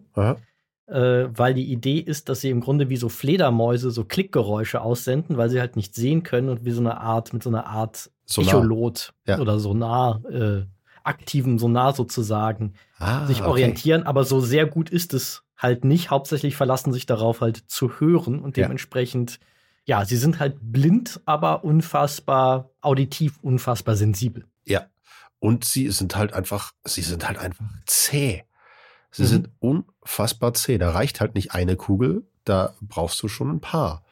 Äh, 0.87 1.27
weil 1.37 1.55
die 1.55 1.65
Idee 1.65 1.99
ist, 1.99 2.29
dass 2.29 2.43
sie 2.43 2.51
im 2.51 2.61
Grunde 2.61 2.89
wie 2.89 2.97
so 2.97 3.09
Fledermäuse 3.09 3.91
so 3.91 4.05
Klickgeräusche 4.05 4.81
aussenden, 4.81 5.37
weil 5.37 5.51
sie 5.51 5.59
halt 5.59 5.75
nicht 5.75 5.97
sehen 5.97 6.23
können 6.23 6.49
und 6.49 6.65
wie 6.65 6.71
so 6.71 6.81
eine 6.81 7.01
Art, 7.01 7.33
mit 7.33 7.43
so 7.43 7.51
einer 7.51 7.67
Art 7.67 8.09
Sonar. 8.25 8.55
Echolot 8.55 9.13
ja. 9.27 9.41
oder 9.41 9.59
Sonar, 9.59 10.25
äh, 10.31 10.63
aktiven 11.03 11.59
Sonar 11.59 11.93
sozusagen, 11.93 12.75
ah, 12.99 13.27
sich 13.27 13.43
orientieren. 13.43 14.03
Okay. 14.03 14.09
Aber 14.09 14.23
so 14.25 14.41
sehr 14.41 14.65
gut 14.65 14.89
ist 14.91 15.13
es 15.13 15.43
halt 15.57 15.85
nicht. 15.85 16.11
Hauptsächlich 16.11 16.55
verlassen 16.55 16.93
sich 16.93 17.05
darauf 17.07 17.41
halt 17.41 17.57
zu 17.67 17.99
hören 17.99 18.39
und 18.41 18.57
dementsprechend 18.57 19.41
ja 19.41 19.47
ja, 19.87 20.05
sie 20.05 20.17
sind 20.17 20.41
halt 20.41 20.57
blind, 20.61 21.21
aber 21.25 21.65
unfassbar 21.65 22.71
auditiv, 22.81 23.39
unfassbar 23.41 23.95
sensibel. 23.95 24.45
Ja. 24.65 24.87
Und 25.39 25.65
sie 25.65 25.91
sind 25.91 26.17
halt 26.17 26.33
einfach, 26.33 26.73
sie 26.85 27.03
sind 27.03 27.27
halt 27.27 27.39
einfach 27.39 27.65
zäh. 27.87 28.43
Sie 29.13 29.23
mhm. 29.23 29.27
sind 29.27 29.51
unfassbar 29.61 30.55
zäh. 30.55 30.77
Da 30.79 30.91
reicht 30.91 31.21
halt 31.21 31.37
nicht 31.37 31.53
eine 31.53 31.77
Kugel, 31.77 32.27
da 32.45 32.75
brauchst 32.81 33.23
du 33.23 33.29
schon 33.29 33.51
ein 33.51 33.61
paar. 33.61 34.05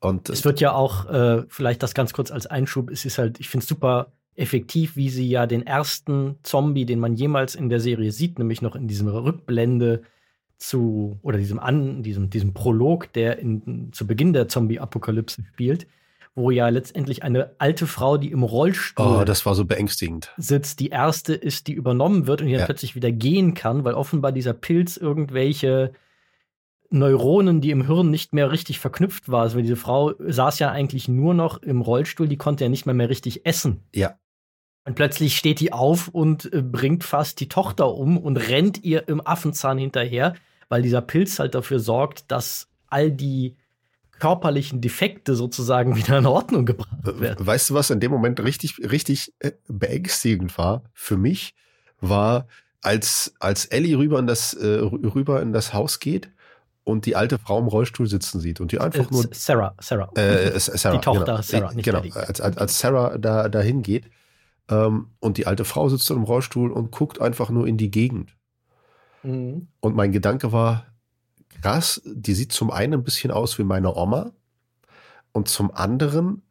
Und 0.00 0.28
es 0.28 0.44
wird 0.44 0.60
ja 0.60 0.72
auch, 0.72 1.06
äh, 1.06 1.44
vielleicht 1.48 1.82
das 1.82 1.94
ganz 1.94 2.12
kurz 2.12 2.30
als 2.32 2.46
Einschub, 2.46 2.90
es 2.90 3.04
ist 3.04 3.18
halt, 3.18 3.38
ich 3.40 3.48
finde 3.48 3.62
es 3.62 3.68
super 3.68 4.12
effektiv, 4.34 4.96
wie 4.96 5.10
sie 5.10 5.28
ja 5.28 5.46
den 5.46 5.66
ersten 5.66 6.38
Zombie, 6.42 6.86
den 6.86 7.00
man 7.00 7.14
jemals 7.14 7.54
in 7.54 7.68
der 7.68 7.80
Serie 7.80 8.12
sieht, 8.12 8.38
nämlich 8.38 8.62
noch 8.62 8.74
in 8.74 8.88
diesem 8.88 9.08
Rückblende 9.08 10.02
zu, 10.58 11.18
oder 11.22 11.38
diesem 11.38 11.58
An, 11.58 12.02
diesem, 12.02 12.30
diesem 12.30 12.52
Prolog, 12.52 13.12
der 13.12 13.38
in, 13.38 13.92
zu 13.92 14.06
Beginn 14.06 14.32
der 14.32 14.48
Zombie-Apokalypse 14.48 15.42
spielt, 15.52 15.86
wo 16.34 16.50
ja 16.50 16.68
letztendlich 16.68 17.22
eine 17.22 17.52
alte 17.58 17.86
Frau, 17.86 18.16
die 18.16 18.30
im 18.30 18.42
Rollstuhl 18.42 19.18
oh, 19.20 19.24
das 19.24 19.44
war 19.46 19.54
so 19.54 19.64
beängstigend. 19.64 20.32
sitzt, 20.36 20.80
die 20.80 20.88
erste 20.88 21.34
ist, 21.34 21.66
die 21.66 21.72
übernommen 21.72 22.26
wird 22.26 22.40
und 22.40 22.46
die 22.46 22.52
dann 22.52 22.60
ja. 22.60 22.66
plötzlich 22.66 22.94
wieder 22.94 23.10
gehen 23.10 23.54
kann, 23.54 23.84
weil 23.84 23.94
offenbar 23.94 24.32
dieser 24.32 24.52
Pilz 24.52 24.96
irgendwelche 24.96 25.92
Neuronen, 26.90 27.60
die 27.60 27.70
im 27.70 27.86
Hirn 27.86 28.10
nicht 28.10 28.32
mehr 28.32 28.50
richtig 28.50 28.78
verknüpft 28.78 29.28
waren. 29.28 29.42
Also 29.42 29.60
diese 29.60 29.76
Frau 29.76 30.14
saß 30.18 30.58
ja 30.58 30.70
eigentlich 30.70 31.08
nur 31.08 31.34
noch 31.34 31.62
im 31.62 31.82
Rollstuhl, 31.82 32.28
die 32.28 32.38
konnte 32.38 32.64
ja 32.64 32.70
nicht 32.70 32.86
mehr 32.86 32.94
mehr 32.94 33.10
richtig 33.10 33.44
essen. 33.44 33.82
Ja. 33.94 34.18
Und 34.84 34.94
plötzlich 34.94 35.36
steht 35.36 35.60
die 35.60 35.72
auf 35.72 36.08
und 36.08 36.50
äh, 36.52 36.62
bringt 36.62 37.04
fast 37.04 37.40
die 37.40 37.48
Tochter 37.48 37.94
um 37.94 38.16
und 38.16 38.38
rennt 38.38 38.84
ihr 38.84 39.06
im 39.06 39.24
Affenzahn 39.24 39.76
hinterher 39.76 40.34
weil 40.68 40.82
dieser 40.82 41.00
Pilz 41.00 41.38
halt 41.38 41.54
dafür 41.54 41.80
sorgt, 41.80 42.30
dass 42.30 42.68
all 42.88 43.10
die 43.10 43.56
körperlichen 44.18 44.80
Defekte 44.80 45.34
sozusagen 45.34 45.96
wieder 45.96 46.18
in 46.18 46.26
Ordnung 46.26 46.66
gebracht 46.66 46.90
werden. 47.04 47.46
Weißt 47.46 47.70
du, 47.70 47.74
was 47.74 47.90
in 47.90 48.00
dem 48.00 48.10
Moment 48.10 48.40
richtig, 48.40 48.78
richtig 48.78 49.32
äh, 49.38 49.52
beängstigend 49.68 50.56
war 50.58 50.82
für 50.92 51.16
mich, 51.16 51.54
war, 52.00 52.46
als, 52.82 53.34
als 53.40 53.66
Ellie 53.66 53.98
rüber 53.98 54.18
in 54.18 54.26
das, 54.26 54.54
äh, 54.54 54.66
rüber 54.66 55.42
in 55.42 55.52
das 55.52 55.72
Haus 55.72 55.98
geht 55.98 56.30
und 56.84 57.06
die 57.06 57.16
alte 57.16 57.38
Frau 57.38 57.58
im 57.58 57.66
Rollstuhl 57.66 58.06
sitzen 58.06 58.40
sieht 58.40 58.60
und 58.60 58.72
die 58.72 58.78
einfach 58.78 59.10
nur 59.10 59.26
Sarah, 59.32 59.74
Sarah, 59.80 60.10
äh, 60.14 60.58
Sarah 60.58 60.96
die 60.96 61.02
Tochter 61.02 61.24
genau, 61.24 61.42
Sarah, 61.42 61.72
nicht 61.74 61.84
genau, 61.84 62.02
als, 62.14 62.40
als 62.40 62.78
Sarah 62.78 63.18
da 63.18 63.48
dahin 63.48 63.82
geht 63.82 64.04
ähm, 64.70 65.08
und 65.20 65.38
die 65.38 65.46
alte 65.46 65.64
Frau 65.64 65.88
sitzt 65.88 66.10
im 66.10 66.22
Rollstuhl 66.22 66.72
und 66.72 66.90
guckt 66.90 67.20
einfach 67.20 67.50
nur 67.50 67.66
in 67.66 67.76
die 67.76 67.90
Gegend. 67.90 68.37
Mhm. 69.22 69.68
Und 69.80 69.96
mein 69.96 70.12
Gedanke 70.12 70.52
war, 70.52 70.86
krass, 71.62 72.00
die 72.04 72.34
sieht 72.34 72.52
zum 72.52 72.70
einen 72.70 72.94
ein 72.94 73.04
bisschen 73.04 73.30
aus 73.30 73.58
wie 73.58 73.64
meine 73.64 73.94
Oma 73.94 74.32
und 75.32 75.48
zum 75.48 75.74
anderen, 75.74 76.42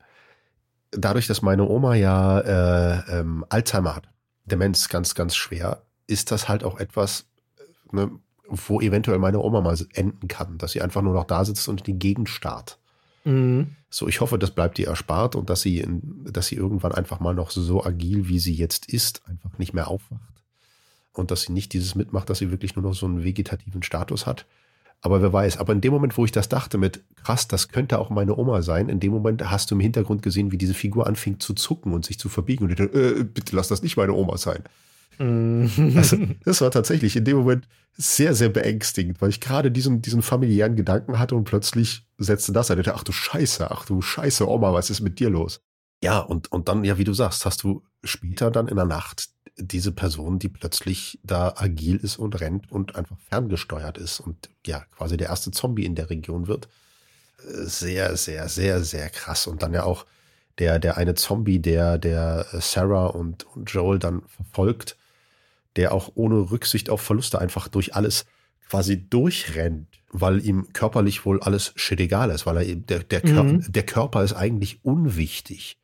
dadurch, 0.91 1.27
dass 1.27 1.41
meine 1.41 1.67
Oma 1.67 1.95
ja 1.95 2.39
äh, 2.39 3.19
ähm, 3.19 3.45
Alzheimer 3.49 3.95
hat, 3.95 4.09
Demenz 4.45 4.89
ganz, 4.89 5.15
ganz 5.15 5.35
schwer, 5.35 5.81
ist 6.07 6.31
das 6.31 6.47
halt 6.47 6.63
auch 6.63 6.79
etwas, 6.79 7.25
äh, 7.57 7.95
ne, 7.95 8.11
wo 8.47 8.79
eventuell 8.79 9.19
meine 9.19 9.39
Oma 9.39 9.61
mal 9.61 9.77
enden 9.93 10.27
kann, 10.27 10.57
dass 10.57 10.71
sie 10.71 10.81
einfach 10.81 11.01
nur 11.01 11.13
noch 11.13 11.25
da 11.25 11.43
sitzt 11.43 11.67
und 11.67 11.81
in 11.81 11.85
die 11.85 11.99
Gegend 11.99 12.29
starrt. 12.29 12.79
Mhm. 13.25 13.75
So, 13.89 14.07
ich 14.07 14.21
hoffe, 14.21 14.39
das 14.39 14.51
bleibt 14.51 14.79
ihr 14.79 14.87
erspart 14.87 15.35
und 15.35 15.49
dass 15.49 15.61
sie, 15.61 15.79
in, 15.79 16.25
dass 16.31 16.47
sie 16.47 16.55
irgendwann 16.55 16.93
einfach 16.93 17.19
mal 17.19 17.33
noch 17.33 17.51
so 17.51 17.83
agil, 17.83 18.29
wie 18.29 18.39
sie 18.39 18.53
jetzt 18.53 18.85
ist, 18.91 19.21
einfach 19.27 19.57
nicht 19.57 19.73
mehr 19.73 19.89
aufwacht. 19.89 20.36
Und 21.17 21.31
dass 21.31 21.43
sie 21.43 21.51
nicht 21.51 21.73
dieses 21.73 21.95
mitmacht, 21.95 22.29
dass 22.29 22.39
sie 22.39 22.51
wirklich 22.51 22.75
nur 22.75 22.83
noch 22.83 22.93
so 22.93 23.05
einen 23.05 23.23
vegetativen 23.23 23.83
Status 23.83 24.25
hat. 24.25 24.45
Aber 25.01 25.21
wer 25.21 25.31
weiß. 25.31 25.57
Aber 25.57 25.73
in 25.73 25.81
dem 25.81 25.93
Moment, 25.93 26.17
wo 26.17 26.25
ich 26.25 26.31
das 26.31 26.49
dachte 26.49 26.77
mit, 26.77 27.03
krass, 27.15 27.47
das 27.47 27.69
könnte 27.69 27.99
auch 27.99 28.09
meine 28.09 28.35
Oma 28.35 28.61
sein, 28.61 28.89
in 28.89 28.99
dem 28.99 29.11
Moment 29.11 29.49
hast 29.49 29.69
du 29.69 29.75
im 29.75 29.81
Hintergrund 29.81 30.21
gesehen, 30.21 30.51
wie 30.51 30.57
diese 30.57 30.73
Figur 30.73 31.07
anfing 31.07 31.39
zu 31.39 31.53
zucken 31.53 31.93
und 31.93 32.05
sich 32.05 32.19
zu 32.19 32.29
verbiegen. 32.29 32.65
Und 32.65 32.71
ich 32.71 32.77
dachte, 32.77 33.19
äh, 33.19 33.23
bitte 33.23 33.55
lass 33.55 33.67
das 33.67 33.83
nicht 33.83 33.97
meine 33.97 34.13
Oma 34.13 34.37
sein. 34.37 34.63
Mhm. 35.19 35.93
Also, 35.95 36.17
das 36.45 36.61
war 36.61 36.71
tatsächlich 36.71 37.15
in 37.15 37.25
dem 37.25 37.37
Moment 37.37 37.67
sehr, 37.93 38.35
sehr 38.35 38.49
beängstigend, 38.49 39.21
weil 39.21 39.29
ich 39.29 39.39
gerade 39.39 39.71
diesen, 39.71 40.01
diesen 40.01 40.21
familiären 40.21 40.75
Gedanken 40.75 41.17
hatte 41.17 41.35
und 41.35 41.45
plötzlich 41.45 42.05
setzte 42.17 42.51
das 42.51 42.69
ein. 42.69 42.79
Ich 42.79 42.85
dachte, 42.85 42.99
ach 42.99 43.03
du 43.03 43.11
Scheiße, 43.11 43.71
ach 43.71 43.85
du 43.85 44.01
Scheiße, 44.01 44.47
Oma, 44.47 44.73
was 44.73 44.89
ist 44.89 45.01
mit 45.01 45.19
dir 45.19 45.29
los? 45.29 45.61
Ja, 46.03 46.19
und, 46.19 46.51
und 46.51 46.67
dann, 46.67 46.83
ja, 46.83 46.99
wie 46.99 47.03
du 47.03 47.13
sagst, 47.13 47.45
hast 47.45 47.63
du 47.63 47.83
später 48.03 48.51
dann 48.51 48.67
in 48.67 48.75
der 48.75 48.85
Nacht 48.85 49.29
diese 49.57 49.91
Person, 49.91 50.39
die 50.39 50.49
plötzlich 50.49 51.19
da 51.23 51.53
agil 51.57 51.97
ist 51.97 52.17
und 52.17 52.39
rennt 52.39 52.71
und 52.71 52.95
einfach 52.95 53.17
ferngesteuert 53.29 53.97
ist 53.97 54.19
und 54.19 54.49
ja, 54.65 54.85
quasi 54.95 55.17
der 55.17 55.29
erste 55.29 55.51
Zombie 55.51 55.85
in 55.85 55.95
der 55.95 56.09
Region 56.09 56.47
wird. 56.47 56.67
Sehr, 57.39 58.17
sehr, 58.17 58.49
sehr, 58.49 58.83
sehr 58.83 59.09
krass. 59.09 59.47
Und 59.47 59.63
dann 59.63 59.73
ja 59.73 59.83
auch 59.83 60.05
der, 60.59 60.79
der 60.79 60.97
eine 60.97 61.15
Zombie, 61.15 61.59
der, 61.59 61.97
der 61.97 62.45
Sarah 62.53 63.07
und, 63.07 63.43
und 63.55 63.69
Joel 63.71 63.99
dann 63.99 64.23
verfolgt, 64.27 64.97
der 65.75 65.93
auch 65.93 66.11
ohne 66.15 66.51
Rücksicht 66.51 66.89
auf 66.89 67.01
Verluste 67.01 67.39
einfach 67.39 67.67
durch 67.67 67.95
alles 67.95 68.25
quasi 68.69 69.07
durchrennt, 69.09 69.87
weil 70.09 70.43
ihm 70.45 70.73
körperlich 70.73 71.25
wohl 71.25 71.41
alles 71.41 71.73
shit 71.75 71.99
egal 71.99 72.31
ist, 72.31 72.45
weil 72.45 72.57
er 72.57 72.75
der, 72.75 72.99
der, 73.03 73.21
Kör 73.21 73.43
Mhm. 73.43 73.65
der 73.67 73.85
Körper 73.85 74.23
ist 74.23 74.33
eigentlich 74.33 74.83
unwichtig. 74.83 75.77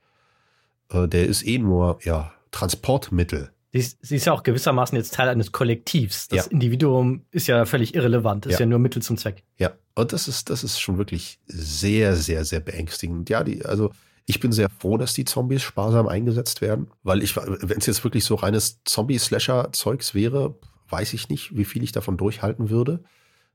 Äh, 0.90 1.08
Der 1.08 1.28
ist 1.28 1.46
eh 1.46 1.60
nur, 1.60 2.00
ja, 2.04 2.34
Transportmittel. 2.52 3.52
Sie 3.74 3.80
ist, 3.80 3.98
sie 4.02 4.18
ist 4.18 4.26
ja 4.26 4.34
auch 4.34 4.44
gewissermaßen 4.44 4.96
jetzt 4.96 5.16
Teil 5.16 5.30
eines 5.30 5.52
Kollektivs. 5.52 6.28
Das 6.28 6.46
Ja. 6.46 6.52
Individuum 6.52 7.26
ist 7.32 7.48
ja 7.48 7.66
völlig 7.66 7.96
irrelevant, 7.96 8.46
ist 8.46 8.54
Ja. 8.54 8.60
ja, 8.62 8.66
nur 8.68 8.78
Mittel 8.78 9.02
zum 9.02 9.18
Zweck. 9.18 9.44
Ja, 9.58 9.74
und 9.96 10.14
das 10.14 10.28
ist, 10.28 10.52
das 10.52 10.64
ist 10.64 10.80
schon 10.80 11.00
wirklich 11.00 11.40
sehr, 11.48 12.16
sehr, 12.16 12.46
sehr 12.46 12.60
beängstigend. 12.60 13.32
Ja, 13.32 13.44
die, 13.44 13.66
also 13.66 13.92
ich 14.26 14.40
bin 14.40 14.52
sehr 14.52 14.70
froh, 14.70 14.98
dass 14.98 15.16
die 15.16 15.26
Zombies 15.26 15.64
sparsam 15.64 16.08
eingesetzt 16.08 16.62
werden, 16.62 16.88
weil 17.02 17.24
ich, 17.24 17.36
wenn 17.36 17.80
es 17.80 17.88
jetzt 17.88 18.04
wirklich 18.04 18.24
so 18.26 18.36
reines 18.36 18.80
Zombie-Slasher-Zeugs 18.86 20.14
wäre, 20.14 20.56
weiß 20.90 21.14
ich 21.14 21.30
nicht, 21.30 21.58
wie 21.58 21.66
viel 21.66 21.82
ich 21.84 21.92
davon 21.92 22.16
durchhalten 22.16 22.70
würde. 22.70 23.04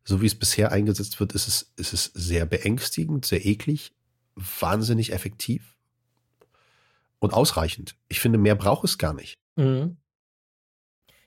So 0.03 0.21
wie 0.21 0.27
es 0.27 0.35
bisher 0.35 0.73
eingesetzt 0.73 1.21
wird, 1.21 1.33
ist 1.33 1.47
es, 1.47 1.73
ist 1.77 1.93
es 1.93 2.11
sehr 2.15 2.45
beängstigend, 2.45 3.25
sehr 3.25 3.47
eklig, 3.47 3.93
wahnsinnig 4.35 5.13
effektiv 5.13 5.77
und 7.21 7.35
ausreichend. 7.35 7.95
Ich 8.09 8.19
finde, 8.19 8.39
mehr 8.39 8.57
braucht 8.57 8.85
es 8.85 8.99
gar 8.99 9.15
nicht. 9.15 9.39
Mhm. 9.55 9.97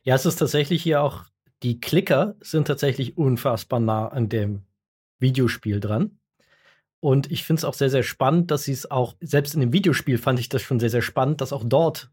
Ja, 0.03 0.15
es 0.15 0.25
ist 0.25 0.37
tatsächlich 0.37 0.81
hier 0.81 1.01
auch, 1.01 1.25
die 1.63 1.79
Klicker 1.79 2.35
sind 2.41 2.65
tatsächlich 2.65 3.17
unfassbar 3.17 3.79
nah 3.79 4.07
an 4.07 4.29
dem 4.29 4.63
Videospiel 5.19 5.79
dran. 5.79 6.17
Und 6.99 7.31
ich 7.31 7.43
finde 7.43 7.59
es 7.59 7.65
auch 7.65 7.73
sehr, 7.73 7.89
sehr 7.89 8.03
spannend, 8.03 8.51
dass 8.51 8.63
sie 8.63 8.71
es 8.71 8.89
auch, 8.89 9.15
selbst 9.21 9.53
in 9.53 9.59
dem 9.59 9.73
Videospiel 9.73 10.17
fand 10.17 10.39
ich 10.39 10.49
das 10.49 10.61
schon 10.61 10.79
sehr, 10.79 10.89
sehr 10.89 11.01
spannend, 11.01 11.41
dass 11.41 11.53
auch 11.53 11.63
dort 11.65 12.11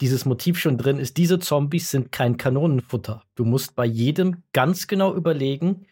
dieses 0.00 0.24
Motiv 0.24 0.58
schon 0.58 0.78
drin 0.78 0.98
ist. 0.98 1.16
Diese 1.16 1.38
Zombies 1.38 1.90
sind 1.90 2.12
kein 2.12 2.36
Kanonenfutter. 2.36 3.24
Du 3.34 3.44
musst 3.44 3.74
bei 3.74 3.84
jedem 3.84 4.42
ganz 4.52 4.86
genau 4.86 5.14
überlegen, 5.14 5.86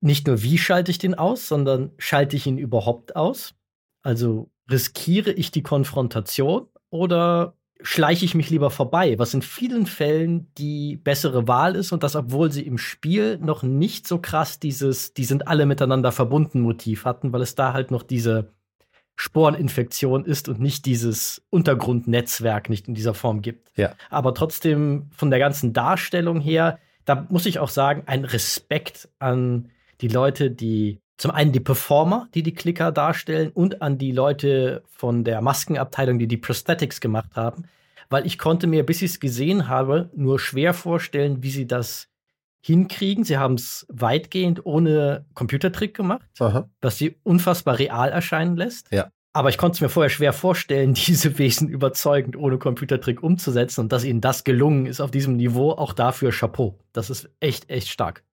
nicht 0.00 0.26
nur 0.26 0.42
wie 0.42 0.56
schalte 0.56 0.90
ich 0.90 0.98
den 0.98 1.14
aus, 1.14 1.46
sondern 1.46 1.92
schalte 1.98 2.36
ich 2.36 2.46
ihn 2.46 2.56
überhaupt 2.56 3.16
aus? 3.16 3.54
Also 4.02 4.50
riskiere 4.70 5.32
ich 5.32 5.50
die 5.50 5.62
Konfrontation 5.62 6.68
oder 6.88 7.54
schleiche 7.82 8.24
ich 8.24 8.34
mich 8.34 8.50
lieber 8.50 8.70
vorbei, 8.70 9.18
was 9.18 9.34
in 9.34 9.42
vielen 9.42 9.86
Fällen 9.86 10.52
die 10.58 10.96
bessere 10.96 11.48
Wahl 11.48 11.76
ist 11.76 11.92
und 11.92 12.02
das, 12.02 12.16
obwohl 12.16 12.50
sie 12.52 12.66
im 12.66 12.78
Spiel 12.78 13.38
noch 13.38 13.62
nicht 13.62 14.06
so 14.06 14.18
krass 14.18 14.58
dieses, 14.58 15.14
die 15.14 15.24
sind 15.24 15.48
alle 15.48 15.66
miteinander 15.66 16.12
verbunden 16.12 16.60
Motiv 16.60 17.04
hatten, 17.04 17.32
weil 17.32 17.42
es 17.42 17.54
da 17.54 17.72
halt 17.72 17.90
noch 17.90 18.02
diese 18.02 18.52
Sporeninfektion 19.16 20.24
ist 20.24 20.48
und 20.48 20.60
nicht 20.60 20.86
dieses 20.86 21.42
Untergrundnetzwerk 21.50 22.70
nicht 22.70 22.88
in 22.88 22.94
dieser 22.94 23.12
Form 23.12 23.42
gibt. 23.42 23.70
Ja. 23.76 23.94
Aber 24.08 24.32
trotzdem 24.32 25.10
von 25.10 25.30
der 25.30 25.38
ganzen 25.38 25.72
Darstellung 25.72 26.40
her, 26.40 26.78
da 27.04 27.26
muss 27.28 27.46
ich 27.46 27.58
auch 27.58 27.68
sagen, 27.68 28.04
ein 28.06 28.24
Respekt 28.24 29.08
an 29.18 29.68
die 30.00 30.08
Leute, 30.08 30.50
die 30.50 31.00
zum 31.20 31.32
einen 31.32 31.52
die 31.52 31.60
Performer, 31.60 32.28
die 32.34 32.42
die 32.42 32.54
Klicker 32.54 32.92
darstellen 32.92 33.50
und 33.52 33.82
an 33.82 33.98
die 33.98 34.10
Leute 34.10 34.82
von 34.88 35.22
der 35.22 35.42
Maskenabteilung, 35.42 36.18
die 36.18 36.26
die 36.26 36.38
Prosthetics 36.38 36.98
gemacht 36.98 37.36
haben, 37.36 37.64
weil 38.08 38.24
ich 38.24 38.38
konnte 38.38 38.66
mir, 38.66 38.86
bis 38.86 39.02
ich 39.02 39.10
es 39.10 39.20
gesehen 39.20 39.68
habe, 39.68 40.08
nur 40.16 40.40
schwer 40.40 40.72
vorstellen, 40.72 41.42
wie 41.42 41.50
sie 41.50 41.66
das 41.66 42.08
hinkriegen. 42.62 43.24
Sie 43.24 43.36
haben 43.36 43.56
es 43.56 43.86
weitgehend 43.90 44.64
ohne 44.64 45.26
Computertrick 45.34 45.94
gemacht, 45.94 46.26
Aha. 46.38 46.70
was 46.80 46.96
sie 46.96 47.16
unfassbar 47.22 47.78
real 47.78 48.08
erscheinen 48.08 48.56
lässt. 48.56 48.90
Ja. 48.90 49.12
Aber 49.34 49.50
ich 49.50 49.58
konnte 49.58 49.74
es 49.74 49.80
mir 49.82 49.90
vorher 49.90 50.08
schwer 50.08 50.32
vorstellen, 50.32 50.94
diese 51.06 51.38
Wesen 51.38 51.68
überzeugend 51.68 52.34
ohne 52.34 52.56
Computertrick 52.56 53.22
umzusetzen 53.22 53.82
und 53.82 53.92
dass 53.92 54.04
ihnen 54.04 54.22
das 54.22 54.42
gelungen 54.42 54.86
ist 54.86 55.02
auf 55.02 55.10
diesem 55.10 55.36
Niveau, 55.36 55.72
auch 55.72 55.92
dafür 55.92 56.30
Chapeau. 56.30 56.78
Das 56.94 57.10
ist 57.10 57.28
echt, 57.40 57.68
echt 57.68 57.88
stark. 57.88 58.24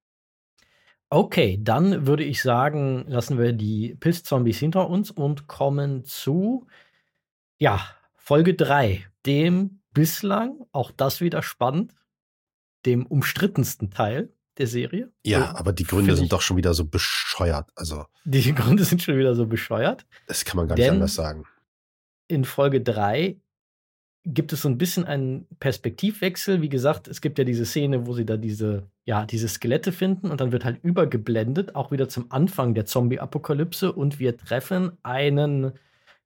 Okay, 1.09 1.57
dann 1.61 2.05
würde 2.05 2.23
ich 2.23 2.41
sagen, 2.41 3.05
lassen 3.07 3.37
wir 3.37 3.53
die 3.53 3.95
Pilzzombies 3.99 4.59
hinter 4.59 4.89
uns 4.89 5.09
und 5.09 5.47
kommen 5.47 6.03
zu, 6.03 6.67
ja, 7.59 7.79
Folge 8.15 8.55
3, 8.55 9.05
dem 9.25 9.81
bislang, 9.93 10.65
auch 10.73 10.91
das 10.91 11.21
wieder 11.21 11.41
spannend, 11.41 11.93
dem 12.85 13.05
umstrittensten 13.05 13.89
Teil 13.89 14.33
der 14.57 14.67
Serie. 14.67 15.11
Ja, 15.25 15.51
So, 15.51 15.57
aber 15.57 15.71
die 15.71 15.85
Gründe 15.85 16.15
sind 16.17 16.31
doch 16.33 16.41
schon 16.41 16.57
wieder 16.57 16.73
so 16.73 16.85
bescheuert. 16.85 17.69
Also, 17.75 18.05
Die 18.25 18.53
Gründe 18.55 18.83
sind 18.83 19.01
schon 19.01 19.17
wieder 19.17 19.33
so 19.33 19.45
bescheuert. 19.47 20.05
das 20.27 20.43
kann 20.43 20.57
man 20.57 20.67
gar 20.67 20.75
nicht 20.75 20.89
anders 20.89 21.15
sagen. 21.15 21.45
in 22.27 22.43
Folge 22.43 22.81
3 22.81 23.37
gibt 24.33 24.51
es 24.51 24.61
so 24.61 24.69
ein 24.69 24.77
bisschen 24.77 25.05
einen 25.05 25.47
Perspektivwechsel. 25.59 26.61
Wie 26.61 26.69
gesagt, 26.69 27.07
es 27.07 27.21
gibt 27.21 27.37
ja 27.39 27.45
diese 27.45 27.65
Szene, 27.65 28.05
wo 28.05 28.13
sie 28.13 28.25
da 28.25 28.35
diese, 28.35 28.83
ja, 29.05 29.25
diese 29.25 29.47
Skelette 29.47 29.91
finden 29.91 30.29
und 30.29 30.41
dann 30.41 30.51
wird 30.51 30.65
halt 30.65 30.83
übergeblendet, 30.83 31.75
auch 31.75 31.91
wieder 31.91 32.09
zum 32.09 32.25
Anfang 32.29 32.73
der 32.73 32.85
Zombie-Apokalypse 32.85 33.91
und 33.91 34.19
wir 34.19 34.35
treffen 34.37 34.91
einen, 35.01 35.71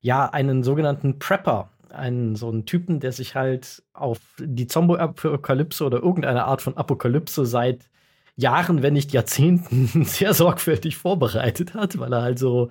ja, 0.00 0.28
einen 0.28 0.62
sogenannten 0.62 1.18
Prepper. 1.18 1.70
Einen 1.90 2.36
so 2.36 2.48
einen 2.48 2.64
Typen, 2.64 3.00
der 3.00 3.12
sich 3.12 3.34
halt 3.34 3.82
auf 3.92 4.18
die 4.38 4.66
Zombie-Apokalypse 4.66 5.84
oder 5.84 6.02
irgendeine 6.02 6.44
Art 6.44 6.62
von 6.62 6.76
Apokalypse 6.76 7.44
seit 7.44 7.90
Jahren, 8.34 8.82
wenn 8.82 8.94
nicht 8.94 9.12
Jahrzehnten, 9.12 9.86
sehr 10.04 10.34
sorgfältig 10.34 10.96
vorbereitet 10.96 11.74
hat, 11.74 11.98
weil 11.98 12.12
er 12.12 12.22
halt 12.22 12.38
so 12.38 12.70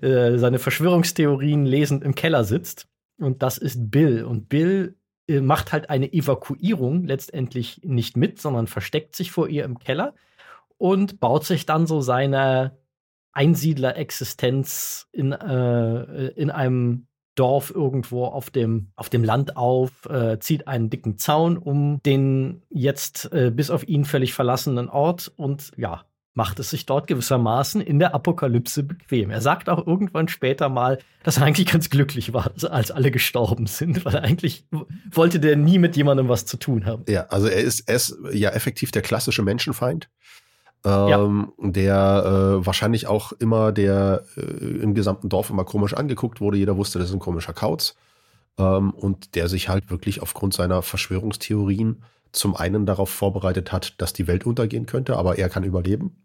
äh, 0.00 0.38
seine 0.38 0.58
Verschwörungstheorien 0.58 1.66
lesend 1.66 2.02
im 2.02 2.14
Keller 2.14 2.44
sitzt. 2.44 2.88
Und 3.18 3.42
das 3.42 3.58
ist 3.58 3.90
Bill. 3.90 4.24
Und 4.24 4.48
Bill 4.48 4.96
äh, 5.28 5.40
macht 5.40 5.72
halt 5.72 5.90
eine 5.90 6.12
Evakuierung 6.12 7.04
letztendlich 7.04 7.80
nicht 7.84 8.16
mit, 8.16 8.40
sondern 8.40 8.66
versteckt 8.66 9.16
sich 9.16 9.30
vor 9.30 9.48
ihr 9.48 9.64
im 9.64 9.78
Keller 9.78 10.14
und 10.78 11.20
baut 11.20 11.44
sich 11.44 11.66
dann 11.66 11.86
so 11.86 12.00
seine 12.00 12.76
Einsiedlerexistenz 13.32 15.08
in, 15.12 15.32
äh, 15.32 16.28
in 16.30 16.50
einem 16.50 17.06
Dorf 17.34 17.72
irgendwo 17.74 18.26
auf 18.26 18.50
dem, 18.50 18.92
auf 18.94 19.08
dem 19.08 19.24
Land 19.24 19.56
auf, 19.56 20.04
äh, 20.06 20.38
zieht 20.38 20.68
einen 20.68 20.90
dicken 20.90 21.16
Zaun 21.16 21.56
um 21.56 22.00
den 22.04 22.62
jetzt 22.68 23.32
äh, 23.32 23.50
bis 23.50 23.70
auf 23.70 23.88
ihn 23.88 24.04
völlig 24.04 24.34
verlassenen 24.34 24.90
Ort 24.90 25.32
und 25.36 25.70
ja, 25.76 26.04
macht 26.34 26.58
es 26.58 26.70
sich 26.70 26.86
dort 26.86 27.06
gewissermaßen 27.06 27.80
in 27.80 27.98
der 27.98 28.14
Apokalypse 28.14 28.82
bequem. 28.82 29.30
Er 29.30 29.40
sagt 29.40 29.68
auch 29.68 29.86
irgendwann 29.86 30.28
später 30.28 30.68
mal, 30.68 30.98
dass 31.22 31.36
er 31.36 31.44
eigentlich 31.44 31.70
ganz 31.70 31.90
glücklich 31.90 32.32
war, 32.32 32.50
als 32.70 32.90
alle 32.90 33.10
gestorben 33.10 33.66
sind, 33.66 34.04
weil 34.04 34.16
eigentlich 34.16 34.66
wollte 35.10 35.40
der 35.40 35.56
nie 35.56 35.78
mit 35.78 35.96
jemandem 35.96 36.28
was 36.28 36.46
zu 36.46 36.56
tun 36.56 36.86
haben. 36.86 37.04
Ja, 37.08 37.26
also 37.26 37.48
er 37.48 37.60
ist, 37.60 37.80
er 37.88 37.96
ist 37.96 38.16
ja 38.32 38.50
effektiv 38.50 38.92
der 38.92 39.02
klassische 39.02 39.42
Menschenfeind. 39.42 40.08
ähm, 40.84 41.52
ja. 41.58 41.70
der 41.70 42.24
äh, 42.24 42.66
wahrscheinlich 42.66 43.06
auch 43.06 43.32
immer 43.32 43.70
der 43.70 44.24
äh, 44.36 44.40
im 44.40 44.94
gesamten 44.94 45.28
Dorf 45.28 45.50
immer 45.50 45.64
komisch 45.64 45.94
angeguckt 45.94 46.40
wurde. 46.40 46.56
Jeder 46.56 46.76
wusste, 46.76 46.98
das 46.98 47.08
ist 47.08 47.14
ein 47.14 47.20
komischer 47.20 47.52
Kauz. 47.52 47.94
Ähm, 48.58 48.90
und 48.90 49.34
der 49.34 49.48
sich 49.48 49.68
halt 49.68 49.90
wirklich 49.90 50.22
aufgrund 50.22 50.54
seiner 50.54 50.82
Verschwörungstheorien 50.82 52.02
zum 52.32 52.56
einen 52.56 52.86
darauf 52.86 53.10
vorbereitet 53.10 53.72
hat, 53.72 54.00
dass 54.00 54.12
die 54.12 54.26
Welt 54.26 54.44
untergehen 54.46 54.86
könnte, 54.86 55.16
aber 55.16 55.38
er 55.38 55.48
kann 55.48 55.64
überleben. 55.64 56.16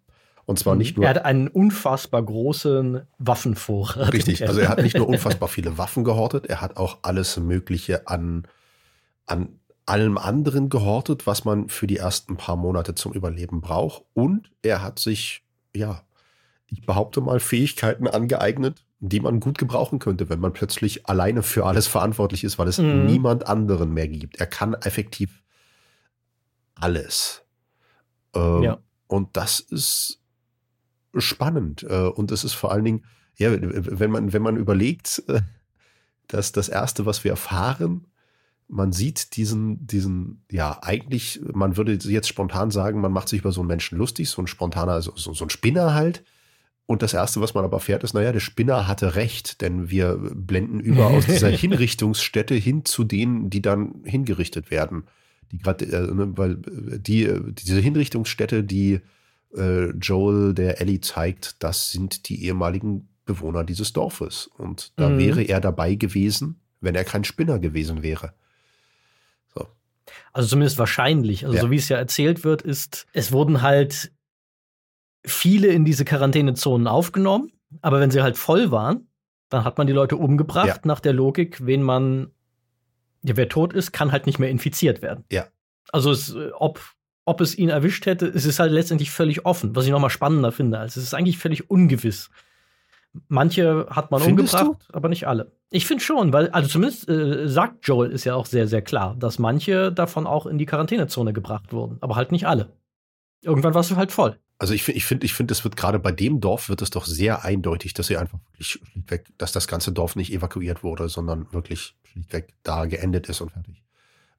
Und 0.45 0.57
zwar 0.57 0.75
nicht 0.75 0.95
nur. 0.95 1.05
Er 1.05 1.09
hat 1.09 1.25
einen 1.25 1.49
unfassbar 1.49 2.23
großen 2.23 3.01
Waffenvorrat. 3.17 4.13
Richtig, 4.13 4.47
also 4.47 4.61
er 4.61 4.69
hat 4.69 4.81
nicht 4.81 4.97
nur 4.97 5.07
unfassbar 5.09 5.49
viele 5.49 5.77
Waffen 5.77 6.05
gehortet, 6.05 6.47
er 6.47 6.61
hat 6.61 6.77
auch 6.77 6.99
alles 7.01 7.37
Mögliche 7.37 8.07
an, 8.07 8.47
an 9.25 9.59
allem 9.85 10.17
anderen 10.17 10.69
gehortet, 10.69 11.27
was 11.27 11.43
man 11.43 11.67
für 11.67 11.85
die 11.85 11.97
ersten 11.97 12.37
paar 12.37 12.55
Monate 12.55 12.95
zum 12.95 13.13
Überleben 13.13 13.59
braucht. 13.59 14.03
Und 14.13 14.49
er 14.61 14.81
hat 14.81 14.99
sich, 14.99 15.43
ja, 15.75 16.03
ich 16.67 16.85
behaupte 16.85 17.19
mal, 17.19 17.41
Fähigkeiten 17.41 18.07
angeeignet, 18.07 18.85
die 18.99 19.19
man 19.19 19.41
gut 19.41 19.57
gebrauchen 19.57 19.99
könnte, 19.99 20.29
wenn 20.29 20.39
man 20.39 20.53
plötzlich 20.53 21.07
alleine 21.07 21.43
für 21.43 21.65
alles 21.65 21.87
verantwortlich 21.87 22.45
ist, 22.45 22.57
weil 22.57 22.67
es 22.67 22.77
mhm. 22.77 23.05
niemand 23.05 23.47
anderen 23.47 23.93
mehr 23.93 24.07
gibt. 24.07 24.37
Er 24.37 24.47
kann 24.47 24.73
effektiv 24.73 25.43
alles. 26.79 27.43
Ähm, 28.33 28.63
ja. 28.63 28.77
Und 29.07 29.37
das 29.37 29.59
ist 29.59 30.21
spannend. 31.15 31.83
Äh, 31.83 32.07
und 32.07 32.31
es 32.31 32.43
ist 32.43 32.53
vor 32.53 32.71
allen 32.71 32.85
Dingen, 32.85 33.05
ja, 33.35 33.51
wenn 33.51 34.11
man, 34.11 34.33
wenn 34.33 34.41
man 34.41 34.57
überlegt, 34.57 35.23
äh, 35.27 35.41
dass 36.27 36.51
das 36.51 36.69
Erste, 36.69 37.05
was 37.05 37.23
wir 37.23 37.31
erfahren, 37.31 38.07
man 38.67 38.91
sieht 38.91 39.37
diesen, 39.37 39.87
diesen, 39.87 40.43
ja, 40.51 40.79
eigentlich, 40.81 41.39
man 41.53 41.77
würde 41.77 41.93
jetzt 41.93 42.27
spontan 42.27 42.69
sagen, 42.69 42.99
man 42.99 43.13
macht 43.13 43.29
sich 43.29 43.39
über 43.39 43.51
so 43.51 43.61
einen 43.61 43.69
Menschen 43.69 43.97
lustig, 43.97 44.29
so 44.29 44.41
ein 44.41 44.47
spontaner, 44.47 45.01
so, 45.01 45.13
so, 45.15 45.33
so 45.33 45.45
ein 45.45 45.49
Spinner 45.49 45.93
halt. 45.93 46.23
Und 46.85 47.01
das 47.01 47.13
Erste, 47.13 47.41
was 47.41 47.53
man 47.53 47.65
aber 47.65 47.77
erfährt, 47.77 48.03
ist, 48.03 48.13
naja, 48.13 48.31
der 48.31 48.39
Spinner 48.39 48.87
hatte 48.87 49.15
recht, 49.15 49.61
denn 49.61 49.89
wir 49.89 50.17
blenden 50.17 50.79
über 50.79 51.07
aus 51.07 51.25
dieser 51.25 51.49
Hinrichtungsstätte 51.57 52.55
hin 52.55 52.85
zu 52.85 53.03
denen, 53.03 53.49
die 53.49 53.61
dann 53.61 54.01
hingerichtet 54.03 54.71
werden. 54.71 55.03
Die 55.51 55.57
gerade, 55.57 55.85
äh, 55.85 56.13
ne, 56.13 56.37
weil 56.37 56.57
die, 56.57 57.29
diese 57.53 57.79
Hinrichtungsstätte, 57.79 58.63
die 58.63 59.01
äh, 59.55 59.91
Joel 59.91 60.53
der 60.53 60.81
Ellie 60.81 61.01
zeigt, 61.01 61.63
das 61.63 61.91
sind 61.91 62.29
die 62.29 62.45
ehemaligen 62.45 63.09
Bewohner 63.25 63.63
dieses 63.63 63.93
Dorfes. 63.93 64.47
Und 64.57 64.93
da 64.97 65.09
mhm. 65.09 65.19
wäre 65.19 65.43
er 65.43 65.61
dabei 65.61 65.95
gewesen, 65.95 66.59
wenn 66.81 66.95
er 66.95 67.03
kein 67.03 67.23
Spinner 67.23 67.59
gewesen 67.59 68.03
wäre. 68.03 68.33
So. 69.53 69.67
Also 70.33 70.49
zumindest 70.49 70.79
wahrscheinlich. 70.79 71.45
Also 71.45 71.57
ja. 71.57 71.61
so 71.61 71.71
wie 71.71 71.77
es 71.77 71.89
ja 71.89 71.97
erzählt 71.97 72.43
wird, 72.43 72.61
ist, 72.61 73.05
es 73.13 73.31
wurden 73.31 73.61
halt 73.61 74.11
viele 75.25 75.67
in 75.67 75.85
diese 75.85 76.05
Quarantänezonen 76.05 76.87
aufgenommen, 76.87 77.51
aber 77.81 77.99
wenn 77.99 78.11
sie 78.11 78.21
halt 78.21 78.37
voll 78.37 78.71
waren, 78.71 79.07
dann 79.49 79.63
hat 79.63 79.77
man 79.77 79.87
die 79.87 79.93
Leute 79.93 80.17
umgebracht 80.17 80.67
ja. 80.67 80.79
nach 80.83 80.99
der 80.99 81.13
Logik, 81.13 81.65
wen 81.65 81.83
man, 81.83 82.31
ja, 83.27 83.37
wer 83.37 83.49
tot 83.49 83.73
ist, 83.73 83.91
kann 83.91 84.11
halt 84.11 84.25
nicht 84.25 84.39
mehr 84.39 84.49
infiziert 84.49 85.01
werden. 85.01 85.25
Ja. 85.31 85.47
Also 85.91 86.11
es, 86.11 86.35
ob 86.53 86.79
ob 87.27 87.41
es 87.41 87.57
ihn 87.57 87.69
erwischt 87.69 88.05
hätte, 88.05 88.25
es 88.25 88.45
ist 88.45 88.57
halt 88.57 88.71
letztendlich 88.71 89.11
völlig 89.11 89.45
offen, 89.45 89.75
was 89.75 89.85
ich 89.85 89.91
noch 89.91 89.99
mal 89.99 90.09
spannender 90.09 90.53
finde. 90.53 90.79
Also 90.79 91.01
es 91.01 91.07
ist 91.07 91.13
eigentlich 91.13 91.37
völlig 91.37 91.69
ungewiss. 91.69 92.29
Manche 93.27 93.87
hat 93.89 94.11
man 94.11 94.21
Findest 94.21 94.53
umgebracht, 94.53 94.87
du? 94.87 94.93
aber 94.93 95.09
nicht 95.09 95.27
alle. 95.27 95.51
Ich 95.69 95.85
finde 95.85 96.03
schon, 96.03 96.31
weil, 96.31 96.49
also 96.51 96.69
zumindest 96.69 97.09
äh, 97.09 97.49
sagt 97.49 97.85
Joel 97.85 98.11
ist 98.11 98.23
ja 98.23 98.35
auch 98.35 98.45
sehr, 98.45 98.67
sehr 98.67 98.81
klar, 98.81 99.13
dass 99.19 99.39
manche 99.39 99.91
davon 99.91 100.25
auch 100.25 100.45
in 100.45 100.57
die 100.57 100.65
Quarantänezone 100.65 101.33
gebracht 101.33 101.73
wurden, 101.73 101.97
aber 101.99 102.15
halt 102.15 102.31
nicht 102.31 102.47
alle. 102.47 102.71
Irgendwann 103.41 103.73
warst 103.73 103.91
du 103.91 103.97
halt 103.97 104.13
voll. 104.13 104.37
Also 104.59 104.73
ich 104.73 104.83
finde, 104.83 104.97
ich 104.97 105.05
finde, 105.05 105.25
ich 105.25 105.33
finde, 105.33 105.51
es 105.51 105.63
wird 105.63 105.77
gerade 105.77 105.99
bei 105.99 106.11
dem 106.11 106.41
Dorf 106.41 106.67
wird 106.69 106.81
es 106.81 106.89
doch 106.89 107.05
sehr 107.05 107.45
eindeutig, 107.45 107.93
dass 107.93 108.07
sie 108.07 108.17
einfach 108.17 108.39
wirklich 108.51 108.67
schlichtweg, 108.67 109.25
dass 109.37 109.51
das 109.51 109.67
ganze 109.67 109.91
Dorf 109.91 110.15
nicht 110.15 110.33
evakuiert 110.33 110.83
wurde, 110.83 111.09
sondern 111.09 111.51
wirklich 111.53 111.95
schlichtweg 112.11 112.53
da 112.63 112.85
geendet 112.85 113.29
ist 113.29 113.41
und 113.41 113.51
fertig. 113.51 113.83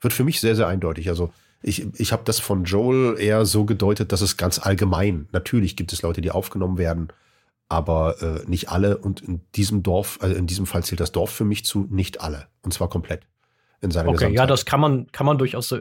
Wird 0.00 0.12
für 0.12 0.24
mich 0.24 0.40
sehr, 0.40 0.56
sehr 0.56 0.66
eindeutig. 0.66 1.08
Also 1.08 1.32
ich, 1.62 1.86
ich 2.00 2.12
habe 2.12 2.22
das 2.24 2.40
von 2.40 2.64
Joel 2.64 3.18
eher 3.18 3.44
so 3.46 3.64
gedeutet, 3.64 4.12
dass 4.12 4.20
es 4.20 4.36
ganz 4.36 4.58
allgemein, 4.58 5.28
natürlich 5.32 5.76
gibt 5.76 5.92
es 5.92 6.02
Leute, 6.02 6.20
die 6.20 6.30
aufgenommen 6.30 6.78
werden, 6.78 7.08
aber 7.68 8.22
äh, 8.22 8.48
nicht 8.48 8.70
alle. 8.70 8.98
Und 8.98 9.20
in 9.20 9.40
diesem 9.54 9.82
Dorf, 9.82 10.18
also 10.20 10.34
in 10.34 10.46
diesem 10.46 10.66
Fall 10.66 10.84
zählt 10.84 11.00
das 11.00 11.12
Dorf 11.12 11.30
für 11.30 11.44
mich 11.44 11.64
zu 11.64 11.86
nicht 11.90 12.20
alle. 12.20 12.48
Und 12.62 12.72
zwar 12.72 12.88
komplett. 12.88 13.22
In 13.80 13.92
seiner 13.92 14.08
okay, 14.08 14.16
Gesamtheit. 14.16 14.36
ja, 14.36 14.46
das 14.46 14.64
kann 14.64 14.80
man, 14.80 15.12
kann 15.12 15.26
man 15.26 15.38
durchaus 15.38 15.68
so 15.68 15.78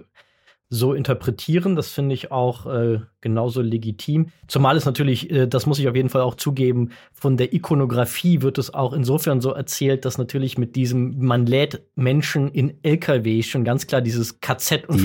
so 0.69 0.93
interpretieren. 0.93 1.75
Das 1.75 1.89
finde 1.91 2.13
ich 2.13 2.31
auch 2.31 2.65
äh, 2.65 2.99
genauso 3.21 3.61
legitim. 3.61 4.31
Zumal 4.47 4.75
es 4.75 4.85
natürlich, 4.85 5.31
äh, 5.31 5.47
das 5.47 5.65
muss 5.65 5.79
ich 5.79 5.87
auf 5.87 5.95
jeden 5.95 6.09
Fall 6.09 6.21
auch 6.21 6.35
zugeben, 6.35 6.91
von 7.13 7.37
der 7.37 7.53
Ikonografie 7.53 8.41
wird 8.41 8.57
es 8.57 8.73
auch 8.73 8.93
insofern 8.93 9.39
so 9.39 9.51
erzählt, 9.51 10.05
dass 10.05 10.17
natürlich 10.17 10.57
mit 10.57 10.75
diesem, 10.75 11.19
man 11.19 11.45
lädt 11.45 11.83
Menschen 11.95 12.49
in 12.51 12.83
LKW 12.83 13.43
schon 13.43 13.63
ganz 13.63 13.87
klar 13.87 14.01
dieses 14.01 14.41
KZ- 14.41 14.87
und 14.87 14.97
ja, 14.97 15.03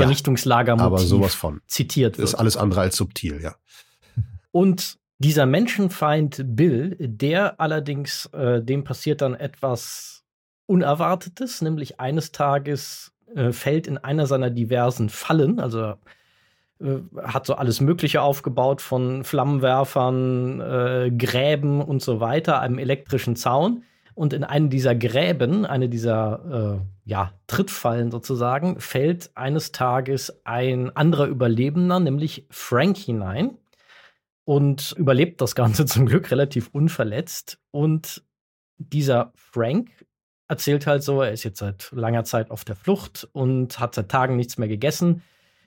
von. 1.34 1.60
zitiert 1.66 2.18
wird. 2.18 2.28
Ist 2.28 2.34
alles 2.34 2.56
andere 2.56 2.80
als 2.80 2.96
subtil, 2.96 3.40
ja. 3.40 3.54
Und 4.50 4.98
dieser 5.18 5.46
Menschenfeind 5.46 6.42
Bill, 6.44 6.96
der 6.98 7.60
allerdings, 7.60 8.26
äh, 8.32 8.60
dem 8.62 8.82
passiert 8.82 9.20
dann 9.20 9.34
etwas 9.34 10.24
Unerwartetes, 10.66 11.62
nämlich 11.62 12.00
eines 12.00 12.32
Tages 12.32 13.11
äh, 13.34 13.52
fällt 13.52 13.86
in 13.86 13.98
einer 13.98 14.26
seiner 14.26 14.50
diversen 14.50 15.08
Fallen, 15.08 15.60
also 15.60 15.94
äh, 16.80 16.98
hat 17.22 17.46
so 17.46 17.54
alles 17.54 17.80
Mögliche 17.80 18.22
aufgebaut 18.22 18.82
von 18.82 19.24
Flammenwerfern, 19.24 20.60
äh, 20.60 21.10
Gräben 21.16 21.80
und 21.80 22.02
so 22.02 22.20
weiter, 22.20 22.60
einem 22.60 22.78
elektrischen 22.78 23.36
Zaun. 23.36 23.84
Und 24.14 24.34
in 24.34 24.44
einen 24.44 24.68
dieser 24.68 24.94
Gräben, 24.94 25.64
eine 25.64 25.88
dieser 25.88 26.80
äh, 26.80 27.10
ja, 27.10 27.32
Trittfallen 27.46 28.10
sozusagen, 28.10 28.78
fällt 28.78 29.30
eines 29.36 29.72
Tages 29.72 30.40
ein 30.44 30.94
anderer 30.94 31.26
Überlebender, 31.26 31.98
nämlich 31.98 32.46
Frank 32.50 32.98
hinein 32.98 33.56
und 34.44 34.94
überlebt 34.98 35.40
das 35.40 35.54
Ganze 35.54 35.86
zum 35.86 36.06
Glück 36.06 36.30
relativ 36.30 36.68
unverletzt. 36.72 37.58
Und 37.70 38.22
dieser 38.76 39.32
Frank 39.34 39.90
erzählt 40.52 40.86
halt 40.86 41.02
so, 41.02 41.22
er 41.22 41.32
ist 41.32 41.44
jetzt 41.44 41.60
seit 41.60 41.90
langer 41.92 42.24
Zeit 42.24 42.50
auf 42.50 42.64
der 42.64 42.76
Flucht 42.76 43.26
und 43.32 43.80
hat 43.80 43.94
seit 43.94 44.10
Tagen 44.10 44.36
nichts 44.36 44.58
mehr 44.58 44.68
gegessen. 44.68 45.22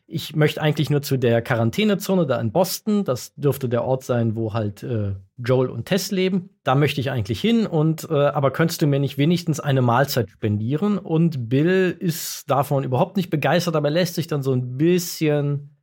Ich 0.08 0.36
möchte 0.36 0.62
eigentlich 0.62 0.92
nur 0.92 1.02
zu 1.02 1.18
der 1.18 1.42
Quarantänezone 1.42 2.28
da 2.28 2.40
in 2.40 2.52
Boston. 2.52 3.04
Das 3.04 3.34
dürfte 3.34 3.68
der 3.68 3.84
Ort 3.84 4.04
sein, 4.04 4.36
wo 4.36 4.54
halt 4.54 4.84
äh, 4.84 5.16
Joel 5.38 5.72
und 5.72 5.86
Tess 5.86 6.12
leben. 6.12 6.52
Da 6.64 6.76
möchte 6.76 7.02
ich 7.02 7.10
eigentlich 7.10 7.42
hin. 7.42 7.66
Und 7.66 8.08
äh, 8.12 8.14
aber 8.14 8.52
könntest 8.52 8.84
du 8.84 8.86
mir 8.86 9.00
nicht 9.00 9.18
wenigstens 9.18 9.60
eine 9.60 9.82
Mahlzeit 9.82 10.30
spendieren? 10.30 11.00
Und 11.00 11.50
Bill 11.50 11.96
ist 12.00 12.48
davon 12.52 12.84
überhaupt 12.84 13.18
nicht 13.18 13.32
begeistert, 13.32 13.76
aber 13.76 13.90
lässt 13.90 14.14
sich 14.14 14.28
dann 14.28 14.44
so 14.44 14.54
ein 14.54 14.78
bisschen 14.78 15.76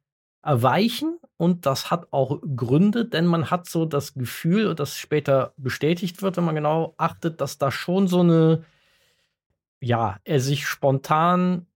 erweichen. 0.42 1.18
Und 1.36 1.66
das 1.66 1.90
hat 1.90 2.06
auch 2.12 2.40
Gründe, 2.54 3.04
denn 3.04 3.26
man 3.26 3.50
hat 3.50 3.68
so 3.68 3.84
das 3.84 4.14
Gefühl, 4.14 4.68
und 4.68 4.78
das 4.78 4.96
später 4.96 5.54
bestätigt 5.56 6.22
wird, 6.22 6.36
wenn 6.36 6.44
man 6.44 6.54
genau 6.54 6.94
achtet, 6.98 7.40
dass 7.40 7.58
da 7.58 7.72
schon 7.72 8.06
so 8.06 8.20
eine 8.20 8.62
ja, 9.82 10.18
er 10.24 10.40
sich 10.40 10.66
spontan 10.66 11.66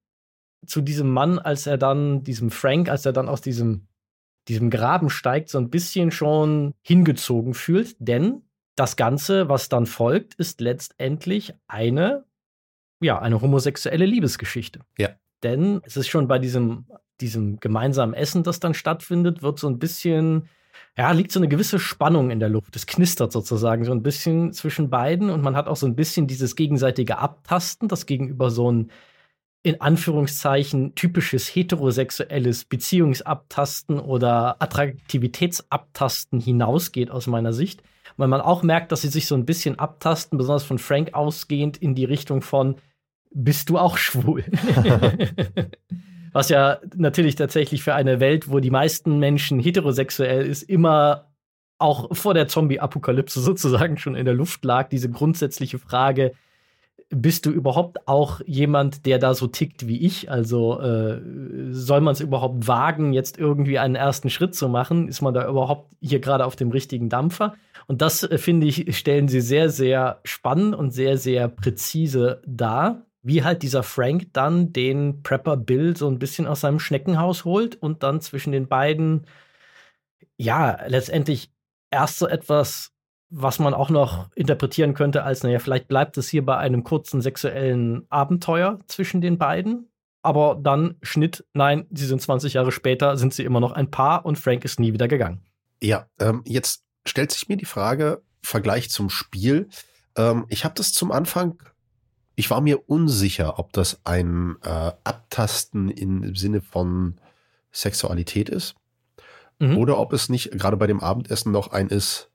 zu 0.65 0.81
diesem 0.81 1.11
Mann, 1.11 1.39
als 1.39 1.67
er 1.67 1.77
dann, 1.77 2.23
diesem 2.23 2.51
Frank, 2.51 2.89
als 2.89 3.05
er 3.05 3.13
dann 3.13 3.29
aus 3.29 3.41
diesem, 3.41 3.89
diesem 4.49 4.71
Graben 4.71 5.11
steigt, 5.11 5.49
so 5.49 5.59
ein 5.59 5.71
bisschen 5.71 6.11
schon 6.11 6.73
hingezogen 6.83 7.53
fühlt. 7.55 7.97
Denn 7.99 8.43
das 8.77 8.97
Ganze, 8.97 9.49
was 9.49 9.69
dann 9.69 9.87
folgt, 9.87 10.35
ist 10.35 10.61
letztendlich 10.61 11.55
eine, 11.67 12.25
ja, 13.01 13.19
eine 13.19 13.41
homosexuelle 13.41 14.07
Liebesgeschichte. 14.07 14.81
Ja. 14.99 15.11
Denn 15.43 15.81
es 15.85 15.97
ist 15.97 16.09
schon 16.09 16.29
bei 16.29 16.39
diesem, 16.39 16.87
diesem 17.21 17.59
gemeinsamen 17.59 18.15
Essen, 18.15 18.45
das 18.45 18.61
dann 18.61 18.75
stattfindet, 18.75 19.43
wird 19.43 19.59
so 19.59 19.69
ein 19.69 19.79
bisschen 19.79 20.49
ja, 20.99 21.11
liegt 21.13 21.31
so 21.31 21.39
eine 21.39 21.49
gewisse 21.49 21.79
Spannung 21.79 22.31
in 22.31 22.41
der 22.41 22.49
Luft. 22.49 22.75
Es 22.75 22.87
knistert 22.87 23.31
sozusagen 23.31 23.85
so 23.85 23.93
ein 23.93 24.03
bisschen 24.03 24.53
zwischen 24.53 24.89
beiden 24.89 25.29
und 25.29 25.43
man 25.43 25.55
hat 25.55 25.67
auch 25.67 25.77
so 25.77 25.87
ein 25.87 25.95
bisschen 25.95 26.27
dieses 26.27 26.57
gegenseitige 26.57 27.19
Abtasten, 27.19 27.89
das 27.89 28.07
gegenüber 28.07 28.51
so 28.51 28.71
ein 28.73 28.91
in 29.63 29.81
Anführungszeichen 29.81 30.95
typisches 30.95 31.49
heterosexuelles 31.49 32.65
Beziehungsabtasten 32.67 33.99
oder 33.99 34.63
Attraktivitätsabtasten 34.63 36.39
hinausgeht 36.41 37.11
aus 37.11 37.27
meiner 37.27 37.53
Sicht. 37.53 37.83
Weil 38.17 38.29
man 38.29 38.41
auch 38.41 38.63
merkt, 38.63 38.93
dass 38.93 39.03
sie 39.03 39.09
sich 39.09 39.27
so 39.27 39.35
ein 39.35 39.45
bisschen 39.45 39.79
abtasten, 39.79 40.39
besonders 40.39 40.63
von 40.63 40.79
Frank 40.79 41.15
ausgehend 41.15 41.77
in 41.77 41.97
die 41.97 42.05
Richtung 42.05 42.43
von 42.43 42.77
bist 43.33 43.69
du 43.69 43.77
auch 43.77 43.99
schwul? 43.99 44.45
Was 46.37 46.51
ja 46.51 46.81
natürlich 46.95 47.35
tatsächlich 47.35 47.83
für 47.83 47.95
eine 47.95 48.21
Welt, 48.21 48.51
wo 48.51 48.61
die 48.61 48.71
meisten 48.71 49.19
Menschen 49.19 49.59
heterosexuell 49.59 50.45
ist, 50.45 50.65
immer 50.65 51.31
auch 51.79 52.15
vor 52.15 52.35
der 52.35 52.47
Zombie-Apokalypse 52.47 53.41
sozusagen 53.41 53.97
schon 53.97 54.15
in 54.15 54.27
der 54.27 54.35
Luft 54.35 54.63
lag, 54.63 54.91
diese 54.91 55.09
grundsätzliche 55.09 55.79
Frage, 55.79 56.33
bist 57.09 57.47
du 57.47 57.51
überhaupt 57.51 58.07
auch 58.07 58.43
jemand, 58.45 59.07
der 59.07 59.19
da 59.19 59.33
so 59.33 59.47
tickt 59.47 59.89
wie 59.89 60.05
ich? 60.05 60.31
Also 60.31 60.79
äh, 60.79 61.23
soll 61.71 62.03
man 62.03 62.13
es 62.13 62.21
überhaupt 62.21 62.69
wagen, 62.69 63.15
jetzt 63.15 63.39
irgendwie 63.39 63.79
einen 63.79 63.95
ersten 63.95 64.29
Schritt 64.29 64.55
zu 64.55 64.69
machen? 64.69 65.09
Ist 65.09 65.23
man 65.23 65.33
da 65.33 65.49
überhaupt 65.49 65.91
hier 66.03 66.21
gerade 66.21 66.45
auf 66.45 66.55
dem 66.55 66.71
richtigen 66.71 67.09
Dampfer? 67.09 67.55
Und 67.87 68.03
das, 68.03 68.25
äh, 68.25 68.37
finde 68.37 68.67
ich, 68.67 68.95
stellen 68.99 69.29
sie 69.29 69.41
sehr, 69.41 69.71
sehr 69.71 70.21
spannend 70.25 70.75
und 70.75 70.91
sehr, 70.91 71.17
sehr 71.17 71.49
präzise 71.49 72.43
dar. 72.45 73.06
Wie 73.27 73.43
halt 73.43 73.63
dieser 73.63 73.83
Frank 73.83 74.29
dann 74.33 74.73
den 74.73 75.23
Prepper 75.23 75.57
Bill 75.57 75.97
so 75.97 76.09
ein 76.09 76.19
bisschen 76.19 76.47
aus 76.47 76.61
seinem 76.61 76.79
Schneckenhaus 76.79 77.45
holt 77.45 77.77
und 77.77 78.03
dann 78.03 78.21
zwischen 78.21 78.53
den 78.53 78.69
beiden, 78.69 79.27
ja, 80.37 80.79
letztendlich 80.87 81.51
erst 81.91 82.19
so 82.19 82.27
etwas 82.29 82.93
was 83.29 83.59
man 83.59 83.75
auch 83.75 83.91
noch 83.91 84.31
interpretieren 84.35 84.95
könnte 84.95 85.25
als, 85.25 85.43
naja, 85.43 85.59
vielleicht 85.59 85.89
bleibt 85.89 86.17
es 86.17 86.29
hier 86.29 86.45
bei 86.45 86.57
einem 86.57 86.85
kurzen 86.85 87.21
sexuellen 87.21 88.07
Abenteuer 88.09 88.81
zwischen 88.87 89.21
den 89.21 89.39
beiden. 89.39 89.91
Aber 90.23 90.59
dann 90.61 90.97
Schnitt, 91.03 91.45
nein, 91.53 91.87
sie 91.91 92.07
sind 92.07 92.21
20 92.21 92.55
Jahre 92.55 92.73
später, 92.73 93.17
sind 93.17 93.35
sie 93.35 93.45
immer 93.45 93.61
noch 93.61 93.73
ein 93.73 93.91
Paar 93.91 94.25
und 94.25 94.39
Frank 94.39 94.65
ist 94.65 94.81
nie 94.81 94.93
wieder 94.93 95.09
gegangen. 95.09 95.43
Ja, 95.83 96.07
ähm, 96.19 96.43
jetzt 96.47 96.85
stellt 97.05 97.33
sich 97.33 97.49
mir 97.49 97.57
die 97.57 97.65
Frage, 97.65 98.23
Vergleich 98.43 98.91
zum 98.91 99.11
Spiel. 99.11 99.69
Ähm, 100.17 100.47
ich 100.49 100.65
habe 100.65 100.75
das 100.75 100.93
zum 100.93 101.13
Anfang, 101.13 101.63
ich 102.37 102.51
war 102.51 102.61
mir 102.61 102.89
unsicher, 102.89 103.59
ob 103.59 103.73
das 103.73 104.01
ein 104.05 104.57
äh, 104.63 104.93
Abtasten 105.05 105.89
im 105.89 106.37
Sinne 106.37 106.61
von 106.61 107.17
Sexualität 107.73 108.49
ist. 108.51 108.77
Mhm. 109.59 109.79
Oder 109.79 109.99
ob 109.99 110.13
es 110.13 110.29
nicht 110.29 110.53
gerade 110.53 110.77
bei 110.77 110.87
dem 110.87 111.01
Abendessen 111.01 111.51
noch 111.51 111.73
ein 111.73 111.89
ist, 111.89 112.31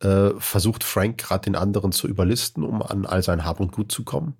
äh, 0.00 0.30
versucht 0.38 0.84
Frank 0.84 1.18
gerade 1.18 1.44
den 1.44 1.56
anderen 1.56 1.90
zu 1.90 2.06
überlisten, 2.06 2.62
um 2.62 2.80
an 2.80 3.06
all 3.06 3.22
sein 3.22 3.44
Hab 3.44 3.58
und 3.58 3.72
Gut 3.72 3.90
zu 3.90 4.04
kommen. 4.04 4.34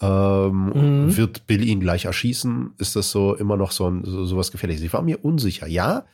Ähm, 0.00 1.06
mhm. 1.06 1.16
Wird 1.16 1.46
Bill 1.46 1.62
ihn 1.62 1.80
gleich 1.80 2.06
erschießen? 2.06 2.72
Ist 2.78 2.96
das 2.96 3.10
so 3.10 3.34
immer 3.34 3.58
noch 3.58 3.72
so, 3.72 3.88
ein, 3.88 4.04
so 4.04 4.36
was 4.36 4.50
Gefährliches? 4.50 4.82
Ich 4.82 4.92
war 4.92 5.02
mir 5.02 5.22
unsicher. 5.22 5.66
Ja, 5.66 6.06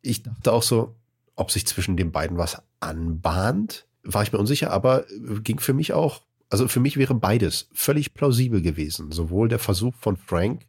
ich 0.00 0.22
dachte 0.22 0.52
auch 0.52 0.62
so, 0.62 0.96
ob 1.36 1.50
sich 1.50 1.66
zwischen 1.66 1.96
den 1.96 2.10
beiden 2.10 2.38
was 2.38 2.62
anbahnt, 2.80 3.86
war 4.02 4.22
ich 4.22 4.32
mir 4.32 4.38
unsicher, 4.38 4.70
aber 4.70 5.04
ging 5.42 5.60
für 5.60 5.74
mich 5.74 5.92
auch, 5.92 6.22
also 6.50 6.68
für 6.68 6.80
mich 6.80 6.96
wäre 6.96 7.14
beides 7.14 7.68
völlig 7.72 8.12
plausibel 8.12 8.60
gewesen. 8.60 9.12
Sowohl 9.12 9.48
der 9.48 9.58
Versuch 9.58 9.94
von 9.94 10.16
Frank, 10.16 10.66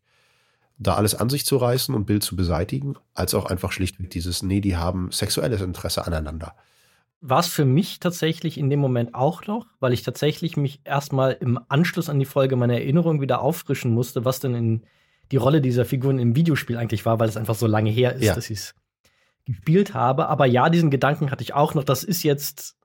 da 0.77 0.95
alles 0.95 1.15
an 1.15 1.29
sich 1.29 1.45
zu 1.45 1.57
reißen 1.57 1.93
und 1.93 2.05
Bill 2.05 2.21
zu 2.21 2.35
beseitigen, 2.35 2.95
als 3.13 3.33
auch 3.33 3.45
einfach 3.45 3.71
schlichtweg 3.71 4.09
dieses, 4.09 4.41
nee, 4.41 4.61
die 4.61 4.77
haben 4.77 5.11
sexuelles 5.11 5.61
Interesse 5.61 6.05
aneinander 6.07 6.55
war 7.21 7.39
es 7.39 7.47
für 7.47 7.65
mich 7.65 7.99
tatsächlich 7.99 8.57
in 8.57 8.69
dem 8.69 8.79
Moment 8.79 9.13
auch 9.13 9.45
noch, 9.45 9.67
weil 9.79 9.93
ich 9.93 10.01
tatsächlich 10.01 10.57
mich 10.57 10.81
erstmal 10.83 11.37
im 11.39 11.59
Anschluss 11.69 12.09
an 12.09 12.19
die 12.19 12.25
Folge 12.25 12.55
meine 12.55 12.79
Erinnerung 12.79 13.21
wieder 13.21 13.41
auffrischen 13.41 13.93
musste, 13.93 14.25
was 14.25 14.39
denn 14.39 14.55
in 14.55 14.81
die 15.31 15.37
Rolle 15.37 15.61
dieser 15.61 15.85
Figuren 15.85 16.17
im 16.17 16.35
Videospiel 16.35 16.77
eigentlich 16.77 17.05
war, 17.05 17.19
weil 17.19 17.29
es 17.29 17.37
einfach 17.37 17.55
so 17.55 17.67
lange 17.67 17.91
her 17.91 18.15
ist, 18.15 18.23
ja. 18.23 18.33
dass 18.33 18.49
ich 18.49 18.57
es 18.57 18.75
gespielt 19.45 19.93
habe. 19.93 20.27
Aber 20.27 20.47
ja, 20.47 20.69
diesen 20.69 20.89
Gedanken 20.89 21.29
hatte 21.29 21.43
ich 21.43 21.53
auch 21.53 21.75
noch. 21.75 21.83
Das 21.83 22.03
ist 22.03 22.23
jetzt 22.23 22.75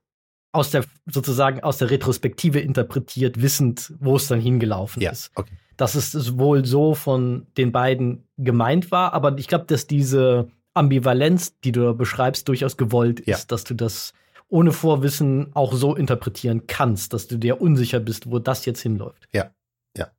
aus 0.51 0.71
der 0.71 0.83
sozusagen 1.05 1.61
aus 1.61 1.77
der 1.77 1.91
Retrospektive 1.91 2.59
interpretiert, 2.59 3.41
wissend, 3.41 3.93
wo 3.99 4.15
es 4.15 4.27
dann 4.27 4.39
hingelaufen 4.39 5.01
ja, 5.01 5.11
ist. 5.11 5.31
Okay. 5.35 5.51
Dass 5.75 5.95
es 5.95 6.37
wohl 6.37 6.65
so 6.65 6.95
von 6.95 7.45
den 7.57 7.71
beiden 7.71 8.23
gemeint 8.37 8.89
war, 8.91 9.13
aber 9.13 9.37
ich 9.37 9.47
glaube, 9.47 9.65
dass 9.65 9.85
diese 9.85 10.49
Ambivalenz, 10.73 11.59
die 11.59 11.71
du 11.71 11.93
beschreibst, 11.95 12.47
durchaus 12.47 12.77
gewollt 12.77 13.19
ist, 13.19 13.27
ja. 13.27 13.45
dass 13.47 13.63
du 13.63 13.73
das 13.73 14.13
ohne 14.49 14.71
Vorwissen 14.71 15.53
auch 15.55 15.73
so 15.73 15.95
interpretieren 15.95 16.67
kannst, 16.67 17.13
dass 17.13 17.27
du 17.27 17.37
dir 17.37 17.59
unsicher 17.61 17.99
bist, 17.99 18.31
wo 18.31 18.39
das 18.39 18.65
jetzt 18.65 18.81
hinläuft. 18.81 19.27
Ja, 19.33 19.51
ja. 19.95 20.11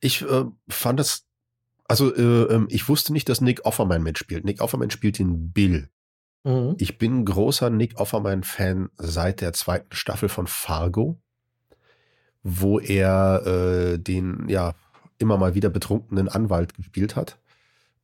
Ich 0.00 0.22
äh, 0.22 0.44
fand 0.68 0.98
das, 0.98 1.26
also 1.86 2.14
äh, 2.14 2.54
ähm, 2.54 2.66
ich 2.70 2.88
wusste 2.88 3.12
nicht, 3.12 3.28
dass 3.28 3.40
Nick 3.40 3.64
Offerman 3.64 4.02
mitspielt. 4.02 4.44
Nick 4.44 4.60
Offerman 4.60 4.90
spielt 4.90 5.18
den 5.18 5.52
Bill. 5.52 5.88
Mhm. 6.44 6.76
Ich 6.78 6.98
bin 6.98 7.24
großer 7.24 7.70
Nick 7.70 7.98
Offerman-Fan 7.98 8.90
seit 8.96 9.40
der 9.40 9.52
zweiten 9.52 9.94
Staffel 9.94 10.28
von 10.28 10.46
Fargo, 10.46 11.20
wo 12.42 12.78
er 12.78 13.46
äh, 13.46 13.98
den 13.98 14.48
ja 14.48 14.74
immer 15.18 15.36
mal 15.36 15.54
wieder 15.54 15.70
betrunkenen 15.70 16.28
Anwalt 16.28 16.74
gespielt 16.74 17.16
hat. 17.16 17.38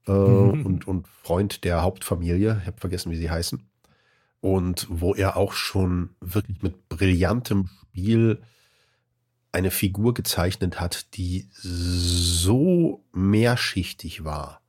Äh, 0.07 0.13
mhm. 0.13 0.67
und, 0.67 0.89
und 0.89 1.09
Freund 1.09 1.65
der 1.65 1.83
Hauptfamilie. 1.83 2.59
Ich 2.61 2.67
habe 2.67 2.81
vergessen, 2.81 3.11
wie 3.11 3.17
sie 3.17 3.31
heißen 3.31 3.63
und 4.41 4.87
wo 4.91 5.15
er 5.15 5.39
auch 5.39 5.55
schon 5.55 6.11
wirklich 6.21 6.63
mit 6.63 6.91
brillantem 6.91 7.71
Spiel 7.81 8.43
eine 9.53 9.71
Figur 9.71 10.13
gezeichnet 10.13 10.81
hat, 10.81 11.15
die 11.17 11.49
so 11.53 13.03
mehrschichtig 13.13 14.25
war. 14.25 14.61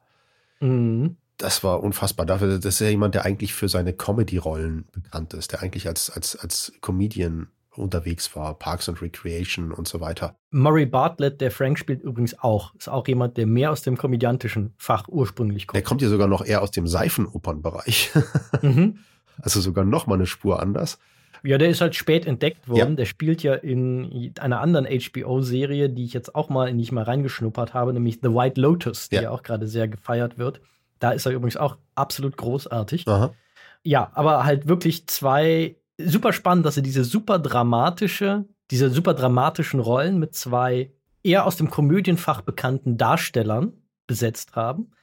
Mhm. 0.61 1.17
Das 1.37 1.63
war 1.63 1.83
unfassbar. 1.83 2.25
Dafür, 2.25 2.57
das 2.57 2.65
ist 2.65 2.79
ja 2.79 2.87
jemand, 2.87 3.15
der 3.15 3.25
eigentlich 3.25 3.53
für 3.53 3.67
seine 3.67 3.93
Comedy-Rollen 3.93 4.85
bekannt 4.91 5.33
ist, 5.33 5.51
der 5.51 5.61
eigentlich 5.61 5.87
als, 5.87 6.09
als, 6.09 6.35
als 6.37 6.71
Comedian 6.81 7.47
unterwegs 7.77 8.35
war, 8.35 8.57
Parks 8.57 8.87
and 8.89 9.01
Recreation 9.01 9.71
und 9.71 9.87
so 9.87 9.99
weiter. 9.99 10.35
Murray 10.51 10.85
Bartlett, 10.85 11.41
der 11.41 11.51
Frank 11.51 11.77
spielt 11.77 12.01
übrigens 12.01 12.37
auch, 12.39 12.73
ist 12.75 12.87
auch 12.87 13.07
jemand, 13.07 13.37
der 13.37 13.47
mehr 13.47 13.71
aus 13.71 13.81
dem 13.81 13.97
komödiantischen 13.97 14.73
Fach 14.77 15.07
ursprünglich 15.07 15.67
kommt. 15.67 15.75
Der 15.75 15.83
kommt 15.83 16.01
ja 16.01 16.09
sogar 16.09 16.27
noch 16.27 16.45
eher 16.45 16.61
aus 16.61 16.71
dem 16.71 16.87
Seifenopernbereich. 16.87 18.11
Mhm. 18.61 18.99
Also 19.41 19.59
sogar 19.59 19.83
noch 19.83 20.07
mal 20.07 20.15
eine 20.15 20.25
Spur 20.25 20.61
anders. 20.61 20.97
Ja, 21.43 21.57
der 21.57 21.69
ist 21.69 21.81
halt 21.81 21.93
spät 21.93 22.25
entdeckt 22.25 22.67
worden. 22.67 22.91
Ja. 22.91 22.95
Der 22.95 23.05
spielt 23.05 23.43
ja 23.43 23.53
in 23.53 24.31
einer 24.39 24.61
anderen 24.61 24.87
HBO-Serie, 24.87 25.89
die 25.89 26.05
ich 26.05 26.13
jetzt 26.13 26.33
auch 26.33 26.49
mal, 26.49 26.69
in 26.69 26.77
die 26.77 26.83
ich 26.83 26.91
mal 26.93 27.03
reingeschnuppert 27.03 27.73
habe, 27.73 27.93
nämlich 27.93 28.19
The 28.23 28.29
White 28.29 28.59
Lotus, 28.59 29.09
die 29.09 29.17
ja, 29.17 29.23
ja 29.23 29.31
auch 29.31 29.43
gerade 29.43 29.67
sehr 29.67 29.87
gefeiert 29.87 30.37
wird. 30.37 30.61
Da 31.05 31.11
ist 31.11 31.27
er 31.27 31.33
übrigens 31.33 31.55
auch 31.55 31.77
absolut 31.93 32.35
großartig. 32.35 33.07
Aha. 33.07 33.35
Ja, 33.83 34.09
aber 34.15 34.43
halt 34.43 34.67
wirklich 34.67 35.05
zwei 35.05 35.75
super 35.99 36.33
spannend, 36.33 36.65
dass 36.65 36.73
sie 36.73 36.81
diese 36.81 37.03
super 37.03 37.37
dramatische, 37.37 38.45
diese 38.71 38.89
super 38.89 39.13
dramatischen 39.13 39.79
Rollen 39.79 40.17
mit 40.17 40.33
zwei 40.33 40.91
eher 41.21 41.45
aus 41.45 41.57
dem 41.57 41.69
Komödienfach 41.69 42.41
bekannten 42.41 42.97
Darstellern 42.97 43.73
besetzt 44.07 44.55
haben. 44.55 44.93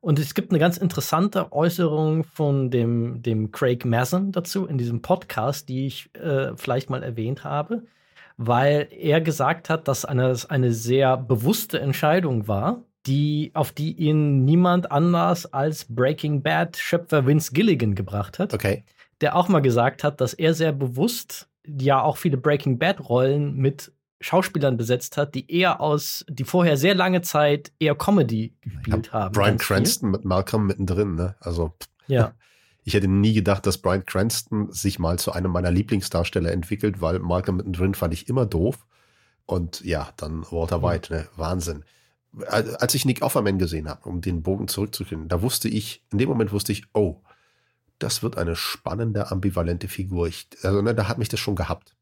Und 0.00 0.18
es 0.18 0.34
gibt 0.34 0.50
eine 0.50 0.58
ganz 0.58 0.78
interessante 0.78 1.52
Äußerung 1.52 2.24
von 2.24 2.72
dem, 2.72 3.22
dem 3.22 3.52
Craig 3.52 3.84
Mazin 3.84 4.32
dazu 4.32 4.66
in 4.66 4.78
diesem 4.78 5.00
Podcast, 5.00 5.68
die 5.68 5.86
ich 5.86 6.12
äh, 6.16 6.56
vielleicht 6.56 6.90
mal 6.90 7.04
erwähnt 7.04 7.44
habe, 7.44 7.84
weil 8.36 8.88
er 8.90 9.20
gesagt 9.20 9.70
hat, 9.70 9.86
dass 9.86 10.04
eine, 10.04 10.34
eine 10.48 10.72
sehr 10.72 11.16
bewusste 11.16 11.78
Entscheidung 11.78 12.48
war, 12.48 12.82
die, 13.06 13.50
auf 13.54 13.72
die 13.72 13.92
ihn 13.92 14.44
niemand 14.44 14.90
anders 14.92 15.52
als 15.52 15.86
Breaking 15.88 16.42
Bad 16.42 16.76
Schöpfer 16.76 17.26
Vince 17.26 17.52
Gilligan 17.52 17.94
gebracht 17.94 18.38
hat. 18.38 18.54
Okay. 18.54 18.84
Der 19.20 19.36
auch 19.36 19.48
mal 19.48 19.60
gesagt 19.60 20.04
hat, 20.04 20.20
dass 20.20 20.34
er 20.34 20.54
sehr 20.54 20.72
bewusst 20.72 21.48
ja 21.66 22.02
auch 22.02 22.16
viele 22.16 22.36
Breaking 22.36 22.78
Bad 22.78 23.08
Rollen 23.08 23.56
mit 23.56 23.92
Schauspielern 24.20 24.76
besetzt 24.76 25.16
hat, 25.16 25.34
die 25.34 25.50
eher 25.50 25.80
aus, 25.80 26.24
die 26.28 26.44
vorher 26.44 26.76
sehr 26.76 26.94
lange 26.94 27.22
Zeit 27.22 27.72
eher 27.78 27.94
Comedy 27.94 28.54
gespielt 28.60 29.08
ja, 29.08 29.12
haben. 29.12 29.32
Brian 29.32 29.58
Cranston 29.58 30.08
viel. 30.10 30.18
mit 30.18 30.24
Malcolm 30.24 30.66
mittendrin, 30.66 31.16
ne? 31.16 31.34
Also 31.40 31.72
ja. 32.06 32.32
ich 32.84 32.94
hätte 32.94 33.08
nie 33.08 33.32
gedacht, 33.32 33.66
dass 33.66 33.78
Brian 33.78 34.04
Cranston 34.04 34.70
sich 34.70 34.98
mal 34.98 35.18
zu 35.18 35.32
einem 35.32 35.50
meiner 35.50 35.70
Lieblingsdarsteller 35.70 36.52
entwickelt, 36.52 37.00
weil 37.00 37.18
Malcolm 37.18 37.56
mittendrin 37.56 37.94
fand 37.94 38.14
ich 38.14 38.28
immer 38.28 38.46
doof. 38.46 38.86
Und 39.44 39.84
ja, 39.84 40.10
dann 40.16 40.44
Walter 40.50 40.82
White, 40.82 41.12
ne? 41.12 41.26
Wahnsinn. 41.36 41.84
Als 42.46 42.94
ich 42.94 43.04
Nick 43.04 43.22
Offerman 43.22 43.58
gesehen 43.58 43.88
habe, 43.88 44.08
um 44.08 44.20
den 44.20 44.42
Bogen 44.42 44.68
zurückzukriegen, 44.68 45.28
da 45.28 45.42
wusste 45.42 45.68
ich, 45.68 46.02
in 46.12 46.18
dem 46.18 46.28
Moment 46.28 46.52
wusste 46.52 46.72
ich, 46.72 46.84
oh, 46.94 47.20
das 47.98 48.22
wird 48.22 48.38
eine 48.38 48.56
spannende, 48.56 49.30
ambivalente 49.30 49.88
Figur. 49.88 50.26
Ich, 50.26 50.48
also, 50.62 50.82
ne, 50.82 50.94
da 50.94 51.08
hat 51.08 51.18
mich 51.18 51.28
das 51.28 51.40
schon 51.40 51.56
gehabt. 51.56 51.94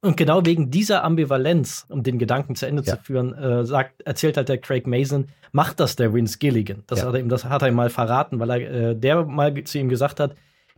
Und 0.00 0.16
genau 0.16 0.46
wegen 0.46 0.70
dieser 0.70 1.02
Ambivalenz, 1.02 1.84
um 1.88 2.04
den 2.04 2.18
Gedanken 2.18 2.54
zu 2.54 2.66
Ende 2.66 2.82
ja. 2.84 2.96
zu 2.96 3.02
führen, 3.02 3.34
äh, 3.34 3.64
sagt, 3.64 4.02
erzählt 4.02 4.36
halt 4.36 4.48
der 4.48 4.58
Craig 4.58 4.86
Mason, 4.86 5.28
macht 5.50 5.80
das 5.80 5.96
der 5.96 6.14
Vince 6.14 6.38
Gilligan. 6.38 6.84
Das, 6.86 7.00
ja. 7.00 7.06
hat, 7.06 7.14
er 7.14 7.20
ihm, 7.20 7.28
das 7.28 7.44
hat 7.44 7.62
er 7.62 7.68
ihm 7.68 7.74
mal 7.74 7.90
verraten, 7.90 8.38
weil 8.38 8.50
er 8.50 8.70
äh, 8.90 8.96
der 8.96 9.24
mal 9.24 9.64
zu 9.64 9.78
ihm 9.78 9.88
gesagt 9.88 10.20
hat, 10.20 10.36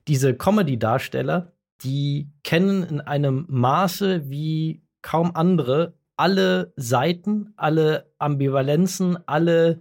diese 0.08 0.34
Comedy-Darsteller, 0.34 1.52
die 1.82 2.30
kennen 2.44 2.82
in 2.82 3.00
einem 3.02 3.44
Maße 3.48 4.30
wie 4.30 4.82
kaum 5.02 5.34
andere 5.34 5.94
alle 6.20 6.74
Seiten, 6.76 7.54
alle 7.56 8.12
Ambivalenzen, 8.18 9.18
alle 9.26 9.80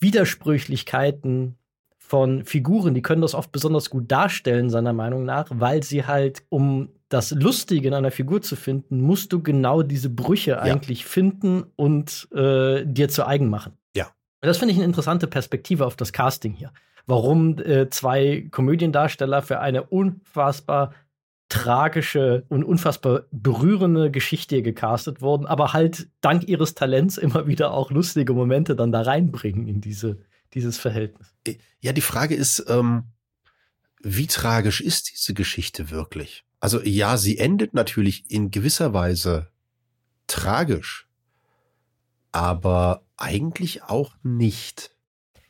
Widersprüchlichkeiten 0.00 1.58
von 1.98 2.46
Figuren, 2.46 2.94
die 2.94 3.02
können 3.02 3.20
das 3.20 3.34
oft 3.34 3.52
besonders 3.52 3.90
gut 3.90 4.10
darstellen, 4.10 4.70
seiner 4.70 4.94
Meinung 4.94 5.26
nach, 5.26 5.46
weil 5.50 5.82
sie 5.82 6.06
halt, 6.06 6.44
um 6.48 6.88
das 7.10 7.32
Lustige 7.32 7.88
in 7.88 7.94
einer 7.94 8.10
Figur 8.10 8.40
zu 8.40 8.56
finden, 8.56 9.02
musst 9.02 9.34
du 9.34 9.42
genau 9.42 9.82
diese 9.82 10.08
Brüche 10.08 10.52
ja. 10.52 10.60
eigentlich 10.60 11.04
finden 11.04 11.64
und 11.76 12.26
äh, 12.32 12.86
dir 12.86 13.10
zu 13.10 13.26
eigen 13.26 13.50
machen. 13.50 13.74
Ja. 13.94 14.06
Das 14.40 14.56
finde 14.56 14.72
ich 14.72 14.78
eine 14.78 14.86
interessante 14.86 15.26
Perspektive 15.26 15.84
auf 15.84 15.96
das 15.96 16.14
Casting 16.14 16.54
hier. 16.54 16.72
Warum 17.06 17.58
äh, 17.58 17.90
zwei 17.90 18.48
Komödiendarsteller 18.50 19.42
für 19.42 19.60
eine 19.60 19.82
unfassbar 19.82 20.94
tragische 21.48 22.44
und 22.48 22.62
unfassbar 22.62 23.24
berührende 23.30 24.10
Geschichte 24.10 24.62
gecastet 24.62 25.22
worden, 25.22 25.46
aber 25.46 25.72
halt 25.72 26.08
dank 26.20 26.46
ihres 26.46 26.74
Talents 26.74 27.16
immer 27.16 27.46
wieder 27.46 27.72
auch 27.72 27.90
lustige 27.90 28.34
Momente 28.34 28.76
dann 28.76 28.92
da 28.92 29.02
reinbringen 29.02 29.66
in 29.66 29.80
diese, 29.80 30.18
dieses 30.52 30.78
Verhältnis. 30.78 31.34
Ja, 31.80 31.92
die 31.92 32.02
Frage 32.02 32.34
ist, 32.34 32.64
ähm, 32.68 33.04
wie 34.02 34.26
tragisch 34.26 34.80
ist 34.80 35.10
diese 35.10 35.34
Geschichte 35.34 35.90
wirklich? 35.90 36.44
Also 36.60 36.82
ja, 36.82 37.16
sie 37.16 37.38
endet 37.38 37.72
natürlich 37.72 38.30
in 38.30 38.50
gewisser 38.50 38.92
Weise 38.92 39.48
tragisch, 40.26 41.08
aber 42.32 43.02
eigentlich 43.16 43.84
auch 43.84 44.14
nicht. 44.22 44.94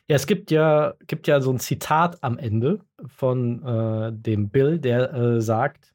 Ja, 0.07 0.15
es 0.15 0.27
gibt 0.27 0.49
ja, 0.49 0.95
gibt 1.07 1.27
ja 1.27 1.41
so 1.41 1.51
ein 1.51 1.59
Zitat 1.59 2.23
am 2.23 2.37
Ende 2.37 2.79
von 3.07 3.63
äh, 3.63 4.11
dem 4.13 4.49
Bill, 4.49 4.79
der 4.79 5.13
äh, 5.13 5.41
sagt, 5.41 5.93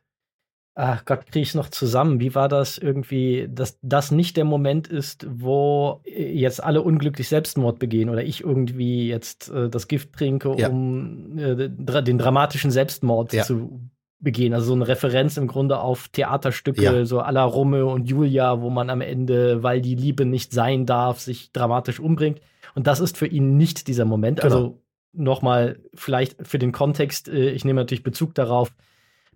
ach 0.74 1.04
Gott, 1.04 1.26
kriege 1.26 1.42
ich 1.42 1.50
es 1.50 1.54
noch 1.54 1.68
zusammen. 1.68 2.20
Wie 2.20 2.34
war 2.34 2.48
das 2.48 2.78
irgendwie, 2.78 3.48
dass 3.48 3.78
das 3.82 4.10
nicht 4.10 4.36
der 4.36 4.44
Moment 4.44 4.88
ist, 4.88 5.26
wo 5.30 6.00
jetzt 6.04 6.62
alle 6.62 6.82
unglücklich 6.82 7.28
Selbstmord 7.28 7.78
begehen 7.78 8.08
oder 8.08 8.24
ich 8.24 8.42
irgendwie 8.42 9.08
jetzt 9.08 9.50
äh, 9.50 9.68
das 9.68 9.88
Gift 9.88 10.12
trinke, 10.12 10.54
ja. 10.58 10.68
um 10.68 11.38
äh, 11.38 11.68
den 11.68 12.18
dramatischen 12.18 12.70
Selbstmord 12.70 13.32
ja. 13.32 13.44
zu 13.44 13.80
begehen. 14.20 14.54
Also 14.54 14.68
so 14.68 14.74
eine 14.74 14.88
Referenz 14.88 15.36
im 15.36 15.46
Grunde 15.46 15.78
auf 15.78 16.08
Theaterstücke, 16.08 16.82
ja. 16.82 17.04
so 17.04 17.20
à 17.20 17.30
la 17.30 17.44
Romeo 17.44 17.92
und 17.92 18.08
Julia, 18.08 18.60
wo 18.60 18.70
man 18.70 18.90
am 18.90 19.00
Ende, 19.00 19.62
weil 19.62 19.80
die 19.80 19.94
Liebe 19.94 20.24
nicht 20.24 20.52
sein 20.52 20.86
darf, 20.86 21.20
sich 21.20 21.52
dramatisch 21.52 22.00
umbringt. 22.00 22.40
Und 22.74 22.88
das 22.88 22.98
ist 22.98 23.16
für 23.16 23.26
ihn 23.26 23.56
nicht 23.56 23.86
dieser 23.86 24.04
Moment. 24.04 24.40
Genau. 24.40 24.54
Also 24.54 24.83
nochmal 25.14 25.80
vielleicht 25.94 26.46
für 26.46 26.58
den 26.58 26.72
Kontext, 26.72 27.28
äh, 27.28 27.50
ich 27.50 27.64
nehme 27.64 27.80
natürlich 27.80 28.02
Bezug 28.02 28.34
darauf, 28.34 28.74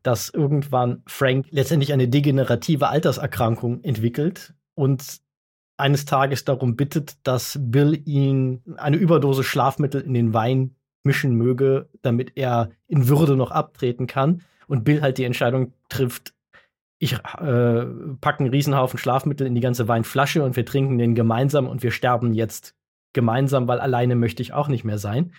dass 0.03 0.31
irgendwann 0.31 1.03
Frank 1.07 1.47
letztendlich 1.51 1.93
eine 1.93 2.09
degenerative 2.09 2.89
Alterserkrankung 2.89 3.83
entwickelt 3.83 4.55
und 4.75 5.21
eines 5.77 6.05
Tages 6.05 6.45
darum 6.45 6.77
bittet, 6.77 7.17
dass 7.23 7.59
Bill 7.61 8.01
ihn 8.05 8.63
eine 8.77 8.97
Überdose 8.97 9.45
Schlafmittel 9.45 10.01
in 10.01 10.15
den 10.15 10.35
Wein 10.35 10.75
mischen 11.05 11.35
möge, 11.35 11.89
damit 12.03 12.33
er 12.37 12.71
in 12.89 13.09
Würde 13.09 13.37
noch 13.37 13.53
abtreten 13.53 14.07
kann. 14.07 14.43
Und 14.67 14.85
Bill 14.85 15.01
halt 15.01 15.19
die 15.19 15.25
Entscheidung 15.25 15.73
trifft, 15.89 16.35
ich 16.99 17.15
äh, 17.15 17.17
packe 18.21 18.41
einen 18.41 18.51
Riesenhaufen 18.51 18.99
Schlafmittel 18.99 19.47
in 19.47 19.55
die 19.55 19.61
ganze 19.61 19.87
Weinflasche 19.87 20.43
und 20.43 20.57
wir 20.57 20.67
trinken 20.67 20.99
den 20.99 21.15
gemeinsam 21.15 21.69
und 21.69 21.83
wir 21.85 21.93
sterben 21.93 22.35
jetzt 22.35 22.75
gemeinsam, 23.13 23.69
weil 23.69 23.79
alleine 23.79 24.17
möchte 24.17 24.43
ich 24.43 24.53
auch 24.53 24.69
nicht 24.69 24.85
mehr 24.85 24.99
sein. 24.99 25.33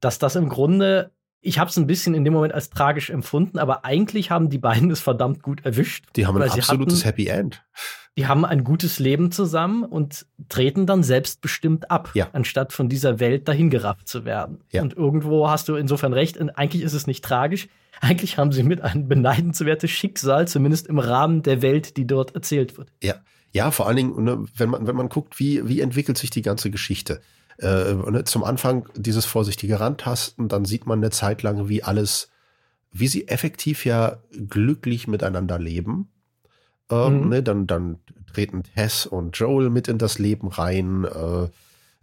Dass 0.00 0.18
das 0.18 0.36
im 0.36 0.48
Grunde, 0.48 1.12
ich 1.40 1.58
habe 1.58 1.70
es 1.70 1.76
ein 1.76 1.86
bisschen 1.86 2.14
in 2.14 2.24
dem 2.24 2.32
Moment 2.32 2.54
als 2.54 2.70
tragisch 2.70 3.10
empfunden, 3.10 3.58
aber 3.58 3.84
eigentlich 3.84 4.30
haben 4.30 4.50
die 4.50 4.58
beiden 4.58 4.90
es 4.90 5.00
verdammt 5.00 5.42
gut 5.42 5.64
erwischt. 5.64 6.04
Die 6.16 6.26
haben 6.26 6.40
ein 6.40 6.50
absolutes 6.50 6.98
hatten, 6.98 7.06
Happy 7.06 7.26
End. 7.28 7.64
Die 8.16 8.26
haben 8.26 8.46
ein 8.46 8.64
gutes 8.64 8.98
Leben 8.98 9.30
zusammen 9.30 9.84
und 9.84 10.26
treten 10.48 10.86
dann 10.86 11.02
selbstbestimmt 11.02 11.90
ab, 11.90 12.10
ja. 12.14 12.28
anstatt 12.32 12.72
von 12.72 12.88
dieser 12.88 13.20
Welt 13.20 13.46
dahingerafft 13.46 14.08
zu 14.08 14.24
werden. 14.24 14.60
Ja. 14.72 14.82
Und 14.82 14.94
irgendwo 14.94 15.50
hast 15.50 15.68
du 15.68 15.76
insofern 15.76 16.14
recht, 16.14 16.38
und 16.38 16.50
eigentlich 16.50 16.82
ist 16.82 16.94
es 16.94 17.06
nicht 17.06 17.22
tragisch. 17.22 17.68
Eigentlich 18.00 18.38
haben 18.38 18.52
sie 18.52 18.62
mit 18.62 18.80
einem 18.80 19.08
beneidenswertes 19.08 19.90
Schicksal, 19.90 20.48
zumindest 20.48 20.86
im 20.86 20.98
Rahmen 20.98 21.42
der 21.42 21.60
Welt, 21.62 21.96
die 21.96 22.06
dort 22.06 22.34
erzählt 22.34 22.78
wird. 22.78 22.90
Ja, 23.02 23.16
ja, 23.52 23.70
vor 23.70 23.86
allen 23.86 23.96
Dingen, 23.96 24.24
ne, 24.24 24.44
wenn 24.56 24.70
man, 24.70 24.86
wenn 24.86 24.96
man 24.96 25.08
guckt, 25.08 25.38
wie, 25.38 25.66
wie 25.66 25.80
entwickelt 25.80 26.18
sich 26.18 26.30
die 26.30 26.42
ganze 26.42 26.70
Geschichte. 26.70 27.20
Äh, 27.58 27.94
ne, 27.94 28.24
zum 28.24 28.44
Anfang 28.44 28.88
dieses 28.94 29.24
vorsichtige 29.24 29.80
Rantasten, 29.80 30.48
dann 30.48 30.64
sieht 30.64 30.86
man 30.86 30.98
eine 30.98 31.10
Zeit 31.10 31.42
lang, 31.42 31.68
wie 31.68 31.82
alles, 31.82 32.30
wie 32.92 33.08
sie 33.08 33.28
effektiv 33.28 33.84
ja 33.84 34.18
glücklich 34.48 35.08
miteinander 35.08 35.58
leben. 35.58 36.08
Ähm, 36.90 37.22
mhm. 37.22 37.28
ne, 37.28 37.42
dann, 37.42 37.66
dann 37.66 37.98
treten 38.32 38.62
Tess 38.62 39.06
und 39.06 39.36
Joel 39.36 39.70
mit 39.70 39.88
in 39.88 39.98
das 39.98 40.18
Leben 40.18 40.48
rein. 40.48 41.04
Äh, 41.04 41.48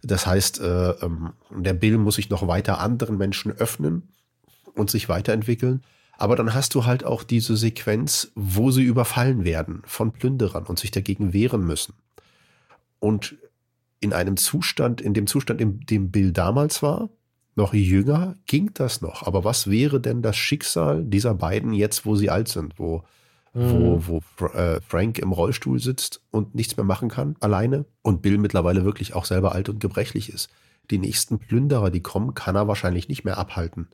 das 0.02 0.26
heißt, 0.26 0.60
äh, 0.60 0.90
ähm, 0.90 1.32
der 1.50 1.74
Bill 1.74 1.98
muss 1.98 2.16
sich 2.16 2.30
noch 2.30 2.46
weiter 2.46 2.80
anderen 2.80 3.16
Menschen 3.16 3.52
öffnen 3.52 4.08
und 4.74 4.90
sich 4.90 5.08
weiterentwickeln. 5.08 5.82
Aber 6.16 6.36
dann 6.36 6.54
hast 6.54 6.74
du 6.74 6.84
halt 6.84 7.04
auch 7.04 7.22
diese 7.22 7.56
Sequenz, 7.56 8.30
wo 8.34 8.70
sie 8.70 8.84
überfallen 8.84 9.44
werden 9.44 9.82
von 9.86 10.12
Plünderern 10.12 10.64
und 10.64 10.78
sich 10.78 10.90
dagegen 10.90 11.32
wehren 11.32 11.64
müssen. 11.64 11.94
Und 13.00 13.36
in 14.04 14.12
einem 14.12 14.36
Zustand, 14.36 15.00
in 15.00 15.14
dem 15.14 15.26
Zustand, 15.26 15.60
in 15.60 15.80
dem 15.80 16.10
Bill 16.10 16.32
damals 16.32 16.82
war, 16.82 17.08
noch 17.56 17.72
jünger, 17.72 18.36
ging 18.46 18.70
das 18.74 19.00
noch. 19.00 19.26
Aber 19.26 19.44
was 19.44 19.70
wäre 19.70 20.00
denn 20.00 20.22
das 20.22 20.36
Schicksal 20.36 21.04
dieser 21.04 21.34
beiden 21.34 21.72
jetzt, 21.72 22.04
wo 22.04 22.14
sie 22.14 22.30
alt 22.30 22.48
sind, 22.48 22.78
wo, 22.78 23.04
mhm. 23.54 24.02
wo, 24.06 24.22
wo 24.38 24.46
äh, 24.46 24.80
Frank 24.82 25.18
im 25.18 25.32
Rollstuhl 25.32 25.78
sitzt 25.78 26.20
und 26.30 26.54
nichts 26.54 26.76
mehr 26.76 26.84
machen 26.84 27.08
kann, 27.08 27.36
alleine, 27.40 27.86
und 28.02 28.22
Bill 28.22 28.38
mittlerweile 28.38 28.84
wirklich 28.84 29.14
auch 29.14 29.24
selber 29.24 29.52
alt 29.52 29.68
und 29.68 29.80
gebrechlich 29.80 30.32
ist? 30.32 30.50
Die 30.90 30.98
nächsten 30.98 31.38
Plünderer, 31.38 31.90
die 31.90 32.02
kommen, 32.02 32.34
kann 32.34 32.56
er 32.56 32.68
wahrscheinlich 32.68 33.08
nicht 33.08 33.24
mehr 33.24 33.38
abhalten 33.38 33.88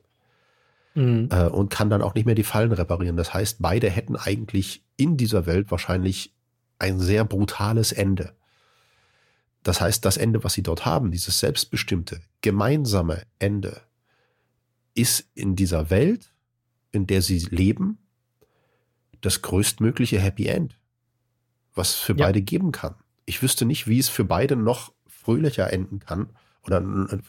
mhm. 0.93 1.29
äh, 1.31 1.45
und 1.45 1.69
kann 1.69 1.89
dann 1.89 2.01
auch 2.01 2.15
nicht 2.15 2.25
mehr 2.25 2.35
die 2.35 2.43
Fallen 2.43 2.73
reparieren. 2.73 3.15
Das 3.15 3.33
heißt, 3.33 3.57
beide 3.59 3.89
hätten 3.89 4.17
eigentlich 4.17 4.83
in 4.97 5.17
dieser 5.17 5.45
Welt 5.45 5.71
wahrscheinlich 5.71 6.33
ein 6.79 6.99
sehr 6.99 7.23
brutales 7.23 7.91
Ende. 7.91 8.33
Das 9.63 9.79
heißt, 9.79 10.03
das 10.05 10.17
Ende, 10.17 10.43
was 10.43 10.53
sie 10.53 10.63
dort 10.63 10.85
haben, 10.85 11.11
dieses 11.11 11.39
selbstbestimmte, 11.39 12.21
gemeinsame 12.41 13.23
Ende, 13.39 13.81
ist 14.95 15.29
in 15.35 15.55
dieser 15.55 15.89
Welt, 15.89 16.33
in 16.91 17.07
der 17.07 17.21
sie 17.21 17.39
leben, 17.39 17.97
das 19.21 19.41
größtmögliche 19.41 20.19
Happy 20.19 20.47
End, 20.47 20.77
was 21.73 21.93
für 21.93 22.15
ja. 22.17 22.25
beide 22.25 22.41
geben 22.41 22.71
kann. 22.71 22.95
Ich 23.25 23.41
wüsste 23.41 23.65
nicht, 23.65 23.87
wie 23.87 23.99
es 23.99 24.09
für 24.09 24.25
beide 24.25 24.55
noch 24.55 24.93
fröhlicher 25.07 25.71
enden 25.71 25.99
kann, 25.99 26.29
oder 26.63 26.83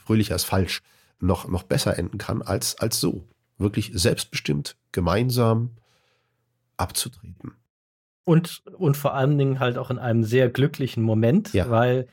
fröhlicher 0.04 0.34
ist 0.34 0.44
falsch, 0.44 0.82
noch, 1.20 1.48
noch 1.48 1.62
besser 1.62 1.98
enden 1.98 2.18
kann 2.18 2.42
als, 2.42 2.78
als 2.78 3.00
so 3.00 3.28
wirklich 3.58 3.92
selbstbestimmt, 3.94 4.76
gemeinsam 4.90 5.70
abzutreten. 6.76 7.52
Und, 8.24 8.62
und 8.76 8.96
vor 8.96 9.14
allen 9.14 9.38
Dingen 9.38 9.60
halt 9.60 9.78
auch 9.78 9.90
in 9.90 9.98
einem 9.98 10.24
sehr 10.24 10.48
glücklichen 10.48 11.02
Moment, 11.02 11.52
ja. 11.52 11.70
weil 11.70 12.08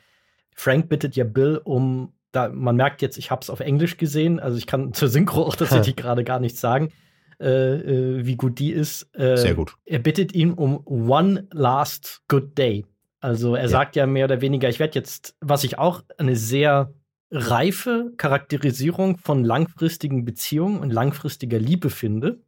Frank 0.54 0.88
bittet 0.88 1.16
ja 1.16 1.24
Bill 1.24 1.60
um, 1.64 2.12
da, 2.32 2.48
man 2.48 2.76
merkt 2.76 3.02
jetzt, 3.02 3.18
ich 3.18 3.30
habe 3.30 3.42
es 3.42 3.50
auf 3.50 3.60
Englisch 3.60 3.96
gesehen, 3.96 4.40
also 4.40 4.56
ich 4.56 4.66
kann 4.66 4.92
zur 4.92 5.08
Synchro 5.08 5.42
auch 5.42 5.56
tatsächlich 5.56 5.96
gerade 5.96 6.24
gar 6.24 6.40
nichts 6.40 6.60
sagen, 6.60 6.92
äh, 7.40 7.48
äh, 7.48 8.26
wie 8.26 8.36
gut 8.36 8.58
die 8.58 8.72
ist. 8.72 9.08
Äh, 9.14 9.36
sehr 9.36 9.54
gut. 9.54 9.74
Er 9.86 9.98
bittet 9.98 10.34
ihn 10.34 10.52
um 10.52 10.82
one 10.86 11.48
last 11.52 12.22
good 12.28 12.56
day. 12.58 12.84
Also 13.20 13.54
er 13.54 13.62
ja. 13.62 13.68
sagt 13.68 13.96
ja 13.96 14.06
mehr 14.06 14.26
oder 14.26 14.40
weniger, 14.40 14.68
ich 14.68 14.78
werde 14.78 14.98
jetzt, 14.98 15.36
was 15.40 15.64
ich 15.64 15.78
auch 15.78 16.02
eine 16.18 16.36
sehr 16.36 16.92
reife 17.30 18.12
Charakterisierung 18.16 19.18
von 19.18 19.44
langfristigen 19.44 20.24
Beziehungen 20.24 20.80
und 20.80 20.90
langfristiger 20.90 21.58
Liebe 21.58 21.90
finde, 21.90 22.40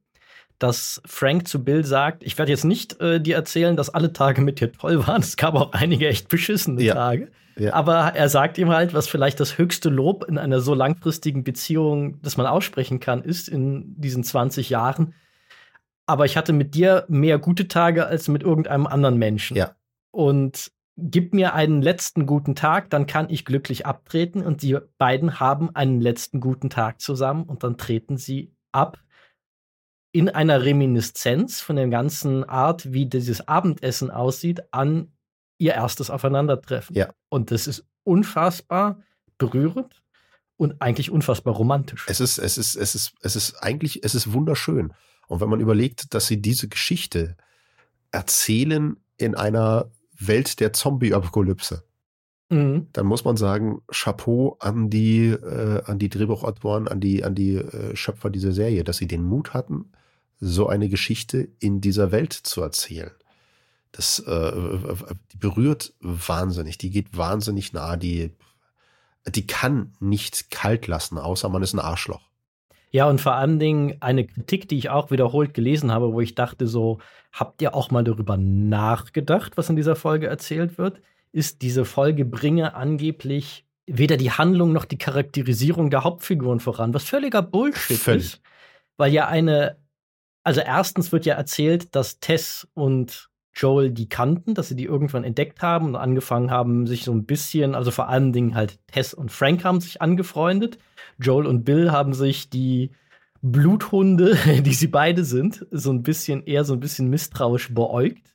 dass 0.63 1.03
Frank 1.05 1.49
zu 1.49 1.65
Bill 1.65 1.85
sagt, 1.85 2.23
ich 2.23 2.39
werde 2.39 2.53
jetzt 2.53 2.65
nicht 2.65 3.01
äh, 3.01 3.21
dir 3.21 3.35
erzählen, 3.35 3.77
dass 3.77 3.91
alle 3.91 4.13
Tage 4.13 4.41
mit 4.41 4.61
dir 4.61 4.73
toll 4.73 5.07
waren. 5.07 5.21
Es 5.21 5.37
gab 5.37 5.55
auch 5.55 5.73
einige 5.73 6.09
echt 6.09 6.29
beschissene 6.29 6.83
ja. 6.83 6.95
Tage. 6.95 7.31
Ja. 7.59 7.75
Aber 7.75 8.15
er 8.15 8.29
sagt 8.29 8.59
ihm 8.59 8.71
halt, 8.71 8.95
was 8.95 9.09
vielleicht 9.09 9.41
das 9.41 9.59
höchste 9.59 9.91
Lob 9.91 10.25
in 10.25 10.39
einer 10.39 10.61
so 10.61 10.75
langfristigen 10.75 11.45
Beziehung, 11.45 12.21
das 12.23 12.37
man 12.37 12.47
aussprechen 12.47 13.01
kann, 13.01 13.23
ist 13.23 13.49
in 13.49 14.01
diesen 14.01 14.25
20 14.25 14.71
Jahren. 14.71 15.15
Aber 16.07 16.25
ich 16.25 16.37
hatte 16.37 16.53
mit 16.53 16.75
dir 16.75 17.05
mehr 17.09 17.39
gute 17.39 17.69
Tage 17.69 18.07
als 18.07 18.29
mit 18.29 18.43
irgendeinem 18.43 18.87
anderen 18.87 19.19
Menschen. 19.19 19.57
Ja. 19.57 19.73
Und 20.13 20.71
gib 20.97 21.35
mir 21.35 21.55
einen 21.55 21.83
letzten 21.83 22.27
guten 22.27 22.55
Tag, 22.55 22.89
dann 22.91 23.07
kann 23.07 23.29
ich 23.31 23.45
glücklich 23.45 23.85
abtreten. 23.85 24.43
Und 24.43 24.63
die 24.63 24.79
beiden 24.99 25.41
haben 25.41 25.75
einen 25.75 26.01
letzten 26.01 26.41
guten 26.41 26.71
Tag 26.71 27.01
zusammen 27.01 27.45
und 27.45 27.65
dann 27.65 27.77
treten 27.77 28.17
sie 28.17 28.55
ab 28.71 28.99
in 30.13 30.29
einer 30.29 30.63
Reminiszenz 30.63 31.61
von 31.61 31.77
der 31.77 31.89
ganzen 31.89 32.45
Art, 32.45 32.93
wie 32.93 33.07
dieses 33.07 33.49
Abendessen 33.49 34.11
aussieht, 34.11 34.63
an 34.71 35.13
ihr 35.59 35.73
erstes 35.73 36.11
Aufeinandertreffen. 36.11 36.95
Ja. 36.95 37.11
Und 37.31 37.51
das 37.51 37.67
ist 37.67 37.87
unfassbar 38.05 39.01
berührend 39.39 40.03
und 40.57 40.81
eigentlich 40.83 41.11
unfassbar 41.11 41.55
romantisch. 41.55 42.07
Es 42.09 42.21
ist, 42.21 42.39
es 42.39 42.59
ist, 42.59 42.77
es 42.77 42.95
ist, 42.95 43.15
es 43.23 43.37
ist 43.37 43.55
eigentlich, 43.57 44.05
es 44.05 44.15
ist 44.15 44.33
wunderschön. 44.33 44.93
Und 45.29 45.41
wenn 45.41 45.49
man 45.49 45.61
überlegt, 45.61 46.13
dass 46.15 46.27
sie 46.27 46.43
diese 46.43 46.69
Geschichte 46.69 47.37
erzählen 48.11 48.97
in 49.17 49.35
einer 49.35 49.91
Welt 50.19 50.61
der 50.61 50.73
Zombie-Apokalypse. 50.73 51.85
Mhm. 52.51 52.89
Dann 52.93 53.07
muss 53.07 53.25
man 53.25 53.37
sagen, 53.37 53.81
Chapeau 53.91 54.57
an 54.61 54.91
die, 54.91 55.29
äh, 55.29 55.83
an 55.85 55.99
die 55.99 56.11
Drehbuchautoren, 56.11 56.87
an 56.87 57.01
die, 57.01 57.25
an 57.25 57.35
die 57.35 57.55
äh, 57.55 57.97
Schöpfer 57.97 58.29
dieser 58.29 58.53
Serie, 58.53 58.85
dass 58.85 58.99
sie 58.99 59.07
den 59.07 59.23
Mut 59.23 59.55
hatten, 59.55 59.93
so 60.45 60.67
eine 60.67 60.89
Geschichte 60.89 61.49
in 61.61 61.81
dieser 61.81 62.11
Welt 62.11 62.33
zu 62.33 62.63
erzählen. 62.63 63.13
Das 63.93 64.19
äh, 64.21 64.53
die 65.33 65.37
berührt 65.37 65.95
wahnsinnig, 66.01 66.79
die 66.79 66.91
geht 66.91 67.17
wahnsinnig 67.17 67.73
nah, 67.73 67.97
die, 67.97 68.33
die 69.29 69.47
kann 69.47 69.95
nicht 70.01 70.51
kalt 70.51 70.87
lassen, 70.87 71.19
außer 71.19 71.49
man 71.49 71.63
ist 71.63 71.75
ein 71.75 71.79
Arschloch. 71.79 72.23
Ja, 72.91 73.09
und 73.09 73.21
vor 73.21 73.35
allen 73.35 73.59
Dingen 73.59 73.97
eine 74.01 74.27
Kritik, 74.27 74.69
die 74.69 74.77
ich 74.77 74.91
auch 74.91 75.11
wiederholt 75.11 75.55
gelesen 75.55 75.93
habe, 75.93 76.13
wo 76.13 76.21
ich 76.21 76.35
dachte 76.35 76.67
so, 76.67 76.99
habt 77.33 77.63
ihr 77.63 77.75
auch 77.75 77.91
mal 77.91 78.05
darüber 78.05 78.37
nachgedacht, 78.37 79.57
was 79.57 79.71
in 79.71 79.77
dieser 79.77 79.97
Folge 79.97 80.27
erzählt 80.27 80.77
wird? 80.77 81.01
Ist 81.31 81.63
diese 81.63 81.85
Folge 81.85 82.25
bringe 82.25 82.75
angeblich 82.75 83.65
weder 83.87 84.17
die 84.17 84.31
Handlung 84.31 84.73
noch 84.73 84.85
die 84.85 84.99
Charakterisierung 84.99 85.91
der 85.91 86.05
Hauptfiguren 86.05 86.61
voran, 86.61 86.95
was 86.95 87.05
völliger 87.05 87.43
Bullshit 87.43 87.99
Völlig. 87.99 88.25
ist. 88.25 88.41
Weil 88.97 89.13
ja 89.13 89.27
eine, 89.29 89.77
also 90.45 90.61
erstens 90.61 91.13
wird 91.13 91.27
ja 91.27 91.35
erzählt, 91.35 91.95
dass 91.95 92.21
Tess 92.21 92.69
und 92.75 93.31
Joel 93.55 93.91
die 93.91 94.09
kannten, 94.09 94.55
dass 94.55 94.69
sie 94.69 94.77
die 94.77 94.85
irgendwann 94.85 95.25
entdeckt 95.25 95.61
haben 95.63 95.89
und 95.89 95.97
angefangen 95.97 96.51
haben, 96.51 96.87
sich 96.87 97.05
so 97.05 97.13
ein 97.13 97.27
bisschen, 97.27 97.75
also 97.75 97.91
vor 97.91 98.09
allen 98.09 98.33
Dingen 98.33 98.55
halt 98.55 98.79
Tess 98.87 99.13
und 99.13 99.31
Frank 99.31 99.65
haben 99.65 99.81
sich 99.81 100.01
angefreundet. 100.01 100.79
Joel 101.19 101.47
und 101.47 101.65
Bill 101.65 101.93
haben 101.93 102.15
sich 102.15 102.49
die 102.49 102.93
Bluthunde, 103.43 104.37
die 104.63 104.75
sie 104.75 104.87
beide 104.87 105.25
sind, 105.25 105.67
so 105.71 105.93
ein 105.93 106.03
bisschen 106.03 106.45
eher 106.45 106.65
so 106.65 106.73
ein 106.73 106.81
bisschen 106.81 107.09
misstrauisch 107.09 107.75
beäugt. 107.75 108.35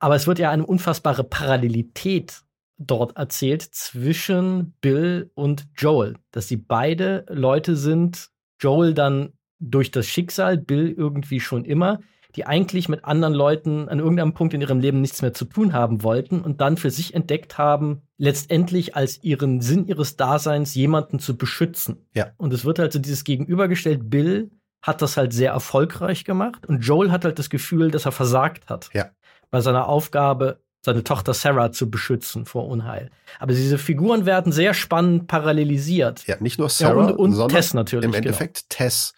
Aber 0.00 0.16
es 0.16 0.26
wird 0.26 0.40
ja 0.40 0.50
eine 0.50 0.66
unfassbare 0.66 1.22
Parallelität 1.22 2.42
dort 2.78 3.16
erzählt 3.16 3.62
zwischen 3.62 4.74
Bill 4.80 5.30
und 5.34 5.66
Joel, 5.76 6.16
dass 6.32 6.48
sie 6.48 6.56
beide 6.56 7.24
Leute 7.28 7.76
sind, 7.76 8.30
Joel 8.58 8.94
dann 8.94 9.34
durch 9.62 9.90
das 9.90 10.06
Schicksal, 10.06 10.58
Bill 10.58 10.94
irgendwie 10.96 11.40
schon 11.40 11.64
immer, 11.64 12.00
die 12.34 12.46
eigentlich 12.46 12.88
mit 12.88 13.04
anderen 13.04 13.34
Leuten 13.34 13.88
an 13.88 13.98
irgendeinem 13.98 14.32
Punkt 14.32 14.54
in 14.54 14.60
ihrem 14.60 14.80
Leben 14.80 15.00
nichts 15.00 15.22
mehr 15.22 15.34
zu 15.34 15.44
tun 15.44 15.72
haben 15.72 16.02
wollten 16.02 16.40
und 16.40 16.60
dann 16.60 16.76
für 16.76 16.90
sich 16.90 17.14
entdeckt 17.14 17.58
haben, 17.58 18.02
letztendlich 18.16 18.96
als 18.96 19.22
ihren 19.22 19.60
Sinn 19.60 19.86
ihres 19.86 20.16
Daseins 20.16 20.74
jemanden 20.74 21.18
zu 21.18 21.36
beschützen. 21.36 22.06
Ja. 22.14 22.32
Und 22.38 22.52
es 22.52 22.64
wird 22.64 22.78
halt 22.78 22.92
so 22.92 22.98
dieses 22.98 23.24
Gegenübergestellt, 23.24 24.08
Bill 24.08 24.50
hat 24.80 25.02
das 25.02 25.16
halt 25.16 25.32
sehr 25.32 25.52
erfolgreich 25.52 26.24
gemacht 26.24 26.66
und 26.66 26.80
Joel 26.80 27.12
hat 27.12 27.24
halt 27.24 27.38
das 27.38 27.50
Gefühl, 27.50 27.90
dass 27.90 28.06
er 28.06 28.12
versagt 28.12 28.68
hat. 28.68 28.88
Ja. 28.92 29.10
Bei 29.50 29.60
seiner 29.60 29.86
Aufgabe, 29.86 30.60
seine 30.84 31.04
Tochter 31.04 31.34
Sarah 31.34 31.70
zu 31.70 31.90
beschützen 31.90 32.46
vor 32.46 32.66
Unheil. 32.66 33.10
Aber 33.38 33.52
diese 33.52 33.78
Figuren 33.78 34.26
werden 34.26 34.50
sehr 34.50 34.74
spannend 34.74 35.28
parallelisiert. 35.28 36.26
Ja, 36.26 36.36
nicht 36.40 36.58
nur 36.58 36.68
Sarah, 36.68 37.10
ja, 37.10 37.10
und, 37.10 37.18
und 37.18 37.32
sondern 37.32 37.56
Tess 37.56 37.74
natürlich. 37.74 38.06
Im 38.06 38.12
genau. 38.12 38.26
Endeffekt 38.26 38.68
genau. 38.68 38.84
Tess, 38.84 39.12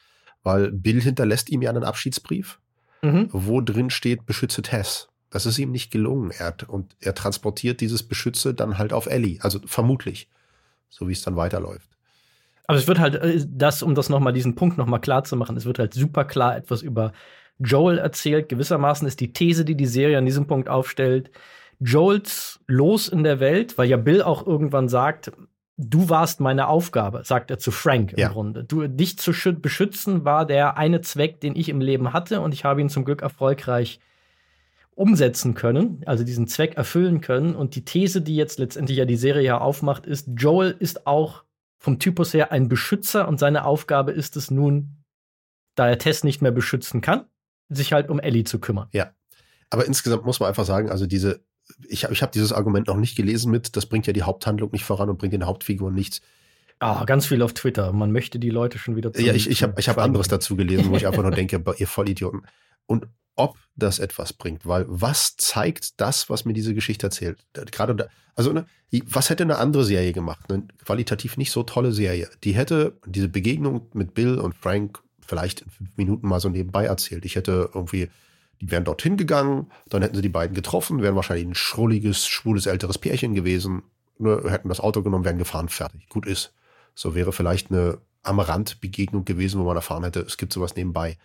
weil 0.44 0.70
Bill 0.70 1.00
hinterlässt 1.00 1.50
ihm 1.50 1.62
ja 1.62 1.70
einen 1.70 1.82
Abschiedsbrief, 1.82 2.60
mhm. 3.02 3.28
wo 3.32 3.60
drin 3.60 3.90
steht, 3.90 4.26
beschütze 4.26 4.62
Tess. 4.62 5.08
Das 5.30 5.46
ist 5.46 5.58
ihm 5.58 5.72
nicht 5.72 5.90
gelungen. 5.90 6.30
Er 6.30 6.46
hat, 6.46 6.62
und 6.68 6.94
er 7.00 7.14
transportiert 7.14 7.80
dieses 7.80 8.04
Beschütze 8.04 8.54
dann 8.54 8.78
halt 8.78 8.92
auf 8.92 9.06
Ellie. 9.06 9.38
Also 9.40 9.58
vermutlich. 9.66 10.28
So 10.88 11.08
wie 11.08 11.12
es 11.12 11.22
dann 11.22 11.34
weiterläuft. 11.34 11.90
Aber 12.68 12.78
es 12.78 12.86
wird 12.86 13.00
halt, 13.00 13.16
äh, 13.16 13.44
das, 13.48 13.82
um 13.82 13.96
das 13.96 14.08
nochmal, 14.08 14.32
diesen 14.32 14.54
Punkt 14.54 14.78
nochmal 14.78 15.00
klar 15.00 15.24
zu 15.24 15.34
machen, 15.34 15.56
es 15.56 15.64
wird 15.64 15.80
halt 15.80 15.92
super 15.92 16.24
klar 16.24 16.56
etwas 16.56 16.82
über 16.82 17.12
Joel 17.58 17.98
erzählt. 17.98 18.48
Gewissermaßen 18.48 19.08
ist 19.08 19.18
die 19.18 19.32
These, 19.32 19.64
die 19.64 19.76
die 19.76 19.86
Serie 19.86 20.18
an 20.18 20.26
diesem 20.26 20.46
Punkt 20.46 20.68
aufstellt, 20.68 21.30
Joels 21.80 22.60
Los 22.66 23.08
in 23.08 23.24
der 23.24 23.40
Welt, 23.40 23.76
weil 23.76 23.88
ja 23.88 23.96
Bill 23.96 24.22
auch 24.22 24.46
irgendwann 24.46 24.88
sagt, 24.88 25.32
du 25.76 26.08
warst 26.08 26.40
meine 26.40 26.68
Aufgabe, 26.68 27.22
sagt 27.24 27.50
er 27.50 27.58
zu 27.58 27.70
Frank 27.70 28.12
im 28.12 28.18
ja. 28.18 28.28
Grunde. 28.28 28.64
Du, 28.64 28.86
dich 28.86 29.18
zu 29.18 29.32
beschützen 29.54 30.24
war 30.24 30.46
der 30.46 30.76
eine 30.76 31.00
Zweck, 31.00 31.40
den 31.40 31.56
ich 31.56 31.68
im 31.68 31.80
Leben 31.80 32.12
hatte 32.12 32.40
und 32.40 32.54
ich 32.54 32.64
habe 32.64 32.80
ihn 32.80 32.88
zum 32.88 33.04
Glück 33.04 33.22
erfolgreich 33.22 34.00
umsetzen 34.94 35.54
können, 35.54 36.02
also 36.06 36.22
diesen 36.22 36.46
Zweck 36.46 36.76
erfüllen 36.76 37.20
können. 37.20 37.56
Und 37.56 37.74
die 37.74 37.84
These, 37.84 38.22
die 38.22 38.36
jetzt 38.36 38.58
letztendlich 38.58 38.98
ja 38.98 39.04
die 39.04 39.16
Serie 39.16 39.42
ja 39.42 39.58
aufmacht, 39.58 40.06
ist, 40.06 40.28
Joel 40.36 40.74
ist 40.78 41.06
auch 41.06 41.44
vom 41.78 41.98
Typus 41.98 42.32
her 42.32 42.52
ein 42.52 42.68
Beschützer 42.68 43.26
und 43.26 43.38
seine 43.38 43.64
Aufgabe 43.64 44.12
ist 44.12 44.36
es 44.36 44.50
nun, 44.50 45.04
da 45.74 45.88
er 45.88 45.98
Tess 45.98 46.22
nicht 46.22 46.40
mehr 46.40 46.52
beschützen 46.52 47.00
kann, 47.00 47.24
sich 47.68 47.92
halt 47.92 48.08
um 48.08 48.20
Ellie 48.20 48.44
zu 48.44 48.60
kümmern. 48.60 48.88
Ja. 48.92 49.12
Aber 49.70 49.84
insgesamt 49.86 50.24
muss 50.24 50.38
man 50.38 50.48
einfach 50.48 50.64
sagen, 50.64 50.90
also 50.90 51.06
diese, 51.06 51.44
ich, 51.88 52.04
ich 52.04 52.22
habe 52.22 52.32
dieses 52.32 52.52
Argument 52.52 52.86
noch 52.86 52.96
nicht 52.96 53.16
gelesen 53.16 53.50
mit, 53.50 53.76
das 53.76 53.86
bringt 53.86 54.06
ja 54.06 54.12
die 54.12 54.22
Haupthandlung 54.22 54.70
nicht 54.72 54.84
voran 54.84 55.10
und 55.10 55.18
bringt 55.18 55.32
den 55.32 55.46
Hauptfiguren 55.46 55.94
nichts. 55.94 56.20
Ah, 56.80 57.04
ganz 57.04 57.26
viel 57.26 57.40
auf 57.42 57.54
Twitter. 57.54 57.92
Man 57.92 58.12
möchte 58.12 58.38
die 58.38 58.50
Leute 58.50 58.78
schon 58.78 58.96
wieder 58.96 59.10
Ja, 59.18 59.32
ich, 59.32 59.48
ich 59.48 59.62
habe 59.62 59.74
ich 59.78 59.88
hab 59.88 59.98
anderes 59.98 60.28
dazu 60.28 60.56
gelesen, 60.56 60.90
wo 60.90 60.96
ich 60.96 61.06
einfach 61.06 61.22
nur 61.22 61.30
denke, 61.32 61.62
ihr 61.78 61.86
Vollidioten. 61.86 62.42
Und 62.86 63.06
ob 63.36 63.56
das 63.74 63.98
etwas 63.98 64.32
bringt, 64.32 64.66
weil 64.66 64.84
was 64.88 65.36
zeigt 65.36 66.00
das, 66.00 66.30
was 66.30 66.44
mir 66.44 66.52
diese 66.52 66.74
Geschichte 66.74 67.06
erzählt? 67.06 67.44
Gerade 67.52 67.94
da, 67.94 68.06
also 68.36 68.52
ne, 68.52 68.66
was 69.06 69.30
hätte 69.30 69.42
eine 69.42 69.58
andere 69.58 69.84
Serie 69.84 70.12
gemacht? 70.12 70.44
Eine 70.48 70.66
qualitativ 70.84 71.36
nicht 71.36 71.50
so 71.50 71.62
tolle 71.62 71.92
Serie. 71.92 72.28
Die 72.44 72.52
hätte 72.52 72.98
diese 73.06 73.28
Begegnung 73.28 73.88
mit 73.92 74.14
Bill 74.14 74.38
und 74.38 74.54
Frank 74.54 75.00
vielleicht 75.26 75.62
in 75.62 75.70
fünf 75.70 75.96
Minuten 75.96 76.28
mal 76.28 76.40
so 76.40 76.48
nebenbei 76.48 76.84
erzählt. 76.84 77.24
Ich 77.24 77.36
hätte 77.36 77.70
irgendwie, 77.74 78.08
die 78.60 78.70
wären 78.70 78.84
dorthin 78.84 79.16
gegangen, 79.16 79.70
dann 79.88 80.02
hätten 80.02 80.16
sie 80.16 80.22
die 80.22 80.28
beiden 80.28 80.54
getroffen, 80.54 81.02
wären 81.02 81.16
wahrscheinlich 81.16 81.46
ein 81.46 81.54
schrulliges, 81.54 82.26
schwules, 82.26 82.66
älteres 82.66 82.98
Pärchen 82.98 83.34
gewesen, 83.34 83.82
ne, 84.18 84.42
hätten 84.48 84.68
das 84.68 84.80
Auto 84.80 85.02
genommen, 85.02 85.24
wären 85.24 85.38
gefahren, 85.38 85.68
fertig. 85.68 86.08
Gut 86.08 86.26
ist. 86.26 86.52
So 86.94 87.14
wäre 87.14 87.32
vielleicht 87.32 87.70
eine 87.70 87.98
am 88.22 88.40
Rand 88.40 88.80
Begegnung 88.80 89.24
gewesen, 89.24 89.60
wo 89.60 89.64
man 89.64 89.76
erfahren 89.76 90.04
hätte, 90.04 90.20
es 90.20 90.36
gibt 90.36 90.52
sowas 90.52 90.76
nebenbei. 90.76 91.18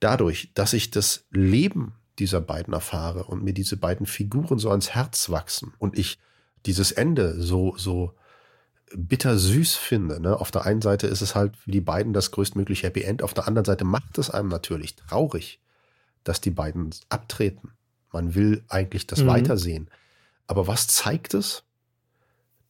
Dadurch, 0.00 0.50
dass 0.54 0.72
ich 0.72 0.90
das 0.90 1.26
Leben 1.30 1.94
dieser 2.18 2.40
beiden 2.40 2.72
erfahre 2.72 3.24
und 3.24 3.44
mir 3.44 3.52
diese 3.52 3.76
beiden 3.76 4.06
Figuren 4.06 4.58
so 4.58 4.70
ans 4.70 4.90
Herz 4.90 5.28
wachsen 5.30 5.74
und 5.78 5.98
ich 5.98 6.18
dieses 6.64 6.92
Ende 6.92 7.40
so, 7.40 7.74
so 7.76 8.14
bittersüß 8.94 9.74
finde. 9.74 10.20
Ne? 10.20 10.38
Auf 10.38 10.50
der 10.50 10.64
einen 10.64 10.80
Seite 10.80 11.06
ist 11.06 11.20
es 11.20 11.34
halt 11.34 11.56
für 11.56 11.70
die 11.70 11.80
beiden 11.80 12.12
das 12.12 12.30
größtmögliche 12.30 12.86
Happy 12.86 13.02
End, 13.02 13.22
auf 13.22 13.34
der 13.34 13.46
anderen 13.46 13.64
Seite 13.64 13.84
macht 13.84 14.18
es 14.18 14.30
einem 14.30 14.48
natürlich 14.48 14.96
traurig, 14.96 15.60
dass 16.28 16.40
die 16.40 16.50
beiden 16.50 16.90
abtreten. 17.08 17.72
Man 18.12 18.34
will 18.34 18.64
eigentlich 18.68 19.06
das 19.06 19.22
mhm. 19.22 19.28
weitersehen. 19.28 19.90
Aber 20.46 20.66
was 20.66 20.86
zeigt 20.88 21.34
es? 21.34 21.64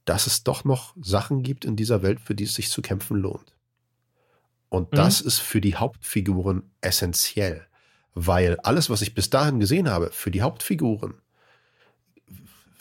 Dass 0.04 0.26
es 0.26 0.44
doch 0.44 0.64
noch 0.64 0.94
Sachen 1.00 1.42
gibt 1.42 1.64
in 1.64 1.76
dieser 1.76 2.02
Welt, 2.02 2.20
für 2.20 2.34
die 2.34 2.44
es 2.44 2.54
sich 2.54 2.70
zu 2.70 2.82
kämpfen 2.82 3.18
lohnt. 3.18 3.54
Und 4.68 4.92
mhm. 4.92 4.96
das 4.96 5.20
ist 5.20 5.38
für 5.38 5.60
die 5.60 5.76
Hauptfiguren 5.76 6.70
essentiell, 6.80 7.66
weil 8.14 8.58
alles, 8.60 8.90
was 8.90 9.02
ich 9.02 9.14
bis 9.14 9.30
dahin 9.30 9.60
gesehen 9.60 9.90
habe, 9.90 10.10
für 10.10 10.30
die 10.30 10.42
Hauptfiguren 10.42 11.14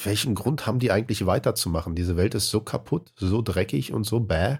welchen 0.04 0.36
Grund 0.36 0.66
haben 0.66 0.80
die 0.80 0.92
eigentlich 0.92 1.26
weiterzumachen? 1.26 1.96
Diese 1.96 2.18
Welt 2.18 2.36
ist 2.36 2.50
so 2.50 2.62
kaputt, 2.62 3.12
so 3.16 3.42
dreckig 3.42 3.94
und 3.94 4.04
so 4.04 4.20
bäh. 4.20 4.58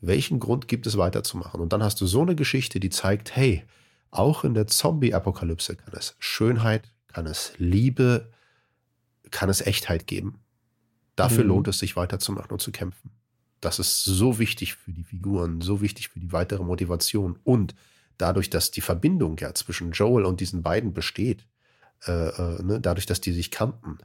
Welchen 0.00 0.38
Grund 0.38 0.68
gibt 0.68 0.86
es 0.86 0.96
weiterzumachen? 0.96 1.60
Und 1.60 1.72
dann 1.72 1.82
hast 1.82 2.00
du 2.00 2.06
so 2.06 2.22
eine 2.22 2.34
Geschichte, 2.34 2.80
die 2.80 2.90
zeigt, 2.90 3.34
hey, 3.34 3.64
auch 4.10 4.44
in 4.44 4.54
der 4.54 4.66
Zombie-Apokalypse 4.66 5.76
kann 5.76 5.94
es 5.94 6.16
Schönheit, 6.18 6.92
kann 7.08 7.26
es 7.26 7.52
Liebe, 7.58 8.30
kann 9.30 9.48
es 9.48 9.60
Echtheit 9.60 10.06
geben. 10.06 10.40
Dafür 11.16 11.44
mhm. 11.44 11.50
lohnt 11.50 11.68
es 11.68 11.78
sich 11.78 11.96
weiterzumachen 11.96 12.50
und 12.50 12.62
zu 12.62 12.72
kämpfen. 12.72 13.10
Das 13.60 13.78
ist 13.78 14.04
so 14.04 14.38
wichtig 14.38 14.74
für 14.74 14.92
die 14.92 15.04
Figuren, 15.04 15.60
so 15.60 15.80
wichtig 15.80 16.10
für 16.10 16.20
die 16.20 16.32
weitere 16.32 16.62
Motivation. 16.62 17.38
Und 17.42 17.74
dadurch, 18.16 18.50
dass 18.50 18.70
die 18.70 18.80
Verbindung 18.80 19.36
ja 19.38 19.52
zwischen 19.54 19.92
Joel 19.92 20.24
und 20.24 20.40
diesen 20.40 20.62
beiden 20.62 20.92
besteht, 20.92 21.44
äh, 22.06 22.28
äh, 22.28 22.62
ne, 22.62 22.80
dadurch, 22.80 23.06
dass 23.06 23.20
die 23.20 23.32
sich 23.32 23.50
kannten, 23.50 23.98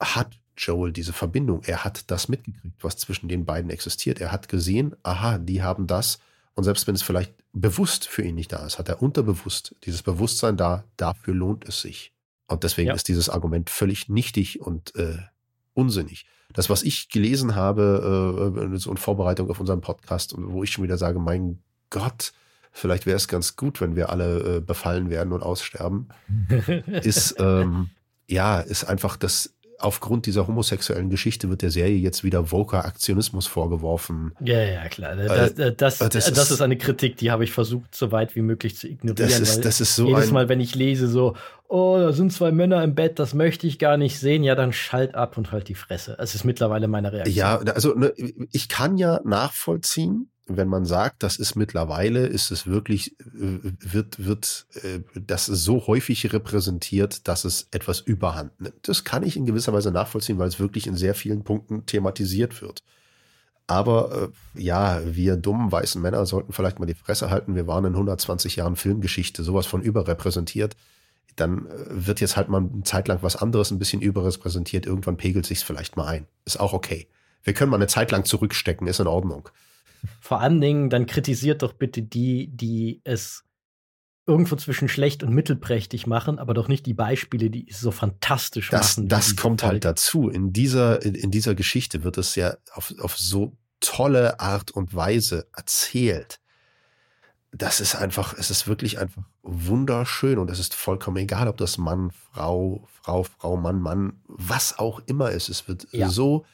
hat 0.00 0.38
Joel 0.56 0.92
diese 0.92 1.12
Verbindung. 1.12 1.62
Er 1.64 1.84
hat 1.84 2.10
das 2.10 2.28
mitgekriegt, 2.28 2.82
was 2.82 2.96
zwischen 2.96 3.28
den 3.28 3.44
beiden 3.44 3.70
existiert. 3.70 4.20
Er 4.20 4.32
hat 4.32 4.48
gesehen, 4.48 4.96
aha, 5.02 5.38
die 5.38 5.62
haben 5.62 5.86
das. 5.86 6.18
Und 6.56 6.64
selbst 6.64 6.86
wenn 6.86 6.94
es 6.94 7.02
vielleicht 7.02 7.34
bewusst 7.52 8.08
für 8.08 8.22
ihn 8.22 8.34
nicht 8.34 8.50
da 8.50 8.64
ist, 8.66 8.78
hat 8.78 8.88
er 8.88 9.02
unterbewusst 9.02 9.76
dieses 9.84 10.02
Bewusstsein 10.02 10.56
da, 10.56 10.84
dafür 10.96 11.34
lohnt 11.34 11.68
es 11.68 11.82
sich. 11.82 12.12
Und 12.48 12.64
deswegen 12.64 12.88
ja. 12.88 12.94
ist 12.94 13.08
dieses 13.08 13.28
Argument 13.28 13.70
völlig 13.70 14.08
nichtig 14.08 14.60
und 14.60 14.94
äh, 14.96 15.18
unsinnig. 15.74 16.26
Das, 16.54 16.70
was 16.70 16.82
ich 16.82 17.10
gelesen 17.10 17.54
habe, 17.54 18.72
äh, 18.72 18.78
so 18.78 18.90
in 18.90 18.96
Vorbereitung 18.96 19.50
auf 19.50 19.60
unseren 19.60 19.82
Podcast, 19.82 20.34
wo 20.36 20.62
ich 20.62 20.72
schon 20.72 20.82
wieder 20.82 20.96
sage, 20.96 21.18
mein 21.18 21.62
Gott, 21.90 22.32
vielleicht 22.72 23.04
wäre 23.04 23.16
es 23.16 23.28
ganz 23.28 23.56
gut, 23.56 23.80
wenn 23.82 23.94
wir 23.94 24.08
alle 24.08 24.56
äh, 24.56 24.60
befallen 24.60 25.10
werden 25.10 25.32
und 25.32 25.42
aussterben, 25.42 26.08
ist 27.02 27.34
ähm, 27.38 27.90
ja, 28.28 28.60
ist 28.60 28.84
einfach 28.84 29.16
das 29.16 29.54
aufgrund 29.78 30.26
dieser 30.26 30.46
homosexuellen 30.46 31.10
Geschichte 31.10 31.48
wird 31.48 31.62
der 31.62 31.70
Serie 31.70 31.96
jetzt 31.96 32.24
wieder 32.24 32.50
Voker 32.50 32.84
Aktionismus 32.84 33.46
vorgeworfen. 33.46 34.32
Ja, 34.40 34.62
ja, 34.62 34.88
klar. 34.88 35.16
Das, 35.16 35.50
äh, 35.52 35.74
das, 35.74 35.98
das, 35.98 36.10
das 36.10 36.28
ist, 36.28 36.50
ist, 36.50 36.60
eine 36.60 36.76
Kritik, 36.76 37.16
die 37.16 37.30
habe 37.30 37.44
ich 37.44 37.52
versucht, 37.52 37.94
so 37.94 38.12
weit 38.12 38.36
wie 38.36 38.42
möglich 38.42 38.76
zu 38.76 38.88
ignorieren. 38.88 39.28
Das 39.28 39.40
ist, 39.40 39.64
das 39.64 39.80
ist 39.80 39.96
so 39.96 40.06
jedes 40.06 40.30
Mal, 40.30 40.48
wenn 40.48 40.60
ich 40.60 40.74
lese, 40.74 41.08
so, 41.08 41.34
oh, 41.68 41.96
da 41.98 42.12
sind 42.12 42.32
zwei 42.32 42.52
Männer 42.52 42.82
im 42.82 42.94
Bett, 42.94 43.18
das 43.18 43.34
möchte 43.34 43.66
ich 43.66 43.78
gar 43.78 43.96
nicht 43.96 44.18
sehen, 44.18 44.42
ja, 44.42 44.54
dann 44.54 44.72
schalt 44.72 45.14
ab 45.14 45.36
und 45.36 45.52
halt 45.52 45.68
die 45.68 45.74
Fresse. 45.74 46.16
Es 46.18 46.34
ist 46.34 46.44
mittlerweile 46.44 46.88
meine 46.88 47.12
Reaktion. 47.12 47.36
Ja, 47.36 47.58
also 47.58 47.94
ne, 47.94 48.12
ich 48.52 48.68
kann 48.68 48.96
ja 48.96 49.20
nachvollziehen, 49.24 50.30
wenn 50.48 50.68
man 50.68 50.84
sagt, 50.84 51.22
das 51.22 51.38
ist 51.38 51.56
mittlerweile, 51.56 52.26
ist 52.26 52.50
es 52.50 52.66
wirklich, 52.66 53.18
äh, 53.20 53.58
wird, 53.80 54.24
wird 54.24 54.66
äh, 54.82 55.00
das 55.14 55.46
so 55.46 55.86
häufig 55.86 56.32
repräsentiert, 56.32 57.26
dass 57.26 57.44
es 57.44 57.68
etwas 57.72 58.00
überhand 58.00 58.60
nimmt. 58.60 58.88
Das 58.88 59.04
kann 59.04 59.24
ich 59.24 59.36
in 59.36 59.46
gewisser 59.46 59.72
Weise 59.72 59.90
nachvollziehen, 59.90 60.38
weil 60.38 60.48
es 60.48 60.60
wirklich 60.60 60.86
in 60.86 60.96
sehr 60.96 61.14
vielen 61.14 61.42
Punkten 61.42 61.84
thematisiert 61.86 62.62
wird. 62.62 62.82
Aber 63.66 64.30
äh, 64.54 64.60
ja, 64.60 65.00
wir 65.04 65.36
dummen 65.36 65.72
weißen 65.72 66.00
Männer 66.00 66.24
sollten 66.26 66.52
vielleicht 66.52 66.78
mal 66.78 66.86
die 66.86 66.94
Fresse 66.94 67.30
halten. 67.30 67.56
Wir 67.56 67.66
waren 67.66 67.84
in 67.84 67.94
120 67.94 68.56
Jahren 68.56 68.76
Filmgeschichte 68.76 69.42
sowas 69.42 69.66
von 69.66 69.82
überrepräsentiert. 69.82 70.76
Dann 71.34 71.66
äh, 71.66 72.06
wird 72.06 72.20
jetzt 72.20 72.36
halt 72.36 72.48
mal 72.48 72.58
eine 72.58 72.84
Zeit 72.84 73.08
lang 73.08 73.18
was 73.22 73.34
anderes 73.34 73.72
ein 73.72 73.80
bisschen 73.80 74.00
überrepräsentiert. 74.00 74.86
Irgendwann 74.86 75.16
pegelt 75.16 75.46
sich's 75.46 75.64
vielleicht 75.64 75.96
mal 75.96 76.06
ein. 76.06 76.26
Ist 76.44 76.60
auch 76.60 76.72
okay. 76.72 77.08
Wir 77.42 77.54
können 77.54 77.70
mal 77.70 77.76
eine 77.76 77.88
Zeit 77.88 78.12
lang 78.12 78.24
zurückstecken, 78.24 78.86
ist 78.86 79.00
in 79.00 79.08
Ordnung. 79.08 79.48
Vor 80.20 80.40
allen 80.40 80.60
Dingen, 80.60 80.90
dann 80.90 81.06
kritisiert 81.06 81.62
doch 81.62 81.72
bitte 81.72 82.02
die, 82.02 82.48
die 82.48 83.00
es 83.04 83.44
irgendwo 84.26 84.56
zwischen 84.56 84.88
schlecht 84.88 85.22
und 85.22 85.32
mittelprächtig 85.32 86.06
machen, 86.06 86.38
aber 86.38 86.52
doch 86.52 86.68
nicht 86.68 86.84
die 86.84 86.94
Beispiele, 86.94 87.48
die 87.48 87.68
es 87.68 87.80
so 87.80 87.92
fantastisch 87.92 88.70
das, 88.70 88.96
machen. 88.96 89.08
Das 89.08 89.36
kommt 89.36 89.62
halt 89.62 89.84
dazu. 89.84 90.28
In 90.28 90.52
dieser, 90.52 91.02
in, 91.02 91.14
in, 91.14 91.30
dieser 91.30 91.54
Geschichte 91.54 92.02
wird 92.02 92.18
es 92.18 92.34
ja 92.34 92.56
auf, 92.72 92.92
auf 92.98 93.16
so 93.16 93.56
tolle 93.80 94.40
Art 94.40 94.72
und 94.72 94.94
Weise 94.94 95.46
erzählt. 95.54 96.40
Das 97.52 97.80
ist 97.80 97.94
einfach, 97.94 98.34
es 98.36 98.50
ist 98.50 98.66
wirklich 98.66 98.98
einfach 98.98 99.22
wunderschön 99.42 100.38
und 100.38 100.50
es 100.50 100.58
ist 100.58 100.74
vollkommen 100.74 101.18
egal, 101.18 101.46
ob 101.46 101.56
das 101.56 101.78
Mann, 101.78 102.10
Frau, 102.10 102.86
Frau, 103.00 103.22
Frau, 103.22 103.56
Mann, 103.56 103.80
Mann, 103.80 104.20
was 104.26 104.78
auch 104.78 105.00
immer 105.06 105.30
ist. 105.30 105.48
Es 105.48 105.68
wird 105.68 105.86
ja. 105.92 106.08
so 106.08 106.44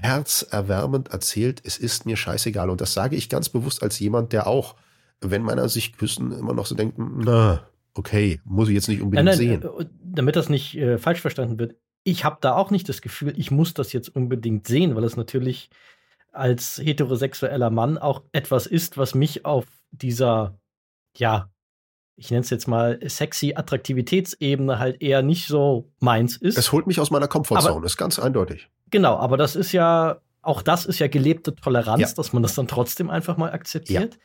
herzerwärmend 0.00 1.08
erzählt, 1.08 1.62
es 1.64 1.78
ist 1.78 2.06
mir 2.06 2.16
scheißegal. 2.16 2.70
Und 2.70 2.80
das 2.80 2.94
sage 2.94 3.16
ich 3.16 3.28
ganz 3.28 3.48
bewusst 3.48 3.82
als 3.82 3.98
jemand, 3.98 4.32
der 4.32 4.46
auch 4.46 4.74
wenn 5.20 5.42
Männer 5.42 5.68
sich 5.68 5.96
küssen, 5.96 6.32
immer 6.32 6.52
noch 6.52 6.66
so 6.66 6.74
denken, 6.74 7.22
na, 7.24 7.66
okay, 7.94 8.40
muss 8.44 8.68
ich 8.68 8.74
jetzt 8.74 8.88
nicht 8.88 9.00
unbedingt 9.00 9.26
nein, 9.26 9.38
nein, 9.38 9.60
sehen. 9.60 9.62
Äh, 9.62 9.86
damit 10.02 10.36
das 10.36 10.48
nicht 10.48 10.76
äh, 10.76 10.98
falsch 10.98 11.20
verstanden 11.20 11.58
wird, 11.58 11.76
ich 12.02 12.24
habe 12.24 12.38
da 12.40 12.54
auch 12.54 12.70
nicht 12.70 12.88
das 12.88 13.00
Gefühl, 13.00 13.32
ich 13.36 13.50
muss 13.50 13.72
das 13.72 13.92
jetzt 13.92 14.14
unbedingt 14.14 14.66
sehen, 14.66 14.94
weil 14.94 15.04
es 15.04 15.16
natürlich 15.16 15.70
als 16.32 16.78
heterosexueller 16.78 17.70
Mann 17.70 17.96
auch 17.96 18.22
etwas 18.32 18.66
ist, 18.66 18.98
was 18.98 19.14
mich 19.14 19.44
auf 19.44 19.64
dieser, 19.92 20.58
ja, 21.16 21.48
ich 22.16 22.30
nenne 22.30 22.42
es 22.42 22.50
jetzt 22.50 22.68
mal 22.68 22.98
sexy 23.06 23.54
Attraktivitätsebene 23.56 24.78
halt 24.78 25.02
eher 25.02 25.22
nicht 25.22 25.46
so 25.46 25.90
meins 26.00 26.36
ist. 26.36 26.56
Es 26.56 26.72
holt 26.72 26.86
mich 26.86 27.00
aus 27.00 27.10
meiner 27.10 27.28
Komfortzone, 27.28 27.84
ist 27.84 27.96
ganz 27.96 28.18
eindeutig. 28.18 28.68
Genau, 28.90 29.16
aber 29.16 29.36
das 29.36 29.56
ist 29.56 29.72
ja, 29.72 30.18
auch 30.42 30.62
das 30.62 30.86
ist 30.86 30.98
ja 30.98 31.08
gelebte 31.08 31.54
Toleranz, 31.54 32.00
ja. 32.00 32.14
dass 32.14 32.32
man 32.32 32.42
das 32.42 32.54
dann 32.54 32.68
trotzdem 32.68 33.10
einfach 33.10 33.36
mal 33.36 33.52
akzeptiert. 33.52 34.14
Ja. 34.14 34.20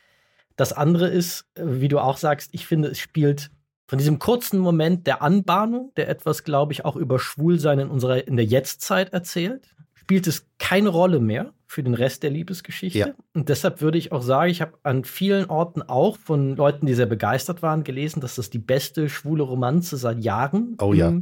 Das 0.56 0.72
andere 0.72 1.08
ist, 1.08 1.46
wie 1.56 1.88
du 1.88 1.98
auch 1.98 2.16
sagst, 2.16 2.50
ich 2.52 2.66
finde, 2.66 2.88
es 2.88 2.98
spielt 2.98 3.50
von 3.88 3.98
diesem 3.98 4.20
kurzen 4.20 4.60
Moment 4.60 5.06
der 5.08 5.20
Anbahnung, 5.20 5.92
der 5.96 6.08
etwas, 6.08 6.44
glaube 6.44 6.72
ich, 6.72 6.84
auch 6.84 6.94
über 6.94 7.18
Schwulsein 7.18 7.80
in 7.80 7.88
unserer, 7.88 8.26
in 8.28 8.36
der 8.36 8.44
Jetztzeit 8.44 9.12
erzählt, 9.12 9.74
spielt 9.94 10.28
es 10.28 10.46
keine 10.58 10.90
Rolle 10.90 11.18
mehr 11.18 11.52
für 11.70 11.84
den 11.84 11.94
Rest 11.94 12.24
der 12.24 12.30
Liebesgeschichte. 12.30 12.98
Ja. 12.98 13.14
Und 13.32 13.48
deshalb 13.48 13.80
würde 13.80 13.96
ich 13.96 14.10
auch 14.10 14.22
sagen, 14.22 14.50
ich 14.50 14.60
habe 14.60 14.76
an 14.82 15.04
vielen 15.04 15.48
Orten 15.48 15.82
auch 15.82 16.18
von 16.18 16.56
Leuten, 16.56 16.84
die 16.84 16.94
sehr 16.94 17.06
begeistert 17.06 17.62
waren, 17.62 17.84
gelesen, 17.84 18.20
dass 18.20 18.34
das 18.34 18.50
die 18.50 18.58
beste 18.58 19.08
schwule 19.08 19.44
Romanze 19.44 19.96
seit 19.96 20.18
Jahren 20.18 20.76
oh, 20.80 20.92
im 20.92 20.98
ja. 20.98 21.12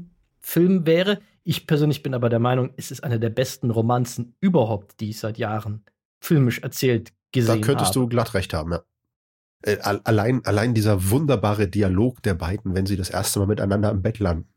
Film 0.40 0.86
wäre. 0.86 1.18
Ich 1.44 1.66
persönlich 1.66 2.02
bin 2.02 2.14
aber 2.14 2.30
der 2.30 2.38
Meinung, 2.38 2.70
es 2.78 2.90
ist 2.90 3.04
eine 3.04 3.20
der 3.20 3.28
besten 3.28 3.70
Romanzen 3.70 4.36
überhaupt, 4.40 5.00
die 5.00 5.10
ich 5.10 5.18
seit 5.18 5.36
Jahren 5.36 5.84
filmisch 6.18 6.60
erzählt 6.60 7.12
gesehen 7.30 7.50
habe. 7.50 7.60
Da 7.60 7.66
könntest 7.66 7.90
habe. 7.90 8.00
du 8.00 8.08
glatt 8.08 8.32
recht 8.32 8.54
haben, 8.54 8.72
ja. 8.72 8.82
Äh, 9.60 9.76
allein, 9.82 10.42
allein 10.46 10.72
dieser 10.72 11.10
wunderbare 11.10 11.68
Dialog 11.68 12.22
der 12.22 12.32
beiden, 12.32 12.74
wenn 12.74 12.86
sie 12.86 12.96
das 12.96 13.10
erste 13.10 13.38
Mal 13.38 13.48
miteinander 13.48 13.90
im 13.90 14.00
Bett 14.00 14.18
landen. 14.18 14.48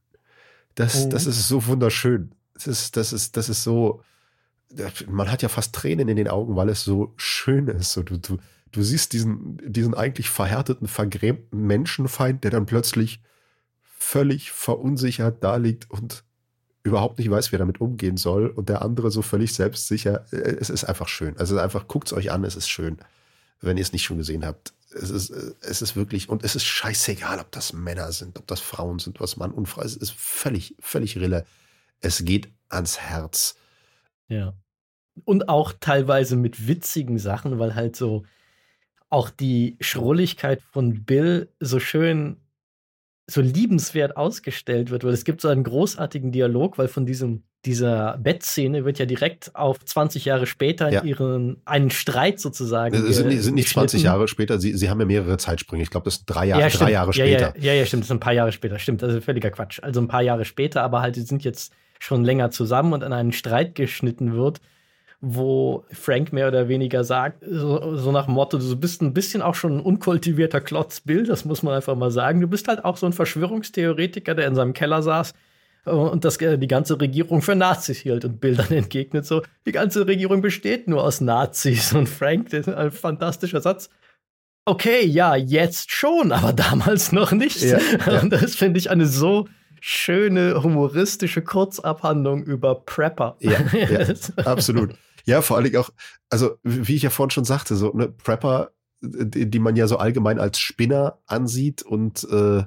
Das, 0.75 1.03
mhm. 1.03 1.09
das 1.09 1.25
ist 1.25 1.49
so 1.49 1.65
wunderschön. 1.67 2.31
Das 2.53 2.67
ist, 2.67 2.95
das 2.95 3.11
ist, 3.11 3.35
das 3.35 3.49
ist 3.49 3.63
so, 3.63 4.01
man 5.07 5.31
hat 5.31 5.41
ja 5.41 5.49
fast 5.49 5.73
Tränen 5.73 6.07
in 6.07 6.15
den 6.15 6.27
Augen, 6.27 6.55
weil 6.55 6.69
es 6.69 6.83
so 6.83 7.13
schön 7.17 7.67
ist. 7.67 7.93
So, 7.93 8.03
du, 8.03 8.17
du, 8.17 8.37
du 8.71 8.83
siehst 8.83 9.13
diesen, 9.13 9.57
diesen 9.65 9.93
eigentlich 9.93 10.29
verhärteten, 10.29 10.87
vergrämten 10.87 11.65
Menschenfeind, 11.67 12.43
der 12.43 12.51
dann 12.51 12.65
plötzlich 12.65 13.21
völlig 13.81 14.51
verunsichert 14.51 15.43
da 15.43 15.57
liegt 15.57 15.89
und 15.89 16.23
überhaupt 16.83 17.19
nicht 17.19 17.29
weiß, 17.29 17.51
wie 17.51 17.55
er 17.55 17.59
damit 17.59 17.79
umgehen 17.79 18.17
soll 18.17 18.47
und 18.47 18.69
der 18.69 18.81
andere 18.81 19.11
so 19.11 19.21
völlig 19.21 19.53
selbstsicher. 19.53 20.25
Äh, 20.31 20.57
es 20.59 20.69
ist 20.69 20.85
einfach 20.85 21.07
schön. 21.07 21.37
Also 21.37 21.57
einfach 21.59 21.87
guckt's 21.87 22.13
euch 22.13 22.31
an, 22.31 22.43
es 22.43 22.55
ist 22.55 22.69
schön, 22.69 22.97
wenn 23.59 23.77
ihr 23.77 23.83
es 23.83 23.93
nicht 23.93 24.03
schon 24.03 24.17
gesehen 24.17 24.45
habt 24.45 24.73
es 24.93 25.09
ist, 25.09 25.29
es 25.61 25.81
ist 25.81 25.95
wirklich, 25.95 26.29
und 26.29 26.43
es 26.43 26.55
ist 26.55 26.65
scheißegal, 26.65 27.39
ob 27.39 27.51
das 27.51 27.73
Männer 27.73 28.11
sind, 28.11 28.37
ob 28.37 28.47
das 28.47 28.59
Frauen 28.59 28.99
sind, 28.99 29.19
was 29.19 29.37
Mann 29.37 29.51
und 29.51 29.67
Frau 29.67 29.81
ist, 29.81 29.95
es 29.95 30.09
ist 30.09 30.13
völlig, 30.13 30.75
völlig 30.79 31.17
Rille. 31.17 31.45
Es 32.01 32.23
geht 32.25 32.49
ans 32.69 32.99
Herz. 32.99 33.55
Ja. 34.31 34.53
Und 35.25 35.49
auch 35.49 35.73
teilweise 35.79 36.35
mit 36.35 36.67
witzigen 36.67 37.19
Sachen, 37.19 37.59
weil 37.59 37.75
halt 37.75 37.95
so 37.95 38.23
auch 39.09 39.29
die 39.29 39.77
Schrulligkeit 39.81 40.61
von 40.61 41.03
Bill 41.03 41.49
so 41.59 41.79
schön, 41.79 42.37
so 43.29 43.41
liebenswert 43.41 44.15
ausgestellt 44.15 44.89
wird, 44.89 45.03
weil 45.03 45.13
es 45.13 45.25
gibt 45.25 45.41
so 45.41 45.49
einen 45.49 45.63
großartigen 45.63 46.31
Dialog, 46.31 46.77
weil 46.77 46.87
von 46.87 47.05
diesem 47.05 47.43
dieser 47.65 48.17
Bettszene 48.17 48.85
wird 48.85 48.97
ja 48.97 49.05
direkt 49.05 49.55
auf 49.55 49.83
20 49.83 50.25
Jahre 50.25 50.47
später 50.47 50.91
ja. 50.91 51.03
ihren 51.03 51.61
einen 51.65 51.91
Streit 51.91 52.39
sozusagen. 52.39 52.95
Es 52.95 53.17
sind, 53.17 53.29
sind 53.29 53.53
nicht 53.53 53.69
20 53.69 54.01
Jahre 54.01 54.27
später, 54.27 54.59
sie, 54.59 54.75
sie 54.75 54.89
haben 54.89 54.99
ja 54.99 55.05
mehrere 55.05 55.37
Zeitsprünge. 55.37 55.83
Ich 55.83 55.91
glaube, 55.91 56.05
das 56.05 56.15
ist 56.15 56.25
drei, 56.25 56.47
Jahr, 56.47 56.59
ja, 56.59 56.69
drei 56.69 56.91
Jahre 56.91 57.13
später. 57.13 57.53
Ja, 57.57 57.65
ja, 57.65 57.73
ja, 57.73 57.85
stimmt, 57.85 58.01
das 58.03 58.07
ist 58.07 58.13
ein 58.13 58.19
paar 58.19 58.33
Jahre 58.33 58.51
später. 58.51 58.79
Stimmt, 58.79 59.03
das 59.03 59.13
ist 59.13 59.25
völliger 59.25 59.51
Quatsch. 59.51 59.79
Also 59.83 60.01
ein 60.01 60.07
paar 60.07 60.23
Jahre 60.23 60.43
später, 60.43 60.81
aber 60.81 61.01
halt, 61.01 61.15
sie 61.15 61.21
sind 61.21 61.43
jetzt 61.43 61.71
schon 62.01 62.25
länger 62.25 62.49
zusammen 62.49 62.93
und 62.93 63.03
an 63.03 63.13
einen 63.13 63.31
Streit 63.31 63.75
geschnitten 63.75 64.33
wird, 64.33 64.59
wo 65.21 65.85
Frank 65.91 66.33
mehr 66.33 66.47
oder 66.47 66.67
weniger 66.67 67.03
sagt, 67.03 67.43
so, 67.47 67.95
so 67.95 68.11
nach 68.11 68.25
dem 68.25 68.33
Motto, 68.33 68.57
du 68.57 68.75
bist 68.75 69.03
ein 69.03 69.13
bisschen 69.13 69.43
auch 69.43 69.53
schon 69.53 69.77
ein 69.77 69.81
unkultivierter 69.81 70.61
Klotzbild, 70.61 71.29
das 71.29 71.45
muss 71.45 71.61
man 71.61 71.75
einfach 71.75 71.95
mal 71.95 72.09
sagen. 72.09 72.41
Du 72.41 72.47
bist 72.47 72.67
halt 72.67 72.83
auch 72.83 72.97
so 72.97 73.05
ein 73.05 73.13
Verschwörungstheoretiker, 73.13 74.33
der 74.33 74.47
in 74.47 74.55
seinem 74.55 74.73
Keller 74.73 75.03
saß 75.03 75.33
und 75.85 76.25
dass 76.25 76.39
die 76.39 76.67
ganze 76.67 76.99
Regierung 76.99 77.43
für 77.43 77.55
Nazis 77.55 77.99
hielt 77.99 78.25
und 78.25 78.41
Bill 78.41 78.55
dann 78.55 78.71
entgegnet 78.71 79.27
so, 79.27 79.43
die 79.67 79.71
ganze 79.71 80.07
Regierung 80.07 80.41
besteht 80.41 80.87
nur 80.87 81.03
aus 81.03 81.21
Nazis 81.21 81.93
und 81.93 82.09
Frank, 82.09 82.49
das 82.49 82.67
ist 82.67 82.73
ein 82.73 82.91
fantastischer 82.91 83.61
Satz. 83.61 83.91
Okay, 84.65 85.05
ja, 85.05 85.35
jetzt 85.35 85.91
schon, 85.91 86.31
aber 86.31 86.53
damals 86.53 87.11
noch 87.11 87.31
nicht. 87.31 87.61
Ja, 87.61 87.79
ja. 87.79 88.21
Und 88.21 88.31
das 88.31 88.55
finde 88.55 88.79
ich 88.79 88.89
eine 88.89 89.05
so 89.05 89.47
schöne 89.81 90.63
humoristische 90.63 91.41
Kurzabhandlung 91.41 92.43
über 92.43 92.75
Prepper. 92.75 93.35
Ja, 93.39 93.59
ja 93.73 94.45
absolut. 94.45 94.95
Ja, 95.25 95.41
vor 95.41 95.57
allen 95.57 95.65
Dingen 95.65 95.77
auch, 95.77 95.89
also 96.29 96.51
wie 96.63 96.95
ich 96.95 97.01
ja 97.01 97.09
vorhin 97.09 97.31
schon 97.31 97.45
sagte, 97.45 97.75
so 97.75 97.91
ne, 97.91 98.07
Prepper, 98.07 98.71
die, 99.01 99.49
die 99.49 99.59
man 99.59 99.75
ja 99.75 99.87
so 99.87 99.97
allgemein 99.97 100.39
als 100.39 100.59
Spinner 100.59 101.17
ansieht 101.25 101.81
und 101.81 102.27
äh, 102.31 102.63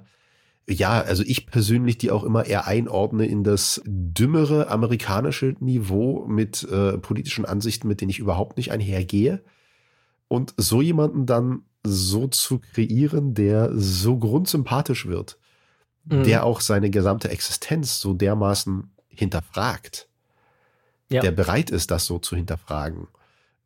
ja, 0.69 1.03
also 1.03 1.23
ich 1.25 1.47
persönlich 1.47 1.99
die 1.99 2.11
auch 2.11 2.25
immer 2.25 2.47
eher 2.47 2.67
einordne 2.67 3.27
in 3.27 3.45
das 3.45 3.83
dümmere 3.85 4.69
amerikanische 4.69 5.55
Niveau 5.61 6.25
mit 6.27 6.65
äh, 6.65 6.99
politischen 6.99 7.45
Ansichten, 7.45 7.87
mit 7.87 8.01
denen 8.01 8.11
ich 8.11 8.19
überhaupt 8.19 8.57
nicht 8.57 8.73
einhergehe. 8.73 9.45
Und 10.27 10.55
so 10.57 10.81
jemanden 10.81 11.27
dann 11.27 11.65
so 11.85 12.27
zu 12.29 12.61
kreieren, 12.61 13.35
der 13.35 13.71
so 13.75 14.19
grundsympathisch 14.19 15.07
wird, 15.07 15.39
mhm. 16.05 16.25
der 16.25 16.45
auch 16.45 16.61
seine 16.61 16.91
gesamte 16.91 17.29
Existenz 17.31 18.01
so 18.01 18.15
dermaßen 18.15 18.91
hinterfragt, 19.09 20.09
ja. 21.11 21.21
der 21.21 21.31
bereit 21.31 21.71
ist, 21.71 21.91
das 21.91 22.07
so 22.07 22.19
zu 22.19 22.37
hinterfragen, 22.37 23.09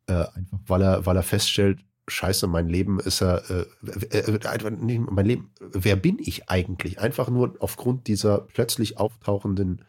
äh, 0.07 0.25
einfach 0.33 0.59
weil 0.67 0.81
er, 0.81 1.05
weil 1.05 1.15
er 1.15 1.23
feststellt, 1.23 1.79
Scheiße, 2.07 2.47
mein 2.47 2.67
Leben 2.67 2.99
ist 2.99 3.19
ja, 3.21 3.37
äh, 3.37 3.65
äh, 4.09 4.99
mein 5.09 5.25
Leben, 5.25 5.51
wer 5.59 5.95
bin 5.95 6.17
ich 6.19 6.49
eigentlich? 6.49 6.99
Einfach 6.99 7.29
nur 7.29 7.55
aufgrund 7.59 8.07
dieser 8.07 8.39
plötzlich 8.39 8.97
auftauchenden 8.97 9.85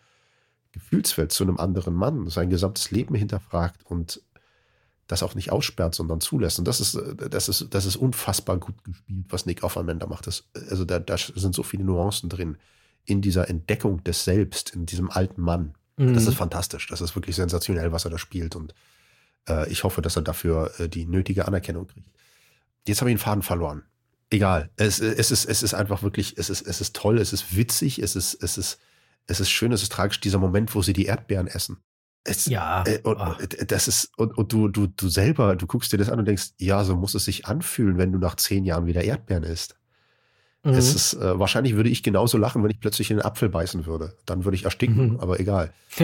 Gefühlswelt 0.73 1.33
zu 1.33 1.45
einem 1.45 1.59
anderen 1.59 1.95
Mann, 1.95 2.29
sein 2.29 2.51
gesamtes 2.51 2.91
Leben 2.91 3.15
hinterfragt 3.15 3.81
und 3.85 4.23
das 5.11 5.23
auch 5.23 5.35
nicht 5.35 5.51
aussperrt, 5.51 5.95
sondern 5.95 6.21
zulässt. 6.21 6.59
Und 6.59 6.69
das 6.69 6.81
ist, 6.81 6.99
das 7.31 7.49
ist, 7.49 7.69
das 7.71 7.87
ist 7.87 7.97
unfassbar 7.97 8.59
gut 8.59 8.85
gespielt, 8.85 9.27
was 9.29 9.47
Nick 9.47 9.63
Offerman 9.63 9.99
da 9.99 10.07
macht. 10.07 10.27
Das, 10.27 10.45
also 10.71 10.85
da, 10.85 10.99
da 10.99 11.17
sind 11.19 11.55
so 11.55 11.63
viele 11.63 11.85
Nuancen 11.85 12.29
drin 12.29 12.57
in 13.05 13.21
dieser 13.21 13.49
Entdeckung 13.49 14.05
des 14.05 14.25
Selbst, 14.25 14.71
in 14.71 14.87
diesem 14.87 15.11
alten 15.11 15.41
Mann. 15.41 15.75
Mhm. 15.97 16.15
Das 16.15 16.27
ist 16.27 16.35
fantastisch. 16.35 16.87
Das 16.87 17.01
ist 17.01 17.17
wirklich 17.17 17.37
sensationell, 17.37 17.93
was 17.93 18.05
er 18.05 18.11
da 18.11 18.19
spielt. 18.19 18.55
Und 18.55 18.75
äh, 19.49 19.71
ich 19.71 19.85
hoffe, 19.85 20.03
dass 20.03 20.17
er 20.17 20.23
dafür 20.23 20.73
äh, 20.79 20.89
die 20.89 21.07
nötige 21.07 21.49
Anerkennung 21.49 21.87
kriegt. 21.87 22.09
Jetzt 22.87 23.01
habe 23.01 23.11
ich 23.11 23.17
den 23.17 23.23
Faden 23.23 23.43
verloren. 23.43 23.83
Egal. 24.31 24.71
Es, 24.77 25.01
es, 25.01 25.31
ist, 25.31 25.45
es 25.45 25.63
ist 25.63 25.75
einfach 25.75 26.03
wirklich, 26.03 26.39
es 26.39 26.51
ist, 26.51 26.63
es 26.63 26.81
ist 26.81 26.95
toll, 26.95 27.19
es 27.19 27.33
ist 27.33 27.57
witzig, 27.57 27.99
es 27.99 28.15
ist, 28.15 28.41
es 28.43 28.57
ist, 28.59 28.79
es 29.27 29.41
ist 29.41 29.51
schön, 29.51 29.73
es 29.73 29.83
ist 29.83 29.93
tragisch, 29.93 30.21
dieser 30.21 30.39
Moment, 30.39 30.75
wo 30.75 30.83
sie 30.83 30.93
die 30.93 31.07
Erdbeeren 31.07 31.49
essen. 31.49 31.79
Es, 32.25 32.47
ja. 32.47 32.85
Äh, 32.87 33.01
und, 33.03 33.19
das 33.69 33.89
ist, 33.89 34.13
und, 34.19 34.37
und 34.37 34.53
du, 34.53 34.69
du, 34.69 34.87
du 34.87 35.09
selber, 35.09 35.57
du 35.57 35.67
guckst 35.67 35.93
dir 35.93 35.99
das 35.99 36.11
an 36.11 36.19
und 36.19 36.27
denkst, 36.27 36.51
ja, 36.59 36.85
so 36.85 36.97
muss 36.97 37.15
es 37.15 37.25
sich 37.25 37.47
anfühlen, 37.47 37.99
wenn 37.99 38.13
du 38.13 38.19
nach 38.19 38.37
zehn 38.37 38.65
Jahren 38.65 38.87
wieder 38.87 39.03
Erdbeeren 39.03 39.45
isst. 39.45 39.77
Mhm. 40.63 40.73
Es 40.73 40.95
ist, 40.95 41.15
äh, 41.15 41.39
wahrscheinlich 41.39 41.75
würde 41.75 41.89
ich 41.89 42.03
genauso 42.03 42.37
lachen, 42.37 42.63
wenn 42.63 42.71
ich 42.71 42.81
plötzlich 42.81 43.11
in 43.11 43.17
den 43.17 43.25
Apfel 43.25 43.49
beißen 43.49 43.87
würde. 43.87 44.15
Dann 44.27 44.45
würde 44.45 44.57
ich 44.57 44.65
ersticken, 44.65 45.13
mhm. 45.13 45.21
aber 45.21 45.41
egal. 45.41 45.73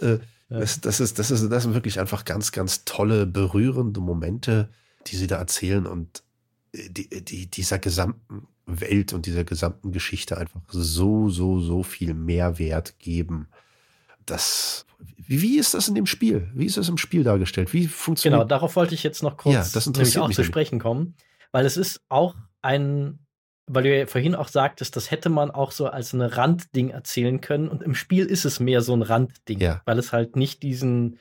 äh, 0.00 0.18
Das, 0.48 0.80
das, 0.80 1.00
ist, 1.00 1.18
das, 1.18 1.30
ist, 1.32 1.48
das 1.50 1.64
sind 1.64 1.74
wirklich 1.74 1.98
einfach 1.98 2.24
ganz, 2.24 2.52
ganz 2.52 2.84
tolle, 2.84 3.26
berührende 3.26 4.00
Momente, 4.00 4.68
die 5.08 5.16
sie 5.16 5.26
da 5.26 5.38
erzählen 5.38 5.86
und 5.86 6.22
die, 6.72 7.08
die, 7.24 7.50
dieser 7.50 7.78
gesamten 7.78 8.46
Welt 8.66 9.12
und 9.12 9.26
dieser 9.26 9.44
gesamten 9.44 9.92
Geschichte 9.92 10.38
einfach 10.38 10.60
so, 10.68 11.30
so, 11.30 11.60
so 11.60 11.82
viel 11.82 12.14
Mehrwert 12.14 12.98
geben. 12.98 13.48
Das, 14.26 14.86
wie, 15.16 15.58
ist 15.58 15.74
das 15.74 15.88
in 15.88 15.94
dem 15.94 16.06
Spiel? 16.06 16.50
Wie 16.54 16.66
ist 16.66 16.76
das 16.76 16.88
im 16.88 16.98
Spiel 16.98 17.24
dargestellt? 17.24 17.72
Wie 17.72 17.86
funktioniert 17.86 18.40
Genau, 18.40 18.48
darauf 18.48 18.76
wollte 18.76 18.94
ich 18.94 19.02
jetzt 19.02 19.22
noch 19.22 19.36
kurz 19.36 19.54
ja, 19.54 19.66
das 19.72 19.86
nämlich 19.86 20.18
auch 20.18 20.30
zu 20.30 20.44
sprechen 20.44 20.78
kommen, 20.78 21.14
weil 21.52 21.64
es 21.64 21.76
ist 21.76 22.02
auch 22.08 22.34
ein, 22.62 23.20
weil 23.66 23.84
du 23.84 23.96
ja 23.98 24.06
vorhin 24.06 24.34
auch 24.34 24.48
sagtest, 24.48 24.96
das 24.96 25.10
hätte 25.10 25.28
man 25.28 25.50
auch 25.50 25.70
so 25.72 25.86
als 25.86 26.12
ein 26.12 26.20
Randding 26.20 26.90
erzählen 26.90 27.40
können 27.40 27.68
und 27.68 27.82
im 27.82 27.94
Spiel 27.94 28.26
ist 28.26 28.44
es 28.44 28.60
mehr 28.60 28.80
so 28.82 28.94
ein 28.94 29.02
Randding, 29.02 29.60
Ja. 29.60 29.82
weil 29.86 29.98
es 29.98 30.12
halt 30.12 30.36
nicht 30.36 30.62
diesen 30.62 31.18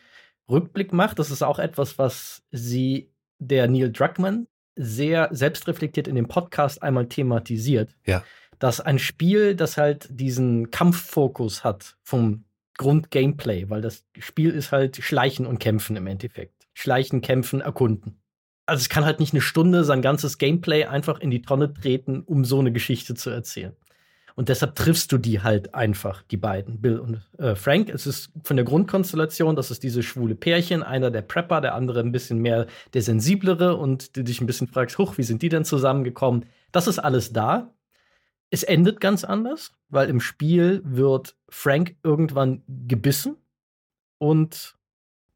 Rückblick 0.49 0.93
macht. 0.93 1.19
Das 1.19 1.31
ist 1.31 1.41
auch 1.41 1.59
etwas, 1.59 1.97
was 1.97 2.43
sie, 2.51 3.11
der 3.39 3.67
Neil 3.67 3.91
Druckmann, 3.91 4.47
sehr 4.75 5.29
selbstreflektiert 5.31 6.07
in 6.07 6.15
dem 6.15 6.27
Podcast 6.27 6.83
einmal 6.83 7.07
thematisiert. 7.07 7.95
Ja. 8.05 8.23
Dass 8.59 8.79
ein 8.79 8.99
Spiel, 8.99 9.55
das 9.55 9.77
halt 9.77 10.07
diesen 10.09 10.69
Kampffokus 10.71 11.63
hat 11.63 11.95
vom 12.03 12.45
Grund-Gameplay, 12.77 13.69
weil 13.69 13.81
das 13.81 14.03
Spiel 14.19 14.51
ist 14.51 14.71
halt 14.71 14.97
Schleichen 14.97 15.45
und 15.45 15.59
Kämpfen 15.59 15.95
im 15.95 16.07
Endeffekt. 16.07 16.67
Schleichen, 16.73 17.21
Kämpfen, 17.21 17.61
Erkunden. 17.61 18.21
Also 18.65 18.81
es 18.81 18.89
kann 18.89 19.05
halt 19.05 19.19
nicht 19.19 19.33
eine 19.33 19.41
Stunde 19.41 19.83
sein 19.83 20.01
ganzes 20.01 20.37
Gameplay 20.37 20.85
einfach 20.85 21.19
in 21.19 21.29
die 21.29 21.41
Tonne 21.41 21.73
treten, 21.73 22.21
um 22.21 22.43
so 22.45 22.59
eine 22.59 22.71
Geschichte 22.71 23.13
zu 23.15 23.29
erzählen. 23.29 23.75
Und 24.35 24.49
deshalb 24.49 24.75
triffst 24.75 25.11
du 25.13 25.17
die 25.17 25.41
halt 25.41 25.73
einfach, 25.73 26.21
die 26.23 26.37
beiden, 26.37 26.81
Bill 26.81 26.99
und 26.99 27.21
äh, 27.37 27.55
Frank. 27.55 27.89
Es 27.89 28.05
ist 28.05 28.31
von 28.43 28.57
der 28.57 28.65
Grundkonstellation, 28.65 29.55
das 29.55 29.71
ist 29.71 29.81
diese 29.81 30.03
schwule 30.03 30.35
Pärchen, 30.35 30.83
einer 30.83 31.09
der 31.09 31.21
Prepper, 31.21 31.61
der 31.61 31.73
andere 31.73 32.01
ein 32.01 32.11
bisschen 32.11 32.39
mehr 32.39 32.67
der 32.93 33.01
sensiblere 33.01 33.77
und 33.77 34.17
du 34.17 34.23
dich 34.23 34.41
ein 34.41 34.45
bisschen 34.45 34.67
fragst, 34.67 34.97
huch, 34.97 35.17
wie 35.17 35.23
sind 35.23 35.41
die 35.41 35.49
denn 35.49 35.63
zusammengekommen? 35.63 36.45
Das 36.73 36.87
ist 36.87 36.99
alles 36.99 37.31
da. 37.31 37.73
Es 38.55 38.63
endet 38.63 39.01
ganz 39.01 39.25
anders, 39.25 39.73
weil 39.89 40.07
im 40.07 40.21
Spiel 40.21 40.81
wird 40.85 41.35
Frank 41.49 41.97
irgendwann 42.03 42.63
gebissen 42.87 43.35
und 44.17 44.77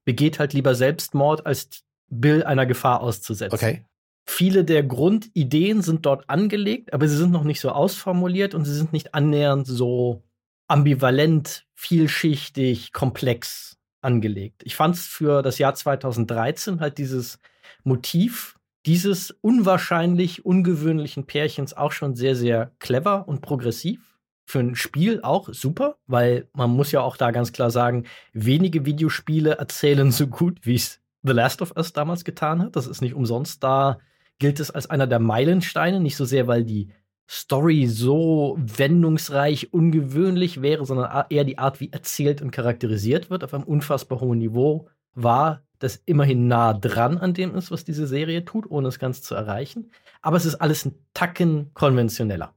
begeht 0.06 0.40
halt 0.40 0.54
lieber 0.54 0.74
Selbstmord, 0.74 1.46
als 1.46 1.84
Bill 2.08 2.46
einer 2.46 2.66
Gefahr 2.66 3.02
auszusetzen. 3.02 3.54
Okay. 3.54 3.86
Viele 4.26 4.64
der 4.64 4.84
Grundideen 4.84 5.82
sind 5.82 6.06
dort 6.06 6.30
angelegt, 6.30 6.94
aber 6.94 7.10
sie 7.10 7.18
sind 7.18 7.32
noch 7.32 7.44
nicht 7.44 7.60
so 7.60 7.72
ausformuliert 7.72 8.56
und 8.56 8.64
sie 8.64 8.74
sind 8.74 8.94
nicht 8.94 9.14
annähernd 9.14 9.68
so 9.68 10.24
ambivalent, 10.70 11.66
vielschichtig, 11.76 12.94
komplex 12.94 13.76
angelegt. 14.00 14.62
Ich 14.64 14.78
fand 14.78 14.96
es 14.96 15.08
für 15.08 15.42
das 15.42 15.58
Jahr 15.58 15.76
2013 15.76 16.80
halt 16.80 16.98
dieses 16.98 17.38
Motiv 17.84 18.58
dieses 18.90 19.30
unwahrscheinlich 19.42 20.46
ungewöhnlichen 20.46 21.28
Pärchens 21.28 21.78
auch 21.78 21.92
schon 21.92 22.16
sehr, 22.16 22.36
sehr 22.36 22.72
clever 22.80 23.28
und 23.28 23.42
progressiv. 23.42 24.18
Für 24.48 24.62
ein 24.62 24.74
Spiel 24.74 25.22
auch 25.22 25.50
super, 25.54 25.98
weil 26.08 26.48
man 26.54 26.72
muss 26.72 26.92
ja 26.92 27.02
auch 27.02 27.16
da 27.16 27.30
ganz 27.30 27.54
klar 27.54 27.70
sagen, 27.70 28.06
wenige 28.34 28.88
Videospiele 28.88 29.52
erzählen 29.60 30.10
so 30.10 30.26
gut, 30.26 30.62
wie 30.64 30.74
es 30.74 31.00
The 31.22 31.34
Last 31.34 31.62
of 31.62 31.74
Us 31.78 31.94
damals 31.94 32.24
getan 32.24 32.64
hat. 32.64 32.76
Das 32.76 32.88
ist 32.88 33.04
nicht 33.04 33.14
umsonst. 33.14 33.64
Da 33.64 34.00
gilt 34.40 34.60
es 34.60 34.72
als 34.72 34.90
einer 34.90 35.06
der 35.06 35.20
Meilensteine, 35.20 36.00
nicht 36.00 36.16
so 36.16 36.26
sehr, 36.26 36.48
weil 36.48 36.64
die 36.64 36.90
Story 37.30 37.86
so 37.86 38.58
wendungsreich, 38.60 39.72
ungewöhnlich 39.72 40.64
wäre, 40.64 40.84
sondern 40.84 41.26
eher 41.30 41.44
die 41.44 41.60
Art, 41.60 41.80
wie 41.80 41.92
erzählt 41.92 42.42
und 42.42 42.50
charakterisiert 42.50 43.30
wird, 43.30 43.44
auf 43.44 43.54
einem 43.54 43.66
unfassbar 43.66 44.20
hohen 44.20 44.40
Niveau 44.40 44.88
war, 45.14 45.62
das 45.80 46.02
immerhin 46.06 46.48
nah 46.48 46.74
dran 46.74 47.18
an 47.18 47.34
dem 47.34 47.56
ist, 47.56 47.72
was 47.72 47.86
diese 47.86 48.06
Serie 48.06 48.46
tut, 48.46 48.70
ohne 48.70 48.90
es 48.90 49.00
ganz 49.00 49.22
zu 49.22 49.34
erreichen. 49.34 49.92
Aber 50.22 50.38
es 50.38 50.46
ist 50.46 50.56
alles 50.56 50.86
ein 50.86 50.96
Tacken 51.14 51.74
konventioneller 51.74 52.54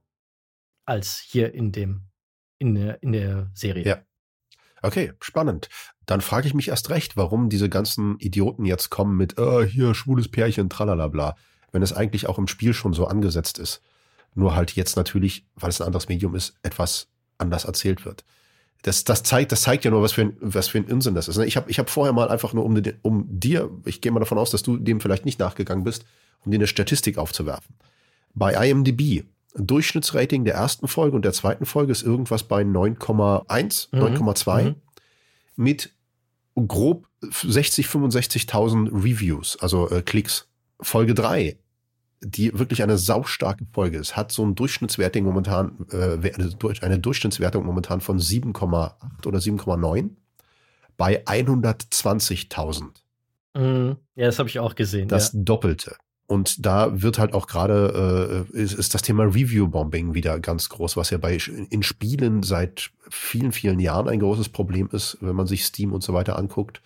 als 0.85 1.19
hier 1.19 1.53
in 1.53 1.71
dem 1.71 2.01
in 2.59 2.75
der, 2.75 3.03
in 3.03 3.11
der 3.11 3.51
Serie. 3.53 3.85
Ja. 3.85 3.97
Okay, 4.81 5.13
spannend. 5.21 5.69
Dann 6.05 6.21
frage 6.21 6.47
ich 6.47 6.53
mich 6.53 6.69
erst 6.69 6.89
recht, 6.89 7.15
warum 7.15 7.49
diese 7.49 7.69
ganzen 7.69 8.17
Idioten 8.19 8.65
jetzt 8.65 8.89
kommen 8.89 9.17
mit, 9.17 9.37
äh, 9.37 9.65
hier, 9.65 9.93
schwules 9.95 10.29
Pärchen, 10.29 10.69
tralalabla, 10.69 11.35
wenn 11.71 11.81
es 11.81 11.93
eigentlich 11.93 12.27
auch 12.27 12.37
im 12.37 12.47
Spiel 12.47 12.73
schon 12.73 12.93
so 12.93 13.07
angesetzt 13.07 13.59
ist. 13.59 13.81
Nur 14.33 14.55
halt 14.55 14.75
jetzt 14.75 14.95
natürlich, 14.97 15.45
weil 15.55 15.69
es 15.69 15.79
ein 15.79 15.87
anderes 15.87 16.09
Medium 16.09 16.35
ist, 16.35 16.55
etwas 16.63 17.09
anders 17.37 17.65
erzählt 17.65 18.05
wird. 18.05 18.23
Das, 18.83 19.03
das, 19.05 19.23
zeigt, 19.23 19.51
das 19.51 19.61
zeigt 19.63 19.85
ja 19.85 19.91
nur, 19.91 20.01
was 20.01 20.11
für 20.11 20.21
ein, 20.23 20.37
was 20.41 20.67
für 20.67 20.77
ein 20.77 20.87
Irrsinn 20.87 21.15
das 21.15 21.27
ist. 21.27 21.37
ne? 21.37 21.45
Ich 21.45 21.55
habe 21.57 21.71
ich 21.71 21.79
hab 21.79 21.89
vorher 21.89 22.13
mal 22.13 22.29
einfach 22.29 22.53
nur, 22.53 22.65
um, 22.65 22.81
um 23.01 23.25
dir, 23.29 23.69
ich 23.85 24.01
gehe 24.01 24.11
mal 24.11 24.19
davon 24.19 24.37
aus, 24.37 24.51
dass 24.51 24.61
du 24.61 24.77
dem 24.77 24.99
vielleicht 25.01 25.25
nicht 25.25 25.39
nachgegangen 25.39 25.83
bist, 25.83 26.05
um 26.45 26.51
dir 26.51 26.57
eine 26.57 26.67
Statistik 26.67 27.17
aufzuwerfen. 27.17 27.75
Bei 28.35 28.53
IMDb, 28.69 29.23
Durchschnittsrating 29.55 30.43
der 30.45 30.55
ersten 30.55 30.87
Folge 30.87 31.15
und 31.15 31.23
der 31.23 31.33
zweiten 31.33 31.65
Folge 31.65 31.91
ist 31.91 32.03
irgendwas 32.03 32.43
bei 32.43 32.63
9,1, 32.63 33.87
Mhm. 33.91 33.99
9,2 34.01 34.63
Mhm. 34.63 34.75
mit 35.55 35.93
grob 36.67 37.07
60, 37.21 37.87
65.000 37.87 38.89
Reviews, 38.91 39.57
also 39.59 39.89
äh, 39.89 40.01
Klicks. 40.01 40.47
Folge 40.81 41.13
3, 41.13 41.57
die 42.23 42.57
wirklich 42.57 42.83
eine 42.83 42.97
saustarke 42.97 43.65
Folge 43.71 43.97
ist, 43.97 44.15
hat 44.15 44.31
so 44.31 44.45
ein 44.45 44.55
Durchschnittswertung 44.55 45.23
momentan, 45.23 45.85
äh, 45.91 46.31
eine 46.33 46.49
Durch- 46.57 46.83
eine 46.83 46.99
Durchschnittswertung 46.99 47.65
momentan 47.65 48.01
von 48.01 48.19
7,8 48.19 49.27
oder 49.27 49.39
7,9 49.39 50.11
bei 50.97 51.23
120.000. 51.25 53.03
Mhm. 53.55 53.97
Ja, 54.15 54.25
das 54.25 54.39
habe 54.39 54.49
ich 54.49 54.59
auch 54.59 54.75
gesehen. 54.75 55.07
Das 55.07 55.31
Doppelte. 55.33 55.95
Und 56.25 56.65
da 56.65 57.01
wird 57.01 57.19
halt 57.19 57.33
auch 57.33 57.47
gerade, 57.47 58.47
äh, 58.53 58.57
ist, 58.57 58.73
ist 58.73 58.93
das 58.93 59.01
Thema 59.01 59.23
Review-Bombing 59.25 60.13
wieder 60.13 60.39
ganz 60.39 60.69
groß, 60.69 60.95
was 60.95 61.09
ja 61.09 61.17
bei 61.17 61.37
in 61.69 61.83
Spielen 61.83 62.43
seit 62.43 62.91
vielen, 63.09 63.51
vielen 63.51 63.79
Jahren 63.79 64.07
ein 64.07 64.19
großes 64.19 64.49
Problem 64.49 64.89
ist, 64.91 65.17
wenn 65.19 65.35
man 65.35 65.47
sich 65.47 65.65
Steam 65.65 65.91
und 65.91 66.01
so 66.01 66.13
weiter 66.13 66.37
anguckt, 66.37 66.81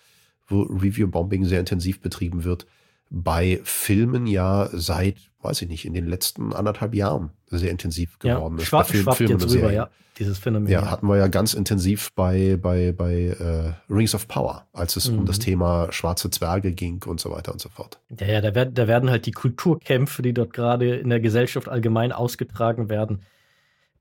wo 0.48 0.64
Review-Bombing 0.64 1.46
sehr 1.46 1.60
intensiv 1.60 2.02
betrieben 2.02 2.44
wird. 2.44 2.66
Bei 3.10 3.60
Filmen 3.64 4.28
ja 4.28 4.70
seit, 4.74 5.16
weiß 5.42 5.62
ich 5.62 5.70
nicht, 5.70 5.86
in 5.86 5.94
den 5.94 6.08
letzten 6.08 6.54
anderthalb 6.54 6.94
Jahren 6.94 7.30
sehr 7.48 7.72
intensiv 7.72 8.20
geworden 8.20 8.56
ja. 8.58 8.62
ist. 8.62 8.68
Schwapp, 8.68 8.88
Film- 8.88 9.04
schwappt 9.04 9.18
Filmen 9.18 9.40
jetzt 9.40 9.54
rüber, 9.54 9.72
ja, 9.72 9.90
dieses 10.20 10.38
Phänomen. 10.40 10.68
Ja, 10.70 10.90
hatten 10.92 11.08
wir 11.08 11.16
ja 11.18 11.28
ganz 11.28 11.54
intensiv 11.54 12.12
bei, 12.14 12.58
bei, 12.62 12.92
bei 12.92 13.14
äh, 13.40 13.74
Rings 13.94 14.14
of 14.16 14.28
Power, 14.28 14.68
als 14.74 14.96
es 14.98 15.08
um 15.08 15.20
Mhm. 15.22 15.26
das 15.26 15.40
Thema 15.40 15.88
schwarze 15.92 16.30
Zwerge 16.30 16.74
ging 16.74 17.02
und 17.06 17.20
so 17.22 17.32
weiter 17.32 17.54
und 17.54 17.62
so 17.62 17.70
fort. 17.70 18.00
Ja, 18.20 18.28
ja, 18.28 18.42
da, 18.42 18.54
werd, 18.56 18.78
da 18.78 18.88
werden 18.88 19.10
halt 19.10 19.26
die 19.26 19.32
Kulturkämpfe, 19.32 20.22
die 20.22 20.34
dort 20.34 20.52
gerade 20.54 20.96
in 20.98 21.10
der 21.10 21.20
Gesellschaft 21.22 21.70
allgemein 21.70 22.12
ausgetragen 22.12 22.90
werden. 22.90 23.22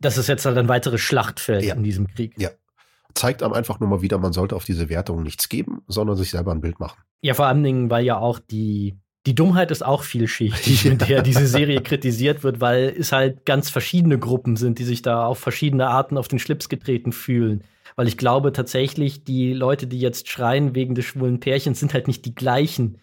Das 0.01 0.19
ist 0.19 0.27
jetzt 0.27 0.45
halt 0.45 0.59
ein 0.59 0.69
weiteres 0.69 1.01
Schlachtfeld 1.01 1.65
Ja. 1.65 1.75
in 1.75 1.83
diesem 1.83 2.07
Krieg. 2.09 2.35
Ja. 2.39 2.51
Zeigt 3.17 3.43
einem 3.43 3.55
einfach 3.55 3.81
nur 3.81 3.89
mal 3.89 4.03
wieder, 4.03 4.19
man 4.19 4.33
sollte 4.33 4.55
auf 4.55 4.65
diese 4.65 4.89
Wertung 4.91 5.23
nichts 5.23 5.49
geben, 5.49 5.83
sondern 5.89 6.17
sich 6.17 6.31
selber 6.31 6.53
ein 6.53 6.61
Bild 6.61 6.79
machen. 6.79 7.01
Ja, 7.23 7.35
vor 7.35 7.47
allen 7.47 7.63
Dingen, 7.63 7.91
weil 7.91 8.05
ja 8.05 8.19
auch 8.19 8.39
die, 8.39 8.99
die 9.25 9.35
Dummheit 9.35 9.71
ist 9.71 9.85
auch 9.85 10.03
vielschichtig, 10.03 10.85
mit 10.91 11.09
der 11.09 11.23
diese 11.23 11.47
Serie 11.47 11.81
kritisiert 11.81 12.45
wird, 12.45 12.61
weil 12.61 12.95
es 12.97 13.13
halt 13.13 13.47
ganz 13.47 13.71
verschiedene 13.71 14.19
Gruppen 14.19 14.57
sind, 14.57 14.79
die 14.79 14.85
sich 14.85 15.01
da 15.01 15.27
auf 15.27 15.39
verschiedene 15.39 15.89
Arten 15.89 16.19
auf 16.19 16.29
den 16.29 16.39
Schlips 16.39 16.69
getreten 16.69 17.13
fühlen. 17.13 17.65
Weil 17.97 18.07
ich 18.07 18.19
glaube 18.19 18.53
tatsächlich, 18.53 19.25
die 19.25 19.55
Leute, 19.55 19.87
die 19.87 19.99
jetzt 19.99 20.29
schreien 20.29 20.75
wegen 20.75 20.95
des 20.95 21.07
schwulen 21.07 21.41
Pärchens, 21.41 21.81
sind 21.81 21.95
halt 21.95 22.09
nicht 22.09 22.27
die 22.27 22.35
gleichen, 22.35 22.99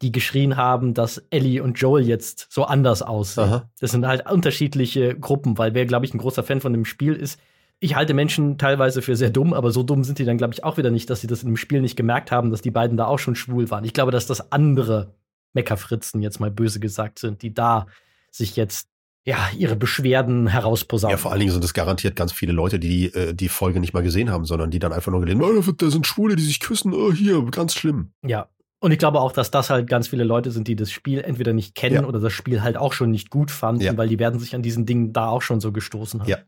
die 0.00 0.12
geschrien 0.12 0.56
haben, 0.56 0.94
dass 0.94 1.18
Ellie 1.30 1.62
und 1.62 1.78
Joel 1.78 2.06
jetzt 2.06 2.46
so 2.50 2.64
anders 2.64 3.02
aussehen. 3.02 3.44
Aha. 3.44 3.70
Das 3.80 3.90
sind 3.90 4.06
halt 4.06 4.30
unterschiedliche 4.30 5.14
Gruppen, 5.14 5.58
weil 5.58 5.74
wer, 5.74 5.86
glaube 5.86 6.06
ich, 6.06 6.14
ein 6.14 6.18
großer 6.18 6.42
Fan 6.42 6.60
von 6.60 6.72
dem 6.72 6.86
Spiel 6.86 7.12
ist, 7.12 7.38
ich 7.80 7.94
halte 7.94 8.12
Menschen 8.14 8.58
teilweise 8.58 9.02
für 9.02 9.14
sehr 9.16 9.30
dumm, 9.30 9.52
aber 9.54 9.70
so 9.70 9.82
dumm 9.82 10.02
sind 10.04 10.18
die 10.18 10.24
dann, 10.24 10.36
glaube 10.38 10.52
ich, 10.54 10.64
auch 10.64 10.76
wieder 10.78 10.90
nicht, 10.90 11.08
dass 11.10 11.20
sie 11.20 11.26
das 11.28 11.42
in 11.42 11.48
dem 11.50 11.56
Spiel 11.56 11.80
nicht 11.80 11.96
gemerkt 11.96 12.32
haben, 12.32 12.50
dass 12.50 12.60
die 12.62 12.70
beiden 12.72 12.96
da 12.96 13.06
auch 13.06 13.18
schon 13.18 13.34
schwul 13.36 13.70
waren. 13.70 13.84
Ich 13.84 13.92
glaube, 13.92 14.10
dass 14.12 14.26
das 14.26 14.50
andere 14.52 15.14
Meckerfritzen 15.54 16.20
jetzt 16.22 16.40
mal 16.40 16.50
böse 16.50 16.80
gesagt 16.80 17.18
sind, 17.18 17.42
die 17.42 17.54
da 17.54 17.86
sich 18.30 18.56
jetzt 18.56 18.88
ja 19.24 19.36
ihre 19.56 19.76
Beschwerden 19.76 20.46
herausposaunen. 20.46 21.12
Ja, 21.12 21.18
vor 21.18 21.30
allen 21.30 21.40
Dingen 21.40 21.52
sind 21.52 21.64
es 21.64 21.74
garantiert 21.74 22.16
ganz 22.16 22.32
viele 22.32 22.52
Leute, 22.52 22.78
die 22.78 23.06
äh, 23.14 23.34
die 23.34 23.48
Folge 23.48 23.80
nicht 23.80 23.92
mal 23.92 24.02
gesehen 24.02 24.30
haben, 24.30 24.44
sondern 24.44 24.70
die 24.70 24.78
dann 24.78 24.92
einfach 24.92 25.12
nur 25.12 25.20
gelesen 25.20 25.42
haben, 25.42 25.64
oh, 25.66 25.72
da 25.72 25.90
sind 25.90 26.06
Schwule, 26.06 26.36
die 26.36 26.42
sich 26.42 26.60
küssen, 26.60 26.92
oh, 26.94 27.12
hier, 27.12 27.42
ganz 27.50 27.74
schlimm. 27.74 28.12
Ja. 28.24 28.48
Und 28.80 28.92
ich 28.92 28.98
glaube 28.98 29.20
auch, 29.20 29.32
dass 29.32 29.50
das 29.50 29.70
halt 29.70 29.88
ganz 29.88 30.06
viele 30.08 30.22
Leute 30.24 30.50
sind, 30.52 30.68
die 30.68 30.76
das 30.76 30.92
Spiel 30.92 31.20
entweder 31.20 31.52
nicht 31.52 31.74
kennen 31.74 31.96
Ja. 31.96 32.04
oder 32.06 32.20
das 32.20 32.32
Spiel 32.32 32.62
halt 32.62 32.76
auch 32.76 32.92
schon 32.92 33.10
nicht 33.10 33.28
gut 33.28 33.50
fanden, 33.50 33.82
Ja. 33.82 33.96
weil 33.96 34.08
die 34.08 34.18
werden 34.20 34.38
sich 34.38 34.54
an 34.54 34.62
diesen 34.62 34.86
Dingen 34.86 35.12
da 35.12 35.28
auch 35.28 35.42
schon 35.42 35.60
so 35.60 35.72
gestoßen 35.72 36.20
haben. 36.20 36.28
Ja. 36.28 36.38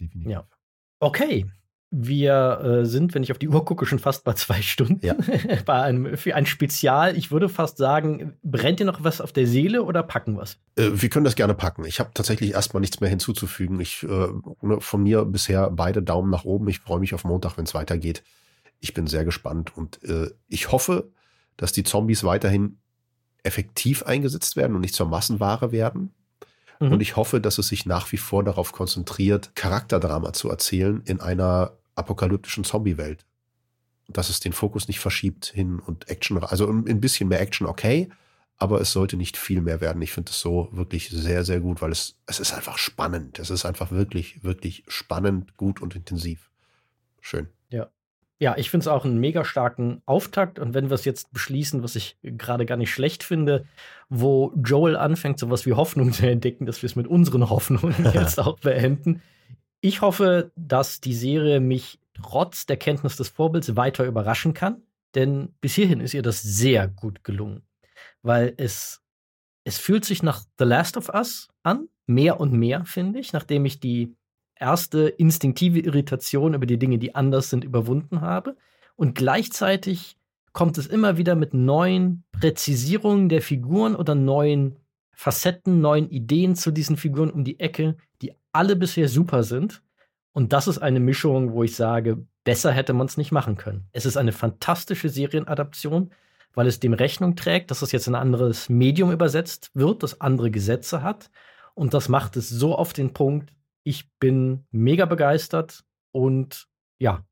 Definitiv. 0.00 0.30
Ja. 0.30 0.46
Okay. 0.98 1.46
Wir 1.92 2.60
äh, 2.60 2.86
sind, 2.86 3.14
wenn 3.14 3.24
ich 3.24 3.32
auf 3.32 3.38
die 3.38 3.48
Uhr 3.48 3.64
gucke, 3.64 3.84
schon 3.84 3.98
fast 3.98 4.22
bei 4.22 4.34
zwei 4.34 4.62
Stunden. 4.62 5.04
Ja. 5.04 5.16
bei 5.66 5.82
einem, 5.82 6.16
für 6.16 6.36
ein 6.36 6.46
Spezial. 6.46 7.16
Ich 7.16 7.32
würde 7.32 7.48
fast 7.48 7.78
sagen, 7.78 8.38
brennt 8.44 8.78
dir 8.78 8.86
noch 8.86 9.02
was 9.02 9.20
auf 9.20 9.32
der 9.32 9.48
Seele 9.48 9.82
oder 9.82 10.04
packen 10.04 10.36
was? 10.36 10.58
Äh, 10.76 10.90
wir 10.92 11.08
können 11.08 11.24
das 11.24 11.34
gerne 11.34 11.54
packen. 11.54 11.84
Ich 11.84 11.98
habe 11.98 12.10
tatsächlich 12.14 12.52
erstmal 12.52 12.80
nichts 12.80 13.00
mehr 13.00 13.10
hinzuzufügen. 13.10 13.80
Ich 13.80 14.04
äh, 14.04 14.28
ne, 14.62 14.80
von 14.80 15.02
mir 15.02 15.24
bisher 15.24 15.68
beide 15.70 16.00
Daumen 16.00 16.30
nach 16.30 16.44
oben. 16.44 16.68
Ich 16.68 16.78
freue 16.78 17.00
mich 17.00 17.12
auf 17.12 17.24
Montag, 17.24 17.56
wenn 17.56 17.64
es 17.64 17.74
weitergeht. 17.74 18.22
Ich 18.78 18.94
bin 18.94 19.08
sehr 19.08 19.24
gespannt 19.24 19.76
und 19.76 20.02
äh, 20.04 20.30
ich 20.46 20.70
hoffe, 20.70 21.10
dass 21.56 21.72
die 21.72 21.82
Zombies 21.82 22.22
weiterhin 22.22 22.78
effektiv 23.42 24.04
eingesetzt 24.04 24.56
werden 24.56 24.74
und 24.74 24.82
nicht 24.82 24.94
zur 24.94 25.08
Massenware 25.08 25.72
werden. 25.72 26.14
Mhm. 26.80 26.92
Und 26.92 27.00
ich 27.00 27.16
hoffe, 27.16 27.40
dass 27.40 27.58
es 27.58 27.68
sich 27.68 27.86
nach 27.86 28.10
wie 28.10 28.16
vor 28.16 28.42
darauf 28.42 28.72
konzentriert, 28.72 29.54
Charakterdrama 29.54 30.32
zu 30.32 30.50
erzählen 30.50 31.02
in 31.04 31.20
einer 31.20 31.76
apokalyptischen 31.94 32.64
Zombie-Welt. 32.64 33.24
Dass 34.08 34.28
es 34.28 34.40
den 34.40 34.52
Fokus 34.52 34.88
nicht 34.88 34.98
verschiebt 34.98 35.46
hin 35.46 35.78
und 35.78 36.08
Action, 36.08 36.42
also 36.42 36.68
ein 36.68 37.00
bisschen 37.00 37.28
mehr 37.28 37.40
Action, 37.40 37.66
okay, 37.68 38.08
aber 38.56 38.80
es 38.80 38.92
sollte 38.92 39.16
nicht 39.16 39.36
viel 39.36 39.60
mehr 39.60 39.80
werden. 39.80 40.02
Ich 40.02 40.12
finde 40.12 40.30
es 40.30 40.40
so 40.40 40.68
wirklich 40.72 41.08
sehr, 41.10 41.44
sehr 41.44 41.60
gut, 41.60 41.80
weil 41.80 41.92
es, 41.92 42.16
es 42.26 42.40
ist 42.40 42.52
einfach 42.52 42.76
spannend. 42.76 43.38
Es 43.38 43.48
ist 43.48 43.64
einfach 43.64 43.90
wirklich, 43.90 44.42
wirklich 44.42 44.84
spannend, 44.88 45.56
gut 45.56 45.80
und 45.80 45.94
intensiv. 45.96 46.50
Schön. 47.20 47.48
Ja. 48.40 48.56
Ich 48.56 48.70
finde 48.70 48.82
es 48.82 48.88
auch 48.88 49.04
einen 49.04 49.18
mega 49.18 49.44
starken 49.44 50.02
Auftakt. 50.06 50.58
Und 50.58 50.74
wenn 50.74 50.90
wir 50.90 50.94
es 50.94 51.04
jetzt 51.04 51.32
beschließen, 51.32 51.84
was 51.84 51.94
ich 51.94 52.16
gerade 52.22 52.66
gar 52.66 52.76
nicht 52.76 52.90
schlecht 52.90 53.22
finde, 53.22 53.64
wo 54.08 54.52
Joel 54.56 54.96
anfängt, 54.96 55.38
sowas 55.38 55.64
wie 55.66 55.74
Hoffnung 55.74 56.12
zu 56.12 56.28
entdecken, 56.28 56.66
dass 56.66 56.82
wir 56.82 56.88
es 56.88 56.96
mit 56.96 57.06
unseren 57.06 57.48
Hoffnungen 57.48 57.94
jetzt 58.14 58.40
auch 58.40 58.58
beenden. 58.58 59.22
Ich 59.80 60.00
hoffe, 60.00 60.50
dass 60.56 61.00
die 61.00 61.14
Serie 61.14 61.60
mich 61.60 62.00
trotz 62.14 62.66
der 62.66 62.76
Kenntnis 62.76 63.16
des 63.16 63.28
Vorbilds 63.28 63.76
weiter 63.76 64.04
überraschen 64.04 64.54
kann. 64.54 64.82
Denn 65.14 65.54
bis 65.60 65.74
hierhin 65.74 66.00
ist 66.00 66.14
ihr 66.14 66.22
das 66.22 66.42
sehr 66.42 66.88
gut 66.88 67.24
gelungen 67.24 67.62
weil 68.22 68.54
es, 68.56 69.02
es 69.64 69.78
fühlt 69.78 70.04
sich 70.04 70.22
nach 70.22 70.44
The 70.58 70.64
Last 70.64 70.96
of 70.96 71.08
Us 71.08 71.48
an, 71.62 71.88
mehr 72.06 72.40
und 72.40 72.52
mehr, 72.52 72.84
finde 72.84 73.20
ich, 73.20 73.32
nachdem 73.32 73.64
ich 73.64 73.80
die 73.80 74.14
erste 74.60 75.08
instinktive 75.08 75.80
Irritation 75.80 76.54
über 76.54 76.66
die 76.66 76.78
Dinge, 76.78 76.98
die 76.98 77.14
anders 77.14 77.50
sind, 77.50 77.64
überwunden 77.64 78.20
habe. 78.20 78.56
Und 78.96 79.14
gleichzeitig 79.14 80.16
kommt 80.52 80.78
es 80.78 80.86
immer 80.86 81.16
wieder 81.16 81.34
mit 81.34 81.54
neuen 81.54 82.24
Präzisierungen 82.32 83.28
der 83.28 83.42
Figuren 83.42 83.96
oder 83.96 84.14
neuen 84.14 84.76
Facetten, 85.12 85.80
neuen 85.80 86.08
Ideen 86.10 86.56
zu 86.56 86.70
diesen 86.70 86.96
Figuren 86.96 87.30
um 87.30 87.44
die 87.44 87.60
Ecke, 87.60 87.96
die 88.22 88.32
alle 88.52 88.76
bisher 88.76 89.08
super 89.08 89.42
sind. 89.42 89.82
Und 90.32 90.52
das 90.52 90.68
ist 90.68 90.78
eine 90.78 91.00
Mischung, 91.00 91.52
wo 91.52 91.62
ich 91.62 91.74
sage, 91.74 92.24
besser 92.44 92.72
hätte 92.72 92.92
man 92.92 93.06
es 93.06 93.16
nicht 93.16 93.32
machen 93.32 93.56
können. 93.56 93.86
Es 93.92 94.06
ist 94.06 94.16
eine 94.16 94.32
fantastische 94.32 95.08
Serienadaption 95.08 96.10
weil 96.54 96.66
es 96.66 96.80
dem 96.80 96.92
Rechnung 96.92 97.36
trägt, 97.36 97.70
dass 97.70 97.82
es 97.82 97.92
jetzt 97.92 98.06
in 98.06 98.14
ein 98.14 98.22
anderes 98.22 98.68
Medium 98.68 99.12
übersetzt 99.12 99.70
wird, 99.74 100.02
das 100.02 100.20
andere 100.20 100.50
Gesetze 100.50 101.02
hat. 101.02 101.30
Und 101.74 101.94
das 101.94 102.08
macht 102.08 102.36
es 102.36 102.48
so 102.48 102.76
auf 102.76 102.92
den 102.92 103.12
Punkt. 103.12 103.52
Ich 103.82 104.10
bin 104.18 104.66
mega 104.70 105.06
begeistert 105.06 105.84
und 106.12 106.68
ja, 106.98 107.24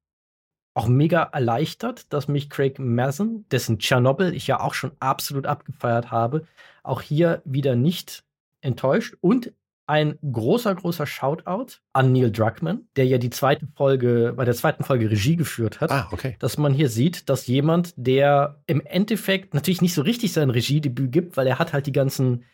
auch 0.74 0.86
mega 0.86 1.24
erleichtert, 1.24 2.12
dass 2.12 2.28
mich 2.28 2.48
Craig 2.50 2.78
Mazin, 2.78 3.44
dessen 3.50 3.78
Tschernobyl 3.80 4.32
ich 4.32 4.46
ja 4.46 4.60
auch 4.60 4.74
schon 4.74 4.92
absolut 5.00 5.46
abgefeiert 5.46 6.10
habe, 6.10 6.46
auch 6.84 7.02
hier 7.02 7.42
wieder 7.44 7.74
nicht 7.74 8.24
enttäuscht. 8.60 9.16
Und 9.20 9.52
ein 9.88 10.18
großer, 10.20 10.74
großer 10.74 11.06
Shoutout 11.06 11.78
an 11.94 12.12
Neil 12.12 12.30
Druckmann, 12.30 12.86
der 12.94 13.06
ja 13.06 13.18
die 13.18 13.30
zweite 13.30 13.66
Folge, 13.74 14.34
bei 14.36 14.44
der 14.44 14.54
zweiten 14.54 14.84
Folge 14.84 15.10
Regie 15.10 15.34
geführt 15.34 15.80
hat. 15.80 15.90
Ah, 15.90 16.08
okay. 16.12 16.36
Dass 16.38 16.58
man 16.58 16.74
hier 16.74 16.90
sieht, 16.90 17.28
dass 17.28 17.46
jemand, 17.46 17.94
der 17.96 18.60
im 18.66 18.82
Endeffekt 18.84 19.54
natürlich 19.54 19.80
nicht 19.80 19.94
so 19.94 20.02
richtig 20.02 20.32
sein 20.32 20.50
Regiedebüt 20.50 21.10
gibt, 21.10 21.36
weil 21.36 21.46
er 21.46 21.58
hat 21.58 21.72
halt 21.72 21.86
die 21.86 21.92
ganzen 21.92 22.44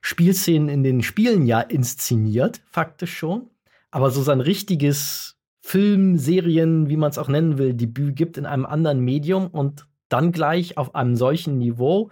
Spielszenen 0.00 0.68
in 0.68 0.82
den 0.82 1.02
Spielen 1.02 1.46
ja 1.46 1.60
inszeniert, 1.60 2.62
faktisch 2.70 3.16
schon. 3.16 3.50
Aber 3.90 4.10
so 4.10 4.22
sein 4.22 4.40
richtiges 4.40 5.36
Film, 5.60 6.18
Serien, 6.18 6.88
wie 6.88 6.96
man 6.96 7.10
es 7.10 7.18
auch 7.18 7.28
nennen 7.28 7.58
will, 7.58 7.74
Debüt 7.74 8.16
gibt 8.16 8.36
in 8.36 8.46
einem 8.46 8.66
anderen 8.66 9.00
Medium 9.00 9.46
und 9.46 9.86
dann 10.08 10.32
gleich 10.32 10.76
auf 10.76 10.94
einem 10.94 11.16
solchen 11.16 11.58
Niveau. 11.58 12.10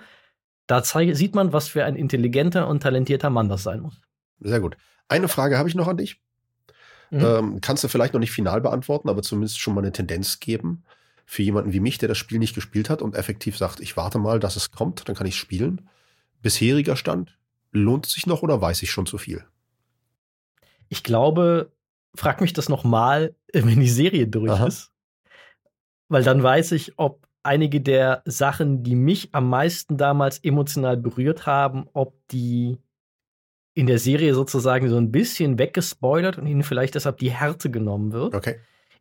Da 0.66 0.82
sieht 0.84 1.34
man, 1.34 1.52
was 1.52 1.68
für 1.68 1.84
ein 1.84 1.96
intelligenter 1.96 2.68
und 2.68 2.82
talentierter 2.82 3.30
Mann 3.30 3.48
das 3.48 3.62
sein 3.62 3.80
muss. 3.80 4.00
Sehr 4.38 4.60
gut. 4.60 4.76
Eine 5.08 5.28
Frage 5.28 5.58
habe 5.58 5.68
ich 5.68 5.74
noch 5.74 5.88
an 5.88 5.96
dich. 5.96 6.20
Mhm. 7.10 7.20
Ähm, 7.24 7.60
kannst 7.60 7.82
du 7.82 7.88
vielleicht 7.88 8.14
noch 8.14 8.20
nicht 8.20 8.30
final 8.30 8.60
beantworten, 8.60 9.08
aber 9.08 9.22
zumindest 9.22 9.58
schon 9.58 9.74
mal 9.74 9.80
eine 9.80 9.92
Tendenz 9.92 10.38
geben 10.38 10.84
für 11.26 11.42
jemanden 11.42 11.72
wie 11.72 11.80
mich, 11.80 11.98
der 11.98 12.08
das 12.08 12.18
Spiel 12.18 12.38
nicht 12.38 12.54
gespielt 12.54 12.90
hat 12.90 13.02
und 13.02 13.14
effektiv 13.14 13.56
sagt, 13.56 13.80
ich 13.80 13.96
warte 13.96 14.18
mal, 14.18 14.40
dass 14.40 14.56
es 14.56 14.70
kommt, 14.70 15.08
dann 15.08 15.16
kann 15.16 15.26
ich 15.26 15.36
spielen. 15.36 15.88
Bisheriger 16.42 16.96
Stand, 16.96 17.38
lohnt 17.72 18.06
es 18.06 18.12
sich 18.12 18.26
noch 18.26 18.42
oder 18.42 18.60
weiß 18.60 18.82
ich 18.82 18.90
schon 18.90 19.06
zu 19.06 19.18
viel? 19.18 19.44
Ich 20.88 21.02
glaube, 21.02 21.72
frag 22.14 22.40
mich 22.40 22.52
das 22.52 22.68
noch 22.68 22.84
mal, 22.84 23.34
wenn 23.52 23.80
die 23.80 23.88
Serie 23.88 24.26
durch 24.26 24.50
Aha. 24.50 24.66
ist. 24.66 24.92
Weil 26.08 26.24
dann 26.24 26.42
weiß 26.42 26.72
ich, 26.72 26.98
ob 26.98 27.28
einige 27.42 27.80
der 27.80 28.22
Sachen, 28.24 28.82
die 28.82 28.96
mich 28.96 29.34
am 29.34 29.48
meisten 29.48 29.96
damals 29.96 30.38
emotional 30.38 30.96
berührt 30.96 31.46
haben, 31.46 31.86
ob 31.92 32.14
die 32.28 32.78
in 33.74 33.86
der 33.86 33.98
Serie 33.98 34.34
sozusagen 34.34 34.88
so 34.88 34.96
ein 34.96 35.12
bisschen 35.12 35.58
weggespoilert 35.58 36.38
und 36.38 36.46
ihnen 36.46 36.64
vielleicht 36.64 36.96
deshalb 36.96 37.18
die 37.18 37.30
Härte 37.30 37.70
genommen 37.70 38.12
wird. 38.12 38.34
Okay. 38.34 38.56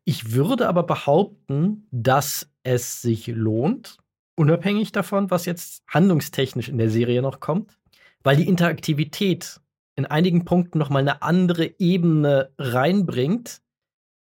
Ich 0.05 0.31
würde 0.33 0.67
aber 0.67 0.83
behaupten, 0.83 1.87
dass 1.91 2.49
es 2.63 3.01
sich 3.01 3.27
lohnt, 3.27 3.97
unabhängig 4.35 4.91
davon, 4.91 5.31
was 5.31 5.45
jetzt 5.45 5.83
handlungstechnisch 5.87 6.69
in 6.69 6.77
der 6.77 6.89
Serie 6.89 7.21
noch 7.21 7.39
kommt, 7.39 7.78
weil 8.23 8.35
die 8.37 8.47
Interaktivität 8.47 9.59
in 9.95 10.05
einigen 10.05 10.45
Punkten 10.45 10.77
noch 10.77 10.89
mal 10.89 10.99
eine 10.99 11.21
andere 11.21 11.79
Ebene 11.79 12.51
reinbringt, 12.57 13.61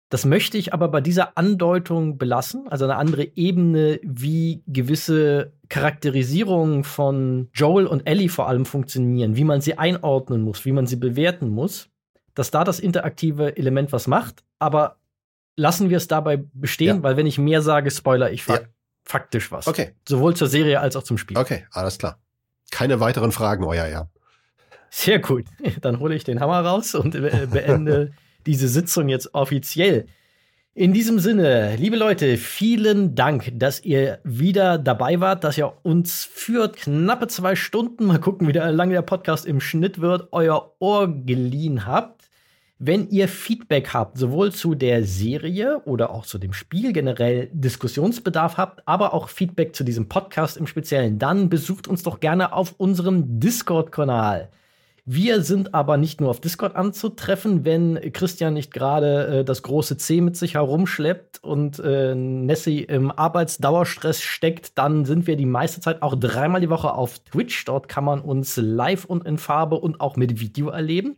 das 0.10 0.24
möchte 0.24 0.57
ich 0.57 0.74
aber 0.74 0.88
bei 0.88 1.02
dieser 1.02 1.38
Andeutung 1.38 2.18
belassen, 2.18 2.68
also 2.69 2.86
eine 2.86 2.95
andere 2.95 3.36
Ebene, 3.36 3.99
wie 4.03 4.64
gewisse 4.65 5.53
Charakterisierungen 5.68 6.86
von 6.86 7.49
Joel 7.53 7.88
und 7.88 8.07
Ellie 8.07 8.30
vor 8.30 8.48
allem 8.48 8.65
funktionieren, 8.65 9.36
wie 9.36 9.44
man 9.44 9.60
sie 9.60 9.78
einordnen 9.78 10.41
muss, 10.44 10.64
wie 10.64 10.72
man 10.72 10.88
sie 10.88 10.95
bewerten 10.95 11.49
muss, 11.49 11.90
dass 12.36 12.52
da 12.52 12.64
das 12.64 12.80
interaktive 12.80 13.57
Element 13.57 13.91
was 13.91 14.07
macht, 14.07 14.45
aber 14.60 14.98
lassen 15.57 15.90
wir 15.90 15.98
es 15.98 16.07
dabei 16.07 16.41
bestehen, 16.53 16.98
ja. 16.98 17.03
weil 17.03 17.18
wenn 17.18 17.28
ich 17.28 17.38
mehr 17.38 17.61
sage, 17.61 17.91
spoiler 17.91 18.32
ich 18.32 18.44
fak 18.44 18.61
ja. 18.61 18.68
faktisch 19.03 19.52
was. 19.52 19.68
Okay. 19.68 19.94
Sowohl 20.07 20.36
zur 20.36 20.48
Serie 20.48 20.80
als 20.80 20.95
auch 20.95 21.03
zum 21.03 21.18
Spiel. 21.18 21.38
Okay, 21.38 21.65
alles 21.72 21.98
klar. 21.98 22.19
Keine 22.72 22.99
weiteren 22.99 23.31
Fragen, 23.31 23.64
euer 23.64 23.85
Herr. 23.85 24.10
Sehr 24.89 25.19
gut. 25.19 25.45
Dann 25.81 25.99
hole 25.99 26.15
ich 26.15 26.23
den 26.23 26.39
Hammer 26.39 26.61
raus 26.61 26.95
und 26.95 27.11
beende 27.11 28.11
diese 28.45 28.68
Sitzung 28.68 29.10
jetzt 29.10 29.34
offiziell. 29.34 30.07
In 30.73 30.94
diesem 30.94 31.18
Sinne, 31.18 31.76
liebe 31.76 31.95
Leute, 31.95 32.38
vielen 32.38 33.15
Dank, 33.15 33.52
dass 33.56 33.84
ihr 33.84 34.19
wieder 34.23 34.77
dabei 34.77 35.19
wart, 35.19 35.44
dass 35.44 35.57
ihr 35.57 35.73
uns 35.81 36.23
für 36.23 36.72
knappe 36.72 37.27
zwei 37.27 37.56
Stunden, 37.56 38.06
mal 38.06 38.19
gucken, 38.19 38.48
wie 38.48 38.52
lange 38.52 38.94
der 38.94 39.02
Podcast 39.02 39.48
im 39.48 39.60
Schnitt 39.60 40.02
wird, 40.02 40.27
euer 40.31 40.76
Ohr 40.77 41.07
geliehen 41.07 41.88
habt. 41.88 42.16
Wenn 42.80 43.10
ihr 43.10 43.28
Feedback 43.28 43.94
habt, 43.94 44.20
sowohl 44.20 44.52
zu 44.52 44.76
der 44.76 45.04
Serie 45.04 45.82
oder 45.86 46.12
auch 46.12 46.28
zu 46.28 46.38
dem 46.38 46.54
Spiel 46.54 46.94
generell 46.94 47.49
Diskussionsbedarf 47.52 48.58
habt, 48.58 48.88
aber 48.88 49.16
auch 49.16 49.30
Feedback 49.30 49.76
zu 49.76 49.84
diesem 49.84 50.08
Podcast 50.08 50.58
im 50.58 50.68
Speziellen, 50.68 51.18
dann 51.18 51.49
besucht 51.49 51.88
uns 51.88 52.04
doch 52.04 52.20
gerne 52.20 52.54
auf 52.54 52.76
unserem 52.78 53.40
Discord-Kanal. 53.40 54.49
Wir 55.06 55.41
sind 55.41 55.74
aber 55.74 55.98
nicht 55.98 56.22
nur 56.22 56.30
auf 56.30 56.40
Discord 56.40 56.76
anzutreffen, 56.76 57.66
wenn 57.66 57.99
Christian 58.14 58.54
nicht 58.54 58.72
gerade 58.74 59.40
äh, 59.40 59.44
das 59.44 59.64
große 59.64 59.98
C 59.98 60.22
mit 60.22 60.36
sich 60.36 60.54
herumschleppt 60.54 61.44
und 61.44 61.80
äh, 61.80 62.14
Nessie 62.14 62.84
im 62.84 63.10
Arbeitsdauerstress 63.10 64.22
steckt, 64.22 64.78
dann 64.78 65.06
sind 65.06 65.26
wir 65.26 65.36
die 65.36 65.45
meiste 65.45 65.82
Zeit 65.82 66.04
auch 66.04 66.14
dreimal 66.14 66.62
die 66.62 66.70
Woche 66.70 66.94
auf 66.94 67.18
Twitch. 67.20 67.66
Dort 67.66 67.88
kann 67.88 68.04
man 68.04 68.20
uns 68.20 68.58
live 68.58 69.06
und 69.06 69.26
in 69.26 69.40
Farbe 69.40 69.78
und 69.78 69.99
auch 69.99 70.16
mit 70.16 70.40
Video 70.41 70.70
erleben. 70.70 71.16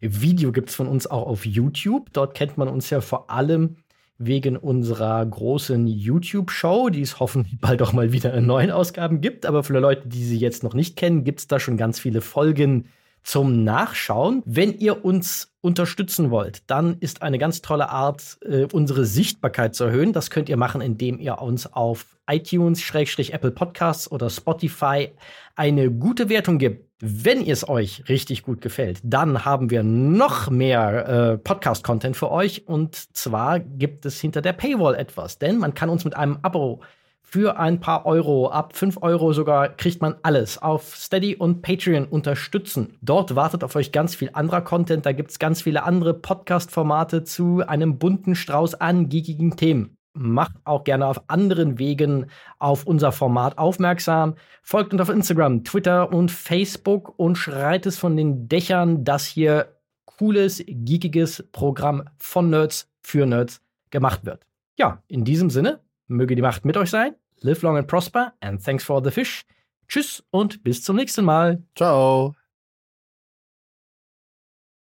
Video 0.00 0.52
gibt 0.52 0.70
es 0.70 0.74
von 0.74 0.88
uns 0.88 1.06
auch 1.06 1.26
auf 1.26 1.46
YouTube. 1.46 2.12
Dort 2.12 2.34
kennt 2.34 2.56
man 2.56 2.68
uns 2.68 2.90
ja 2.90 3.00
vor 3.00 3.30
allem 3.30 3.76
wegen 4.18 4.56
unserer 4.56 5.24
großen 5.24 5.86
YouTube-Show, 5.86 6.90
die 6.90 7.00
es 7.00 7.20
hoffentlich 7.20 7.58
bald 7.60 7.82
auch 7.82 7.92
mal 7.92 8.12
wieder 8.12 8.34
in 8.34 8.46
neuen 8.46 8.70
Ausgaben 8.70 9.20
gibt. 9.20 9.46
Aber 9.46 9.64
für 9.64 9.78
Leute, 9.78 10.08
die 10.08 10.24
sie 10.24 10.38
jetzt 10.38 10.62
noch 10.62 10.74
nicht 10.74 10.96
kennen, 10.96 11.24
gibt 11.24 11.40
es 11.40 11.48
da 11.48 11.58
schon 11.58 11.76
ganz 11.76 11.98
viele 11.98 12.20
Folgen 12.20 12.86
zum 13.22 13.64
Nachschauen. 13.64 14.42
Wenn 14.46 14.78
ihr 14.78 15.04
uns 15.04 15.54
unterstützen 15.60 16.30
wollt, 16.30 16.62
dann 16.70 16.96
ist 17.00 17.22
eine 17.22 17.38
ganz 17.38 17.60
tolle 17.60 17.90
Art, 17.90 18.38
äh, 18.42 18.66
unsere 18.72 19.04
Sichtbarkeit 19.04 19.74
zu 19.74 19.84
erhöhen. 19.84 20.12
Das 20.12 20.30
könnt 20.30 20.48
ihr 20.48 20.56
machen, 20.56 20.80
indem 20.80 21.18
ihr 21.18 21.38
uns 21.38 21.70
auf 21.72 22.16
iTunes, 22.28 22.82
Apple 22.94 23.50
Podcasts 23.50 24.10
oder 24.10 24.30
Spotify 24.30 25.10
eine 25.56 25.90
gute 25.90 26.28
Wertung 26.28 26.58
gibt. 26.58 26.89
Wenn 27.00 27.46
es 27.46 27.66
euch 27.66 28.04
richtig 28.10 28.42
gut 28.42 28.60
gefällt, 28.60 29.00
dann 29.02 29.46
haben 29.46 29.70
wir 29.70 29.82
noch 29.82 30.50
mehr 30.50 31.08
äh, 31.08 31.38
Podcast-Content 31.38 32.14
für 32.14 32.30
euch. 32.30 32.68
Und 32.68 32.94
zwar 33.16 33.58
gibt 33.58 34.04
es 34.04 34.20
hinter 34.20 34.42
der 34.42 34.52
Paywall 34.52 34.94
etwas, 34.94 35.38
denn 35.38 35.56
man 35.56 35.72
kann 35.72 35.88
uns 35.88 36.04
mit 36.04 36.14
einem 36.14 36.38
Abo 36.42 36.82
für 37.22 37.58
ein 37.58 37.80
paar 37.80 38.06
Euro, 38.06 38.50
ab 38.50 38.76
5 38.76 38.98
Euro 39.02 39.32
sogar, 39.32 39.68
kriegt 39.68 40.02
man 40.02 40.16
alles 40.22 40.60
auf 40.60 40.96
Steady 40.96 41.36
und 41.36 41.62
Patreon 41.62 42.04
unterstützen. 42.04 42.98
Dort 43.02 43.36
wartet 43.36 43.62
auf 43.62 43.76
euch 43.76 43.92
ganz 43.92 44.14
viel 44.16 44.30
anderer 44.32 44.60
Content. 44.60 45.06
Da 45.06 45.12
gibt 45.12 45.30
es 45.30 45.38
ganz 45.38 45.62
viele 45.62 45.84
andere 45.84 46.12
Podcast-Formate 46.12 47.24
zu 47.24 47.62
einem 47.66 47.98
bunten 47.98 48.34
Strauß 48.34 48.74
an 48.74 49.08
geekigen 49.08 49.56
Themen. 49.56 49.96
Macht 50.12 50.52
auch 50.64 50.84
gerne 50.84 51.06
auf 51.06 51.22
anderen 51.28 51.78
Wegen 51.78 52.26
auf 52.58 52.86
unser 52.86 53.12
Format 53.12 53.58
aufmerksam. 53.58 54.34
Folgt 54.62 54.92
uns 54.92 55.02
auf 55.02 55.08
Instagram, 55.08 55.64
Twitter 55.64 56.12
und 56.12 56.30
Facebook 56.30 57.18
und 57.18 57.36
schreit 57.36 57.86
es 57.86 57.98
von 57.98 58.16
den 58.16 58.48
Dächern, 58.48 59.04
dass 59.04 59.26
hier 59.26 59.76
cooles, 60.04 60.62
geekiges 60.66 61.48
Programm 61.52 62.04
von 62.18 62.50
Nerds 62.50 62.90
für 63.00 63.26
Nerds 63.26 63.62
gemacht 63.90 64.24
wird. 64.24 64.44
Ja, 64.76 65.02
in 65.08 65.24
diesem 65.24 65.50
Sinne, 65.50 65.80
möge 66.06 66.36
die 66.36 66.42
Macht 66.42 66.64
mit 66.64 66.76
euch 66.76 66.90
sein. 66.90 67.14
Live 67.40 67.62
long 67.62 67.76
and 67.76 67.86
prosper 67.86 68.34
and 68.40 68.62
thanks 68.62 68.84
for 68.84 69.02
the 69.02 69.10
fish. 69.10 69.44
Tschüss 69.88 70.22
und 70.30 70.62
bis 70.62 70.82
zum 70.82 70.96
nächsten 70.96 71.24
Mal. 71.24 71.62
Ciao. 71.74 72.34